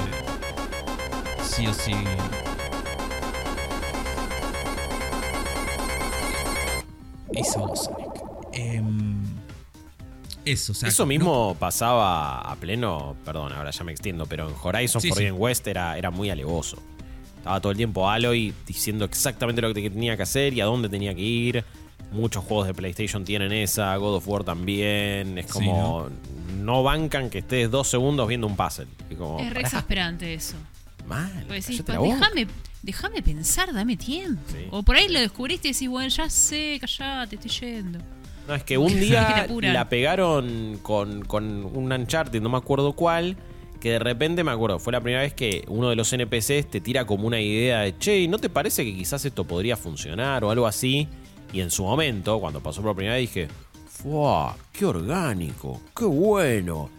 sí 1.56 1.66
o 1.68 1.74
sí 1.74 1.94
Voz, 7.58 7.84
Sonic. 7.86 8.08
Em, 8.54 9.24
eso, 10.46 10.72
o 10.72 10.76
sea. 10.76 10.90
Eso 10.90 11.04
no- 11.04 11.08
mismo 11.08 11.56
pasaba 11.60 12.40
a 12.42 12.56
pleno, 12.56 13.16
perdón, 13.26 13.54
ahora 13.54 13.72
ya 13.72 13.84
me 13.84 13.92
extiendo, 13.92 14.26
pero 14.26 14.48
en 14.50 14.56
Horizon 14.62 15.02
Sí, 15.02 15.10
Forbidden 15.10 15.36
West 15.38 15.68
era, 15.68 15.98
era 15.98 16.10
muy 16.12 16.30
alevoso. 16.30 16.78
Estaba 17.38 17.60
todo 17.62 17.72
el 17.72 17.78
tiempo 17.78 18.10
Aloy 18.10 18.54
diciendo 18.66 19.06
exactamente 19.06 19.62
lo 19.62 19.74
que 19.74 19.90
tenía 19.90 20.16
que 20.18 20.24
hacer 20.24 20.54
y 20.54 20.62
a 20.62 20.66
dónde 20.66 20.90
tenía 20.90 21.14
que 21.14 21.22
ir. 21.22 21.64
Muchos 22.12 22.44
juegos 22.46 22.68
de 22.68 22.74
PlayStation 22.74 23.26
tienen 23.26 23.52
esa, 23.52 23.96
God 23.98 24.16
of 24.16 24.28
War 24.28 24.44
también. 24.44 25.38
Es 25.38 25.48
Sí, 25.48 25.52
como. 25.54 26.08
¿no? 26.62 26.84
bancan 26.84 27.30
que 27.30 27.40
estés 27.40 27.70
dos 27.70 27.88
segundos 27.90 28.28
viendo 28.28 28.48
un 28.48 28.56
puzzle. 28.56 28.88
Y 29.10 29.16
como, 29.16 29.40
Es 29.40 29.54
re 29.54 29.62
exasperante 29.62 30.34
eso. 30.34 30.56
mal. 31.06 31.30
Porque 31.48 31.62
decís, 31.62 31.82
cállate 31.86 31.92
la 31.94 31.98
"Pa, 32.00 32.04
boca". 32.06 32.16
déjame, 32.16 32.48
déjame 32.82 33.22
pensar, 33.22 33.74
dame 33.74 33.98
tiempo. 33.98 34.42
Sí. 34.48 34.68
O 34.72 34.84
por 34.84 34.96
ahí 34.96 35.08
lo 35.08 35.20
descubriste 35.20 35.70
y 35.70 35.74
decís, 35.74 35.90
bueno, 35.90 36.10
ya 36.10 36.30
sé, 36.30 36.78
callate, 36.80 37.36
estoy 37.36 37.52
yendo. 37.52 38.00
No, 38.48 38.56
es 38.56 38.64
que 38.64 38.78
un 38.78 39.00
día 39.00 39.48
la 39.62 39.90
pegaron 39.90 40.80
con, 40.82 41.26
con 41.26 41.66
un 41.66 41.92
Uncharted, 41.92 42.42
no 42.42 42.50
me 42.50 42.58
acuerdo 42.58 42.94
cuál, 42.94 43.38
que 43.80 43.92
de 43.92 44.00
repente 44.00 44.44
me 44.44 44.52
acuerdo, 44.52 44.80
fue 44.80 44.94
la 44.94 45.02
primera 45.02 45.22
vez 45.22 45.34
que 45.34 45.66
uno 45.68 45.90
de 45.90 45.96
los 45.96 46.12
NPCs 46.12 46.70
te 46.70 46.82
tira 46.82 47.06
como 47.06 47.28
una 47.28 47.40
idea 47.42 47.82
de, 47.82 47.98
che, 47.98 48.28
¿no 48.28 48.40
te 48.40 48.50
parece 48.50 48.84
que 48.84 48.96
quizás 48.96 49.26
esto 49.26 49.44
podría 49.44 49.78
funcionar 49.78 50.44
o 50.44 50.52
algo 50.52 50.66
así? 50.66 51.08
Y 51.54 51.62
en 51.62 51.72
su 51.72 51.84
momento, 51.84 52.40
cuando 52.40 52.62
pasó 52.62 52.82
por 52.82 52.96
primera 52.96 53.16
vez, 53.16 53.34
dije, 53.34 53.48
¡Fua! 53.90 54.56
¡Qué 54.72 54.86
orgánico! 54.86 55.82
¡Qué 55.96 56.06
bueno! 56.06 56.90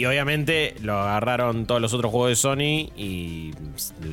Y 0.00 0.06
obviamente 0.06 0.76
lo 0.80 0.98
agarraron 0.98 1.66
todos 1.66 1.78
los 1.78 1.92
otros 1.92 2.10
juegos 2.10 2.30
de 2.30 2.36
Sony 2.36 2.90
y 2.96 3.52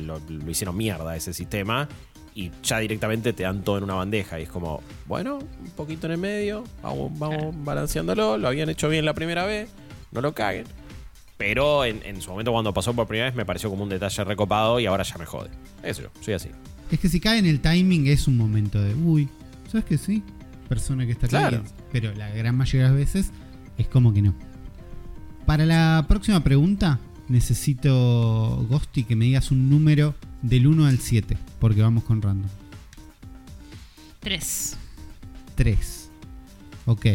lo, 0.04 0.20
lo 0.28 0.50
hicieron 0.50 0.76
mierda 0.76 1.16
ese 1.16 1.32
sistema. 1.32 1.88
Y 2.34 2.50
ya 2.62 2.80
directamente 2.80 3.32
te 3.32 3.44
dan 3.44 3.64
todo 3.64 3.78
en 3.78 3.84
una 3.84 3.94
bandeja. 3.94 4.38
Y 4.38 4.42
es 4.42 4.50
como, 4.50 4.82
bueno, 5.06 5.38
un 5.38 5.70
poquito 5.70 6.06
en 6.06 6.12
el 6.12 6.18
medio, 6.18 6.64
vamos, 6.82 7.18
vamos 7.18 7.54
balanceándolo. 7.64 8.36
Lo 8.36 8.48
habían 8.48 8.68
hecho 8.68 8.90
bien 8.90 9.06
la 9.06 9.14
primera 9.14 9.46
vez, 9.46 9.70
no 10.12 10.20
lo 10.20 10.34
caguen. 10.34 10.66
Pero 11.38 11.86
en, 11.86 12.02
en 12.04 12.20
su 12.20 12.32
momento, 12.32 12.52
cuando 12.52 12.74
pasó 12.74 12.92
por 12.92 13.06
primera 13.06 13.30
vez, 13.30 13.34
me 13.34 13.46
pareció 13.46 13.70
como 13.70 13.82
un 13.82 13.88
detalle 13.88 14.24
recopado 14.24 14.80
y 14.80 14.84
ahora 14.84 15.04
ya 15.04 15.16
me 15.16 15.24
jode. 15.24 15.48
Eso 15.82 16.02
yo, 16.02 16.10
soy 16.20 16.34
así. 16.34 16.50
Es 16.92 17.00
que 17.00 17.08
si 17.08 17.18
cae 17.18 17.38
en 17.38 17.46
el 17.46 17.60
timing 17.60 18.08
es 18.08 18.28
un 18.28 18.36
momento 18.36 18.78
de, 18.78 18.94
uy, 18.94 19.26
¿sabes 19.72 19.86
que 19.86 19.96
sí? 19.96 20.22
Persona 20.68 21.06
que 21.06 21.12
está. 21.12 21.28
Claro. 21.28 21.62
Pero 21.92 22.12
la 22.12 22.28
gran 22.28 22.56
mayoría 22.56 22.88
de 22.88 22.90
las 22.90 22.98
veces 22.98 23.32
es 23.78 23.88
como 23.88 24.12
que 24.12 24.20
no. 24.20 24.34
Para 25.48 25.64
la 25.64 26.04
próxima 26.06 26.44
pregunta, 26.44 27.00
necesito, 27.26 28.66
Ghosty, 28.68 29.04
que 29.04 29.16
me 29.16 29.24
digas 29.24 29.50
un 29.50 29.70
número 29.70 30.14
del 30.42 30.66
1 30.66 30.84
al 30.84 30.98
7, 30.98 31.38
porque 31.58 31.80
vamos 31.80 32.04
con 32.04 32.20
random. 32.20 32.50
Tres. 34.20 34.76
3. 35.54 36.10
Ok. 36.84 37.06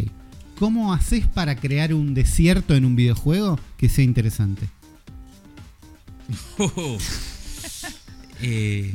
¿Cómo 0.57 0.95
haces 0.95 1.27
para 1.27 1.55
crear 1.55 1.93
un 1.93 2.15
desierto 2.15 2.73
en 2.73 2.85
un 2.85 2.95
videojuego 2.95 3.59
que 3.77 3.87
sea 3.87 4.03
interesante? 4.03 4.67
Eh, 8.45 8.93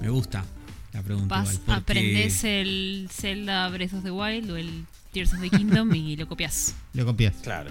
me 0.00 0.10
gusta 0.10 0.44
la 0.92 1.02
pregunta. 1.02 1.34
Vas, 1.34 1.54
igual, 1.54 1.64
porque- 1.64 1.80
aprendés 1.98 2.44
el 2.44 3.08
Zelda 3.10 3.68
Breath 3.70 3.94
of 3.94 4.04
the 4.04 4.12
Wild 4.12 4.48
o 4.50 4.56
el 4.56 4.84
Tears 5.12 5.32
of 5.32 5.40
the 5.40 5.50
Kingdom 5.50 5.92
y 5.94 6.14
lo 6.16 6.28
copias. 6.28 6.74
Lo 6.92 7.04
copias. 7.04 7.34
Claro. 7.42 7.70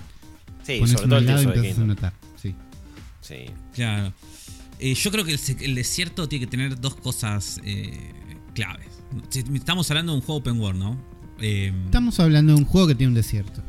Sí, 0.63 0.77
Pones 0.79 0.91
sobre 0.91 1.05
uno 1.05 1.09
todo 1.09 1.15
al 1.17 1.23
el 1.23 1.27
lado 1.27 1.41
y 1.43 1.55
empiezas 1.57 1.79
a 1.79 1.85
notar. 1.85 2.13
Sí. 2.41 2.55
Sí. 3.21 3.35
Claro. 3.73 4.13
Eh, 4.79 4.93
yo 4.95 5.11
creo 5.11 5.23
que 5.25 5.37
el, 5.61 5.75
desierto 5.75 6.27
tiene 6.27 6.45
que 6.45 6.51
tener 6.51 6.79
dos 6.79 6.95
cosas 6.95 7.61
eh, 7.63 8.11
claves. 8.53 8.87
Estamos 9.53 9.89
hablando 9.91 10.11
de 10.13 10.17
un 10.19 10.21
juego 10.25 10.39
open 10.39 10.59
world, 10.59 10.79
¿no? 10.79 10.97
Eh, 11.39 11.71
Estamos 11.85 12.19
hablando 12.19 12.53
de 12.53 12.59
un 12.59 12.65
juego 12.65 12.87
que 12.87 12.95
tiene 12.95 13.09
un 13.09 13.15
desierto. 13.15 13.61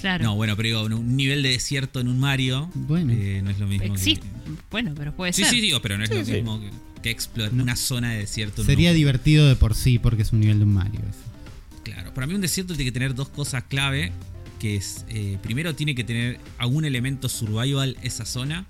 Claro. 0.00 0.24
no, 0.24 0.34
bueno, 0.34 0.56
pero 0.56 0.80
digo, 0.82 0.96
un 0.96 1.16
nivel 1.16 1.44
de 1.44 1.50
desierto 1.50 2.00
en 2.00 2.08
un 2.08 2.18
Mario 2.18 2.68
Bueno. 2.74 3.12
eh, 3.12 3.40
no 3.44 3.50
es 3.50 3.58
lo 3.60 3.68
mismo. 3.68 3.86
que- 3.86 3.92
Existe. 3.92 4.26
Bueno, 4.68 4.94
pero 4.96 5.14
puede 5.14 5.32
Sí, 5.32 5.42
ser. 5.42 5.52
sí, 5.52 5.60
digo, 5.60 5.80
pero 5.80 5.96
no 5.96 6.02
es 6.02 6.10
Sí, 6.10 6.16
lo 6.16 6.24
sí. 6.24 6.32
mismo 6.32 6.60
que, 6.60 6.70
que 7.02 7.10
explorar 7.10 7.52
No. 7.52 7.62
una 7.62 7.76
zona 7.76 8.10
de 8.10 8.18
desierto. 8.18 8.62
en 8.62 8.66
Sería 8.66 8.92
divertido 8.92 9.46
de 9.46 9.54
por 9.54 9.76
sí 9.76 10.00
porque 10.00 10.22
es 10.22 10.32
un 10.32 10.40
nivel 10.40 10.58
de 10.58 10.64
un 10.64 10.74
Mario. 10.74 11.00
eso. 11.08 11.80
Claro, 11.84 12.12
para 12.14 12.26
mí 12.26 12.34
un 12.34 12.40
desierto 12.40 12.74
tiene 12.74 12.90
que 12.90 12.92
tener 12.92 13.14
dos 13.14 13.28
cosas 13.28 13.62
clave, 13.68 14.10
que 14.62 14.76
es, 14.76 15.04
eh, 15.08 15.38
primero 15.42 15.74
tiene 15.74 15.96
que 15.96 16.04
tener 16.04 16.38
algún 16.56 16.84
elemento 16.84 17.28
survival 17.28 17.96
esa 18.02 18.24
zona, 18.24 18.64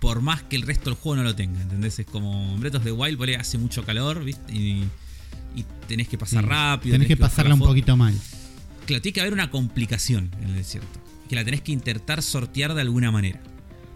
por 0.00 0.22
más 0.22 0.42
que 0.42 0.56
el 0.56 0.62
resto 0.62 0.90
del 0.90 0.94
juego 0.98 1.14
no 1.14 1.22
lo 1.22 1.36
tenga, 1.36 1.62
¿entendés? 1.62 2.00
Es 2.00 2.06
como 2.06 2.52
en 2.52 2.58
Breath 2.58 2.74
of 2.74 2.82
the 2.82 2.90
Wild, 2.90 3.16
ponele, 3.16 3.38
hace 3.38 3.58
mucho 3.58 3.84
calor, 3.84 4.24
¿viste? 4.24 4.52
Y, 4.52 4.82
y 5.54 5.64
tenés 5.86 6.08
que 6.08 6.18
pasar 6.18 6.42
Sí. 6.42 6.48
rápido. 6.50 6.94
Tenés 6.94 7.06
que 7.06 7.14
bajar 7.14 7.30
pasarla 7.30 7.48
la 7.50 7.54
un 7.54 7.60
poquito 7.60 7.96
mal. 7.96 8.12
Claro, 8.86 9.00
tiene 9.00 9.12
que 9.12 9.20
haber 9.20 9.32
una 9.34 9.52
complicación 9.52 10.32
en 10.42 10.48
el 10.48 10.56
desierto, 10.56 10.98
que 11.28 11.36
la 11.36 11.44
tenés 11.44 11.60
que 11.60 11.70
intentar 11.70 12.20
sortear 12.20 12.74
de 12.74 12.80
alguna 12.80 13.12
manera. 13.12 13.40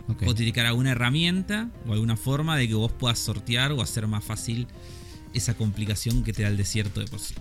Ok. 0.06 0.22
O 0.28 0.34
que 0.36 0.50
haber 0.52 0.66
alguna 0.66 0.92
herramienta 0.92 1.68
o 1.88 1.94
alguna 1.94 2.16
forma 2.16 2.56
de 2.56 2.68
que 2.68 2.74
vos 2.74 2.92
puedas 2.92 3.18
sortear 3.18 3.72
o 3.72 3.82
hacer 3.82 4.06
más 4.06 4.22
fácil 4.22 4.68
esa 5.34 5.54
complicación 5.54 6.22
que 6.22 6.32
te 6.32 6.42
da 6.42 6.48
el 6.48 6.56
desierto 6.56 7.00
de 7.00 7.06
por 7.06 7.18
sí. 7.18 7.34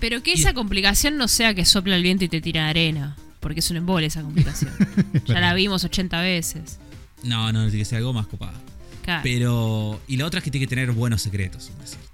Pero 0.00 0.22
que 0.22 0.32
esa 0.32 0.54
complicación 0.54 1.16
no 1.16 1.26
sea 1.28 1.54
que 1.54 1.64
sopla 1.64 1.96
el 1.96 2.02
viento 2.02 2.24
y 2.24 2.28
te 2.28 2.40
tira 2.40 2.68
arena. 2.68 3.16
Porque 3.40 3.60
es 3.60 3.70
un 3.70 3.76
embole 3.76 4.06
esa 4.06 4.22
complicación. 4.22 4.72
ya 5.26 5.40
la 5.40 5.54
vimos 5.54 5.84
80 5.84 6.20
veces. 6.22 6.78
No, 7.22 7.52
no, 7.52 7.62
tiene 7.64 7.78
que 7.78 7.84
ser 7.84 7.98
algo 7.98 8.12
más 8.12 8.26
copado. 8.26 8.58
Claro. 9.04 9.20
Pero. 9.22 10.00
Y 10.08 10.16
la 10.16 10.26
otra 10.26 10.38
es 10.38 10.44
que 10.44 10.50
tiene 10.50 10.66
que 10.66 10.70
tener 10.70 10.92
buenos 10.92 11.22
secretos 11.22 11.70
un 11.74 11.80
desierto. 11.80 12.08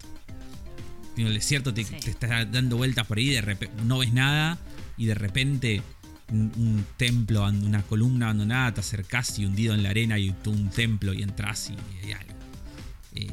Digo, 1.17 1.29
el 1.29 1.35
desierto 1.35 1.73
te, 1.75 1.85
Sí. 1.85 1.95
te 2.03 2.11
está 2.11 2.45
dando 2.45 2.77
vueltas 2.77 3.07
por 3.07 3.19
ahí, 3.19 3.29
de 3.31 3.69
no 3.85 3.99
ves 3.99 4.13
nada, 4.13 4.59
y 4.97 5.07
de 5.07 5.15
repente 5.15 5.83
un, 6.31 6.53
un 6.57 6.85
templo, 6.97 7.45
una 7.47 7.83
columna 7.83 8.27
abandonada, 8.27 8.75
te 8.75 8.81
acercás 8.81 9.39
y 9.39 9.45
hundido 9.47 9.75
en 9.75 9.83
la 9.83 9.91
arena 9.91 10.19
y 10.19 10.33
tú 10.33 10.51
un 10.51 10.71
templo 10.71 11.13
y 11.15 11.23
entras 11.23 11.71
y 11.71 12.05
hay 12.07 12.13
algo. 12.13 12.33
Eh, 13.15 13.27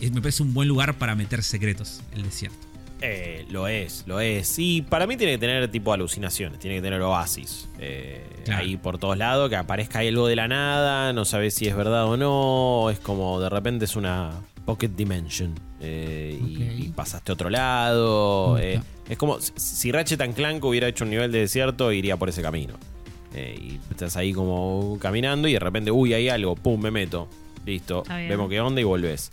es- 0.00 0.12
me 0.12 0.20
parece 0.20 0.42
un 0.42 0.52
buen 0.54 0.68
lugar 0.68 0.98
para 0.98 1.14
meter 1.14 1.42
secretos, 1.42 2.00
el 2.14 2.22
desierto. 2.22 2.66
Eh, 3.02 3.46
lo 3.50 3.66
es, 3.68 4.04
lo 4.06 4.20
es. 4.20 4.58
Y 4.58 4.82
para 4.82 5.06
mí 5.06 5.16
tiene 5.16 5.32
que 5.34 5.38
tener 5.38 5.68
tipo 5.70 5.92
alucinaciones, 5.92 6.58
tiene 6.58 6.76
que 6.76 6.82
tener 6.82 7.00
oasis. 7.02 7.68
Eh, 7.78 8.26
Claro. 8.44 8.62
Ahí 8.62 8.76
por 8.78 8.96
todos 8.98 9.18
lados, 9.18 9.50
que 9.50 9.56
aparezca 9.56 9.98
algo 9.98 10.26
de 10.26 10.34
la 10.34 10.48
nada, 10.48 11.12
no 11.12 11.24
sabes 11.26 11.54
si 11.54 11.66
es 11.66 11.76
verdad 11.76 12.06
o 12.06 12.16
no. 12.16 12.88
Es 12.90 12.98
como 12.98 13.38
de 13.40 13.48
repente 13.50 13.84
es 13.84 13.96
una 13.96 14.30
Pocket 14.64 14.88
Dimension. 14.88 15.54
eh, 15.82 16.38
y- 16.38 16.88
pasaste 16.94 17.32
a 17.32 17.34
otro 17.34 17.48
lado. 17.50 18.58
Eh, 18.58 18.80
es 19.08 19.16
como 19.18 19.38
si- 19.40 19.90
Ratchet 19.92 20.20
and 20.20 20.34
Clank 20.34 20.62
hubiera 20.64 20.88
hecho 20.88 21.04
un 21.04 21.10
nivel 21.10 21.32
de 21.32 21.40
desierto, 21.40 21.90
iría 21.92 22.16
por 22.18 22.28
ese 22.28 22.42
camino. 22.42 22.74
Eh, 23.34 23.56
y 23.58 23.80
estás 23.90 24.16
ahí 24.16 24.32
como 24.32 24.98
caminando 25.00 25.46
y 25.48 25.52
de 25.54 25.58
repente, 25.60 25.90
uy, 25.90 26.12
hay 26.14 26.28
algo, 26.28 26.54
pum, 26.56 26.80
me 26.80 26.90
meto. 26.90 27.28
Listo, 27.64 28.02
vemos 28.28 28.48
qué 28.50 28.60
onda 28.60 28.80
y 28.80 28.84
volvés. 28.84 29.30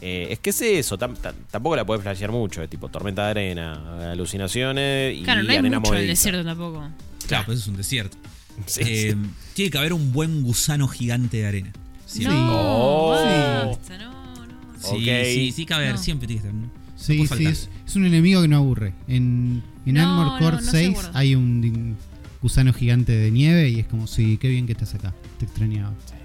Eh, 0.00 0.28
es 0.30 0.38
que 0.38 0.50
es 0.50 0.60
eso, 0.62 0.96
tam- 0.98 1.16
tam- 1.16 1.34
tampoco 1.50 1.74
la 1.76 1.84
puedes 1.84 2.02
flashear 2.02 2.30
mucho, 2.30 2.62
es 2.62 2.70
tipo 2.70 2.88
tormenta 2.88 3.24
de 3.24 3.30
arena, 3.30 4.12
alucinaciones 4.12 5.18
y 5.18 5.22
claro, 5.22 5.42
no 5.42 5.50
hay 5.50 5.56
arena 5.56 5.80
mucho 5.80 5.94
en 5.94 6.00
el 6.02 6.06
desierto 6.06 6.44
tampoco. 6.44 6.88
Claro, 7.26 7.46
pues 7.46 7.58
eso 7.58 7.64
es 7.64 7.68
un 7.68 7.76
desierto. 7.76 8.16
Sí, 8.66 8.80
Eh, 8.84 9.12
sí. 9.12 9.30
Tiene 9.54 9.70
que 9.70 9.78
haber 9.78 9.92
un 9.92 10.12
buen 10.12 10.42
gusano 10.42 10.88
gigante 10.88 11.36
de 11.38 11.46
arena. 11.46 11.72
Siempre. 12.06 12.36
No, 12.38 12.48
Oh. 12.50 13.68
basta, 13.70 13.98
no, 13.98 14.46
no. 14.46 14.52
Sí, 14.80 14.96
Ok. 15.10 15.24
sí, 15.26 15.52
sí, 15.52 15.66
haber, 15.72 15.92
No. 15.92 15.98
siempre 15.98 16.26
tiene 16.26 16.42
que 16.42 16.48
estar. 16.48 16.60
Sí, 16.96 17.26
sí, 17.28 17.46
es, 17.46 17.68
es 17.86 17.96
un 17.96 18.04
enemigo 18.06 18.42
que 18.42 18.48
no 18.48 18.56
aburre. 18.56 18.94
En, 19.06 19.62
en 19.86 19.94
No, 19.94 20.00
Armor 20.22 20.38
Core 20.40 20.56
no 20.56 20.62
se 20.62 20.70
6 20.70 20.88
aburre. 20.98 21.08
hay 21.14 21.34
un 21.36 21.96
gusano 22.42 22.72
gigante 22.72 23.12
de 23.12 23.30
nieve 23.30 23.68
y 23.68 23.80
es 23.80 23.86
como, 23.86 24.06
sí, 24.08 24.36
qué 24.38 24.48
bien 24.48 24.66
que 24.66 24.72
estás 24.72 24.94
acá. 24.94 25.14
Te 25.38 25.44
extrañaba. 25.44 25.92
Es 26.06 26.17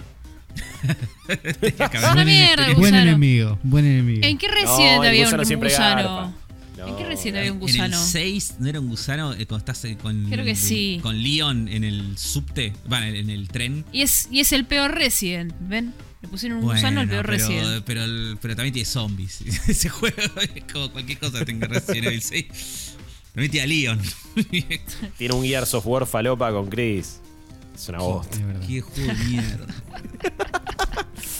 una 2.13 2.25
mierda 2.25 2.67
el 2.67 2.75
Buen 2.75 2.91
gusano. 2.91 2.97
enemigo, 3.01 3.59
buen 3.63 3.85
enemigo. 3.85 4.21
¿En 4.25 4.37
qué 4.37 4.47
No, 4.47 4.53
Resident 4.53 5.03
el 5.03 5.09
había 5.09 5.25
gusano 5.25 5.43
un 5.43 5.59
gusano? 5.59 6.33
No, 6.77 6.87
¿En 6.87 6.95
qué 6.97 7.05
Resident 7.05 7.37
había 7.37 7.51
un 7.53 7.57
En 7.61 7.63
el 7.69 7.71
gusano? 7.71 7.97
6 8.03 8.55
no 8.59 8.67
era 8.69 8.79
un 8.79 8.89
gusano 8.89 9.33
eh, 9.33 9.45
cuando 9.45 9.57
estás 9.59 9.85
eh, 9.85 9.97
con, 10.01 10.29
Creo 10.29 10.43
que 10.43 10.55
sí. 10.55 10.99
con 11.01 11.21
Leon 11.21 11.67
en 11.69 11.83
el 11.83 12.17
subte, 12.17 12.73
bueno, 12.87 13.05
en 13.05 13.29
el 13.29 13.47
tren. 13.47 13.85
Y 13.93 14.01
es, 14.01 14.27
y 14.31 14.39
es 14.41 14.51
el 14.51 14.65
peor 14.65 14.93
Resident, 14.93 15.53
¿ven? 15.61 15.93
Le 16.21 16.27
pusieron 16.27 16.57
un 16.59 16.65
Bueno, 16.65 16.79
gusano 16.79 17.01
al 17.01 17.07
peor 17.09 17.25
pero, 17.25 17.37
Resident. 17.37 17.83
Pero, 17.85 18.03
el- 18.03 18.37
pero 18.41 18.55
también 18.55 18.73
tiene 18.73 18.85
zombies. 18.85 19.41
Ese 19.67 19.89
juego 19.89 20.15
es 20.55 20.63
como 20.71 20.91
cualquier 20.91 21.19
cosa 21.19 21.43
tenga 21.45 21.67
Resident 21.67 22.07
Evil 22.07 22.21
6. 22.21 22.95
También 23.33 23.51
tiene 23.51 23.63
a 23.63 23.67
Leon. 23.67 24.01
Tiene 25.17 25.33
un 25.33 25.43
Gears 25.43 25.73
of 25.73 25.85
War 25.87 26.05
falopa 26.05 26.51
con 26.51 26.69
Chris. 26.69 27.19
Es 27.75 27.89
una 27.89 27.97
voz. 27.99 28.29
De 28.29 28.43
verdad. 28.43 28.67
Qué 28.67 28.81
juego 28.81 29.13
de 29.13 29.23
mierda. 29.25 29.65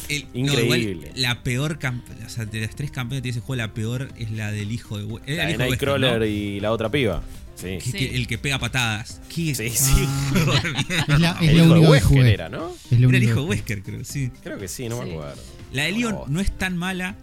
El- 0.10 0.24
no, 0.34 0.40
Increíble. 0.40 0.92
igual, 1.08 1.12
la 1.16 1.44
peor 1.44 1.80
o 2.26 2.30
sea, 2.30 2.46
de 2.46 2.62
las 2.62 2.76
tres 2.76 2.92
campañas 2.92 3.20
que 3.20 3.24
tiene 3.24 3.38
ese 3.38 3.46
juego, 3.46 3.58
la 3.62 3.74
peor 3.74 4.10
es 4.18 4.32
la 4.32 4.52
del 4.52 4.72
hijo 4.72 4.98
de 4.98 5.06
era 5.26 5.44
La 5.44 5.50
el 5.50 5.74
hijo 5.74 5.98
de 5.98 6.00
¿no? 6.20 6.26
y 6.26 6.60
la 6.60 6.72
otra 6.72 6.90
piba. 6.92 7.24
Sí. 7.56 7.78
Que- 7.78 7.82
Sí. 7.82 7.92
que- 7.94 8.16
el 8.16 8.28
que 8.28 8.38
pega 8.38 8.60
patadas. 8.60 9.22
¿Qué 9.34 9.56
Sí, 9.56 9.70
sí. 9.70 9.94
Es, 11.08 11.20
la, 11.20 11.38
es 11.42 11.50
El 11.50 11.58
lo 11.58 11.64
hijo 11.66 11.74
de 11.76 11.80
Wesker 11.82 12.08
jugué. 12.10 12.34
era, 12.34 12.50
¿no? 12.50 12.70
Es 12.70 12.92
Era 12.92 13.00
el 13.00 13.06
único 13.08 13.24
hijo 13.32 13.42
de 13.42 13.48
Wesker, 13.48 13.84
creo, 13.84 14.04
sí. 14.04 14.32
Creo 14.44 14.58
que 14.60 14.68
sí, 14.68 14.90
no 14.90 15.02
me 15.02 15.12
acuerdo. 15.12 15.42
La 15.72 15.84
de 15.84 15.92
Leon 15.94 16.14
no. 16.14 16.26
no 16.28 16.40
es 16.42 16.52
tan 16.58 16.78
mala. 16.78 17.16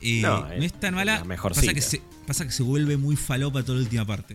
eh, 0.00 0.20
No, 0.22 0.46
no, 0.46 0.52
es 0.52 0.72
tan 0.72 0.92
la 0.94 0.96
mala. 0.96 1.24
mejorcita. 1.24 1.66
Pasa 1.66 1.74
que, 1.74 1.80
se, 1.82 2.02
pasa 2.26 2.44
que 2.46 2.52
se 2.52 2.62
vuelve 2.62 2.96
muy 2.96 3.16
falopa 3.16 3.62
toda 3.62 3.78
la 3.78 3.84
última 3.84 4.04
parte. 4.06 4.34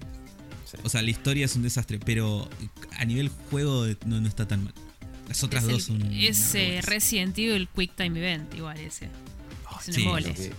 Sí. 0.65 0.77
O 0.83 0.89
sea, 0.89 1.01
la 1.01 1.09
historia 1.09 1.45
es 1.45 1.55
un 1.55 1.63
desastre, 1.63 1.99
pero 2.03 2.47
a 2.97 3.05
nivel 3.05 3.29
juego 3.49 3.85
no, 4.05 4.19
no 4.21 4.27
está 4.27 4.47
tan 4.47 4.63
mal. 4.65 4.73
Las 5.27 5.43
otras 5.43 5.63
es 5.63 5.69
dos 5.69 5.89
el- 5.89 6.01
son. 6.01 6.13
es 6.13 6.55
eh. 6.55 6.81
Resident 6.83 7.37
Evil 7.37 7.67
Quick 7.75 7.95
Time 7.95 8.19
Event, 8.19 8.53
igual 8.55 8.77
ese. 8.79 9.05
Es 9.81 9.87
un 9.89 9.93
sí, 9.93 10.01
embole. 10.03 10.35
sí. 10.35 10.49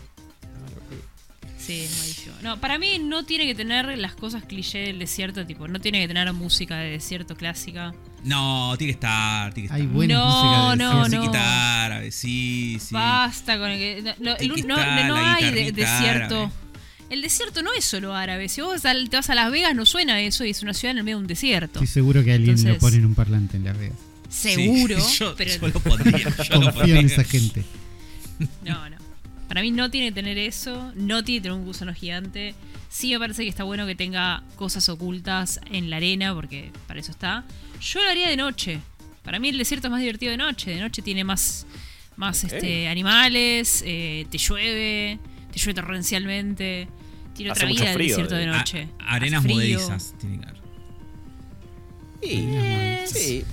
Sí, 1.59 1.81
es 1.81 1.99
malísimo. 1.99 2.35
No, 2.43 2.61
para 2.61 2.79
mí 2.79 2.99
no 3.01 3.25
tiene 3.25 3.45
que 3.45 3.55
tener 3.55 3.97
las 3.99 4.15
cosas 4.15 4.45
cliché 4.45 4.79
del 4.79 4.99
desierto, 5.01 5.45
tipo, 5.47 5.67
no 5.67 5.81
tiene 5.81 6.01
que 6.01 6.07
tener 6.07 6.33
música 6.33 6.77
de 6.77 6.91
desierto 6.93 7.35
clásica. 7.37 7.93
No, 8.23 8.75
tiene 8.79 8.93
que 8.93 8.97
estar, 8.97 9.53
tiene 9.53 9.69
que 9.69 9.75
Hay 9.75 9.81
estar. 9.83 9.95
buena 9.95 10.15
No, 10.15 10.27
música 10.27 10.71
de 10.71 10.77
no, 10.77 11.09
no. 11.09 11.21
que 11.23 11.27
estar 11.27 11.91
árabe, 11.93 12.11
sí, 12.13 12.79
sí. 12.81 12.95
Basta 12.95 13.59
con 13.59 13.71
el 13.71 13.79
que. 13.79 14.03
No, 14.21 14.31
no, 14.31 14.37
Tiene 14.37 14.55
que 14.55 14.63
no- 14.63 14.77
estar 14.79 15.07
no 15.09 15.15
la 15.17 15.35
hay 15.35 15.51
de- 15.51 15.73
desierto. 15.73 16.37
árabe. 16.37 16.53
El 17.11 17.23
desierto 17.23 17.63
no 17.63 17.73
es 17.73 17.85
solo 17.85 18.15
árabe. 18.15 18.49
Si 18.49 18.61
vos 18.61 18.85
al- 18.85 19.09
te 19.09 19.17
vas 19.17 19.31
a 19.31 19.35
Las 19.35 19.51
Vegas, 19.51 19.75
no 19.75 19.87
suena 19.87 20.21
eso 20.21 20.45
y 20.45 20.51
es 20.51 20.63
una 20.63 20.75
ciudad 20.75 20.91
en 20.93 20.99
el 20.99 21.05
medio 21.05 21.17
de 21.17 21.23
un 21.23 21.27
desierto. 21.29 21.75
Estoy 21.81 21.87
seguro 21.87 22.23
que 22.23 22.33
alguien 22.33 22.55
lo 22.57 22.61
Entonces- 22.61 22.81
pone 22.81 22.97
en 22.97 23.07
un 23.07 23.15
parlante 23.15 23.57
en 23.57 23.65
Las 23.65 23.79
Vegas. 23.79 23.97
Seguro. 24.37 25.01
Sí, 25.01 25.17
yo, 25.21 25.35
pero 25.37 25.51
yo 25.51 25.69
lo 25.69 25.81
pondría. 25.81 26.19
Yo 26.19 26.61
lo 26.61 26.73
Confío 26.73 26.97
en 26.97 27.07
esa 27.07 27.25
gente. 27.25 27.65
No, 28.65 28.89
no. 28.91 28.97
Para 29.49 29.63
mí 29.63 29.71
no 29.71 29.91
tiene 29.91 30.09
que 30.09 30.15
tener 30.15 30.37
eso, 30.39 30.93
no 30.97 31.23
tiene 31.25 31.39
que 31.39 31.43
tener 31.45 31.59
un 31.59 31.65
gusano 31.65 31.95
gigante. 31.95 32.55
Sí 32.91 33.13
me 33.13 33.19
parece 33.19 33.43
que 33.45 33.49
está 33.49 33.65
bueno 33.65 33.87
que 33.87 33.95
tenga 33.95 34.43
cosas 34.57 34.89
ocultas 34.89 35.61
en 35.71 35.89
la 35.91 35.97
arena, 35.97 36.35
porque 36.35 36.71
para 36.87 37.01
eso 37.01 37.11
está. 37.13 37.45
Yo 37.81 38.03
lo 38.03 38.11
haría 38.11 38.29
de 38.29 38.37
noche. 38.37 38.81
Para 39.23 39.39
mí 39.39 39.49
el 39.49 39.59
desierto 39.59 39.87
es 39.87 39.91
más 39.91 40.01
divertido 40.01 40.31
de 40.33 40.37
noche. 40.39 40.71
De 40.73 40.81
noche 40.81 41.03
tiene 41.03 41.25
más, 41.25 41.67
más 42.17 42.45
este, 42.45 42.89
animales, 42.89 43.83
eh, 43.87 44.27
te 44.31 44.39
llueve, 44.39 45.19
te 45.53 45.59
llueve 45.59 45.75
torrencialmente. 45.75 46.89
Tiene 47.35 47.53
Hace 47.53 47.65
otra 47.65 47.69
vida 47.73 47.93
el 47.93 47.99
desierto 47.99 48.35
de 48.35 48.45
eh. 48.45 48.49
A- 48.49 48.59
noche. 48.59 48.89
arenas 49.01 49.45
movedizas 49.45 50.15
tiene 50.19 50.39
que 50.41 50.45
haber. 50.47 50.57
Sí, 52.23 52.49
Eh, 52.51 53.05
sí. 53.07 53.45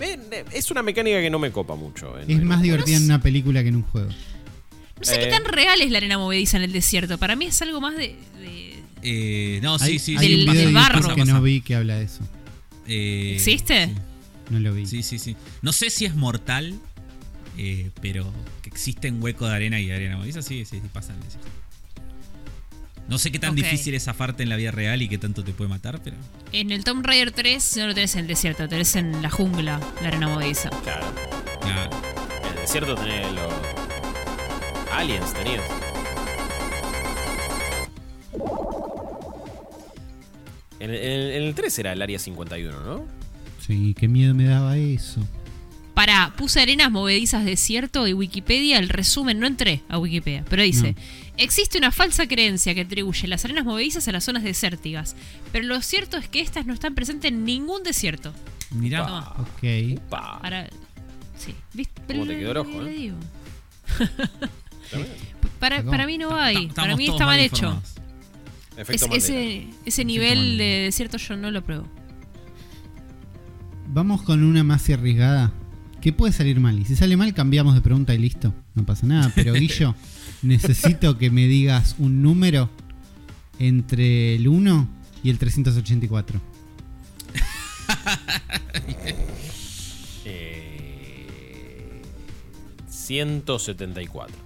Eh, 0.00 0.18
eh, 0.30 0.44
es 0.52 0.70
una 0.70 0.82
mecánica 0.82 1.20
que 1.20 1.30
no 1.30 1.38
me 1.38 1.50
copa 1.52 1.74
mucho. 1.74 2.18
en- 2.18 2.30
Es 2.30 2.36
en 2.38 2.44
más 2.44 2.62
divertida 2.62 2.96
en 2.96 3.04
una 3.04 3.20
película 3.20 3.62
que 3.62 3.68
en 3.68 3.76
un 3.76 3.82
juego. 3.82 4.08
No 4.08 5.04
sé 5.04 5.16
Eh. 5.16 5.20
qué 5.24 5.26
tan 5.30 5.44
real 5.44 5.80
es 5.80 5.90
la 5.90 5.98
arena 5.98 6.18
movediza 6.18 6.56
en 6.56 6.64
el 6.64 6.72
desierto. 6.72 7.18
Para 7.18 7.36
mí 7.36 7.46
es 7.46 7.60
algo 7.62 7.80
más 7.80 7.96
de. 7.96 8.16
de- 8.40 8.78
Eh, 9.02 9.60
no, 9.62 9.78
sí, 9.78 9.98
sí, 10.00 10.16
hay 10.16 10.26
sí. 10.26 10.30
Del- 10.32 10.48
un 10.48 10.52
video 10.52 10.64
del 10.66 10.74
de 10.74 10.80
pasa, 10.80 10.92
barro. 11.02 11.14
Que 11.14 11.24
no 11.24 11.40
vi 11.42 11.60
que 11.60 11.74
habla 11.76 11.96
de 11.98 12.04
eso. 12.04 12.20
Eh, 12.88 13.32
¿Existe? 13.36 13.86
sí. 13.86 13.92
No 14.50 14.58
lo 14.60 14.72
vi. 14.74 14.86
Sí, 14.86 15.02
sí, 15.02 15.18
sí. 15.18 15.36
No 15.62 15.72
sé 15.72 15.90
si 15.90 16.04
es 16.06 16.14
mortal, 16.16 16.74
eh, 17.58 17.90
pero 18.00 18.32
que 18.62 18.70
existe 18.70 19.10
un 19.10 19.22
hueco 19.22 19.46
de 19.46 19.54
arena 19.54 19.78
y 19.78 19.86
de 19.86 19.94
arena 19.94 20.16
movediza, 20.16 20.42
sí, 20.42 20.64
sí, 20.64 20.80
sí, 20.80 20.88
pasa 20.92 21.12
en 21.12 21.18
el 21.18 21.24
desierto. 21.24 21.48
No 23.08 23.16
sé 23.18 23.32
qué 23.32 23.38
tan 23.38 23.54
difícil 23.54 23.94
es 23.94 24.04
zafarte 24.04 24.42
en 24.42 24.50
la 24.50 24.56
vida 24.56 24.70
real 24.70 25.00
y 25.00 25.08
qué 25.08 25.16
tanto 25.18 25.42
te 25.42 25.52
puede 25.52 25.68
matar, 25.70 26.00
pero. 26.04 26.16
En 26.52 26.70
el 26.70 26.84
Tomb 26.84 27.04
Raider 27.04 27.32
3 27.32 27.76
no 27.78 27.86
lo 27.88 27.94
tenés 27.94 28.14
en 28.14 28.20
el 28.20 28.26
desierto, 28.26 28.64
lo 28.64 28.68
tenés 28.68 28.94
en 28.96 29.22
la 29.22 29.30
jungla, 29.30 29.80
la 30.02 30.08
arena 30.08 30.28
movediza. 30.28 30.68
Claro. 30.82 31.06
Claro. 31.62 31.90
En 32.44 32.48
el 32.54 32.60
desierto 32.60 32.94
tenés 32.94 33.32
los. 33.32 33.52
Aliens 34.92 35.32
tenías. 35.32 35.62
En 40.80 40.90
el, 40.90 40.96
en 40.96 41.10
el- 41.12 41.30
en 41.32 41.42
el 41.44 41.54
3 41.54 41.78
era 41.78 41.92
el 41.92 42.02
área 42.02 42.18
51, 42.18 42.80
¿no? 42.80 43.04
Sí, 43.66 43.94
qué 43.98 44.06
miedo 44.08 44.34
me 44.34 44.44
daba 44.44 44.76
eso. 44.76 45.20
Pará, 45.94 46.32
puse 46.36 46.60
arenas 46.60 46.92
movedizas 46.92 47.44
desierto 47.44 48.06
y 48.06 48.12
Wikipedia, 48.12 48.78
el 48.78 48.88
resumen, 48.88 49.40
no 49.40 49.46
entré 49.48 49.82
a 49.88 49.98
Wikipedia, 49.98 50.44
pero 50.48 50.62
dice, 50.62 50.94
existe 51.38 51.78
una 51.78 51.90
falsa 51.90 52.26
creencia 52.26 52.74
que 52.74 52.82
atribuye 52.82 53.26
las 53.28 53.44
arenas 53.44 53.64
movedizas 53.64 54.06
a 54.08 54.12
las 54.12 54.24
zonas 54.24 54.42
desérticas, 54.42 55.16
pero 55.52 55.64
lo 55.66 55.80
cierto 55.80 56.16
es 56.18 56.28
que 56.28 56.40
estas 56.40 56.66
no 56.66 56.74
están 56.74 56.94
presentes 56.94 57.30
en 57.30 57.44
ningún 57.44 57.82
desierto. 57.82 58.32
Mirá. 58.72 59.06
Toma. 59.06 59.34
Ok. 59.38 60.00
Sí, 61.38 61.54
¿viste? 61.72 62.02
¿Cómo 62.06 62.26
te 62.26 62.32
Le- 62.32 62.38
quedó 62.40 62.50
el 62.50 62.56
ojo, 62.58 62.82
le 62.82 62.90
eh? 62.90 62.94
digo. 62.94 63.16
Para, 65.58 66.06
mí 66.06 66.18
no 66.18 66.34
hay, 66.36 66.68
para 66.68 66.96
mí 66.96 67.08
está 67.08 67.26
mal 67.26 67.38
hecho. 67.40 67.82
Es- 68.76 69.02
ese, 69.84 70.04
nivel 70.04 70.56
de 70.56 70.64
desierto 70.84 71.16
yo 71.16 71.36
no 71.36 71.50
lo 71.50 71.64
pruebo. 71.64 71.86
Vamos 73.88 74.22
con 74.22 74.44
una 74.44 74.62
más 74.62 74.88
arriesgada. 74.88 75.52
¿Qué 76.00 76.12
puede 76.12 76.32
salir 76.32 76.60
mal? 76.60 76.78
Y 76.78 76.84
si 76.84 76.94
sale 76.94 77.16
mal, 77.16 77.34
cambiamos 77.34 77.74
de 77.74 77.80
pregunta 77.80 78.14
y 78.14 78.18
listo. 78.18 78.54
No 78.74 78.84
pasa 78.84 79.06
nada. 79.06 79.32
Pero 79.34 79.52
Guillo, 79.54 79.94
necesito 80.42 81.18
que 81.18 81.30
me 81.30 81.46
digas 81.46 81.94
un 81.98 82.22
número 82.22 82.70
entre 83.58 84.34
el 84.36 84.48
1 84.48 84.88
y 85.22 85.30
el 85.30 85.38
384. 85.38 86.40
Eh, 90.30 92.02
174. 92.88 94.36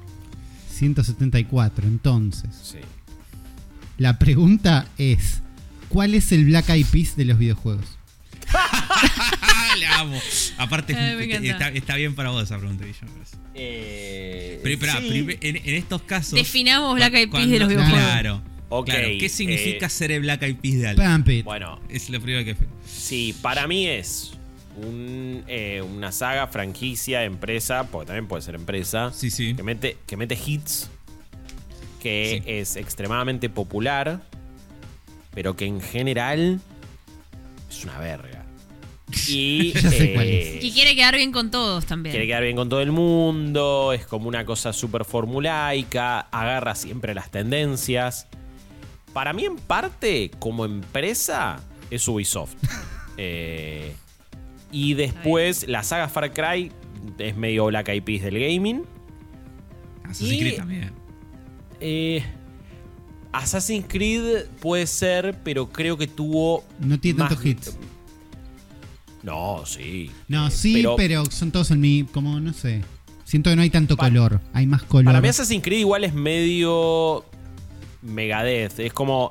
174. 0.70 1.86
Entonces, 1.88 2.50
Sí. 2.62 2.78
la 3.98 4.18
pregunta 4.18 4.86
es: 4.98 5.42
¿Cuál 5.88 6.14
es 6.14 6.30
el 6.32 6.44
Black 6.44 6.68
Eyed 6.70 6.86
Peas 6.86 7.16
de 7.16 7.24
los 7.24 7.38
videojuegos? 7.38 7.84
Aparte, 10.58 10.94
Ay, 10.96 11.30
está, 11.76 11.96
bien 11.96 12.14
para 12.14 12.30
vos 12.30 12.42
esa 12.44 12.58
pregunta. 12.58 12.84
Eh, 13.54 14.60
Pero, 14.62 14.74
esperá, 14.74 15.00
sí. 15.00 15.08
prim- 15.08 15.38
en, 15.40 15.56
en 15.56 15.74
estos 15.74 16.02
casos. 16.02 16.32
Definamos 16.34 16.94
Black 16.94 17.14
Eyed 17.14 17.30
Peas 17.30 17.48
de 17.50 17.58
los 17.58 17.68
videojuegos. 17.68 18.00
Claro. 18.02 18.42
Claro. 18.86 19.08
¿Qué 19.20 19.28
significa 19.28 19.86
eh, 19.86 19.90
ser 19.90 20.12
el 20.12 20.20
Black 20.22 20.42
Eyed 20.42 20.56
Peas 20.56 20.78
de 20.96 21.04
alguien? 21.04 21.44
Bueno, 21.44 21.78
Es 21.90 22.08
lo 22.08 22.20
primero 22.20 22.44
que. 22.44 22.56
sí, 22.86 23.34
para 23.42 23.66
mí 23.66 23.86
es 23.86 24.32
un, 24.76 25.44
eh, 25.46 25.82
una 25.82 26.10
saga, 26.12 26.46
franquicia, 26.46 27.24
empresa, 27.24 27.84
porque 27.90 28.06
también 28.06 28.26
puede 28.28 28.40
ser 28.42 28.54
empresa, 28.54 29.12
Sí, 29.12 29.30
sí. 29.30 29.54
que 29.54 29.62
mete, 29.62 29.98
que 30.06 30.16
mete 30.16 30.38
hits, 30.46 30.88
que 32.00 32.40
Sí. 32.42 32.50
es 32.50 32.76
extremadamente 32.76 33.50
popular, 33.50 34.22
pero 35.34 35.54
que 35.54 35.66
en 35.66 35.82
general 35.82 36.58
es 37.70 37.84
una 37.84 37.98
verga. 37.98 38.41
Y 39.28 39.72
eh, 39.92 40.58
Y 40.62 40.72
quiere 40.72 40.94
quedar 40.94 41.14
bien 41.16 41.32
con 41.32 41.50
todos 41.50 41.86
también. 41.86 42.12
quiere 42.12 42.26
quedar 42.26 42.42
bien 42.42 42.56
con 42.56 42.68
todo 42.68 42.80
el 42.80 42.92
mundo, 42.92 43.92
es 43.92 44.06
como 44.06 44.28
una 44.28 44.44
cosa 44.44 44.72
súper 44.72 45.04
formulaica, 45.04 46.20
agarra 46.20 46.74
siempre 46.74 47.14
las 47.14 47.30
tendencias. 47.30 48.26
Para 49.12 49.32
mí, 49.32 49.44
en 49.44 49.56
parte, 49.56 50.30
como 50.38 50.64
empresa, 50.64 51.60
es 51.90 52.06
Ubisoft. 52.08 52.54
Eh, 53.18 53.92
y 54.72 54.94
después, 54.94 55.68
la 55.68 55.82
saga 55.82 56.08
Far 56.08 56.32
Cry 56.32 56.72
es 57.18 57.36
medio 57.36 57.66
Black 57.66 57.90
Eyed 57.90 58.02
Peas 58.02 58.22
del 58.22 58.40
gaming. 58.40 58.84
Assassin's 60.04 60.32
Y- 60.32 60.38
Creed 60.40 60.56
también. 60.56 60.92
Eh, 61.78 62.24
Assassin's 63.32 63.84
Creed 63.86 64.46
puede 64.60 64.86
ser, 64.86 65.36
pero 65.44 65.68
creo 65.68 65.98
que 65.98 66.06
tuvo. 66.06 66.64
No 66.80 66.98
tiene 66.98 67.18
tantos 67.18 67.44
hits. 67.44 67.76
No, 69.22 69.64
sí. 69.66 70.10
No, 70.28 70.48
Eh, 70.48 70.50
sí, 70.50 70.84
pero, 70.96 71.24
son 71.26 71.50
todos 71.50 71.70
en 71.70 71.80
mi. 71.80 72.04
Como 72.04 72.40
no 72.40 72.52
sé. 72.52 72.82
Siento 73.24 73.50
que 73.50 73.56
no 73.56 73.62
hay 73.62 73.70
tanto 73.70 73.96
color. 73.96 74.40
Hay 74.52 74.66
más 74.66 74.82
color. 74.82 75.04
Para 75.06 75.20
mí 75.20 75.28
Assassin's 75.28 75.62
Creed 75.62 75.78
igual 75.80 76.04
es 76.04 76.12
medio 76.12 77.24
Megadeth. 78.02 78.78
Es 78.80 78.92
como 78.92 79.30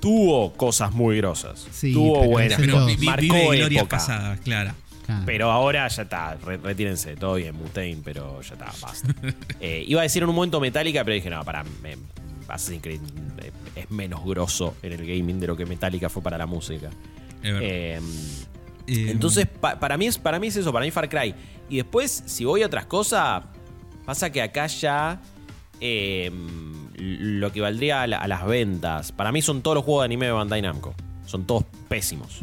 tuvo 0.00 0.52
cosas 0.52 0.92
muy 0.92 1.16
grosas. 1.18 1.66
Sí, 1.70 1.92
tuvo 1.92 2.20
pero 2.20 2.30
buenas. 2.30 2.60
Pero 2.60 2.86
vi- 2.86 2.96
marcó 3.06 3.22
vive 3.22 3.56
glorias 3.56 3.82
época. 3.82 3.96
pasadas, 3.96 4.40
claro. 4.40 4.72
Claro. 5.06 5.22
Pero 5.24 5.52
ahora 5.52 5.86
ya 5.86 6.02
está, 6.02 6.34
re- 6.34 6.56
retírense, 6.56 7.14
todo 7.14 7.34
bien, 7.36 7.54
Mutain, 7.54 8.02
pero 8.04 8.42
ya 8.42 8.54
está, 8.54 8.72
basta. 8.82 9.14
Eh, 9.60 9.84
iba 9.86 10.00
a 10.00 10.02
decir 10.02 10.22
en 10.24 10.28
un 10.28 10.34
momento 10.34 10.58
Metallica, 10.60 11.04
pero 11.04 11.14
dije, 11.14 11.30
no, 11.30 11.44
para, 11.44 11.62
me, 11.80 11.96
Assassin's 12.48 12.82
Creed 12.82 13.00
eh, 13.38 13.52
es 13.76 13.90
menos 13.90 14.24
grosso 14.24 14.74
en 14.82 14.92
el 14.94 15.06
gaming 15.06 15.38
de 15.38 15.46
lo 15.46 15.56
que 15.56 15.64
Metallica 15.64 16.08
fue 16.08 16.22
para 16.22 16.36
la 16.36 16.46
música. 16.46 16.90
Es 17.40 17.52
verdad. 17.52 17.60
Eh, 17.62 18.00
Eh, 18.86 19.08
entonces, 19.10 19.46
pa- 19.46 19.78
para, 19.78 19.96
mí 19.96 20.06
es, 20.06 20.18
para 20.18 20.38
mí 20.38 20.46
es 20.48 20.56
eso, 20.56 20.72
para 20.72 20.84
mí 20.84 20.90
Far 20.90 21.08
Cry. 21.08 21.34
Y 21.68 21.76
después, 21.76 22.22
si 22.26 22.44
voy 22.44 22.62
a 22.62 22.66
otras 22.66 22.86
cosas, 22.86 23.42
pasa 24.04 24.30
que 24.30 24.40
acá 24.42 24.66
ya 24.68 25.20
eh, 25.80 26.30
lo 26.98 27.52
que 27.52 27.60
valdría 27.60 28.02
a, 28.02 28.06
la- 28.06 28.18
a 28.18 28.28
las 28.28 28.46
ventas. 28.46 29.12
Para 29.12 29.32
mí 29.32 29.42
son 29.42 29.62
todos 29.62 29.74
los 29.76 29.84
juegos 29.84 30.02
de 30.02 30.06
anime 30.06 30.26
de 30.26 30.32
Bandai 30.32 30.62
Namco. 30.62 30.94
Son 31.26 31.44
todos 31.44 31.64
pésimos. 31.88 32.38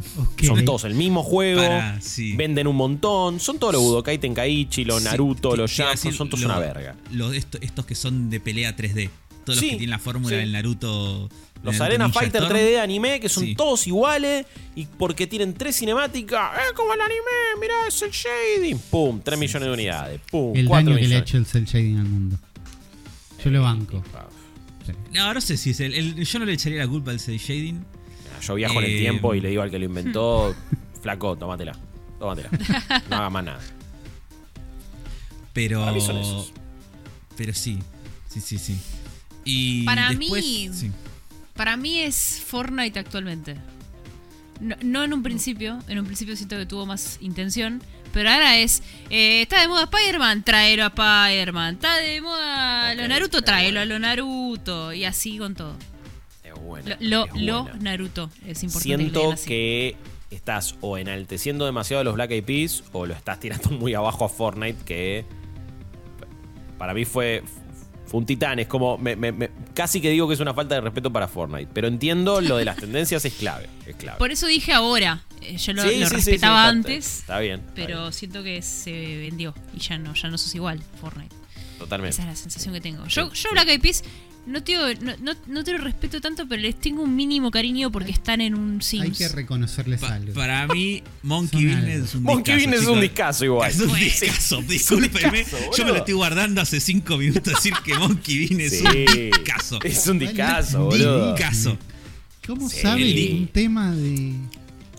Son 0.46 0.66
todos 0.66 0.84
el 0.84 0.94
mismo 0.94 1.24
juego. 1.24 1.64
Sí. 2.02 2.36
Venden 2.36 2.68
un 2.68 2.76
montón. 2.76 3.40
Son 3.40 3.58
todos 3.58 3.74
los 3.74 3.82
Budokai 3.82 4.18
Tenkaichi, 4.18 4.84
los 4.84 5.02
sí, 5.02 5.06
Naruto, 5.06 5.56
los 5.56 5.74
te 5.74 5.82
iba 5.84 5.86
a 5.88 5.94
Jump. 5.94 6.04
decir 6.04 6.14
Son 6.18 6.30
todos 6.30 6.42
lo- 6.42 6.50
una 6.50 6.60
verga. 6.60 6.96
lo- 7.12 7.32
esto- 7.32 7.58
estos 7.62 7.86
que 7.86 7.96
son 7.96 8.30
de 8.30 8.42
pelea 8.42 8.76
3D. 8.76 9.10
Todos 9.46 9.60
Sí, 9.60 9.66
los 9.66 9.72
que 9.72 9.78
tienen 9.78 9.90
la 9.90 10.00
fórmula 10.00 10.36
del 10.36 10.52
Naruto. 10.52 11.30
Los 11.64 11.80
Arena 11.82 12.06
Ninja 12.06 12.20
Fighter 12.20 12.44
Storm. 12.44 12.60
3D 12.60 12.80
anime 12.80 13.20
que 13.20 13.30
son 13.30 13.46
Sí. 13.46 13.56
todos 13.56 13.88
iguales 13.88 14.46
y 14.76 14.86
porque 14.86 15.26
tienen 15.28 15.54
tres 15.54 15.78
cinemáticas, 15.78 16.58
¡eh, 16.58 16.74
como 16.76 16.94
el 16.94 17.00
anime! 17.02 17.22
Mirá, 17.62 17.88
es 17.88 18.02
el 18.02 18.12
shading. 18.12 18.78
¡Pum! 18.92 19.22
3 19.24 19.40
millones 19.40 19.68
de 19.68 19.74
unidades. 19.74 20.22
¡Pum! 20.30 20.56
el 20.56 20.68
4 20.68 20.92
daño 20.92 21.02
que 21.02 21.08
le 21.08 21.16
ha 21.16 21.20
hecho 21.20 21.38
el 21.38 21.46
cel 21.46 21.66
shading 21.66 21.98
al 22.00 22.06
mundo. 22.06 22.38
Yo 23.44 23.50
lo 23.50 23.62
banco. 23.64 24.04
Sí. 24.86 24.92
No, 25.14 25.34
no 25.34 25.40
sé 25.42 25.56
si 25.58 25.70
es 25.70 25.80
el, 25.80 25.94
el- 25.94 26.26
Yo 26.26 26.40
no 26.40 26.46
le 26.46 26.54
echaría 26.54 26.80
la 26.80 26.88
culpa 26.88 27.12
al 27.12 27.20
cel 27.20 27.38
shading. 27.38 27.84
Yo 28.42 28.56
viajo 28.56 28.80
en 28.80 28.86
el 28.86 28.92
Eh, 28.96 29.00
tiempo 29.00 29.34
y 29.34 29.40
le 29.40 29.50
digo 29.50 29.62
al 29.62 29.72
que 29.72 29.80
lo 29.80 29.86
inventó, 29.86 30.54
flaco, 31.02 31.38
tómatela. 31.38 31.78
Tómatela. 32.20 32.50
No 33.10 33.16
hagas 33.16 33.32
más 33.32 33.44
nada. 33.46 33.60
Pero. 35.54 35.80
Para 35.80 35.92
mí 35.94 36.02
son 36.02 36.18
esos. 36.18 36.52
Pero 37.38 37.54
sí. 37.54 37.80
Sí, 38.28 38.42
sí, 38.42 38.58
sí. 38.58 38.78
Y 39.46 39.84
Para 39.86 40.10
después, 40.10 40.44
mí- 40.44 40.70
sí. 40.74 40.92
Para 41.54 41.78
mí 41.78 42.00
es 42.00 42.42
Fortnite 42.46 43.00
actualmente. 43.00 43.56
No, 44.60 44.76
no 44.82 45.04
en 45.04 45.14
un 45.14 45.24
principio, 45.24 45.80
en 45.88 46.00
un 46.00 46.06
principio 46.06 46.36
siento 46.36 46.58
que 46.58 46.66
tuvo 46.66 46.86
más 46.86 47.18
intención, 47.22 47.82
pero 48.14 48.30
ahora 48.30 48.58
es, 48.58 48.82
eh, 49.10 49.42
está 49.42 49.62
de 49.62 49.68
moda 49.68 49.84
Spider-Man, 49.92 50.44
tráelo 50.44 50.84
a 50.84 50.88
Spider-Man, 50.88 51.76
está 51.76 51.98
de 51.98 52.22
moda 52.22 52.92
Ok, 52.92 52.98
los 53.00 53.10
Naruto, 53.10 53.42
tráelo 53.42 53.80
a 53.82 53.86
los 53.86 54.00
Naruto, 54.00 54.94
y 54.94 55.06
así 55.06 55.38
con 55.38 55.56
todo. 55.56 55.76
Es 56.44 56.54
buena, 56.54 56.98
Lo, 57.00 57.26
lo, 57.26 57.36
es 57.36 57.42
lo 57.42 57.64
buena. 57.64 57.80
Naruto, 57.80 58.30
es 58.46 58.64
importante. 58.64 58.90
que 58.90 58.98
Siento 58.98 59.32
así. 59.34 59.48
que 59.48 59.98
estás 60.32 60.76
o 60.82 60.98
enalteciendo 60.98 61.66
demasiado 61.66 62.02
a 62.02 62.04
los 62.04 62.14
Black 62.16 62.32
Eyed 62.32 62.44
Peas 62.44 62.84
o 62.94 63.06
lo 63.06 63.14
estás 63.14 63.40
tirando 63.40 63.70
muy 63.72 63.94
abajo 63.96 64.24
a 64.26 64.30
Fortnite, 64.30 64.84
que 64.86 65.26
para 66.78 66.94
mí 66.94 67.06
fue, 67.06 67.44
fue 68.14 68.20
un 68.20 68.26
titán. 68.28 68.60
Es 68.60 68.68
como, 68.68 68.96
me- 69.00 69.16
me- 69.16 69.32
me- 69.32 69.50
casi 69.74 70.00
que 70.00 70.12
digo 70.12 70.28
que 70.28 70.36
es 70.36 70.40
una 70.40 70.54
falta 70.54 70.76
de 70.76 70.82
respeto 70.82 71.12
para 71.12 71.28
Fortnite. 71.28 71.68
Pero 71.74 71.88
entiendo 71.88 72.42
lo 72.42 72.58
de 72.58 72.66
las 72.66 72.78
tendencias 72.78 73.26
es 73.26 73.34
clave. 73.34 73.68
Es 73.88 73.96
clave. 73.96 74.20
Por 74.20 74.30
eso 74.32 74.46
dije 74.46 74.72
ahora, 74.72 75.24
eh, 75.42 75.58
yo 75.58 75.74
lo, 75.74 75.82
Sí, 75.82 75.88
lo 75.98 76.06
sí, 76.06 76.10
sí, 76.10 76.16
respetaba 76.16 76.64
sí, 76.64 76.70
antes, 76.70 77.20
Está 77.22 77.40
bien. 77.40 77.62
está 77.62 77.72
pero 77.74 78.02
bien, 78.02 78.14
siento 78.14 78.44
que 78.44 78.62
se 78.62 78.92
vendió 79.18 79.56
y 79.76 79.80
ya 79.80 79.98
no, 79.98 80.14
ya 80.14 80.30
no 80.30 80.38
sos 80.38 80.54
igual, 80.54 80.80
Fortnite. 81.02 81.36
totalmente. 81.80 82.14
Esa 82.14 82.22
es 82.22 82.28
la 82.30 82.36
sensación 82.36 82.74
que 82.76 82.82
tengo. 82.82 83.06
Yo, 83.08 83.34
yo. 83.34 83.50
Black 83.52 83.68
Eyed 83.70 83.82
Peas 83.82 84.04
no 84.46 84.62
te, 84.64 84.74
no, 84.76 85.14
no, 85.22 85.34
no 85.48 85.64
te 85.64 85.72
lo 85.72 85.78
respeto 85.78 86.20
tanto, 86.20 86.48
pero 86.48 86.62
les 86.62 86.80
tengo 86.80 87.02
un 87.04 87.16
mínimo 87.16 87.50
cariño 87.52 87.92
porque 87.92 88.12
están 88.12 88.42
en 88.42 88.56
un 88.56 88.82
Sims. 88.82 89.04
Hay 89.04 89.12
que 89.12 89.28
reconocerles 89.30 90.02
Pa- 90.02 90.16
algo. 90.16 90.34
para 90.34 90.68
mí, 90.68 91.02
Monkey 91.22 91.66
Business 91.66 92.04
es 92.06 92.16
un 92.16 92.24
Monkey 92.24 92.56
Business 92.56 92.82
es 92.82 92.88
un 92.88 93.00
discazo 93.02 93.46
igual. 93.46 93.72
Es 93.72 93.80
un 93.80 93.88
Bueno. 93.88 94.04
discazo, 94.04 94.60
un 94.60 94.68
discúlpeme. 94.68 95.46
Yo 95.78 95.86
me 95.86 95.92
lo 95.92 95.98
estoy 95.98 96.14
guardando 96.14 96.60
hace 96.62 96.80
5 96.82 97.18
minutos 97.18 97.54
decir 97.54 97.74
que 97.86 97.96
Monkey 97.96 98.42
Business 98.48 98.74
es 98.74 98.82
un 98.82 99.32
discazo. 99.32 99.80
Es 99.84 100.08
un 100.08 100.20
discazo, 100.20 100.86
boludo. 100.86 101.34
Discazo. 101.36 101.78
¿Cómo 102.46 102.70
Sí. 102.70 102.82
sabe 102.82 103.32
un 103.34 103.48
tema 103.48 103.92
de.? 103.96 104.34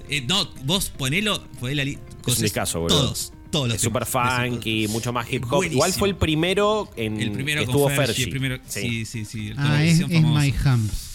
Eh, 0.09 0.23
no, 0.27 0.51
vos 0.65 0.89
ponelo, 0.91 1.45
poné 1.61 1.75
la 1.75 1.85
li- 1.85 1.99
cosas- 2.23 2.41
discazo, 2.41 2.81
boludo. 2.81 2.99
Todos, 3.03 3.33
todos 3.55 3.69
los 3.69 3.77
Es 3.77 3.83
super 3.83 4.05
funky, 4.07 4.89
mucho 4.89 5.13
más 5.13 5.33
hip 5.33 5.45
hop. 5.45 5.51
Buenísimo. 5.57 5.75
Igual 5.79 5.93
fue 5.93 6.09
el 6.09 6.17
primero 6.17 6.91
en 6.97 7.21
El 7.21 7.33
primero 7.33 7.61
que 7.61 7.65
estuvo 7.67 7.89
Fergie, 7.89 8.07
Fergie. 8.07 8.25
el 8.25 8.31
primero, 8.31 8.59
Sí. 8.67 8.81
sí, 8.81 9.05
sí, 9.07 9.25
sí. 9.25 9.49
el 9.49 9.55
Ah, 9.59 9.85
es, 9.85 10.01
es. 10.01 10.09
My 10.09 10.55
Hams. 10.65 11.11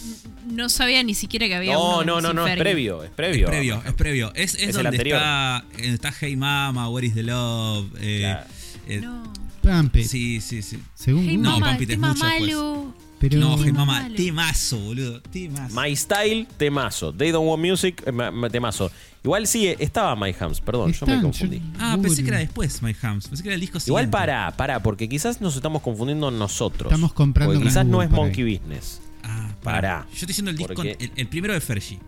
No 0.50 0.68
sabía 0.68 1.02
ni 1.02 1.14
siquiera 1.14 1.46
que 1.46 1.54
había 1.54 1.74
No, 1.74 1.98
uno 2.00 2.04
no, 2.04 2.20
no, 2.20 2.32
no, 2.32 2.46
es 2.48 2.56
previo, 2.58 3.02
es 3.04 3.10
Es 3.10 3.14
previo. 3.14 3.46
previo, 3.46 3.82
es 3.86 3.92
previo. 3.94 4.32
Es, 4.34 4.54
es, 4.54 4.62
Es 4.62 4.66
el 4.68 4.72
donde 4.72 4.88
anterior. 4.88 5.16
está, 5.18 5.64
eh, 5.78 5.88
está 5.94 6.12
Hey 6.18 6.34
Mama, 6.36 6.88
Where 6.88 7.06
is 7.06 7.14
the 7.14 7.22
Love. 7.22 7.86
eh, 8.00 8.18
Claro. 8.20 8.46
eh, 8.88 9.00
No. 9.00 9.32
Trumpet. 9.62 10.06
Sí, 10.06 10.40
sí, 10.40 10.62
sí. 10.62 10.78
Según 10.94 11.24
Hey 11.26 11.36
Google. 11.36 11.42
No, 11.50 11.50
Mama, 11.60 11.66
Pampita, 11.66 11.92
es 11.92 11.98
tema 12.00 12.14
mucho. 12.14 12.94
Pero 13.20 13.38
no, 13.38 13.56
malo. 13.86 14.14
temazo, 14.16 14.78
boludo. 14.78 15.20
Temazo. 15.20 15.80
My 15.80 15.94
Style, 15.94 16.46
temazo. 16.56 17.12
They 17.12 17.30
Don't 17.30 17.46
Want 17.46 17.62
Music, 17.62 18.02
eh, 18.06 18.10
ma- 18.12 18.30
ma- 18.30 18.48
temazo. 18.48 18.90
Igual 19.22 19.46
sí, 19.46 19.66
eh, 19.68 19.76
estaba 19.78 20.16
My 20.16 20.34
Hams, 20.40 20.60
perdón, 20.62 20.92
yo 20.94 21.06
me 21.06 21.20
confundí. 21.20 21.58
yo- 21.58 21.64
Ah, 21.78 21.96
Google. 21.96 22.08
pensé 22.08 22.22
que 22.22 22.28
era 22.30 22.38
después, 22.38 22.82
My 22.82 22.96
Hams. 23.02 23.28
Pensé 23.28 23.42
que 23.42 23.50
era 23.50 23.54
el 23.54 23.60
disco 23.60 23.76
Igual 23.86 24.04
siguiente. 24.04 24.10
para, 24.10 24.50
para, 24.56 24.82
porque 24.82 25.06
quizás 25.08 25.40
nos 25.42 25.54
estamos 25.54 25.82
confundiendo 25.82 26.30
nosotros. 26.30 26.90
Estamos 26.90 27.12
comprando 27.12 27.52
Porque 27.52 27.68
quizás 27.68 27.84
no 27.84 28.02
es 28.02 28.08
Monkey 28.10 28.42
ahí. 28.44 28.56
Business. 28.58 29.02
Ah, 29.22 29.50
Pará. 29.62 30.06
Yo 30.08 30.14
estoy 30.14 30.26
diciendo 30.28 30.50
el 30.50 30.56
disco, 30.56 30.72
Porque- 30.74 30.96
el, 30.98 31.12
el 31.14 31.26
primero 31.28 31.52
de 31.52 31.60
Fergie. 31.60 32.00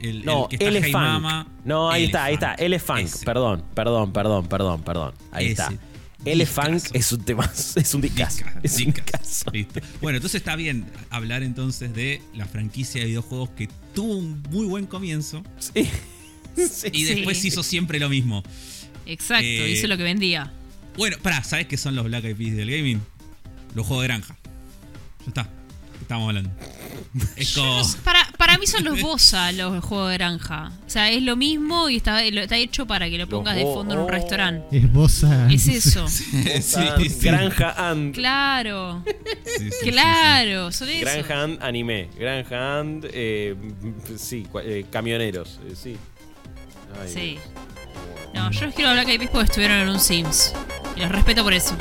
El, 0.00 0.24
No, 0.24 0.48
el 0.50 0.58
que 0.58 0.78
está. 0.78 0.98
Mama. 0.98 1.46
no, 1.66 1.90
ahí 1.90 2.04
está, 2.04 2.24
ahí 2.24 2.34
está. 2.34 2.54
Él 2.54 2.72
es 2.72 2.82
funk. 2.82 3.06
Perdón, 3.22 3.62
perdón, 3.74 4.12
perdón, 4.14 4.46
perdón, 4.46 4.80
perdón. 4.82 5.12
Ahí 5.30 5.48
Ese. 5.48 5.52
está. 5.62 5.74
Él 6.24 6.40
es 6.42 6.50
funk, 6.50 6.72
Discazo. 6.74 6.94
es 6.98 7.12
un 7.12 7.24
tema, 7.24 7.52
es 7.76 7.94
un 7.94 8.00
discazo. 8.02 8.44
Disca- 8.44 8.60
Es 8.62 8.78
un 8.78 8.92
discazo. 8.92 9.50
Listo. 9.52 9.80
Bueno, 10.02 10.16
entonces 10.16 10.40
está 10.40 10.54
bien 10.56 10.84
hablar 11.08 11.42
entonces 11.42 11.94
de 11.94 12.20
la 12.34 12.46
franquicia 12.46 13.00
de 13.00 13.06
videojuegos 13.08 13.50
que 13.50 13.68
tuvo 13.94 14.16
un 14.18 14.42
muy 14.50 14.66
buen 14.66 14.86
comienzo 14.86 15.42
Sí. 15.58 15.88
Sí. 16.56 16.88
y 16.92 17.04
después 17.04 17.38
Sí. 17.38 17.48
hizo 17.48 17.62
siempre 17.62 17.98
lo 17.98 18.08
mismo. 18.08 18.42
Exacto, 19.06 19.44
Eh, 19.46 19.70
hizo 19.70 19.86
lo 19.86 19.96
que 19.96 20.02
vendía. 20.02 20.52
Bueno, 20.96 21.16
pará, 21.22 21.42
¿sabes 21.42 21.66
qué 21.66 21.76
son 21.78 21.94
los 21.96 22.04
Black 22.04 22.24
Eyed 22.24 22.36
Peas 22.36 22.56
del 22.56 22.70
gaming? 22.70 23.00
Los 23.74 23.86
juegos 23.86 24.02
de 24.02 24.08
granja. 24.08 24.36
Ya 25.20 25.26
está. 25.28 25.44
¿Qué 25.44 26.02
Estamos 26.02 26.28
hablando. 26.28 26.50
Es 27.36 27.54
como. 27.54 27.82
Para, 28.04 28.26
para 28.36 28.58
mí 28.58 28.66
son 28.66 28.84
los 28.84 29.00
Bosa 29.00 29.52
los 29.52 29.82
juegos 29.84 30.10
de 30.10 30.14
granja. 30.18 30.72
O 30.86 30.90
sea, 30.90 31.10
es 31.10 31.22
lo 31.22 31.36
mismo 31.36 31.88
y 31.88 31.96
está, 31.96 32.22
está 32.24 32.56
hecho 32.56 32.86
para 32.86 33.08
que 33.10 33.18
lo 33.18 33.28
pongas 33.28 33.56
de 33.56 33.62
fondo 33.62 33.94
en 33.94 34.00
un 34.00 34.06
oh. 34.06 34.10
restaurante. 34.10 34.76
Es 34.76 34.92
Bosa. 34.92 35.50
Es 35.50 35.68
eso. 35.68 36.06
Sí, 36.60 36.76
And, 36.76 37.08
sí. 37.08 37.18
Granja 37.20 37.74
and. 37.90 38.14
Claro, 38.14 39.02
Sí, 39.44 39.58
sí, 39.58 39.70
sí, 39.82 39.90
claro, 39.90 40.70
son 40.72 40.88
eso. 40.88 41.00
Granja 41.00 41.42
and 41.42 41.62
anime. 41.62 42.08
Granja 42.18 42.78
and. 42.80 43.06
eh, 43.12 43.54
sí, 44.16 44.46
eh, 44.62 44.84
camioneros. 44.90 45.60
eh, 45.68 45.74
sí. 45.74 45.96
Ay, 47.00 47.08
Sí. 47.12 47.38
No, 48.34 48.50
yo 48.50 48.66
los 48.66 48.74
quiero 48.74 48.90
hablar 48.90 49.06
que 49.06 49.12
hay 49.12 49.18
porque 49.18 49.44
estuvieron 49.46 49.78
en 49.78 49.88
un 49.88 49.98
Sims. 50.00 50.52
Y 50.96 51.00
los 51.00 51.10
respeto 51.10 51.42
por 51.42 51.52
eso. 51.52 51.76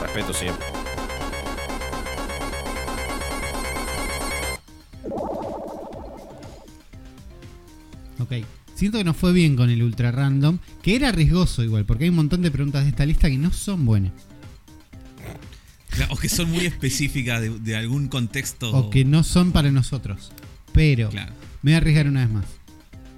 Respeto 0.00 0.32
siempre. 0.32 0.77
Ok. 8.18 8.32
Siento 8.74 8.98
que 8.98 9.04
nos 9.04 9.16
fue 9.16 9.32
bien 9.32 9.56
con 9.56 9.70
el 9.70 9.82
ultra 9.82 10.12
random, 10.12 10.58
que 10.82 10.94
era 10.96 11.10
riesgoso 11.10 11.64
igual, 11.64 11.84
porque 11.84 12.04
hay 12.04 12.10
un 12.10 12.16
montón 12.16 12.42
de 12.42 12.50
preguntas 12.50 12.84
de 12.84 12.90
esta 12.90 13.04
lista 13.06 13.28
que 13.28 13.38
no 13.38 13.52
son 13.52 13.84
buenas. 13.84 14.12
Claro, 15.90 16.14
O 16.14 16.16
que 16.16 16.28
son 16.28 16.50
muy 16.50 16.64
específicas 16.64 17.40
de, 17.40 17.50
de 17.58 17.76
algún 17.76 18.06
contexto. 18.08 18.70
O 18.70 18.88
que 18.90 19.04
no 19.04 19.24
son 19.24 19.50
para 19.50 19.72
nosotros. 19.72 20.30
Pero 20.72 21.08
Claro. 21.10 21.32
me 21.62 21.72
voy 21.72 21.74
a 21.74 21.76
arriesgar 21.78 22.06
una 22.06 22.20
vez 22.24 22.30
más. 22.32 22.44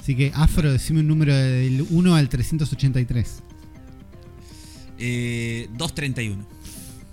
Así 0.00 0.14
que, 0.16 0.32
Afro, 0.34 0.72
decime 0.72 1.00
un 1.00 1.08
número 1.08 1.34
del 1.36 1.84
1 1.90 2.14
al 2.14 2.28
383. 2.30 3.42
Eh, 4.98 5.68
231. 5.76 6.46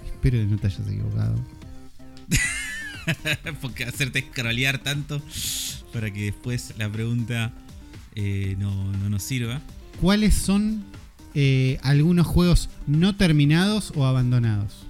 Espero 0.05 0.37
que 0.39 0.45
no 0.45 0.57
te 0.57 0.67
hayas 0.67 0.87
equivocado. 0.87 1.35
Porque 3.61 3.83
hacerte 3.83 4.21
scrollear 4.21 4.77
tanto 4.79 5.21
para 5.93 6.11
que 6.11 6.25
después 6.25 6.73
la 6.77 6.89
pregunta 6.89 7.51
eh, 8.19 8.55
no, 8.57 8.91
no 8.93 9.09
nos 9.09 9.21
sirva. 9.23 9.61
¿Cuáles 10.01 10.33
son 10.35 10.83
eh, 11.35 11.77
algunos 11.83 12.25
juegos 12.27 12.69
no 12.87 13.15
terminados 13.15 13.93
o 13.95 14.05
abandonados? 14.05 14.85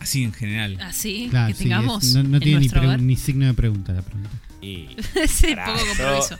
Así 0.00 0.22
en 0.24 0.32
general. 0.32 0.78
Así 0.80 1.28
Claro, 1.30 1.48
que 1.48 1.54
sí, 1.54 1.64
tengamos. 1.64 2.04
es- 2.04 2.14
no, 2.14 2.22
no 2.22 2.36
en 2.36 2.42
tiene 2.42 2.60
ni, 2.60 2.68
hogar. 2.68 3.00
ni 3.02 3.16
signo 3.16 3.46
de 3.46 3.54
pregunta 3.54 3.92
la 3.92 4.02
pregunta. 4.02 4.30
Y. 4.60 4.88
Carajo. 5.42 5.72
poco 5.72 5.86
compromiso. 5.88 6.38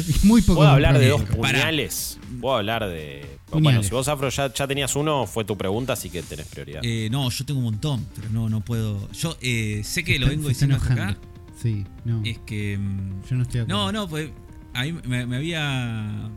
Es 0.00 0.24
muy 0.24 0.42
poco 0.42 0.56
¿Puedo 0.60 0.70
hablar 0.70 0.98
de 0.98 1.08
dos 1.08 1.22
puñales? 1.22 2.18
¿Puedo 2.40 2.56
hablar 2.56 2.86
de.? 2.88 3.38
Bueno, 3.50 3.82
si 3.82 3.90
vos, 3.90 4.08
Afro, 4.08 4.28
ya, 4.28 4.52
ya 4.52 4.66
tenías 4.66 4.94
uno, 4.96 5.26
fue 5.26 5.44
tu 5.44 5.56
pregunta, 5.56 5.92
así 5.92 6.10
que 6.10 6.22
tenés 6.22 6.46
prioridad. 6.48 6.80
Eh, 6.84 7.08
no, 7.10 7.30
yo 7.30 7.44
tengo 7.46 7.60
un 7.60 7.64
montón, 7.66 8.04
pero 8.14 8.28
no, 8.30 8.48
no 8.48 8.60
puedo. 8.60 9.10
Yo 9.12 9.36
eh, 9.40 9.82
sé 9.84 10.04
que 10.04 10.18
lo 10.18 10.26
vengo 10.26 10.48
diciendo 10.48 10.76
acá. 10.76 11.16
Sí, 11.60 11.84
no. 12.04 12.22
Es 12.24 12.38
que. 12.40 12.76
mm, 12.78 13.22
Yo 13.28 13.36
no 13.36 13.42
estoy 13.42 13.58
de 13.58 13.62
acuerdo. 13.64 13.84
No, 13.84 13.92
no, 13.92 14.08
pues 14.08 14.30
a 14.74 14.82
mí 14.84 14.92
me, 15.06 15.26
me 15.26 15.36
había 15.36 16.30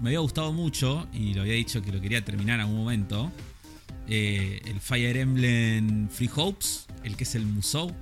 me 0.00 0.08
había 0.08 0.18
gustado 0.20 0.52
mucho 0.52 1.06
y 1.12 1.34
lo 1.34 1.42
había 1.42 1.54
dicho 1.54 1.82
que 1.82 1.92
lo 1.92 2.00
quería 2.00 2.24
terminar 2.24 2.56
en 2.56 2.62
algún 2.62 2.76
momento. 2.78 3.30
Eh, 4.08 4.60
el 4.64 4.80
Fire 4.80 5.16
Emblem 5.16 6.08
Free 6.08 6.30
Hopes, 6.34 6.86
el 7.04 7.16
que 7.16 7.24
es 7.24 7.34
el 7.34 7.46
Musou, 7.46 7.92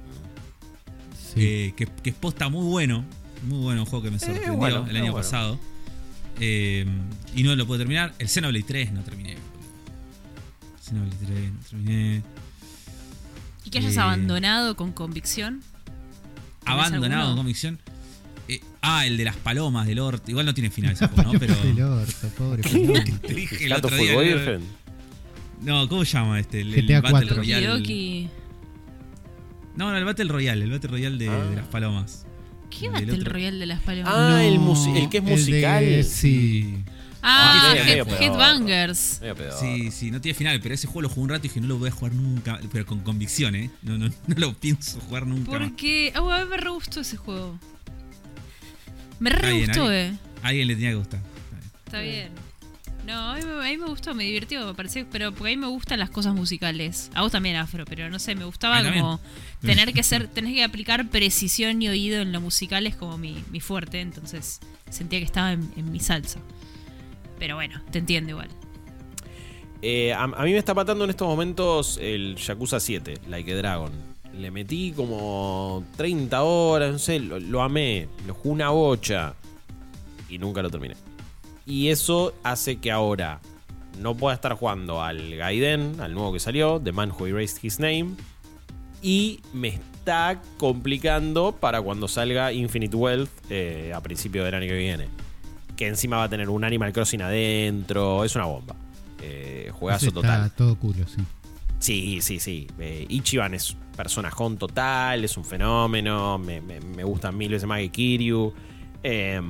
Sí. 1.35 1.41
eh, 1.45 1.75
que, 1.77 1.87
que 1.87 2.11
es 2.11 2.17
posta 2.17 2.49
muy 2.49 2.65
bueno, 2.65 3.05
muy 3.47 3.59
bueno 3.59 3.83
un 3.83 3.87
juego 3.87 4.05
que 4.05 4.11
me 4.11 4.19
sorprendió 4.19 4.55
bueno, 4.57 4.87
el 4.89 4.97
año 4.97 5.13
bueno. 5.13 5.17
pasado. 5.17 5.59
Eh, 6.41 6.87
y 7.37 7.43
no 7.43 7.55
lo 7.55 7.67
puedo 7.67 7.79
terminar. 7.81 8.15
El 8.19 8.29
Xenoblade 8.29 8.65
3 8.65 8.93
no 8.93 9.03
terminé. 9.03 9.37
Xenoblade 10.83 11.27
3 11.27 11.53
no 11.53 11.59
terminé. 11.69 12.23
Y 13.65 13.71
que 13.71 13.79
hayas 13.79 13.97
Eh, 13.97 14.01
abandonado 14.01 14.75
con 14.77 14.93
convicción. 14.93 15.63
¿Tenés 16.61 16.79
Abandonado 16.79 17.21
alguno? 17.23 17.31
en 17.31 17.37
convicción. 17.37 17.79
Eh, 18.49 18.61
ah, 18.83 19.07
el 19.07 19.17
de 19.17 19.25
las 19.25 19.37
palomas 19.37 19.87
del 19.87 19.99
orto. 20.01 20.31
Igual 20.31 20.47
no 20.47 20.55
tiene 20.55 20.71
final 20.71 20.93
ese 20.95 21.07
juego, 21.09 21.33
¿no? 21.33 21.39
Pero. 21.39 21.55
Del 21.57 21.81
orto, 21.83 22.29
pobre. 22.37 22.63
Te 23.27 23.35
dije 23.35 23.65
el 23.67 23.73
otro 23.73 23.97
día, 23.97 24.59
no- 25.63 25.89
¿cómo 25.89 26.05
se 26.05 26.13
llama 26.13 26.41
este? 26.41 26.63
El, 26.63 26.75
el 26.75 26.87
GTA 26.87 27.01
Battle 27.03 27.19
4. 27.29 27.37
Royale. 27.37 27.67
Yoki. 27.67 28.29
No, 29.77 29.91
no, 29.91 29.97
el 29.97 30.05
Battle 30.05 30.25
Royale, 30.27 30.65
el 30.65 30.71
Battle 30.71 30.91
Royale 30.91 31.17
de, 31.19 31.29
Ah. 31.29 31.45
de 31.45 31.57
las 31.57 31.67
palomas. 31.67 32.27
¿Qué 32.71 32.87
El 32.87 32.93
Battle. 32.93 33.25
Royale 33.25 33.59
de 33.59 33.67
las 33.67 33.81
palomas? 33.81 34.13
Ah, 34.15 34.31
No, 34.31 34.39
el, 34.39 34.97
el 34.97 35.09
que 35.11 35.19
es 35.19 35.25
de- 35.25 35.31
musical. 35.31 36.05
sí. 36.05 36.83
Ah, 37.23 37.75
Head-. 37.77 38.07
Headbangers. 38.21 39.21
Sí, 39.61 39.91
sí, 39.91 40.11
no 40.11 40.21
tiene 40.21 40.37
final, 40.37 40.61
pero 40.61 40.75
ese 40.75 40.87
juego 40.87 41.03
lo 41.03 41.09
jugué 41.09 41.21
un 41.23 41.29
rato 41.31 41.47
y 41.47 41.49
dije 41.49 41.61
no 41.61 41.69
lo 41.69 41.79
voy 41.79 41.89
a 41.89 41.93
jugar 41.93 42.13
nunca, 42.15 42.59
pero 42.73 42.87
con 42.87 43.01
convicción, 43.01 43.55
¿eh? 43.55 43.71
No, 43.83 43.99
no, 43.99 44.09
no 44.09 44.35
lo 44.37 44.55
pienso 44.55 45.01
jugar 45.01 45.27
nunca. 45.27 45.51
Porque. 45.51 46.13
Ah, 46.15 46.19
a 46.41 46.45
mí 46.45 46.51
me 46.51 46.57
re 46.57 46.71
gustó 46.71 47.01
ese 47.01 47.17
juego. 47.17 47.59
Me 49.19 49.31
re 49.31 49.53
bien, 49.53 49.67
gustó, 49.67 49.93
eh. 49.93 50.13
A 50.43 50.49
alguien 50.49 50.67
le 50.69 50.75
tenía 50.75 50.91
que 50.91 50.97
gustar. 50.97 51.21
Está 51.85 52.01
bien. 52.01 52.31
No, 53.07 53.19
a 53.33 53.35
mí, 53.37 53.43
me- 53.45 53.53
a 53.67 53.71
mí 53.71 53.77
me 53.77 53.87
gustó, 53.87 54.15
me 54.15 54.25
divirtió, 54.25 54.65
me 54.67 54.75
pareció, 54.75 55.07
pero 55.11 55.33
porque 55.33 55.53
a 55.53 55.57
mí 55.57 55.61
me 55.61 55.67
gustan 55.67 55.99
las 55.99 56.11
cosas 56.11 56.35
musicales. 56.35 57.11
A 57.15 57.23
vos 57.23 57.33
también, 57.33 57.57
Afro, 57.57 57.85
pero 57.85 58.09
no 58.09 58.19
sé, 58.19 58.35
me 58.35 58.45
gustaba 58.45 58.83
como 58.85 59.21
tener 59.63 59.93
que 59.93 60.03
ser, 60.03 60.29
tenés 60.29 60.53
que 60.55 60.63
aplicar 60.63 61.09
precisión 61.09 61.83
y 61.83 61.89
oído 61.89 62.21
en 62.21 62.31
lo 62.33 62.41
musical 62.41 62.87
es 62.87 62.95
como 62.97 63.19
mi, 63.19 63.43
mi 63.51 63.61
fuerte, 63.61 64.01
entonces 64.01 64.61
sentía 64.91 65.19
que 65.19 65.25
estaba 65.25 65.53
en, 65.53 65.71
en 65.77 65.91
mi 65.91 65.99
salsa. 65.99 66.39
Pero 67.41 67.57
bueno, 67.57 67.81
te 67.91 67.99
entiendo 67.99 68.31
igual. 68.31 68.49
Eh, 69.83 70.13
a, 70.13 70.27
mí 70.29 70.53
me 70.53 70.59
está 70.59 70.75
matando 70.75 71.05
en 71.05 71.11
estos 71.11 71.27
momentos 71.27 71.99
el 72.01 72.37
Yakuza 72.37 72.79
7, 72.79 73.19
Like 73.29 73.53
a 73.53 73.57
Dragon. 73.57 73.91
Le 74.35 74.53
metí 74.53 74.93
como 74.93 75.83
30 75.97 76.43
horas, 76.43 76.93
no 76.93 76.99
sé, 76.99 77.19
lo, 77.19 77.41
lo 77.41 77.63
amé, 77.63 78.07
lo 78.27 78.35
jugué 78.35 78.51
una 78.51 78.71
bocha 78.71 79.35
y 80.29 80.39
nunca 80.39 80.63
lo 80.63 80.71
terminé. 80.71 80.95
Y 81.67 81.89
eso 81.89 82.35
hace 82.43 82.79
que 82.79 82.93
ahora 82.93 83.41
no 83.99 84.15
pueda 84.15 84.35
estar 84.35 84.53
jugando 84.55 85.03
al 85.03 85.35
Gaiden, 85.35 86.01
al 86.01 86.15
nuevo 86.15 86.33
que 86.33 86.41
salió, 86.41 86.79
The 86.79 86.93
Man 86.93 87.11
Who 87.11 87.27
Erased 87.27 87.59
His 87.63 87.81
Name. 87.81 88.11
Y 89.03 89.41
me 89.55 89.69
está 89.69 90.43
complicando 90.59 91.53
para 91.53 91.81
cuando 91.81 92.07
salga 92.07 92.53
Infinite 92.53 92.95
Wealth 92.95 93.31
eh, 93.49 93.93
a 93.95 94.01
principio 94.03 94.45
del 94.45 94.55
año 94.55 94.67
que 94.67 94.77
viene. 94.77 95.09
Que 95.81 95.87
encima 95.89 96.19
va 96.19 96.25
a 96.25 96.29
tener 96.29 96.51
un 96.51 96.63
Animal 96.63 96.93
Crossing 96.93 97.23
adentro. 97.23 98.23
Es 98.23 98.35
una 98.37 98.45
bomba. 98.45 98.77
Eh, 99.23 99.71
juegazo 99.73 100.11
total. 100.13 100.51
Todo 100.53 100.77
culo, 100.79 101.07
sí. 101.09 101.23
Sí, 101.79 102.19
sí, 102.21 102.39
sí. 102.39 102.67
Eh, 102.79 103.07
Ichiban 103.09 103.55
es 103.55 103.75
personajón 103.97 104.59
total, 104.59 105.25
es 105.25 105.39
un 105.39 105.45
fenómeno. 105.47 106.37
Me, 106.37 106.61
me- 106.61 106.81
me 106.81 107.03
gusta 107.03 107.33
mil 107.33 107.51
veces 107.51 107.67
más 107.67 107.79
que 107.81 107.89
Kiryu. 107.89 108.53
Eh, 109.03 109.41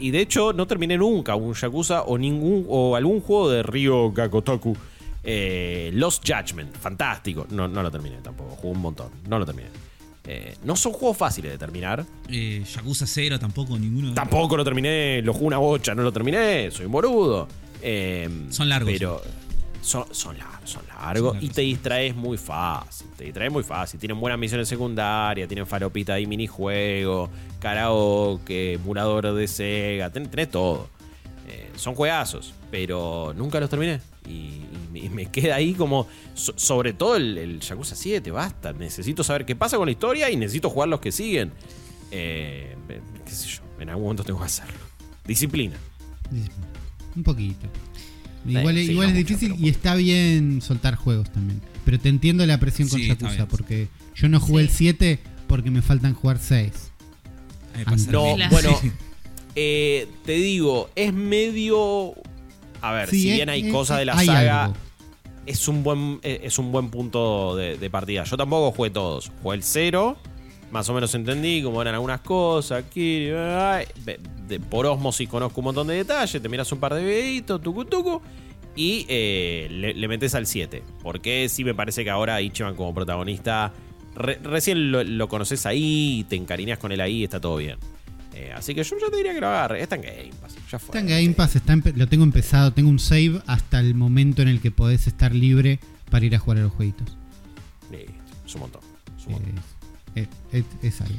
y 0.00 0.10
de 0.10 0.20
hecho, 0.20 0.54
no 0.54 0.66
terminé 0.66 0.96
nunca 0.96 1.34
un 1.34 1.52
Yakuza 1.52 2.04
o 2.04 2.16
ningún 2.16 2.64
o 2.66 2.96
algún 2.96 3.20
juego 3.20 3.50
de 3.50 3.62
Ryo 3.62 4.12
Gakotoku. 4.12 4.74
Eh, 5.22 5.90
Lost 5.92 6.24
Judgment, 6.26 6.74
fantástico. 6.76 7.46
No, 7.50 7.68
no 7.68 7.82
lo 7.82 7.90
terminé 7.90 8.16
tampoco, 8.22 8.56
jugué 8.56 8.72
un 8.74 8.80
montón. 8.80 9.10
No 9.28 9.38
lo 9.38 9.44
terminé. 9.44 9.68
Eh, 10.26 10.56
no 10.64 10.74
son 10.76 10.92
juegos 10.92 11.16
fáciles 11.16 11.52
de 11.52 11.58
terminar. 11.58 12.04
Eh, 12.28 12.64
Yakuza 12.74 13.06
0 13.06 13.38
tampoco, 13.38 13.78
ninguno. 13.78 14.12
Tampoco 14.14 14.56
lo 14.56 14.64
terminé, 14.64 15.22
lo 15.22 15.32
jugué 15.32 15.46
una 15.46 15.58
bocha, 15.58 15.94
no 15.94 16.02
lo 16.02 16.12
terminé, 16.12 16.70
soy 16.70 16.86
un 16.86 16.92
boludo. 16.92 17.46
Eh, 17.80 18.28
Son 18.50 18.68
largos. 18.68 18.92
Pero 18.92 19.22
son, 19.82 20.04
son 20.10 20.36
largos, 20.36 20.68
son 20.68 20.82
largos. 20.88 21.34
Son 21.36 21.44
y 21.44 21.48
te 21.48 21.60
distraes 21.60 22.16
muy 22.16 22.36
fácil. 22.38 23.06
Te 23.16 23.22
distraes 23.24 23.52
muy 23.52 23.62
fácil. 23.62 24.00
Tienen 24.00 24.18
buenas 24.18 24.36
misiones 24.38 24.66
secundarias, 24.68 25.46
tienen 25.46 25.64
faropita 25.66 26.18
y 26.18 26.26
minijuego, 26.26 27.30
karaoke, 27.60 28.72
emulador 28.74 29.32
de 29.32 29.46
Sega, 29.46 30.10
ten- 30.10 30.28
tenés 30.28 30.50
todo. 30.50 30.88
Eh, 31.48 31.70
son 31.76 31.94
juegazos, 31.94 32.52
pero 32.70 33.32
nunca 33.36 33.60
los 33.60 33.70
terminé. 33.70 34.00
Y, 34.28 34.30
y 34.30 34.88
me- 34.92 34.98
y 35.00 35.08
me 35.08 35.26
queda 35.26 35.56
ahí 35.56 35.72
como. 35.74 36.06
so- 36.34 36.54
sobre 36.56 36.92
todo 36.92 37.16
el, 37.16 37.38
el 37.38 37.60
Yakuza 37.60 37.94
7, 37.96 38.30
basta. 38.30 38.72
Necesito 38.72 39.22
saber 39.24 39.44
qué 39.46 39.54
pasa 39.56 39.76
con 39.76 39.86
la 39.86 39.92
historia 39.92 40.30
y 40.30 40.36
necesito 40.36 40.68
jugar 40.70 40.88
los 40.88 41.00
que 41.00 41.12
siguen. 41.12 41.52
Eh, 42.10 42.76
qué 43.24 43.30
sé 43.30 43.48
yo, 43.48 43.62
en 43.80 43.88
algún 43.90 44.04
momento 44.04 44.24
tengo 44.24 44.38
que 44.40 44.46
hacerlo. 44.46 44.78
Disciplina. 45.26 45.76
Un 47.14 47.22
poquito. 47.22 47.66
Igual, 48.46 48.76
sí, 48.76 48.92
igual 48.92 49.08
no 49.12 49.18
es 49.18 49.24
mucho, 49.24 49.34
difícil 49.34 49.56
y 49.64 49.68
está 49.68 49.94
bien 49.96 50.60
soltar 50.62 50.94
juegos 50.94 51.30
también. 51.32 51.60
Pero 51.84 51.98
te 51.98 52.08
entiendo 52.08 52.46
la 52.46 52.58
presión 52.58 52.88
con 52.88 53.00
Sí, 53.00 53.08
Yakuza 53.08 53.30
bien. 53.32 53.46
porque 53.48 53.88
yo 54.14 54.28
no 54.28 54.38
jugué 54.38 54.62
Sí. 54.64 54.68
el 54.68 54.74
7 54.76 55.18
porque 55.48 55.70
me 55.70 55.82
faltan 55.82 56.14
jugar 56.14 56.38
6. 56.38 56.72
A 57.74 57.78
mí 57.78 57.78
me 57.78 57.84
pasa 57.86 58.10
No, 58.12 58.36
bueno, 58.50 58.80
eh, 59.56 60.06
te 60.24 60.32
digo, 60.32 60.90
es 60.94 61.12
medio. 61.12 62.14
A 62.88 62.92
ver, 62.92 63.08
Sí, 63.10 63.20
si 63.22 63.30
bien 63.32 63.48
hay 63.48 63.70
cosas 63.70 63.98
de 63.98 64.04
la 64.04 64.18
saga, 64.26 64.64
algo. 64.64 64.76
es 65.46 65.68
un 65.68 65.82
buen 65.82 66.20
es 66.22 66.58
un 66.58 66.72
buen 66.72 66.90
punto 66.90 67.54
de, 67.56 67.76
de 67.78 67.90
partida. 67.90 68.24
Yo 68.24 68.36
tampoco 68.36 68.72
jugué 68.72 68.90
todos. 68.90 69.30
Jugué 69.42 69.56
el 69.56 69.62
0, 69.62 70.16
más 70.70 70.88
o 70.88 70.94
menos 70.94 71.14
entendí 71.14 71.62
cómo 71.62 71.80
eran 71.82 71.94
algunas 71.94 72.20
cosas. 72.20 72.84
Aquí, 72.84 73.28
por 74.70 74.86
osmosis 74.86 75.28
conozco 75.28 75.60
un 75.60 75.64
montón 75.66 75.86
de 75.86 75.94
detalles. 75.94 76.40
Te 76.40 76.48
miras 76.48 76.70
un 76.72 76.78
par 76.80 76.94
de 76.94 77.04
videitos, 77.04 77.60
tucu 77.62 77.84
tucu. 77.84 78.20
Y 78.74 79.06
eh, 79.08 79.68
le, 79.70 79.94
le 79.94 80.08
metes 80.08 80.34
al 80.34 80.46
7. 80.46 80.82
Porque 81.02 81.48
sí 81.48 81.64
me 81.64 81.74
parece 81.74 82.04
que 82.04 82.10
ahora 82.10 82.40
Ichiban 82.42 82.74
como 82.74 82.94
protagonista. 82.94 83.72
re- 84.14 84.38
recién 84.42 84.92
lo, 84.92 85.02
lo 85.02 85.28
conoces 85.28 85.64
ahí, 85.64 86.26
te 86.28 86.36
encariñas 86.36 86.78
con 86.78 86.92
él 86.92 87.00
ahí, 87.00 87.24
está 87.24 87.40
todo 87.40 87.56
bien. 87.56 87.78
Eh, 88.38 88.52
así 88.54 88.74
que 88.74 88.84
yo, 88.84 88.96
yo 89.00 89.10
te 89.10 89.16
diría 89.16 89.32
que 89.32 89.40
lo 89.40 89.46
agarre. 89.48 89.80
Está 89.82 89.96
en 89.96 90.02
Game 90.02 90.30
Pass. 90.42 90.54
Ya 90.70 90.78
fue. 90.78 90.86
Está 90.88 90.98
en 91.00 91.06
Game 91.08 91.34
Pass, 91.34 91.56
está 91.56 91.74
lo 91.94 92.06
tengo 92.06 92.22
empezado, 92.22 92.70
tengo 92.72 92.90
un 92.90 92.98
save 92.98 93.40
hasta 93.46 93.80
el 93.80 93.94
momento 93.94 94.42
en 94.42 94.48
el 94.48 94.60
que 94.60 94.70
podés 94.70 95.06
estar 95.06 95.34
libre 95.34 95.80
para 96.10 96.26
ir 96.26 96.34
a 96.34 96.38
jugar 96.38 96.58
a 96.58 96.62
los 96.62 96.72
jueguitos. 96.72 97.16
Listo, 97.90 98.12
Es 98.46 98.54
un 98.54 98.60
montón. 98.60 98.82
es 99.18 99.26
un 99.26 99.32
montón. 99.32 99.54
Es, 100.14 100.28
es- 100.52 100.64
es- 100.82 100.94
es 100.94 101.00
algo. 101.00 101.14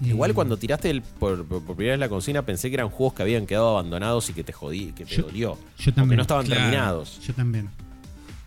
Igual 0.00 0.30
Eh, 0.30 0.34
cuando 0.34 0.56
tiraste 0.56 0.88
el- 0.90 1.02
por, 1.02 1.44
por- 1.44 1.62
por 1.62 1.76
primera 1.76 1.94
vez 1.94 2.00
la 2.00 2.08
consigna 2.08 2.42
pensé 2.42 2.68
que 2.70 2.74
eran 2.76 2.88
juegos 2.88 3.14
que 3.14 3.22
habían 3.22 3.46
quedado 3.46 3.70
abandonados 3.70 4.30
y 4.30 4.32
que 4.32 4.44
te 4.44 4.52
jodí, 4.52 4.92
que 4.92 5.04
te 5.04 5.16
Yo- 5.16 5.24
dolió. 5.24 5.54
Yo 5.56 5.58
Porque 5.76 5.92
también. 5.92 6.16
no 6.16 6.22
estaban 6.22 6.46
Claro. 6.46 6.60
terminados. 6.62 7.20
Yo 7.26 7.34
también. 7.34 7.68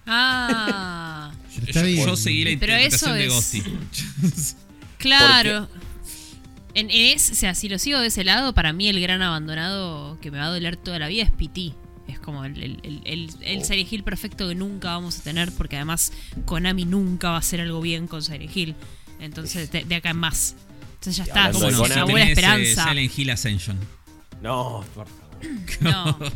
Ah, 0.08 1.32
Pero 1.74 1.88
yo, 1.88 2.06
yo 2.08 2.16
seguí 2.16 2.44
la 2.44 2.58
Pero 2.60 2.74
interpretación 2.74 3.12
eso 3.12 3.14
de 3.14 3.26
es- 3.28 3.34
Ghosty. 3.34 3.64
claro. 4.98 5.68
En 6.74 6.90
ese- 6.90 7.34
o 7.34 7.36
sea, 7.36 7.56
si 7.56 7.70
lo 7.70 7.78
sigo 7.80 8.00
de 8.00 8.08
ese 8.08 8.24
lado, 8.24 8.54
para 8.54 8.74
mí 8.74 8.88
el 8.88 9.00
gran 9.02 9.22
abandonado 9.22 10.18
que 10.22 10.32
me 10.32 10.38
va 10.40 10.46
a 10.46 10.50
doler 10.50 10.78
toda 10.78 11.00
la 11.00 11.08
vida 11.08 11.24
es 11.24 11.32
PT. 11.32 11.74
Es 12.08 12.20
como 12.20 12.44
el, 12.46 12.62
el, 12.62 12.80
el, 12.84 13.02
el, 13.06 13.30
el 13.42 13.60
Oh. 13.62 13.66
Silent 13.66 13.92
Hill 13.94 14.04
perfecto 14.04 14.48
que 14.50 14.56
nunca 14.56 14.90
vamos 14.90 15.20
a 15.20 15.24
tener, 15.24 15.52
porque 15.54 15.78
además 15.78 16.12
Konami 16.46 16.86
nunca 16.86 17.30
va 17.30 17.36
a 17.38 17.40
hacer 17.40 17.62
algo 17.62 17.80
bien 17.82 18.08
con 18.08 18.22
Silent 18.22 18.56
Hill. 18.56 18.76
Entonces, 19.20 19.72
de, 19.72 19.84
de 19.86 19.96
acá 19.96 20.10
en 20.10 20.18
más. 20.18 20.56
Entonces 20.96 21.18
ya 21.18 21.24
está, 21.24 21.52
como 21.52 21.68
una 21.68 21.78
si 22.06 22.12
buena 22.12 22.28
eh, 22.28 22.30
esperanza. 22.32 22.88
Silent 22.90 23.18
Hill 23.20 23.30
Ascension. 23.30 23.78
No, 24.42 24.84
por 24.96 25.08
favor. 25.08 25.48
No. 25.82 26.18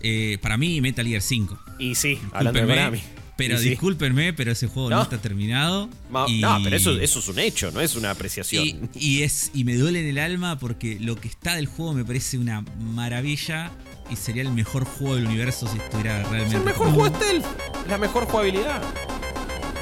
Eh, 0.00 0.38
para 0.40 0.56
mí, 0.56 0.80
Metal 0.80 1.06
Gear 1.06 1.20
5. 1.20 1.58
Y 1.78 1.94
sí, 1.94 2.18
hablando 2.32 2.60
de 2.60 2.66
Konami. 2.66 3.00
Pero 3.36 3.58
sí. 3.58 3.68
discúlpenme, 3.68 4.32
pero 4.32 4.52
ese 4.52 4.66
juego 4.66 4.88
no, 4.88 4.96
No. 4.96 5.02
está 5.02 5.18
terminado. 5.18 5.90
Ma- 6.10 6.24
y- 6.26 6.40
No, 6.40 6.58
pero 6.64 6.74
eso, 6.76 6.92
eso 6.98 7.18
es 7.18 7.28
un 7.28 7.38
hecho, 7.38 7.70
no 7.70 7.80
es 7.82 7.94
una 7.94 8.10
apreciación. 8.10 8.88
y 8.94 9.22
es 9.22 9.50
y 9.52 9.64
me 9.64 9.74
duele 9.76 10.00
en 10.00 10.06
el 10.06 10.18
alma 10.18 10.58
porque 10.58 10.98
lo 11.00 11.16
que 11.16 11.28
está 11.28 11.54
del 11.54 11.66
juego 11.66 11.92
me 11.92 12.04
parece 12.04 12.38
una 12.38 12.62
maravilla 12.80 13.70
y 14.10 14.16
sería 14.16 14.40
el 14.42 14.52
mejor 14.52 14.84
juego 14.86 15.16
del 15.16 15.26
universo 15.26 15.68
si 15.70 15.76
estuviera 15.76 16.22
es 16.22 16.28
realmente 16.28 16.56
el 16.56 16.64
mejor 16.64 16.90
juego 16.92 17.14
stealth. 17.16 17.44
Es 17.84 17.90
la 17.90 17.98
mejor 17.98 18.24
jugabilidad. 18.26 18.82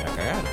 La 0.05 0.17
cagar. 0.17 0.45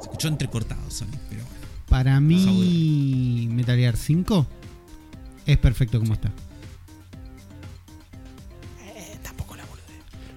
Se 0.00 0.02
escuchó 0.06 0.28
entrecortado, 0.28 0.90
Sonic, 0.90 1.18
pero 1.28 1.42
bueno. 1.44 1.66
Para 1.88 2.20
mí, 2.20 3.48
Metal 3.50 3.76
Gear 3.76 3.96
5 3.96 4.46
es 5.46 5.58
perfecto 5.58 5.98
como 6.00 6.14
está. 6.14 6.32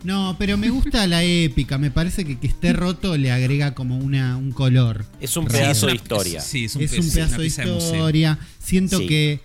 No, 0.06 0.36
pero 0.38 0.56
me 0.58 0.70
gusta 0.70 1.06
la 1.08 1.24
épica. 1.24 1.78
Me 1.78 1.92
parece 1.92 2.24
que 2.26 2.38
que 2.38 2.48
esté 2.48 2.74
roto 2.74 3.18
le 3.18 3.32
agrega 3.32 3.74
como 3.74 3.98
una, 3.98 4.38
un 4.38 4.52
color. 4.52 5.06
Es 5.20 5.36
un 5.36 5.46
pedazo 5.46 5.88
de 5.88 5.96
historia. 5.96 6.40
Sí, 6.42 6.66
es 6.66 6.76
un, 6.76 6.84
es 6.84 6.92
pedazo 7.14 7.42
de 7.42 7.48
historia. 7.48 8.38
Siento 8.60 9.00
Sí. 9.00 9.08
que 9.08 9.40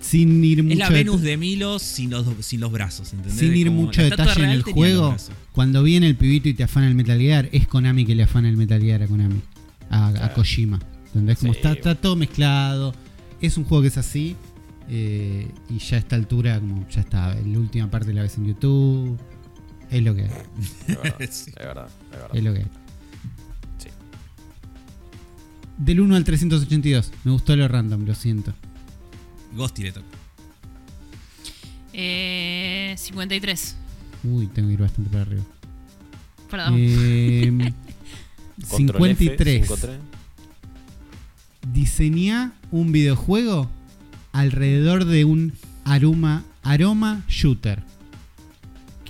sin 0.00 0.42
ir 0.44 0.62
mucho 0.62 0.72
Es 0.72 0.78
la 0.78 0.88
Venus 0.88 1.20
de 1.22 1.36
Milo 1.36 1.78
sin 1.78 2.10
los, 2.10 2.26
sin 2.40 2.60
los 2.60 2.72
brazos, 2.72 3.12
¿entendés? 3.12 3.38
sin 3.38 3.54
ir 3.54 3.66
Como 3.68 3.82
mucho 3.82 4.02
detalle 4.02 4.42
en 4.44 4.50
el 4.50 4.62
juego, 4.62 5.14
cuando 5.52 5.82
viene 5.82 6.06
el 6.06 6.16
pibito 6.16 6.48
y 6.48 6.54
te 6.54 6.62
afana 6.64 6.88
el 6.88 6.94
Metal 6.94 7.18
Gear, 7.18 7.48
es 7.52 7.66
Konami 7.68 8.04
que 8.06 8.14
le 8.14 8.22
afana 8.22 8.48
el 8.48 8.56
Metal 8.56 8.80
Gear 8.80 9.02
a 9.02 9.06
Konami, 9.06 9.40
a, 9.90 10.08
a 10.08 10.12
Claro. 10.12 10.34
Kojima. 10.34 10.80
¿Entendés? 11.06 11.38
Como 11.38 11.52
Sí. 11.52 11.58
está, 11.58 11.72
está 11.72 11.94
todo 11.96 12.16
mezclado. 12.16 12.94
Es 13.40 13.56
un 13.58 13.64
juego 13.64 13.82
que 13.82 13.88
es 13.88 13.98
así. 13.98 14.36
eh, 14.92 15.46
y 15.68 15.78
ya 15.78 15.96
a 15.96 15.98
esta 16.00 16.16
altura, 16.16 16.58
como 16.58 16.84
ya 16.88 17.00
está, 17.02 17.32
la 17.34 17.58
última 17.60 17.88
parte 17.90 18.12
la 18.12 18.22
ves 18.22 18.36
en 18.38 18.46
YouTube. 18.46 19.16
Es 19.90 20.02
lo 20.02 20.14
que 20.14 20.22
hay. 20.22 20.30
Es 20.88 20.96
verdad, 20.96 21.16
Sí. 21.30 21.50
es 21.50 21.54
verdad, 21.56 21.88
es 22.12 22.18
verdad. 22.18 22.30
Es 22.36 22.44
lo 22.44 22.52
que 22.52 22.58
hay. 22.60 22.66
Sí. 23.78 23.88
Del 25.78 26.00
1 26.00 26.16
al 26.16 26.24
382. 26.24 27.12
Me 27.24 27.32
gustó 27.32 27.56
lo 27.56 27.66
random, 27.68 28.04
lo 28.06 28.14
siento. 28.14 28.52
Ghosty 29.56 29.82
le 29.82 29.92
toca. 29.92 30.06
Eh, 31.92 32.94
53. 32.96 33.76
Uy, 34.24 34.46
tengo 34.46 34.68
que 34.68 34.74
ir 34.74 34.80
bastante 34.80 35.10
para 35.10 35.22
arriba. 35.22 35.42
Perdón. 36.50 36.74
Eh, 38.62 38.64
F, 38.66 38.76
53. 38.76 39.66
53. 39.66 39.98
Diseñá 41.72 42.52
un 42.70 42.92
videojuego 42.92 43.70
alrededor 44.32 45.04
de 45.04 45.24
un 45.24 45.52
aroma, 45.84 46.44
aroma 46.62 47.24
shooter. 47.28 47.82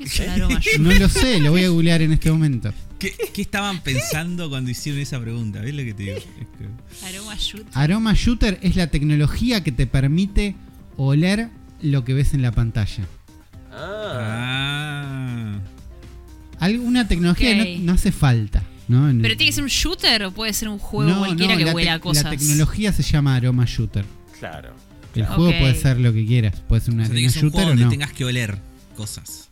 ¿Qué 0.01 0.05
es 0.07 0.21
el 0.21 0.29
aroma? 0.31 0.61
No 0.81 0.93
lo 0.93 1.09
sé, 1.09 1.39
lo 1.41 1.51
voy 1.51 1.65
a 1.65 1.69
googlear 1.69 2.03
en 2.03 2.13
este 2.13 2.31
momento. 2.31 2.73
¿Qué, 2.99 3.15
qué 3.33 3.43
estaban 3.43 3.81
pensando 3.83 4.51
cuando 4.51 4.71
hicieron 4.71 5.01
esa 5.01 5.19
pregunta? 5.21 5.61
¿Ves 5.61 5.75
lo 5.75 5.83
que 5.83 5.95
te 5.95 6.03
digo? 6.03 6.17
Es 6.17 6.25
que- 6.25 7.07
Aroma 7.07 7.35
shoot. 7.39 7.67
Aroma 7.73 8.13
Shooter 8.15 8.59
es 8.63 8.77
la 8.77 8.89
tecnología 8.89 9.63
que 9.65 9.73
te 9.73 9.87
permite 9.87 10.55
oler 10.97 11.49
lo 11.81 12.05
que 12.05 12.13
ves 12.15 12.35
en 12.35 12.43
la 12.43 12.53
pantalla. 12.53 13.05
Ah. 13.73 15.59
Ah. 15.59 15.61
Alguna 16.59 17.09
tecnología 17.09 17.51
Ok. 17.53 17.57
no, 17.79 17.85
no 17.87 17.93
hace 17.93 18.13
falta. 18.13 18.63
¿no? 18.89 19.09
En- 19.09 19.23
¿Pero 19.23 19.37
tiene 19.37 19.51
que 19.51 19.55
ser 19.55 19.63
un 19.65 19.71
shooter 19.71 20.25
o 20.25 20.33
puede 20.33 20.53
ser 20.53 20.69
un 20.69 20.79
juego 20.79 21.11
No, 21.11 21.19
cualquiera 21.21 21.53
no, 21.55 21.59
que 21.59 21.65
la 21.65 21.73
huela 21.73 21.95
a 21.95 21.99
cosas? 22.01 22.25
La 22.25 22.31
tecnología 22.31 22.93
se 22.93 23.03
llama 23.03 23.37
Aroma 23.37 23.65
Shooter. 23.67 24.05
Claro. 24.39 24.75
El 25.15 25.23
claro. 25.23 25.35
juego 25.37 25.51
Ok. 25.51 25.59
puede 25.61 25.75
ser 25.77 26.01
lo 26.01 26.13
que 26.13 26.27
quieras. 26.27 26.61
Puede 26.69 26.83
ser 26.83 26.95
una 26.95 27.05
O 27.05 27.07
sea, 27.07 27.13
arena 27.15 27.29
un 27.29 27.33
shooter 27.35 27.51
juego 27.53 27.67
o 27.67 27.69
donde 27.71 27.85
no. 27.85 27.91
tengas 27.91 28.13
que 28.13 28.25
oler 28.25 28.59
cosas. 28.97 29.49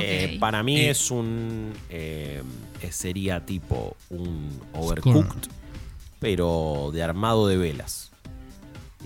Eh, 0.00 0.36
para 0.40 0.62
mí 0.62 0.76
Eh. 0.80 0.90
es 0.90 1.10
un. 1.10 1.72
eh, 1.90 2.42
sería 2.90 3.44
tipo 3.44 3.96
un 4.10 4.58
overcooked, 4.72 5.48
pero 6.18 6.90
de 6.92 7.02
armado 7.02 7.46
de 7.46 7.56
velas. 7.56 8.10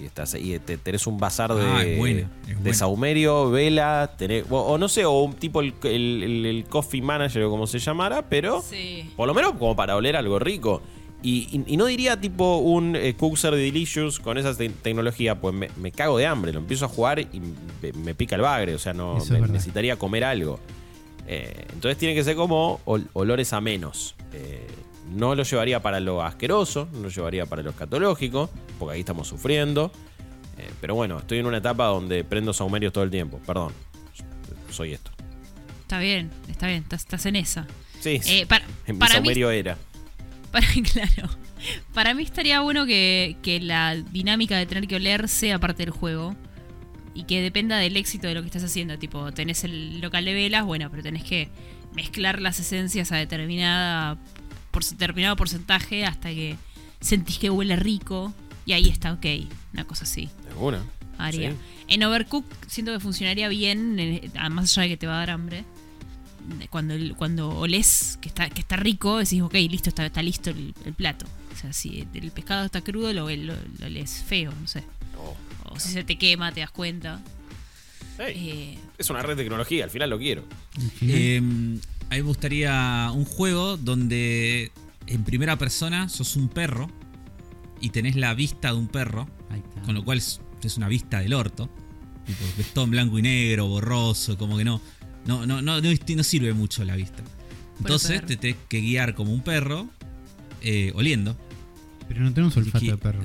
Y, 0.00 0.04
estás, 0.04 0.34
y 0.34 0.58
te, 0.58 0.76
tenés 0.76 1.06
un 1.06 1.16
bazar 1.18 1.54
de, 1.54 1.62
Ah, 1.62 1.82
es 1.82 1.96
buena, 1.98 2.30
es 2.46 2.62
de 2.62 2.74
saumerio, 2.74 3.50
vela, 3.50 4.12
tenés- 4.18 4.44
o, 4.50 4.58
o 4.60 4.76
no 4.76 4.88
sé, 4.90 5.06
o 5.06 5.22
un 5.22 5.32
tipo 5.32 5.60
el, 5.62 5.72
el- 5.84 6.22
el- 6.22 6.46
el 6.46 6.64
coffee 6.66 7.00
manager 7.00 7.44
o 7.44 7.50
como 7.50 7.66
se 7.66 7.78
llamara, 7.78 8.28
pero 8.28 8.60
Sí. 8.60 9.10
por 9.16 9.26
lo 9.26 9.32
menos 9.32 9.52
como 9.52 9.74
para 9.74 9.96
oler 9.96 10.14
algo 10.16 10.38
rico. 10.38 10.82
Y, 11.22 11.48
y- 11.50 11.72
y 11.74 11.76
no 11.76 11.86
diría 11.86 12.20
tipo 12.20 12.58
un 12.58 12.94
eh, 12.94 13.14
Cookser 13.16 13.54
Delicious 13.54 14.20
con 14.20 14.38
esa 14.38 14.54
te- 14.56 14.68
tecnología, 14.68 15.40
pues 15.40 15.54
me, 15.54 15.70
me 15.76 15.90
cago 15.90 16.18
de 16.18 16.26
hambre, 16.26 16.52
lo 16.52 16.58
empiezo 16.60 16.84
a 16.84 16.88
jugar 16.88 17.18
y 17.20 17.40
me, 17.82 17.92
me 17.92 18.14
pica 18.14 18.36
el 18.36 18.42
bagre, 18.42 18.74
o 18.74 18.78
sea, 18.78 18.92
no 18.92 19.18
me- 19.30 19.40
necesitaría 19.48 19.96
comer 19.96 20.24
algo. 20.24 20.60
Eh, 21.26 21.66
entonces 21.72 21.98
tiene 21.98 22.14
que 22.14 22.22
ser 22.22 22.36
como 22.36 22.80
ol- 22.84 23.08
olores 23.14 23.52
a 23.52 23.60
menos. 23.60 24.14
Eh, 24.32 24.66
no 25.14 25.34
lo 25.34 25.42
llevaría 25.42 25.80
para 25.82 25.98
lo 26.00 26.22
asqueroso, 26.22 26.88
no 26.92 27.00
lo 27.00 27.08
llevaría 27.08 27.46
para 27.46 27.62
lo 27.62 27.70
escatológico, 27.70 28.50
porque 28.78 28.94
ahí 28.94 29.00
estamos 29.00 29.26
sufriendo. 29.26 29.90
Eh, 30.58 30.68
pero 30.80 30.94
bueno, 30.94 31.18
estoy 31.18 31.38
en 31.38 31.46
una 31.46 31.58
etapa 31.58 31.86
donde 31.86 32.22
prendo 32.24 32.52
saumerios 32.52 32.92
todo 32.92 33.04
el 33.04 33.10
tiempo, 33.10 33.40
perdón. 33.46 33.72
Soy 34.70 34.92
esto. 34.92 35.10
Está 35.82 35.98
bien, 35.98 36.30
está 36.48 36.66
bien, 36.66 36.82
estás, 36.82 37.00
estás 37.02 37.26
en 37.26 37.36
esa. 37.36 37.66
Sí, 38.00 38.20
sí. 38.22 38.40
Eh, 38.40 38.46
para, 38.46 38.64
en 38.86 38.94
mi 38.96 38.98
para 38.98 39.14
mí, 39.14 39.16
saumerio 39.18 39.50
era. 39.50 39.76
Para, 40.56 40.66
claro. 40.92 41.28
Para 41.92 42.14
mí 42.14 42.22
estaría 42.22 42.60
bueno 42.60 42.86
que, 42.86 43.36
que 43.42 43.60
la 43.60 43.94
dinámica 43.94 44.56
de 44.56 44.66
tener 44.66 44.86
que 44.86 44.96
oler 44.96 45.28
sea 45.28 45.58
parte 45.58 45.82
del 45.82 45.90
juego. 45.90 46.34
Y 47.14 47.24
que 47.24 47.40
dependa 47.40 47.78
del 47.78 47.96
éxito 47.96 48.26
de 48.26 48.34
lo 48.34 48.42
que 48.42 48.46
estás 48.46 48.64
haciendo. 48.64 48.98
Tipo, 48.98 49.32
tenés 49.32 49.64
el 49.64 50.00
local 50.00 50.24
de 50.24 50.34
velas, 50.34 50.64
bueno, 50.64 50.90
pero 50.90 51.02
tenés 51.02 51.24
que 51.24 51.48
mezclar 51.94 52.42
las 52.42 52.60
esencias 52.60 53.10
a 53.10 53.16
determinada 53.16 54.18
por 54.70 54.84
determinado 54.84 55.34
porcentaje 55.34 56.04
hasta 56.04 56.28
que 56.28 56.56
sentís 57.00 57.38
que 57.38 57.48
huele 57.48 57.76
rico. 57.76 58.34
Y 58.66 58.72
ahí 58.72 58.88
está 58.88 59.12
ok. 59.12 59.26
Una 59.72 59.84
cosa 59.84 60.04
así. 60.04 60.28
Haría. 61.16 61.52
Sí. 61.52 61.56
En 61.88 62.02
Overcook 62.02 62.44
siento 62.66 62.92
que 62.92 63.00
funcionaría 63.00 63.48
bien, 63.48 63.98
eh, 63.98 64.30
más 64.50 64.76
allá 64.76 64.82
de 64.82 64.88
que 64.90 64.96
te 64.98 65.06
va 65.06 65.14
a 65.14 65.18
dar 65.18 65.30
hambre. 65.30 65.64
Cuando, 66.70 66.94
el- 66.94 67.14
cuando 67.16 67.48
olés 67.50 68.18
que 68.20 68.28
está, 68.28 68.48
que 68.50 68.60
está 68.60 68.76
rico, 68.76 69.18
decís, 69.18 69.42
ok, 69.42 69.54
listo, 69.54 69.88
está, 69.88 70.06
está 70.06 70.22
listo 70.22 70.50
el, 70.50 70.74
el 70.84 70.94
plato. 70.94 71.26
O 71.54 71.56
sea, 71.58 71.72
si 71.72 72.06
el 72.14 72.30
pescado 72.32 72.64
está 72.66 72.80
crudo, 72.82 73.12
lo, 73.12 73.28
lo, 73.30 73.54
lo 73.78 73.86
olés 73.86 74.22
feo, 74.26 74.52
no 74.60 74.66
sé. 74.68 74.82
Oh. 75.18 75.36
O 75.74 75.80
si 75.80 75.90
se 75.90 76.04
te 76.04 76.16
quema, 76.16 76.52
te 76.52 76.60
das 76.60 76.70
cuenta. 76.70 77.22
Hey, 78.18 78.34
Eh, 78.36 78.78
es 78.98 79.10
una 79.10 79.22
red 79.22 79.36
de 79.36 79.42
tecnología, 79.42 79.84
al 79.84 79.90
final 79.90 80.10
lo 80.10 80.18
quiero. 80.18 80.44
Eh, 81.02 81.38
a 81.38 81.40
mí 81.42 81.80
me 82.10 82.20
gustaría 82.22 83.10
un 83.14 83.24
juego 83.24 83.76
donde 83.76 84.70
en 85.06 85.24
primera 85.24 85.56
persona 85.58 86.08
sos 86.08 86.36
un 86.36 86.48
perro 86.48 86.90
y 87.80 87.90
tenés 87.90 88.16
la 88.16 88.32
vista 88.34 88.68
de 88.72 88.78
un 88.78 88.88
perro, 88.88 89.28
ahí 89.50 89.60
está. 89.60 89.82
con 89.82 89.94
lo 89.94 90.04
cual 90.04 90.18
es, 90.18 90.40
es 90.62 90.76
una 90.76 90.88
vista 90.88 91.20
del 91.20 91.34
orto. 91.34 91.68
Tipo, 92.26 92.44
ves 92.56 92.72
todo 92.74 92.84
en 92.84 92.90
blanco 92.90 93.18
y 93.18 93.22
negro, 93.22 93.66
borroso, 93.66 94.36
como 94.38 94.56
que 94.56 94.64
no. 94.64 94.80
No, 95.26 95.46
no, 95.46 95.60
no, 95.62 95.80
no, 95.80 95.90
no 96.16 96.22
sirve 96.24 96.52
mucho 96.54 96.84
la 96.84 96.96
vista. 96.96 97.22
Entonces 97.78 98.24
te 98.24 98.36
tenés 98.36 98.56
que 98.68 98.80
guiar 98.80 99.14
como 99.14 99.32
un 99.32 99.42
perro, 99.42 99.88
eh, 100.62 100.92
oliendo. 100.94 101.36
Pero 102.08 102.20
no 102.20 102.32
tenemos 102.32 102.56
olfato 102.56 102.78
que- 102.84 102.90
de 102.92 102.96
perro. 102.98 103.22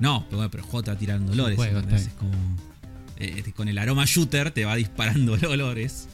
No, 0.00 0.24
pero 0.26 0.36
bueno, 0.36 0.50
pero 0.50 0.64
va 0.64 0.96
tirando 0.96 1.32
olores. 1.32 1.58
Es 1.92 2.08
como. 2.14 2.30
eh, 3.16 3.42
con 3.56 3.68
el 3.68 3.78
aroma 3.78 4.04
shooter 4.04 4.52
te 4.52 4.64
va 4.64 4.76
disparando 4.76 5.32
olores. 5.50 6.06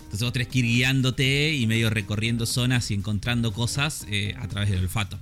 Entonces 0.00 0.20
vos 0.22 0.32
tenés 0.32 0.48
que 0.48 0.58
ir 0.58 0.64
guiándote 0.66 1.54
y 1.54 1.66
medio 1.66 1.88
recorriendo 1.88 2.44
zonas 2.44 2.90
y 2.90 2.94
encontrando 2.94 3.52
cosas 3.52 4.04
eh, 4.10 4.34
a 4.38 4.48
través 4.48 4.68
del 4.70 4.80
olfato. 4.80 5.18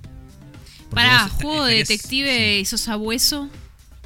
Porque 0.89 0.95
Pará, 0.95 1.29
juego 1.29 1.65
de 1.65 1.75
detective 1.75 2.55
sí. 2.55 2.61
y 2.61 2.65
sos 2.65 2.87
abueso 2.87 3.47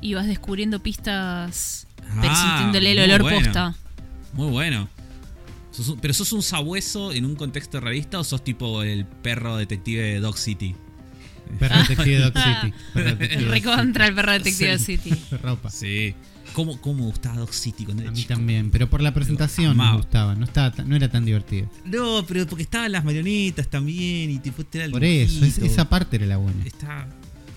y 0.01 0.13
vas 0.13 0.27
descubriendo 0.27 0.83
pistas 0.83 1.87
Ah, 2.11 2.69
el 2.75 2.99
olor 2.99 3.21
bueno. 3.21 3.39
posta. 3.39 3.75
Muy 4.33 4.51
bueno. 4.51 4.89
Sos 5.73 5.89
un- 5.89 5.99
¿Pero 5.99 6.13
sos 6.13 6.31
un 6.33 6.41
sabueso 6.43 7.11
en 7.11 7.25
un 7.25 7.35
contexto 7.35 7.79
realista 7.81 8.19
o 8.19 8.23
sos 8.23 8.43
tipo 8.43 8.83
el 8.83 9.05
perro 9.05 9.57
detective 9.57 10.01
de 10.01 10.19
Dog 10.21 10.37
City? 10.37 10.75
Perro 11.59 11.77
detective 11.79 12.19
Dog 12.19 12.33
City. 12.37 12.73
Perro 12.93 13.09
detective 13.09 13.41
Dog 13.43 13.51
Recontra 13.51 14.07
el 14.07 14.15
perro 14.15 14.31
detective 14.33 14.77
Sí. 14.79 14.85
City. 14.97 15.09
City. 15.09 15.35
Ropa. 15.43 15.69
Sí. 15.69 16.13
¿Cómo, 16.53 16.77
gustaba 16.77 17.37
Dog 17.37 17.51
City 17.53 17.83
cuando 17.85 18.01
A 18.01 18.05
era 18.05 18.11
mí 18.11 18.17
chico? 18.19 18.33
también, 18.35 18.69
pero 18.69 18.87
por 18.87 19.01
la 19.01 19.11
presentación 19.11 19.75
me 19.75 19.95
gustaba, 19.95 20.35
no, 20.35 20.45
estaba 20.45 20.71
tan- 20.71 20.87
no 20.87 20.95
era 20.95 21.09
tan 21.09 21.25
divertido. 21.25 21.67
No, 21.85 22.23
pero 22.27 22.45
porque 22.45 22.61
estaban 22.63 22.91
las 22.91 23.03
marionetas 23.03 23.67
también 23.67 24.29
y 24.29 24.37
tipo 24.37 24.63
te 24.63 24.77
era 24.77 24.85
el 24.85 24.91
Por 24.91 25.03
eso, 25.03 25.43
es- 25.43 25.57
esa 25.57 25.89
parte 25.89 26.17
era 26.17 26.27
la 26.27 26.37
buena. 26.37 26.63
Está. 26.63 27.07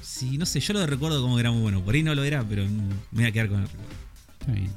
Sí, 0.01 0.39
no 0.39 0.47
sé, 0.47 0.61
yo 0.61 0.73
lo 0.73 0.87
recuerdo 0.87 1.21
como 1.21 1.35
que 1.37 1.41
era 1.41 1.51
muy 1.51 1.61
bueno. 1.61 1.85
Por 1.85 1.95
ahí 1.95 2.03
no 2.03 2.15
lo 2.15 2.25
era, 2.25 2.43
pero 2.49 2.65
me 2.65 2.81
voy 3.13 3.25
a 3.27 3.33
quedar 3.33 3.49
con 3.51 3.61
el 3.61 3.67
recuerdo. 3.69 3.93
Está 4.41 4.53
bien. 4.53 4.71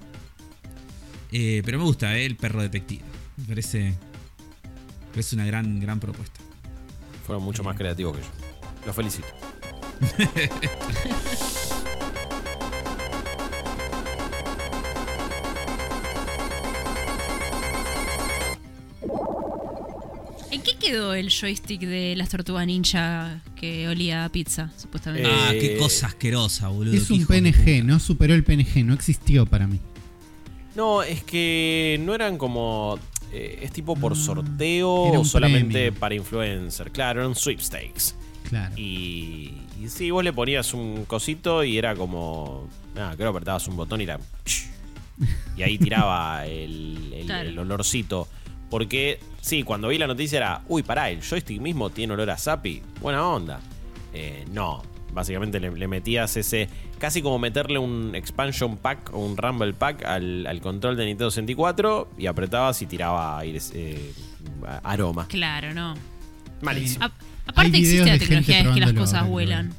Eh, 1.32 1.62
pero 1.64 1.78
me 1.78 1.86
gusta, 1.86 2.18
eh, 2.18 2.26
el 2.26 2.36
perro 2.36 2.62
detective. 2.62 3.02
Me 3.40 3.46
parece. 3.48 3.80
me 3.90 5.08
parece 5.12 5.36
una 5.36 5.46
gran, 5.46 5.80
gran 5.80 6.00
propuesta. 6.00 6.40
Fueron 7.26 7.44
mucho 7.44 7.64
más 7.64 7.76
creativos 7.78 8.18
que 8.18 8.24
yo. 8.24 8.30
Los 8.86 8.96
felicito. 8.96 9.28
¿En 20.52 20.62
qué 20.62 20.76
quedó 20.78 21.14
el 21.14 21.30
joystick 21.30 21.82
de 21.82 22.16
las 22.16 22.30
tortugas 22.30 22.66
ninja 22.66 23.42
que 23.56 23.88
olía 23.88 24.26
a 24.26 24.30
pizza, 24.30 24.72
supuestamente? 24.78 25.30
Eh, 25.30 25.34
Ah, 25.34 25.52
qué 25.52 25.78
cosa 25.78 26.08
asquerosa, 26.08 26.70
boludo. 26.70 26.96
Es 26.96 27.12
un 27.12 27.26
PNG, 27.26 27.84
no 27.84 28.00
superó 28.00 28.34
el 28.34 28.44
PNG, 28.44 28.84
no 28.84 28.94
existió 28.94 29.46
para 29.46 29.68
mí. 29.68 29.80
No, 30.76 31.04
es 31.04 31.24
que 31.24 32.00
no 32.04 32.16
eran 32.16 32.38
como. 32.38 32.98
Eh, 33.32 33.60
es 33.62 33.72
tipo 33.72 33.96
por 33.96 34.14
Ah, 34.14 34.16
sorteo 34.16 34.92
o 35.20 35.26
solamente 35.26 35.84
premio. 35.86 36.00
para 36.00 36.16
influencer. 36.16 36.92
Claro, 36.92 37.22
eran 37.22 37.36
sweepstakes. 37.36 38.16
Claro. 38.50 38.74
Y, 38.78 39.54
y 39.80 39.88
sí, 39.90 40.10
vos 40.12 40.24
le 40.24 40.34
ponías 40.34 40.74
un 40.74 41.06
cosito 41.06 41.64
y 41.64 41.78
era 41.78 41.96
como. 41.96 42.68
Ah, 42.98 43.14
creo 43.16 43.32
que 43.32 43.38
apretabas 43.38 43.68
un 43.68 43.76
botón 43.78 44.02
y 44.02 44.04
era. 44.06 44.20
Y 45.58 45.64
ahí 45.64 45.78
tiraba 45.78 46.46
el, 46.46 47.12
el- 47.14 47.26
Claro. 47.26 47.50
el 47.50 47.60
olorcito. 47.60 48.28
Porque, 48.70 49.20
sí, 49.42 49.64
cuando 49.64 49.90
vi 49.90 49.98
la 49.98 50.08
noticia 50.08 50.38
era. 50.38 50.62
Uy, 50.70 50.84
pará, 50.84 51.10
el 51.10 51.22
joystick 51.22 51.60
mismo 51.60 51.90
tiene 51.90 52.14
olor 52.14 52.30
a 52.30 52.38
Zappi. 52.38 52.82
Buena 53.02 53.28
onda. 53.28 53.60
Eh, 54.14 54.46
no. 54.52 54.82
Básicamente 55.14 55.60
le, 55.60 55.72
le 55.72 55.88
metías 55.88 56.36
ese. 56.38 56.70
Casi 57.00 57.22
como 57.22 57.40
meterle 57.40 57.80
un 57.80 58.14
expansion 58.16 58.78
pack 58.78 59.14
o 59.14 59.20
un 59.26 59.38
rumble 59.38 59.74
pack 59.74 60.06
al, 60.06 60.46
al 60.48 60.62
control 60.62 60.96
de 60.98 61.06
Nintendo 61.06 61.32
64 61.32 62.12
y 62.18 62.28
apretabas 62.28 62.82
y 62.82 62.86
tiraba 62.86 63.40
aire, 63.40 63.60
eh, 63.74 64.14
aroma. 64.84 65.28
Claro, 65.28 65.74
no. 65.74 65.96
Malísimo. 66.62 67.06
A- 67.06 67.12
aparte 67.48 67.78
existe 67.78 68.06
la 68.06 68.18
tecnología 68.20 68.64
de 68.64 68.74
que 68.74 68.80
las 68.80 68.94
cosas 68.94 69.14
ahora 69.16 69.30
vuelan. 69.30 69.74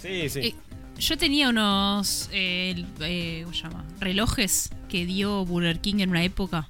Sí, 0.00 0.28
sí. 0.28 0.38
Eh, 0.40 0.54
yo 0.98 1.16
tenía 1.18 1.48
unos 1.48 2.28
eh, 2.32 2.72
el- 2.76 2.86
eh, 3.00 3.40
¿cómo 3.44 3.54
se 3.54 3.62
llama? 3.62 3.84
relojes 4.00 4.70
que 4.88 5.06
dio 5.06 5.44
Burger 5.44 5.80
King 5.80 5.96
en 6.00 6.10
una 6.10 6.22
época 6.24 6.68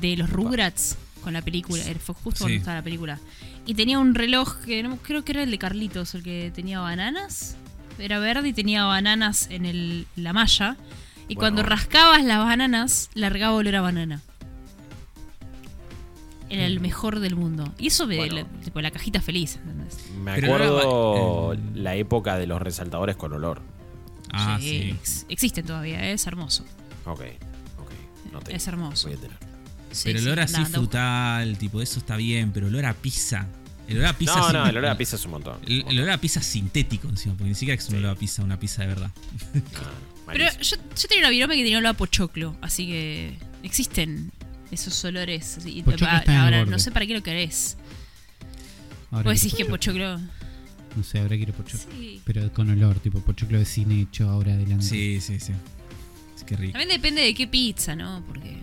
de 0.00 0.16
los 0.16 0.28
Rugrats 0.30 0.96
con 1.24 1.32
la 1.32 1.42
película. 1.42 1.82
Eh, 1.84 1.94
Fue 1.96 2.14
justo 2.14 2.40
cuando 2.44 2.48
Sí. 2.54 2.58
estaba 2.58 2.76
la 2.76 2.82
película. 2.84 3.18
Y 3.66 3.74
tenía 3.74 3.98
un 3.98 4.14
reloj 4.14 4.56
que 4.64 4.82
no, 4.82 4.96
creo 4.98 5.24
que 5.24 5.32
era 5.32 5.42
el 5.42 5.50
de 5.50 5.58
Carlitos, 5.58 6.14
el 6.14 6.22
que 6.22 6.52
tenía 6.54 6.78
bananas. 6.80 7.56
Era 7.98 8.18
verde 8.18 8.48
y 8.48 8.52
tenía 8.52 8.84
bananas 8.84 9.48
en 9.50 9.66
el, 9.66 10.06
la 10.16 10.32
malla. 10.32 10.76
Y 11.28 11.34
Bueno. 11.36 11.40
cuando 11.40 11.62
rascabas 11.62 12.22
las 12.24 12.38
bananas, 12.38 13.10
largaba 13.14 13.54
olor 13.54 13.74
a 13.76 13.80
banana. 13.80 14.20
Era 16.50 16.66
el 16.66 16.78
mejor 16.80 17.20
del 17.20 17.36
mundo. 17.36 17.72
Y 17.78 17.86
eso 17.88 18.06
de 18.06 18.16
Bueno. 18.16 18.34
la, 18.36 18.44
tipo, 18.62 18.80
la 18.80 18.90
cajita 18.90 19.20
feliz. 19.20 19.56
¿entendés? 19.56 19.96
Me 20.22 20.34
Pero 20.34 20.48
no 20.48 20.56
era 20.56 20.66
acuerdo 20.66 21.52
eh, 21.54 21.58
la 21.74 21.94
época 21.96 22.36
de 22.36 22.46
los 22.46 22.60
resaltadores 22.60 23.16
con 23.16 23.32
olor. 23.32 23.62
Ah, 24.32 24.58
Sí, 24.60 24.68
sí. 24.68 24.90
ex- 24.90 25.26
Existen 25.28 25.64
todavía, 25.64 26.10
es 26.10 26.26
hermoso. 26.26 26.64
Ok, 27.06 27.20
ok. 27.80 27.90
No. 28.32 28.40
Es 28.48 28.66
hermoso. 28.68 29.08
Voy 29.08 29.16
a 29.16 29.20
tener. 29.20 29.38
Sí, 29.94 30.02
pero 30.04 30.18
el 30.18 30.26
olor 30.26 30.40
así 30.40 30.60
a 30.60 30.66
frutal, 30.66 31.56
tipo, 31.58 31.80
eso 31.80 31.98
está 31.98 32.16
bien, 32.16 32.52
pero 32.52 32.68
el 32.68 32.74
olor 32.74 32.86
a 32.86 32.94
pizza. 32.94 33.46
El 33.88 33.98
olor 33.98 34.08
a 34.08 34.18
pizza. 34.18 34.36
No, 34.38 34.52
no, 34.52 34.66
el 34.66 34.76
olor 34.76 34.90
a 34.90 34.96
pizza 34.98 35.16
es 35.16 35.24
un 35.24 35.30
montón. 35.32 35.58
El, 35.66 35.84
el 35.88 35.98
olor 36.00 36.10
a 36.10 36.18
pizza 36.18 36.42
sintético 36.42 37.08
encima, 37.08 37.34
porque 37.34 37.50
ni 37.50 37.54
siquiera 37.54 37.80
es 37.80 37.86
un 37.88 37.92
Sí. 37.92 37.96
olor 37.98 38.10
a 38.10 38.18
pizza, 38.18 38.42
una 38.42 38.58
pizza 38.58 38.82
de 38.82 38.88
verdad. 38.88 39.10
Pero 40.26 40.44
yo, 40.60 40.76
yo 40.76 41.08
tenía 41.08 41.22
una 41.24 41.30
virome 41.30 41.54
que 41.56 41.62
tenía 41.62 41.78
olor 41.78 41.90
a 41.90 41.96
pochoclo, 41.96 42.56
así 42.62 42.86
que 42.86 43.36
existen 43.62 44.32
esos 44.70 45.04
olores. 45.04 45.58
Pochoclo 45.84 46.06
Ah, 46.10 46.18
está 46.18 46.32
en 46.32 46.38
el 46.38 46.44
Ahora, 46.44 46.58
borde. 46.60 46.70
no 46.72 46.78
sé 46.78 46.90
para 46.90 47.06
qué 47.06 47.12
lo 47.14 47.22
querés. 47.22 47.76
Ahora 49.10 49.30
Vos 49.30 49.40
decís 49.40 49.54
que 49.56 49.64
pochoclo. 49.66 50.18
No 50.96 51.02
sé, 51.02 51.18
ahora 51.20 51.36
quiero 51.36 51.52
pochoclo. 51.52 51.86
Sí. 51.98 52.20
Pero 52.24 52.52
con 52.52 52.70
olor, 52.70 52.98
tipo 53.00 53.20
pochoclo 53.20 53.58
de 53.58 53.64
cine 53.64 54.00
hecho 54.02 54.28
ahora 54.30 54.54
adelante. 54.54 54.84
Sí, 54.86 55.20
sí, 55.20 55.38
sí. 55.40 55.52
Es 56.36 56.42
que 56.44 56.56
rico. 56.56 56.72
También 56.72 56.88
depende 56.88 57.22
de 57.22 57.34
qué 57.34 57.46
pizza, 57.46 57.94
¿no? 57.94 58.24
Porque 58.26 58.56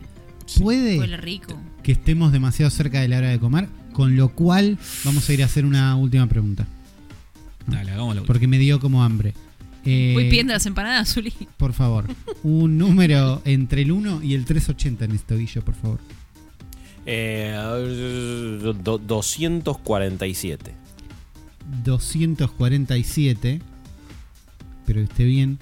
Puede 0.62 0.98
huele 1.00 1.18
rico. 1.18 1.58
que 1.84 1.92
estemos 1.92 2.32
demasiado 2.32 2.70
cerca 2.72 3.02
de 3.02 3.08
la 3.08 3.18
hora 3.18 3.30
de 3.30 3.40
comer, 3.40 3.68
con 3.94 4.16
lo 4.16 4.30
cual 4.30 4.78
vamos 5.04 5.28
a 5.30 5.34
ir 5.34 5.42
a 5.44 5.46
hacer 5.46 5.66
una 5.66 5.96
última 5.96 6.28
pregunta. 6.28 6.68
Dale, 7.68 7.92
hagámoslo. 7.92 8.24
Porque 8.26 8.48
me 8.48 8.58
dio 8.58 8.80
como 8.80 9.04
hambre. 9.04 9.34
Eh, 9.86 10.12
Voy 10.14 10.26
pidiendo 10.30 10.54
las 10.54 10.66
empanadas, 10.66 11.14
Zuli. 11.14 11.34
Por 11.58 11.74
favor, 11.74 12.06
un 12.44 12.78
número 12.78 13.42
entre 13.46 13.82
el 13.82 13.92
1 13.92 14.22
y 14.24 14.34
el 14.36 14.46
380 14.46 15.06
en 15.06 15.12
esto, 15.12 15.36
Guillo, 15.38 15.64
por 15.64 15.74
favor. 15.76 16.00
Eh, 17.06 17.56
do- 18.84 18.98
247. 19.00 20.74
247. 21.84 23.62
Pero 24.86 25.00
que 25.00 25.04
esté 25.06 25.24
bien. 25.24 25.58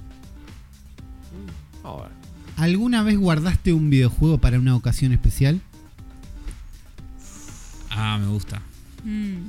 ¿Alguna 2.59 3.03
vez 3.03 3.17
guardaste 3.17 3.71
un 3.73 3.89
videojuego 3.89 4.37
para 4.39 4.59
una 4.59 4.75
ocasión 4.75 5.11
especial? 5.13 5.61
Ah, 7.89 8.17
me 8.21 8.27
gusta. 8.27 8.61
Mm. 9.03 9.47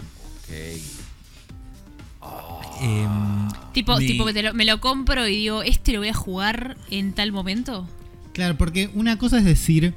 Ok. 2.21 2.71
Em, 2.83 3.49
Tipo, 3.73 3.97
mi- 3.99 4.07
tipo 4.07 4.25
que 4.27 4.33
te 4.33 4.43
lo- 4.43 4.55
me 4.55 4.65
lo 4.65 4.81
compro 4.81 5.27
y 5.29 5.37
digo, 5.37 5.63
¿este 5.63 5.93
lo 5.93 5.99
voy 6.01 6.09
a 6.09 6.15
jugar 6.15 6.77
en 6.91 7.13
tal 7.13 7.33
momento? 7.33 7.87
Claro, 8.33 8.57
porque 8.57 8.91
una 8.95 9.19
cosa 9.19 9.39
es 9.39 9.45
decir, 9.45 9.95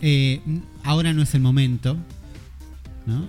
eh, 0.00 0.40
ahora 0.84 1.12
no 1.12 1.22
es 1.22 1.34
el 1.34 1.40
momento, 1.40 1.96
¿no? 3.06 3.26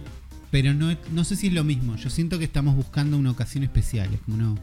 Pero 0.51 0.73
no, 0.73 0.95
no 1.11 1.23
sé 1.23 1.35
si 1.35 1.47
es 1.47 1.53
lo 1.53 1.63
mismo. 1.63 1.95
Yo 1.97 2.09
siento 2.09 2.39
que 2.39 2.45
estamos 2.45 2.75
buscando 2.75 3.17
una 3.17 3.31
ocasión 3.31 3.63
especial. 3.63 4.13
Es 4.13 4.21
como, 4.21 4.37
no, 4.37 4.57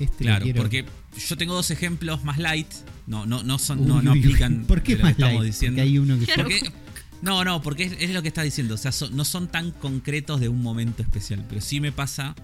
este 0.00 0.24
lo 0.24 0.30
Claro, 0.30 0.44
quiero. 0.44 0.62
porque 0.62 0.84
yo 1.18 1.36
tengo 1.36 1.54
dos 1.54 1.70
ejemplos 1.70 2.24
más 2.24 2.38
light. 2.38 2.68
No, 3.06 3.26
no, 3.26 3.42
no 3.42 3.58
son, 3.58 3.86
no, 3.86 3.96
Uy, 3.96 4.04
no 4.04 4.12
uy, 4.12 4.18
uy. 4.18 4.24
aplican. 4.24 4.64
¿Por 4.66 4.82
qué 4.82 4.94
más 4.96 5.04
light? 5.04 5.18
estamos 5.18 5.44
diciendo. 5.44 5.76
Porque 5.76 5.88
hay 5.90 5.98
uno 5.98 6.18
que... 6.18 6.24
Claro. 6.26 6.42
Porque- 6.44 6.72
no, 7.20 7.44
no, 7.44 7.62
porque 7.62 7.82
es, 7.84 7.92
es 8.00 8.10
lo 8.10 8.22
que 8.22 8.28
está 8.28 8.42
diciendo. 8.42 8.74
O 8.74 8.78
sea, 8.78 8.92
son- 8.92 9.16
no 9.16 9.24
son 9.24 9.48
tan 9.48 9.72
concretos 9.72 10.40
de 10.40 10.48
un 10.48 10.62
momento 10.62 11.02
especial. 11.02 11.44
Pero 11.48 11.60
sí 11.60 11.80
me 11.80 11.90
pasa. 11.92 12.34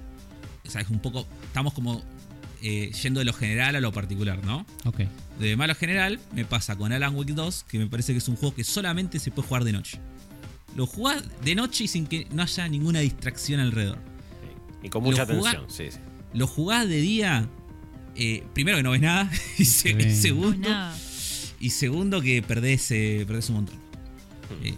O 0.66 0.70
sea, 0.70 0.80
es 0.80 0.88
un 0.90 0.98
poco. 0.98 1.26
Estamos 1.44 1.74
como 1.74 2.02
eh, 2.62 2.90
yendo 3.02 3.20
de 3.20 3.24
lo 3.26 3.32
general 3.34 3.76
a 3.76 3.80
lo 3.80 3.92
particular, 3.92 4.42
¿no? 4.44 4.66
Ok. 4.84 5.02
De 5.38 5.56
malo 5.56 5.74
general, 5.74 6.18
me 6.34 6.44
pasa 6.44 6.74
con 6.76 6.92
Alan 6.92 7.14
Wake 7.14 7.34
2, 7.34 7.64
que 7.68 7.78
me 7.78 7.86
parece 7.86 8.12
que 8.12 8.18
es 8.18 8.28
un 8.28 8.36
juego 8.36 8.55
que 8.55 8.64
solamente 8.64 9.18
se 9.20 9.30
puede 9.30 9.46
jugar 9.48 9.64
de 9.64 9.72
noche. 9.72 9.98
Lo 10.74 10.86
jugás 10.86 11.22
de 11.44 11.55
noche 11.55 11.84
y 11.84 11.88
sin 11.88 12.06
que 12.06 12.26
no 12.32 12.42
haya 12.42 12.66
ninguna 12.66 12.98
distracción 13.01 13.60
alrededor. 13.60 13.98
Y 14.82 14.88
con 14.88 15.02
mucha 15.05 15.22
atención, 15.22 15.66
sí, 15.68 15.90
sí. 15.90 15.98
Lo 16.32 16.46
jugás 16.48 16.88
de 16.88 16.96
día. 17.01 17.48
Eh, 18.16 18.45
primero 18.55 18.77
que 18.78 18.82
no 18.82 18.91
ves 18.93 19.01
nada. 19.01 19.31
Y, 19.59 19.65
se- 19.65 19.91
y 19.91 20.03
Sí. 20.03 20.16
segundo. 20.23 20.69
Nada. 20.69 20.97
Y 21.61 21.70
segundo 21.70 22.20
que 22.20 22.43
perdés, 22.43 22.91
eh, 22.91 23.24
perdés 23.27 23.49
un 23.49 23.57
montón. 23.57 23.77
Eh, 24.62 24.74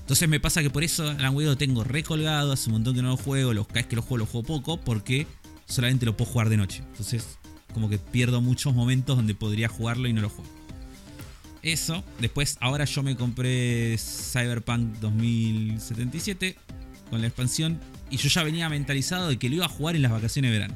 entonces 0.00 0.28
me 0.28 0.40
pasa 0.40 0.62
que 0.62 0.70
por 0.70 0.82
eso 0.82 1.08
Alan 1.08 1.34
Wake 1.34 1.46
lo 1.46 1.56
tengo 1.56 1.84
recolgado, 1.84 2.52
hace 2.52 2.68
un 2.68 2.74
montón 2.74 2.94
que 2.96 3.02
no 3.02 3.08
lo 3.10 3.16
juego, 3.16 3.52
los 3.54 3.66
cada 3.66 3.80
vez 3.80 3.86
que 3.86 3.96
lo 3.96 4.02
juego 4.02 4.18
lo 4.18 4.26
juego 4.26 4.46
poco 4.46 4.80
porque 4.80 5.26
solamente 5.66 6.04
lo 6.06 6.16
puedo 6.16 6.30
jugar 6.30 6.48
de 6.48 6.56
noche. 6.56 6.82
Entonces 6.90 7.38
como 7.74 7.88
que 7.88 7.98
pierdo 7.98 8.40
muchos 8.40 8.74
momentos 8.74 9.16
donde 9.16 9.34
podría 9.36 9.68
jugarlo 9.68 10.08
y 10.08 10.12
no 10.12 10.20
lo 10.22 10.28
juego. 10.28 10.50
Eso, 11.62 12.02
después 12.18 12.56
ahora 12.60 12.86
yo 12.86 13.02
me 13.04 13.14
compré 13.16 13.96
Cyberpunk 13.98 14.94
2077 15.00 16.56
con 17.10 17.20
la 17.20 17.26
expansión 17.28 17.78
y 18.10 18.16
yo 18.16 18.28
ya 18.28 18.42
venía 18.42 18.68
mentalizado 18.68 19.28
de 19.28 19.38
que 19.38 19.48
lo 19.48 19.56
iba 19.56 19.66
a 19.66 19.68
jugar 19.68 19.94
en 19.94 20.02
las 20.02 20.10
vacaciones 20.10 20.50
de 20.50 20.58
verano. 20.58 20.74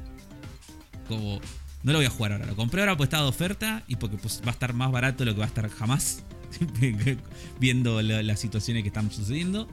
Como 1.09 1.41
no 1.85 1.93
lo 1.93 1.99
voy 1.99 2.07
a 2.07 2.11
jugar 2.11 2.33
ahora, 2.33 2.47
lo 2.47 2.57
compré 2.57 2.81
ahora 2.81 2.97
porque 2.97 3.05
estaba 3.05 3.23
de 3.23 3.29
oferta 3.29 3.85
y 3.87 3.97
porque 3.97 4.17
pues, 4.17 4.41
va 4.45 4.49
a 4.49 4.51
estar 4.53 4.73
más 4.75 4.91
barato 4.91 5.19
de 5.19 5.27
lo 5.27 5.35
que 5.35 5.39
va 5.39 5.45
a 5.45 5.49
estar 5.49 5.69
jamás 5.71 6.23
viendo 7.61 8.03
la- 8.03 8.23
las 8.23 8.41
situaciones 8.41 8.83
que 8.83 8.89
están 8.89 9.11
sucediendo. 9.11 9.69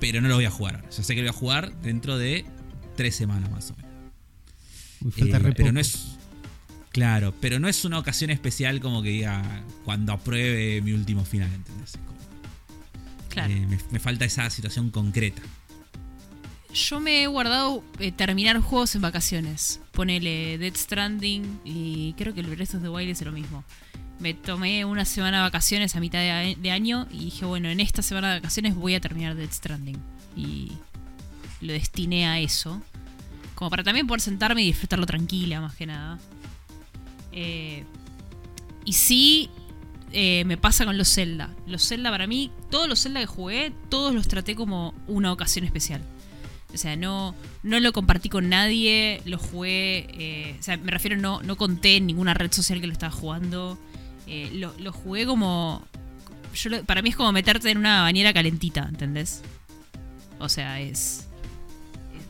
Pero 0.00 0.20
no 0.20 0.28
lo 0.28 0.34
voy 0.34 0.44
a 0.44 0.50
jugar 0.50 0.76
ahora. 0.76 0.90
Yo 0.94 1.02
sé 1.02 1.14
que 1.14 1.22
lo 1.22 1.30
voy 1.30 1.36
a 1.36 1.38
jugar 1.38 1.80
dentro 1.80 2.18
de 2.18 2.44
tres 2.96 3.14
semanas 3.16 3.50
más 3.50 3.70
o 3.70 3.76
menos. 3.76 3.90
Uy, 5.02 5.10
falta 5.12 5.36
Eh, 5.36 5.40
re 5.40 5.52
pero 5.52 5.64
poco. 5.66 5.72
no 5.72 5.80
es. 5.80 6.16
Claro, 6.90 7.34
pero 7.40 7.58
no 7.60 7.68
es 7.68 7.84
una 7.84 7.98
ocasión 7.98 8.30
especial 8.30 8.80
como 8.80 9.02
que 9.02 9.10
diga 9.10 9.62
cuando 9.84 10.12
apruebe 10.12 10.80
mi 10.82 10.92
último 10.92 11.24
final, 11.24 11.52
¿entendés? 11.52 11.90
Es 11.94 11.96
como, 11.98 12.16
Claro. 13.28 13.52
eh, 13.52 13.66
me, 13.68 13.78
me 13.90 13.98
falta 14.00 14.24
esa 14.24 14.48
situación 14.50 14.90
concreta. 14.90 15.42
Yo 16.76 17.00
me 17.00 17.22
he 17.22 17.26
guardado 17.26 17.82
eh, 17.98 18.12
terminar 18.12 18.60
juegos 18.60 18.94
en 18.94 19.00
vacaciones. 19.00 19.80
Ponele 19.92 20.58
Dead 20.58 20.74
Stranding 20.76 21.60
y 21.64 22.12
creo 22.18 22.34
que 22.34 22.40
el 22.40 22.48
Breath 22.48 22.74
of 22.74 22.82
the 22.82 22.90
Wild 22.90 23.08
es 23.08 23.22
lo 23.22 23.32
mismo. 23.32 23.64
Me 24.20 24.34
tomé 24.34 24.84
una 24.84 25.06
semana 25.06 25.38
de 25.38 25.42
vacaciones 25.44 25.96
a 25.96 26.00
mitad 26.00 26.18
de, 26.18 26.54
de 26.60 26.70
año 26.70 27.06
y 27.10 27.24
dije, 27.24 27.46
bueno, 27.46 27.70
en 27.70 27.80
esta 27.80 28.02
semana 28.02 28.28
de 28.28 28.40
vacaciones 28.40 28.74
voy 28.74 28.94
a 28.94 29.00
terminar 29.00 29.36
Dead 29.36 29.50
Stranding. 29.50 29.96
Y 30.36 30.72
lo 31.62 31.72
destiné 31.72 32.26
a 32.26 32.40
eso. 32.40 32.82
Como 33.54 33.70
para 33.70 33.82
también 33.82 34.06
poder 34.06 34.20
sentarme 34.20 34.62
y 34.62 34.66
disfrutarlo 34.66 35.06
tranquila, 35.06 35.62
más 35.62 35.76
que 35.76 35.86
nada. 35.86 36.18
Eh, 37.32 37.84
y 38.84 38.92
sí, 38.92 39.48
eh, 40.12 40.44
me 40.44 40.58
pasa 40.58 40.84
con 40.84 40.98
los 40.98 41.08
Zelda. 41.08 41.54
Los 41.66 41.88
Zelda 41.88 42.10
para 42.10 42.26
mí, 42.26 42.52
todos 42.70 42.86
los 42.86 43.02
Zelda 43.02 43.20
que 43.20 43.26
jugué, 43.26 43.72
todos 43.88 44.14
los 44.14 44.28
traté 44.28 44.54
como 44.54 44.92
una 45.06 45.32
ocasión 45.32 45.64
especial. 45.64 46.02
O 46.76 46.78
sea, 46.78 46.94
no, 46.94 47.34
no 47.62 47.80
lo 47.80 47.94
compartí 47.94 48.28
con 48.28 48.50
nadie, 48.50 49.22
lo 49.24 49.38
jugué, 49.38 50.06
eh, 50.10 50.56
o 50.60 50.62
sea, 50.62 50.76
me 50.76 50.90
refiero, 50.90 51.16
no, 51.16 51.42
no 51.42 51.56
conté 51.56 51.96
en 51.96 52.06
ninguna 52.06 52.34
red 52.34 52.52
social 52.52 52.82
que 52.82 52.86
lo 52.86 52.92
estaba 52.92 53.10
jugando. 53.10 53.78
Eh, 54.26 54.50
lo, 54.52 54.92
jugué 54.92 55.24
como... 55.24 55.82
Para 56.84 57.00
mí 57.00 57.08
es 57.08 57.16
como 57.16 57.32
meterte 57.32 57.70
en 57.70 57.78
una 57.78 58.02
bañera 58.02 58.34
calentita, 58.34 58.86
¿entendés? 58.86 59.40
O 60.38 60.50
sea, 60.50 60.80
es... 60.80 61.26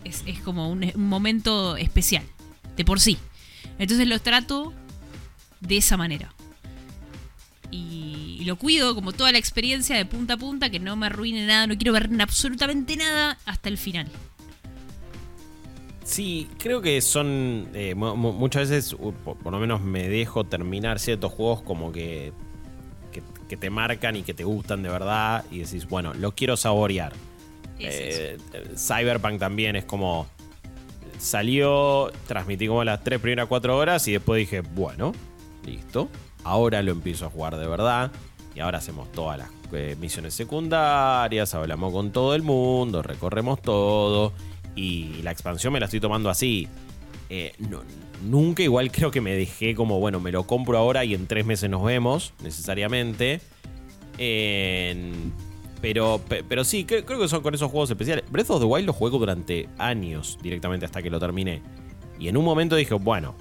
Es, 0.05 0.23
es 0.27 0.39
como 0.39 0.71
un, 0.71 0.85
un 0.95 1.09
momento 1.09 1.77
especial, 1.77 2.23
de 2.77 2.85
por 2.85 3.01
sí. 3.01 3.19
Entonces 3.81 4.07
lo 4.07 4.21
trato 4.21 4.73
de 5.61 5.79
esa 5.79 5.97
manera. 5.97 6.33
Y 7.73 8.45
lo 8.45 8.55
cuido 8.55 8.95
como 8.95 9.13
toda 9.13 9.33
la 9.33 9.39
experiencia 9.39 9.97
de 9.97 10.07
punta 10.07 10.35
a 10.35 10.37
punta, 10.37 10.71
que 10.71 10.79
no 10.79 10.95
me 10.95 11.07
arruine 11.07 11.47
nada, 11.47 11.67
no 11.67 11.77
quiero 11.77 11.93
ver 11.93 12.09
absolutamente 12.21 12.97
nada 12.97 13.39
hasta 13.45 13.69
el 13.69 13.77
final. 13.77 14.09
Sí, 16.09 16.49
creo 16.59 16.81
que 16.83 17.01
son. 17.01 17.69
eh, 17.75 17.97
mu- 17.97 18.15
mu- 18.15 18.33
muchas 18.33 18.71
veces, 18.71 18.95
por, 19.25 19.37
por 19.37 19.53
lo 19.53 19.59
menos 19.59 19.81
me 19.81 20.09
dejo 20.09 20.45
terminar 20.45 21.01
ciertos 21.01 21.33
juegos 21.33 21.63
como 21.63 21.91
que, 21.91 22.33
que. 23.11 23.23
que 23.49 23.57
te 23.57 23.71
marcan 23.71 24.15
y 24.15 24.23
que 24.23 24.33
te 24.33 24.45
gustan 24.45 24.85
de 24.85 24.89
verdad. 24.89 25.45
Y 25.51 25.59
decís, 25.59 25.89
bueno, 25.89 26.15
lo 26.15 26.31
quiero 26.33 26.57
saborear. 26.57 27.13
Eh, 27.81 28.39
Cyberpunk 28.77 29.41
también 29.41 29.75
es 29.75 29.85
como. 29.85 30.27
Salió, 31.19 32.13
transmití 32.29 32.69
como 32.69 32.85
las 32.85 33.03
tres 33.03 33.19
primeras 33.21 33.47
cuatro 33.49 33.77
horas 33.77 34.07
y 34.07 34.13
después 34.13 34.39
dije, 34.39 34.61
bueno, 34.61 35.13
listo. 35.65 36.09
Ahora 36.45 36.83
lo 36.83 36.93
empiezo 36.93 37.27
a 37.27 37.31
jugar 37.31 37.57
de 37.57 37.67
verdad. 37.67 38.13
Y 38.55 38.61
ahora 38.61 38.79
hacemos 38.79 39.11
todas 39.13 39.39
las 39.39 39.49
eh, 39.73 39.97
misiones 40.01 40.35
secundarias, 40.35 41.55
hablamos 41.55 41.93
con 41.93 42.13
todo 42.13 42.35
el 42.35 42.43
mundo, 42.43 43.03
recorremos 43.03 43.61
todo. 43.61 44.33
Y 44.77 45.23
la 45.23 45.33
expansión 45.33 45.73
me 45.73 45.81
la 45.81 45.87
estoy 45.87 45.99
tomando 46.01 46.31
así. 46.31 46.69
Eh, 47.31 47.53
no- 47.59 47.83
nunca 48.25 48.63
igual 48.63 48.93
creo 48.93 49.11
que 49.11 49.21
me 49.21 49.33
dejé 49.33 49.75
como, 49.75 49.99
bueno, 49.99 50.21
me 50.21 50.31
lo 50.31 50.47
compro 50.47 50.79
ahora 50.79 51.05
y 51.05 51.15
en 51.15 51.27
tres 51.27 51.45
meses 51.45 51.69
nos 51.69 51.83
vemos, 51.83 52.33
necesariamente. 52.43 53.41
En- 54.19 55.33
pero, 55.81 56.21
pe- 56.29 56.43
pero 56.43 56.65
sí, 56.65 56.85
cre- 56.87 57.05
creo 57.05 57.19
que 57.21 57.29
son 57.29 57.43
con 57.43 57.55
esos 57.55 57.71
juegos 57.71 57.91
especiales. 57.91 58.25
Breath 58.31 58.51
of 58.51 58.61
the 58.61 58.65
Wild 58.67 58.87
lo 58.87 58.93
juego 58.93 59.19
durante 59.19 59.69
años 59.79 60.39
directamente 60.43 60.87
hasta 60.87 61.03
que 61.03 61.11
lo 61.11 61.19
terminé. 61.21 61.63
Y 62.19 62.29
en 62.29 62.37
un 62.37 62.45
momento 62.45 62.77
dije, 62.77 62.95
bueno, 62.95 63.35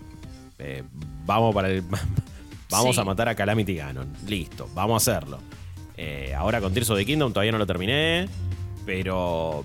eh, 0.59 0.83
vamos 1.25 1.53
para 1.55 1.69
el. 1.69 1.81
vamos 2.69 2.95
Sí. 2.95 3.01
a 3.01 3.03
matar 3.05 3.29
a 3.29 3.35
Calamity 3.35 3.75
Ganon. 3.75 4.11
Listo, 4.27 4.69
vamos 4.73 5.07
a 5.07 5.11
hacerlo. 5.11 5.39
Eh, 5.97 6.33
ahora 6.35 6.59
con 6.59 6.73
Tears 6.73 6.89
of 6.89 6.97
the 6.97 7.05
Kingdom 7.05 7.31
todavía 7.31 7.51
no 7.53 7.57
lo 7.57 7.65
terminé. 7.65 8.27
Pero. 8.85 9.63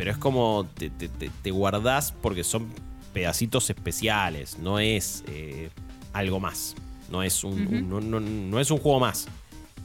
Pero 0.00 0.12
es 0.12 0.16
como. 0.16 0.66
Te, 0.74 0.88
te, 0.88 1.50
guardás 1.50 2.10
porque 2.10 2.42
son 2.42 2.68
pedacitos 3.12 3.68
especiales. 3.68 4.58
No 4.58 4.78
es 4.78 5.22
eh, 5.28 5.68
algo 6.14 6.40
más. 6.40 6.74
No 7.10 7.22
es 7.22 7.44
un, 7.44 7.86
no, 7.90 8.00
no- 8.00 8.18
no 8.20 8.60
es 8.60 8.70
un 8.70 8.78
juego 8.78 8.98
más. 8.98 9.28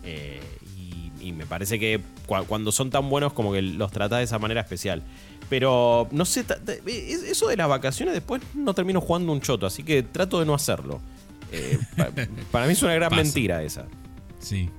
Eh, 0.04 0.40
y, 0.78 1.12
y 1.20 1.32
me 1.34 1.46
parece 1.46 1.78
que 1.80 2.00
cua- 2.28 2.46
cuando 2.46 2.72
son 2.72 2.90
tan 2.92 3.10
buenos 3.10 3.34
como 3.34 3.52
que 3.52 3.62
los 3.62 3.92
tratás 3.92 4.20
de 4.20 4.24
esa 4.24 4.40
manera 4.40 4.62
especial. 4.62 5.04
Pero 5.50 6.08
no 6.12 6.24
sé, 6.24 6.46
es- 6.86 7.24
eso 7.24 7.48
de 7.50 7.58
las 7.58 7.68
vacaciones 7.68 8.14
después 8.14 8.42
no 8.54 8.74
termino 8.74 9.02
jugando 9.02 9.34
un 9.34 9.42
choto, 9.42 9.66
así 9.66 9.84
que 9.84 10.02
trato 10.02 10.40
de 10.40 10.46
no 10.46 10.54
hacerlo. 10.56 11.02
Eh, 11.52 11.78
pa- 11.98 12.10
para 12.52 12.68
mí 12.68 12.72
es 12.74 12.82
una 12.84 12.94
gran 12.94 13.10
Pasa. 13.10 13.22
mentira 13.22 13.64
esa. 13.64 13.86
Sí. 14.40 14.70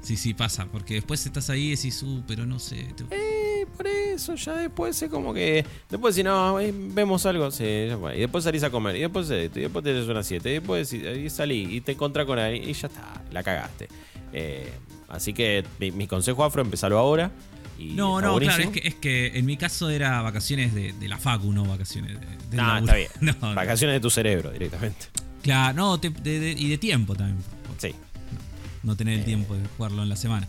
Sí, 0.00 0.16
sí, 0.16 0.32
pasa. 0.32 0.66
Porque 0.70 0.94
después 0.94 1.26
estás 1.26 1.50
ahí 1.50 1.66
y 1.66 1.70
decís, 1.76 2.02
uh, 2.02 2.22
pero 2.26 2.46
no 2.46 2.58
sé. 2.58 2.88
te- 2.96 3.04
Eh, 3.10 3.37
por 3.78 3.86
eso 3.86 4.34
ya 4.34 4.52
después 4.54 5.00
es 5.00 5.08
como 5.10 5.32
que. 5.32 5.64
Después 5.88 6.14
si 6.14 6.22
no, 6.22 6.60
eh, 6.60 6.74
vemos 6.74 7.24
algo, 7.24 7.50
sí, 7.50 7.86
ya 7.88 7.96
fue. 7.96 8.16
Y 8.16 8.20
después 8.20 8.44
salís 8.44 8.62
a 8.64 8.70
comer, 8.70 8.96
y 8.96 9.00
después 9.00 9.30
esto, 9.30 9.58
y 9.58 9.62
después 9.62 9.82
tenés 9.84 10.06
una 10.08 10.22
7, 10.22 10.50
y 10.50 10.52
después 10.54 10.92
y, 10.92 11.30
salí 11.30 11.76
y 11.76 11.80
te 11.80 11.92
encontrás 11.92 12.26
con 12.26 12.38
alguien 12.38 12.68
y 12.68 12.72
ya 12.74 12.88
está, 12.88 13.22
la 13.32 13.42
cagaste. 13.42 13.88
Eh, 14.34 14.70
así 15.08 15.32
que 15.32 15.64
mi, 15.78 15.90
mi 15.92 16.06
consejo 16.06 16.44
afro, 16.44 16.60
empezalo 16.60 16.98
ahora. 16.98 17.30
Y 17.78 17.92
No, 17.94 18.20
no, 18.20 18.36
claro, 18.38 18.60
es 18.64 18.68
que, 18.70 18.88
es 18.88 18.94
que 18.96 19.28
en 19.38 19.46
mi 19.46 19.56
caso 19.56 19.88
era 19.88 20.20
vacaciones 20.20 20.74
de, 20.74 20.92
de 20.92 21.08
la 21.08 21.16
facu, 21.16 21.52
no 21.52 21.64
vacaciones 21.64 22.18
de, 22.20 22.26
del 22.50 22.56
No, 22.56 22.66
laburo. 22.66 22.80
está 22.80 22.94
bien. 22.96 23.08
No, 23.20 23.48
no. 23.50 23.54
Vacaciones 23.54 23.94
de 23.94 24.00
tu 24.00 24.10
cerebro 24.10 24.50
directamente. 24.50 25.06
Claro, 25.42 25.74
no, 25.76 26.00
te- 26.00 26.10
de- 26.10 26.40
de- 26.40 26.50
y 26.58 26.68
de 26.68 26.76
tiempo 26.78 27.14
también. 27.14 27.38
Sí. 27.78 27.94
No 28.82 28.96
tener 28.96 29.18
el 29.20 29.24
tiempo 29.24 29.54
de 29.54 29.60
jugarlo 29.76 30.02
en 30.02 30.08
la 30.08 30.16
semana. 30.16 30.48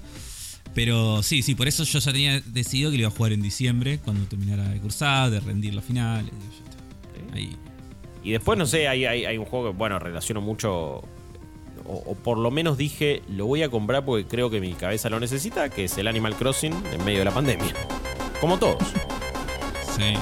Pero 0.74 1.24
sí, 1.24 1.42
sí, 1.42 1.56
por 1.56 1.68
eso 1.68 1.84
yo 1.84 2.00
ya 2.00 2.12
tenía 2.12 2.42
decidido 2.42 2.92
que 2.92 2.98
lo 2.98 3.02
iba 3.02 3.10
a 3.10 3.12
jugar 3.12 3.34
en 3.34 3.42
diciembre, 3.42 4.00
cuando 4.04 4.26
terminara 4.26 4.68
de 4.70 4.80
cursar, 4.80 5.30
de 5.30 5.40
rendir 5.40 5.74
las 5.74 5.84
finales. 5.84 6.32
y. 7.34 7.36
Ahí. 7.36 7.56
Y 8.24 8.32
después, 8.32 8.60
no 8.60 8.66
sé, 8.66 8.88
hay, 8.88 9.06
hay, 9.06 9.26
hay 9.26 9.38
un 9.38 9.46
juego 9.46 9.72
que, 9.72 9.78
bueno, 9.78 9.98
relaciono 10.00 10.42
mucho. 10.42 11.04
O, 11.86 12.04
o 12.06 12.16
por 12.16 12.38
lo 12.38 12.52
menos 12.52 12.78
dije, 12.78 13.24
lo 13.30 13.48
voy 13.48 13.64
a 13.64 13.70
comprar 13.70 14.06
porque 14.06 14.28
creo 14.28 14.50
que 14.50 14.60
mi 14.60 14.74
cabeza 14.74 15.10
lo 15.10 15.20
necesita, 15.20 15.70
que 15.70 15.86
es 15.86 15.98
el 15.98 16.08
Animal 16.08 16.36
Crossing 16.36 16.74
en 16.94 17.04
medio 17.04 17.20
de 17.20 17.26
la 17.26 17.34
pandemia. 17.34 17.74
Como 18.40 18.60
todos. 18.60 18.84
Sí. 19.98 20.14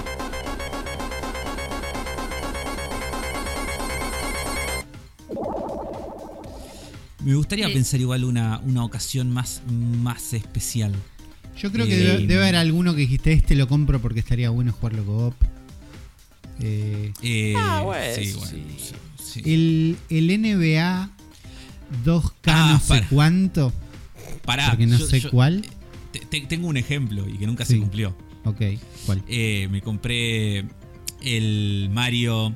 Me 7.27 7.35
gustaría 7.35 7.67
Eh. 7.67 7.73
pensar 7.73 7.99
igual 7.99 8.23
una, 8.23 8.59
una 8.59 8.85
ocasión 8.85 9.29
más, 9.31 9.61
más 9.69 10.31
especial. 10.33 10.93
Yo 11.61 11.71
creo 11.73 11.85
que 11.85 11.95
Eh, 11.95 11.97
debe, 11.97 12.17
debe 12.27 12.41
haber 12.43 12.55
alguno 12.55 12.93
que 12.95 13.01
dijiste, 13.01 13.33
este 13.33 13.55
lo 13.55 13.67
compro 13.67 13.99
porque 14.01 14.21
estaría 14.21 14.49
bueno 14.49 14.71
jugarlo 14.71 15.03
co-op. 15.05 15.33
Eh, 16.61 17.11
Eh, 17.21 17.53
Ah, 17.57 17.81
bueno, 17.83 18.15
sí, 18.15 18.21
eso 18.21 18.39
bueno, 18.39 18.57
sí. 18.77 18.93
sí, 19.17 19.41
sí. 19.43 19.53
el, 19.53 19.97
el 20.09 20.41
NBA 20.41 21.09
2K 22.05 22.31
Ah, 22.45 22.69
no 22.73 22.79
sé 22.79 22.87
para. 22.87 23.07
cuánto, 23.09 23.73
Pará, 24.45 24.69
porque 24.69 24.87
no 24.87 24.97
yo- 24.97 25.05
sé 25.07 25.19
yo- 25.19 25.29
cuál. 25.29 25.65
te- 26.13 26.19
te- 26.19 26.41
tengo 26.47 26.67
un 26.69 26.77
ejemplo 26.77 27.27
y 27.27 27.37
que 27.37 27.45
nunca 27.45 27.65
Sí. 27.65 27.73
se 27.73 27.79
cumplió. 27.81 28.15
Ok, 28.45 28.61
¿cuál? 29.05 29.21
Eh, 29.27 29.67
me 29.69 29.81
compré 29.81 30.65
el 31.21 31.89
Mario 31.91 32.55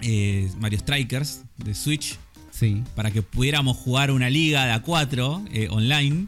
eh, 0.00 0.50
Mario 0.58 0.80
Strikers 0.80 1.42
de 1.58 1.74
Switch 1.76 2.18
Sí. 2.52 2.84
para 2.94 3.10
que 3.10 3.22
pudiéramos 3.22 3.76
jugar 3.76 4.10
una 4.12 4.30
liga 4.30 4.66
de 4.66 4.72
A4 4.84 5.48
eh, 5.52 5.68
online 5.70 6.26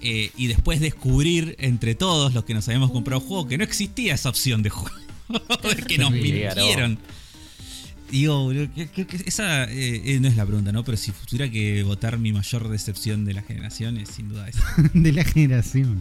eh, 0.00 0.30
y 0.36 0.46
después 0.46 0.80
descubrir 0.80 1.56
entre 1.58 1.94
todos 1.94 2.32
los 2.32 2.44
que 2.44 2.54
nos 2.54 2.66
habíamos 2.68 2.90
comprado 2.92 3.20
el 3.20 3.26
juego 3.28 3.46
que 3.48 3.58
no 3.58 3.64
existía 3.64 4.14
esa 4.14 4.30
opción 4.30 4.62
de 4.62 4.70
juego. 4.70 4.96
Es 5.76 5.84
que 5.84 5.98
nos 5.98 6.10
mintieron. 6.12 6.98
Digo, 8.10 8.42
boludo, 8.44 8.68
que- 8.74 8.88
que- 8.88 9.06
que 9.06 9.16
esa 9.26 9.64
eh, 9.70 10.18
no 10.20 10.26
es 10.28 10.36
la 10.36 10.44
pregunta, 10.44 10.72
¿no? 10.72 10.82
Pero 10.84 10.96
si 10.96 11.12
tuviera 11.28 11.48
que 11.50 11.82
votar 11.84 12.18
mi 12.18 12.32
mayor 12.32 12.68
decepción 12.68 13.24
de 13.24 13.34
la 13.34 13.42
generación 13.42 13.96
es 13.98 14.08
sin 14.08 14.28
duda 14.28 14.48
esa. 14.48 14.64
de 14.94 15.12
la 15.12 15.22
generación. 15.24 16.00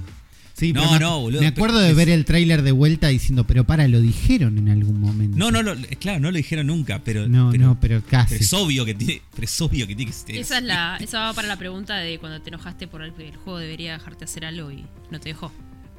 Sí, 0.59 0.73
No, 0.73 0.81
pero 0.91 0.99
no, 0.99 1.19
boludo, 1.21 1.39
Me 1.39 1.47
acuerdo 1.47 1.79
de 1.79 1.91
es- 1.91 1.95
ver 1.95 2.09
el 2.09 2.25
tráiler 2.25 2.63
de 2.63 2.73
vuelta 2.73 3.07
diciendo, 3.07 3.45
pero 3.47 3.63
para, 3.63 3.87
lo 3.87 4.01
dijeron 4.01 4.57
en 4.57 4.67
algún 4.67 4.99
momento. 4.99 5.37
No, 5.37 5.51
no, 5.51 5.63
lo- 5.63 5.75
claro, 5.99 6.19
no 6.19 6.31
lo 6.31 6.37
dijeron 6.37 6.67
nunca, 6.67 7.01
pero. 7.03 7.29
No, 7.29 7.49
pero- 7.51 7.63
no, 7.63 7.79
pero 7.79 8.03
casi. 8.03 8.33
pero 8.35 8.43
es 8.43 8.51
obvio 8.53 8.83
que 8.83 8.93
tiene. 8.93 9.21
Pero 9.33 9.45
es 9.45 9.61
obvio 9.61 9.87
que 9.87 9.95
tiene 9.95 10.11
que 10.11 10.17
ser. 10.17 10.35
Esa 10.35 10.57
es 10.57 10.63
la, 10.65 10.97
esa 10.99 11.19
va 11.21 11.33
para 11.33 11.47
la 11.47 11.55
pregunta 11.57 11.95
de 11.97 12.19
cuando 12.19 12.41
te 12.41 12.49
enojaste 12.49 12.87
por 12.89 13.01
el, 13.03 13.13
el 13.19 13.37
juego 13.37 13.57
debería 13.59 13.93
dejarte 13.93 14.25
hacer 14.25 14.43
algo 14.43 14.69
y 14.69 14.83
no 15.09 15.19
te 15.21 15.29
dejó. 15.29 15.49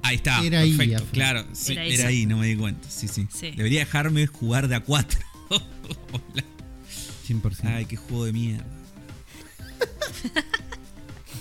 Ahí 0.03 0.17
está, 0.17 0.45
Era 0.45 0.61
ahí, 0.61 0.75
perfecto, 0.77 1.07
claro. 1.13 1.47
sí, 1.53 1.73
Era 1.77 2.09
ahí, 2.09 2.27
no 2.27 2.37
me 2.39 2.47
di 2.47 2.57
cuenta. 2.57 2.89
Sí, 2.91 3.09
sí. 3.09 3.27
Sí. 3.33 3.53
Debería 3.57 3.81
dejarme 3.81 4.27
jugar 4.27 4.69
de 4.69 4.75
a 4.75 4.81
4. 4.81 5.19
100%. 7.29 7.57
Ay, 7.65 7.87
qué 7.87 7.97
juego 7.97 8.27
de 8.27 8.33
mierda. 8.33 8.65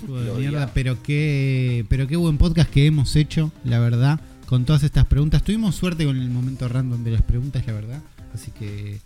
Juego 0.05 0.19
de 0.21 0.27
Lo 0.27 0.35
mierda, 0.35 0.57
odiaba. 0.57 0.73
pero 0.73 1.01
qué, 1.03 1.85
pero 1.89 2.07
qué 2.07 2.15
buen 2.15 2.37
podcast 2.37 2.69
que 2.69 2.85
hemos 2.85 3.15
hecho, 3.15 3.51
la 3.63 3.79
verdad, 3.79 4.19
con 4.45 4.65
todas 4.65 4.83
estas 4.83 5.05
preguntas. 5.05 5.43
Tuvimos 5.43 5.75
suerte 5.75 6.05
con 6.05 6.17
el 6.17 6.29
momento 6.29 6.67
random 6.67 7.03
de 7.03 7.11
las 7.11 7.21
preguntas, 7.21 7.65
la 7.67 7.73
verdad. 7.73 8.01
Así 8.33 8.51
que 8.51 8.99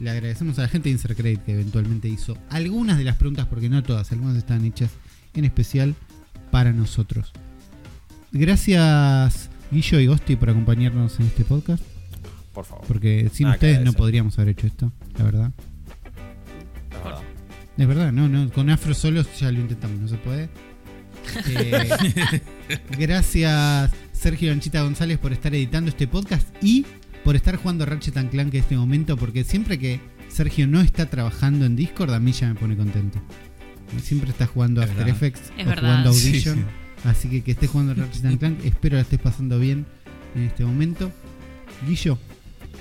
le 0.00 0.10
agradecemos 0.10 0.58
a 0.58 0.62
la 0.62 0.68
gente 0.68 0.88
de 0.88 0.94
Insert 0.94 1.16
Credit 1.16 1.40
que 1.42 1.52
eventualmente 1.52 2.08
hizo 2.08 2.36
algunas 2.50 2.98
de 2.98 3.04
las 3.04 3.16
preguntas, 3.16 3.46
porque 3.46 3.68
no 3.68 3.82
todas, 3.82 4.10
algunas 4.12 4.36
están 4.36 4.64
hechas 4.64 4.90
en 5.34 5.44
especial 5.44 5.94
para 6.50 6.72
nosotros. 6.72 7.32
Gracias 8.32 9.50
Guillo 9.70 10.00
y 10.00 10.06
Gosti 10.06 10.36
por 10.36 10.50
acompañarnos 10.50 11.18
en 11.20 11.26
este 11.26 11.44
podcast, 11.44 11.82
Por 12.52 12.64
favor. 12.64 12.84
porque 12.86 13.30
sin 13.32 13.44
Nada 13.44 13.54
ustedes 13.56 13.80
no 13.84 13.92
podríamos 13.92 14.38
haber 14.38 14.50
hecho 14.50 14.66
esto, 14.66 14.92
la 15.18 15.24
verdad. 15.24 15.52
Es 17.76 17.86
verdad, 17.86 18.12
no, 18.12 18.28
no, 18.28 18.50
con 18.50 18.70
Afro 18.70 18.94
solos 18.94 19.26
ya 19.38 19.50
lo 19.52 19.60
intentamos, 19.60 19.98
no 20.00 20.08
se 20.08 20.16
puede. 20.16 20.48
Eh, 21.48 22.40
gracias 22.98 23.90
Sergio 24.12 24.50
Lanchita 24.50 24.82
González 24.82 25.18
por 25.18 25.32
estar 25.32 25.52
editando 25.54 25.90
este 25.90 26.06
podcast 26.06 26.46
y 26.62 26.84
por 27.24 27.34
estar 27.36 27.56
jugando 27.56 27.84
Ratchet 27.84 28.16
and 28.16 28.30
Clank 28.30 28.54
en 28.54 28.60
este 28.60 28.76
momento, 28.76 29.16
porque 29.16 29.42
siempre 29.42 29.78
que 29.78 30.00
Sergio 30.28 30.66
no 30.68 30.80
está 30.80 31.06
trabajando 31.06 31.64
en 31.66 31.74
Discord, 31.74 32.12
a 32.14 32.20
mí 32.20 32.30
ya 32.32 32.48
me 32.48 32.54
pone 32.54 32.76
contento. 32.76 33.20
Siempre 34.02 34.30
está 34.30 34.46
jugando 34.46 34.82
Es 34.82 34.88
After 34.90 35.04
verdad. 35.06 35.16
Effects 35.16 35.52
Es 35.58 35.66
o 35.66 35.68
verdad. 35.68 35.82
jugando 35.82 36.08
Audition. 36.10 36.56
sí. 36.58 37.08
Así 37.08 37.28
que 37.28 37.42
que 37.42 37.50
estés 37.52 37.70
jugando 37.70 37.94
Ratchet 37.94 38.24
and 38.24 38.38
Clank, 38.38 38.64
espero 38.64 38.96
la 38.96 39.02
estés 39.02 39.20
pasando 39.20 39.58
bien 39.58 39.84
en 40.36 40.42
este 40.42 40.64
momento. 40.64 41.10
Guillo, 41.88 42.18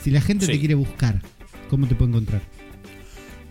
si 0.03 0.11
la 0.11 0.21
gente 0.21 0.45
te 0.47 0.59
quiere 0.59 0.75
buscar, 0.75 1.21
¿cómo 1.69 1.87
te 1.87 1.95
puede 1.95 2.11
encontrar? 2.11 2.41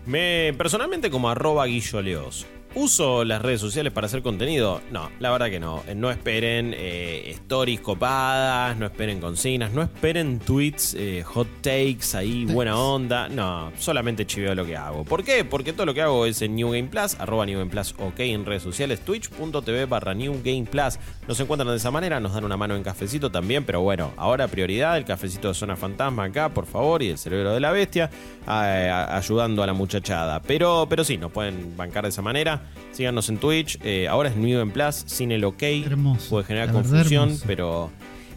Me, 0.05 0.53
personalmente 0.57 1.09
como 1.09 1.29
arroba 1.29 1.65
guilloleos. 1.65 2.45
¿Uso 2.77 3.23
las 3.23 3.41
redes 3.41 3.61
sociales 3.61 3.93
para 3.93 4.07
hacer 4.07 4.21
contenido? 4.21 4.81
No, 4.91 5.09
la 5.19 5.31
verdad 5.31 5.49
que 5.49 5.61
no. 5.61 5.81
Eh, 5.87 5.95
No 5.95 6.11
esperen 6.11 6.73
eh, 6.77 7.31
stories 7.31 7.79
copadas, 7.79 8.75
no 8.77 8.85
esperen 8.85 9.21
consignas, 9.21 9.71
no 9.71 9.81
esperen 9.81 10.39
tweets, 10.39 10.93
eh, 10.93 11.23
hot 11.23 11.47
takes 11.61 12.15
ahí, 12.17 12.43
buena 12.43 12.77
onda. 12.77 13.29
No, 13.29 13.71
solamente 13.79 14.25
chiveo 14.25 14.53
lo 14.55 14.65
que 14.65 14.75
hago. 14.75 15.05
¿Por 15.05 15.23
qué? 15.23 15.45
Porque 15.45 15.71
todo 15.71 15.85
lo 15.85 15.93
que 15.93 16.01
hago 16.01 16.25
es 16.25 16.41
en 16.41 16.55
New 16.57 16.67
Game 16.71 16.89
Plus, 16.89 17.15
arroba 17.17 17.45
New 17.45 17.57
Game 17.59 17.71
Plus 17.71 17.95
ok 17.97 18.19
en 18.19 18.45
redes 18.45 18.63
sociales, 18.63 18.99
twitch.tv 19.05 19.85
barra 19.85 20.13
New 20.13 20.41
Game 20.43 20.65
Plus. 20.69 20.99
Nos 21.29 21.39
encuentran 21.39 21.69
de 21.69 21.77
esa 21.77 21.91
manera, 21.91 22.19
nos 22.19 22.33
dan 22.33 22.43
una 22.43 22.57
mano 22.57 22.75
en 22.75 22.83
cafecito 22.83 23.31
también, 23.31 23.63
pero 23.63 23.79
bueno, 23.81 24.11
ahora 24.17 24.49
prioridad, 24.49 24.97
el 24.97 25.05
cafecito 25.05 25.47
de 25.47 25.53
Zona 25.53 25.77
Fantasma 25.77 26.25
acá, 26.25 26.49
por 26.49 26.65
favor, 26.65 27.01
y 27.01 27.09
el 27.09 27.17
cerebro 27.17 27.53
de 27.53 27.61
la 27.61 27.71
bestia, 27.71 28.09
a- 28.45 29.15
ayudando 29.15 29.63
a 29.63 29.65
la 29.67 29.73
muchachada. 29.73 30.41
Pero, 30.41 30.87
pero 30.89 31.05
sí, 31.05 31.17
nos 31.17 31.31
pueden 31.31 31.77
bancar 31.77 32.03
de 32.03 32.09
esa 32.09 32.21
manera. 32.21 32.63
Síganos 32.91 33.27
en 33.29 33.37
Twitch. 33.37 33.77
eh, 33.83 34.07
ahora 34.07 34.29
es 34.29 34.35
New 34.35 34.57
Game 34.57 34.71
Plus, 34.71 34.95
sin 35.05 35.31
el 35.31 35.43
ok. 35.43 35.61
Hermoso, 35.85 36.29
Puede 36.29 36.45
generar 36.45 36.71
confusión, 36.71 37.37
pero. 37.45 37.91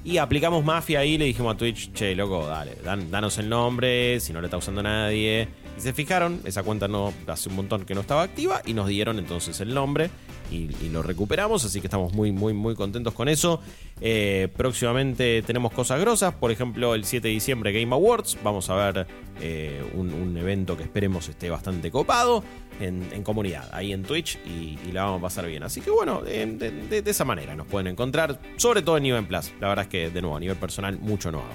Y 0.05 0.17
aplicamos 0.19 0.65
mafia 0.65 1.01
ahí, 1.01 1.19
le 1.19 1.27
dijimos 1.27 1.55
a 1.55 1.59
Twitch, 1.59 1.93
che, 1.93 2.15
loco, 2.15 2.47
dale, 2.47 2.77
dan- 2.85 3.11
danos 3.11 3.37
el 3.39 3.49
nombre, 3.49 4.21
si 4.21 4.33
no 4.33 4.41
le 4.41 4.47
está 4.47 4.57
usando 4.57 4.83
nadie. 4.83 5.49
Y 5.77 5.81
se 5.81 5.93
fijaron, 5.93 6.41
esa 6.45 6.63
cuenta 6.63 6.89
no 6.89 7.13
hace 7.27 7.49
un 7.51 7.57
montón 7.57 7.85
que 7.85 7.95
no 7.95 8.01
estaba 8.01 8.23
activa 8.23 8.63
y 8.65 8.73
nos 8.75 8.89
dieron 8.89 9.19
entonces 9.19 9.61
el 9.61 9.75
nombre 9.75 10.09
y, 10.51 10.89
lo 10.89 11.03
recuperamos, 11.03 11.65
así 11.65 11.81
que 11.81 11.87
estamos 11.87 12.12
muy, 12.12 12.33
muy, 12.33 12.53
muy 12.53 12.75
contentos 12.75 13.15
con 13.15 13.29
eso. 13.29 13.61
Eh, 14.01 14.49
próximamente 14.57 15.43
tenemos 15.43 15.73
cosas 15.73 16.01
grosas, 16.01 16.35
por 16.35 16.51
ejemplo, 16.51 16.95
el 16.95 17.05
7 17.05 17.29
de 17.29 17.35
diciembre 17.35 17.73
Game 17.73 17.95
Awards, 17.95 18.39
vamos 18.43 18.70
a 18.70 18.75
ver 18.75 19.07
eh, 19.41 19.83
un, 19.95 20.37
evento 20.39 20.77
que 20.77 20.85
esperemos 20.85 21.29
esté 21.29 21.51
bastante 21.51 21.91
copado 21.91 22.45
en, 22.81 23.23
comunidad, 23.25 23.69
ahí 23.73 23.93
en 23.93 24.05
Twitch 24.05 24.39
y, 24.47 24.79
la 24.93 25.05
vamos 25.05 25.19
a 25.19 25.23
pasar 25.23 25.47
bien. 25.47 25.62
Así 25.62 25.81
que 25.81 25.91
bueno, 25.91 26.23
de, 26.23 27.03
esa 27.05 27.25
manera 27.25 27.57
nos 27.57 27.66
pueden 27.66 27.89
encontrar, 27.89 28.41
sobre 28.57 28.83
todo 28.83 28.97
en 28.97 29.03
Nivel 29.03 29.27
Plus. 29.27 29.53
La 29.61 29.69
verdad 29.69 29.85
es 29.85 29.91
que, 29.91 30.11
de 30.11 30.23
nuevo, 30.23 30.37
a 30.37 30.41
nivel 30.41 30.57
personal, 30.57 30.99
mucho 30.99 31.33
no 31.33 31.39
hago. 31.39 31.49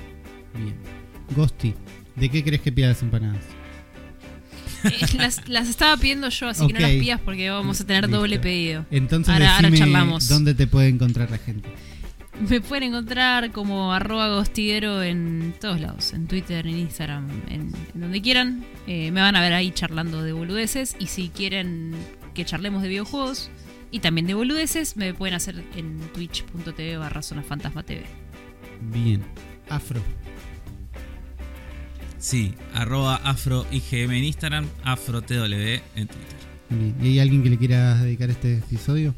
Bien. 0.55 0.75
Gosti, 1.35 1.73
¿de 2.15 2.29
qué 2.29 2.43
crees 2.43 2.61
que 2.61 2.71
pida 2.71 2.89
las 2.89 3.01
empanadas? 3.01 3.62
Las, 5.17 5.47
las 5.47 5.69
estaba 5.69 5.95
pidiendo 5.97 6.29
yo, 6.29 6.47
así 6.49 6.67
que 6.67 6.73
no 6.73 6.79
las 6.79 6.91
pidas 6.91 7.19
porque 7.21 7.49
vamos 7.49 7.79
a 7.81 7.85
tener 7.85 8.03
Listo. 8.05 8.17
doble 8.17 8.39
pedido. 8.39 8.85
Entonces 8.91 9.33
Ahora- 9.33 9.55
ahora 9.55 9.71
charlamos. 9.71 10.27
dónde 10.27 10.53
te 10.53 10.67
puede 10.67 10.89
encontrar 10.89 11.29
la 11.31 11.37
gente. 11.37 11.69
Me 12.49 12.61
pueden 12.61 12.83
encontrar 12.89 13.51
como 13.51 13.93
arroba 13.93 14.27
gostiguero 14.29 15.03
en 15.03 15.53
todos 15.61 15.79
lados, 15.79 16.13
en 16.13 16.25
Twitter, 16.27 16.65
en 16.65 16.79
Instagram, 16.79 17.29
en, 17.47 17.71
en 17.93 18.01
donde 18.01 18.21
quieran. 18.23 18.65
Eh, 18.87 19.11
me 19.11 19.21
van 19.21 19.35
a 19.35 19.41
ver 19.41 19.53
ahí 19.53 19.69
charlando 19.71 20.23
de 20.23 20.33
boludeces 20.33 20.95
y 20.99 21.05
si 21.07 21.29
quieren 21.29 21.93
que 22.33 22.43
charlemos 22.43 22.81
de 22.81 22.89
videojuegos, 22.89 23.49
Y 23.91 23.99
también 23.99 24.25
de 24.25 24.33
boludeces 24.33 24.97
me 24.97 25.13
pueden 25.13 25.35
hacer 25.35 25.63
en 25.75 25.99
twitch.tv 26.15 26.97
barra 26.97 27.21
zona 27.21 27.43
fantasma 27.43 27.83
TV. 27.83 28.01
Bien. 28.81 29.21
Afro. 29.69 30.01
Sí, 32.23 32.53
arroba 32.73 33.17
afroigm 33.17 34.11
en 34.11 34.23
Instagram, 34.23 34.65
afrotw 34.85 35.33
en 35.43 36.07
Twitter. 36.07 36.95
¿Y 37.01 37.07
hay 37.07 37.19
alguien 37.19 37.43
que 37.43 37.49
le 37.49 37.57
quiera 37.57 38.01
dedicar 38.01 38.29
este 38.29 38.59
episodio? 38.59 39.13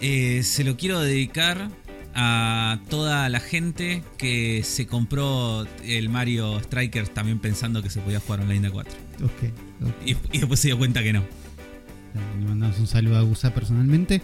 Eh, 0.00 0.42
se 0.42 0.64
lo 0.64 0.76
quiero 0.76 0.98
dedicar 0.98 1.70
a 2.16 2.80
toda 2.88 3.28
la 3.28 3.38
gente 3.38 4.02
que 4.18 4.62
se 4.64 4.88
compró 4.88 5.64
el 5.84 6.08
Mario 6.08 6.58
Strikers 6.64 7.14
también 7.14 7.38
pensando 7.38 7.80
que 7.80 7.90
se 7.90 8.00
podía 8.00 8.18
jugar 8.18 8.40
online 8.40 8.66
a 8.66 8.70
4. 8.72 8.92
Ok. 9.22 9.30
ok. 9.86 9.94
Y, 10.04 10.16
y 10.32 10.38
después 10.40 10.58
se 10.58 10.66
dio 10.66 10.78
cuenta 10.78 11.04
que 11.04 11.12
no. 11.12 11.22
Le 12.40 12.44
mandamos 12.44 12.76
un 12.80 12.88
saludo 12.88 13.18
a 13.18 13.22
Gusa 13.22 13.54
personalmente. 13.54 14.20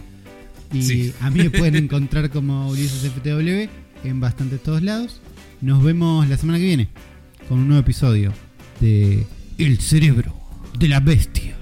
Y 0.73 0.81
Sí. 0.81 1.13
a 1.21 1.29
mí 1.29 1.39
me 1.39 1.49
pueden 1.51 1.77
encontrar 1.77 2.29
como 2.31 2.67
Ulises 2.67 3.09
FTW 3.13 3.69
en 4.03 4.19
bastantes 4.19 4.61
todos 4.61 4.81
lados. 4.83 5.21
Nos 5.61 5.81
vemos 5.81 6.27
la 6.27 6.35
semana 6.35 6.59
que 6.59 6.65
viene 6.65 6.89
con 7.47 7.59
un 7.59 7.67
nuevo 7.67 7.81
episodio 7.81 8.33
de 8.79 9.25
El 9.57 9.79
cerebro 9.79 10.33
de 10.77 10.87
la 10.87 10.99
bestia. 10.99 11.56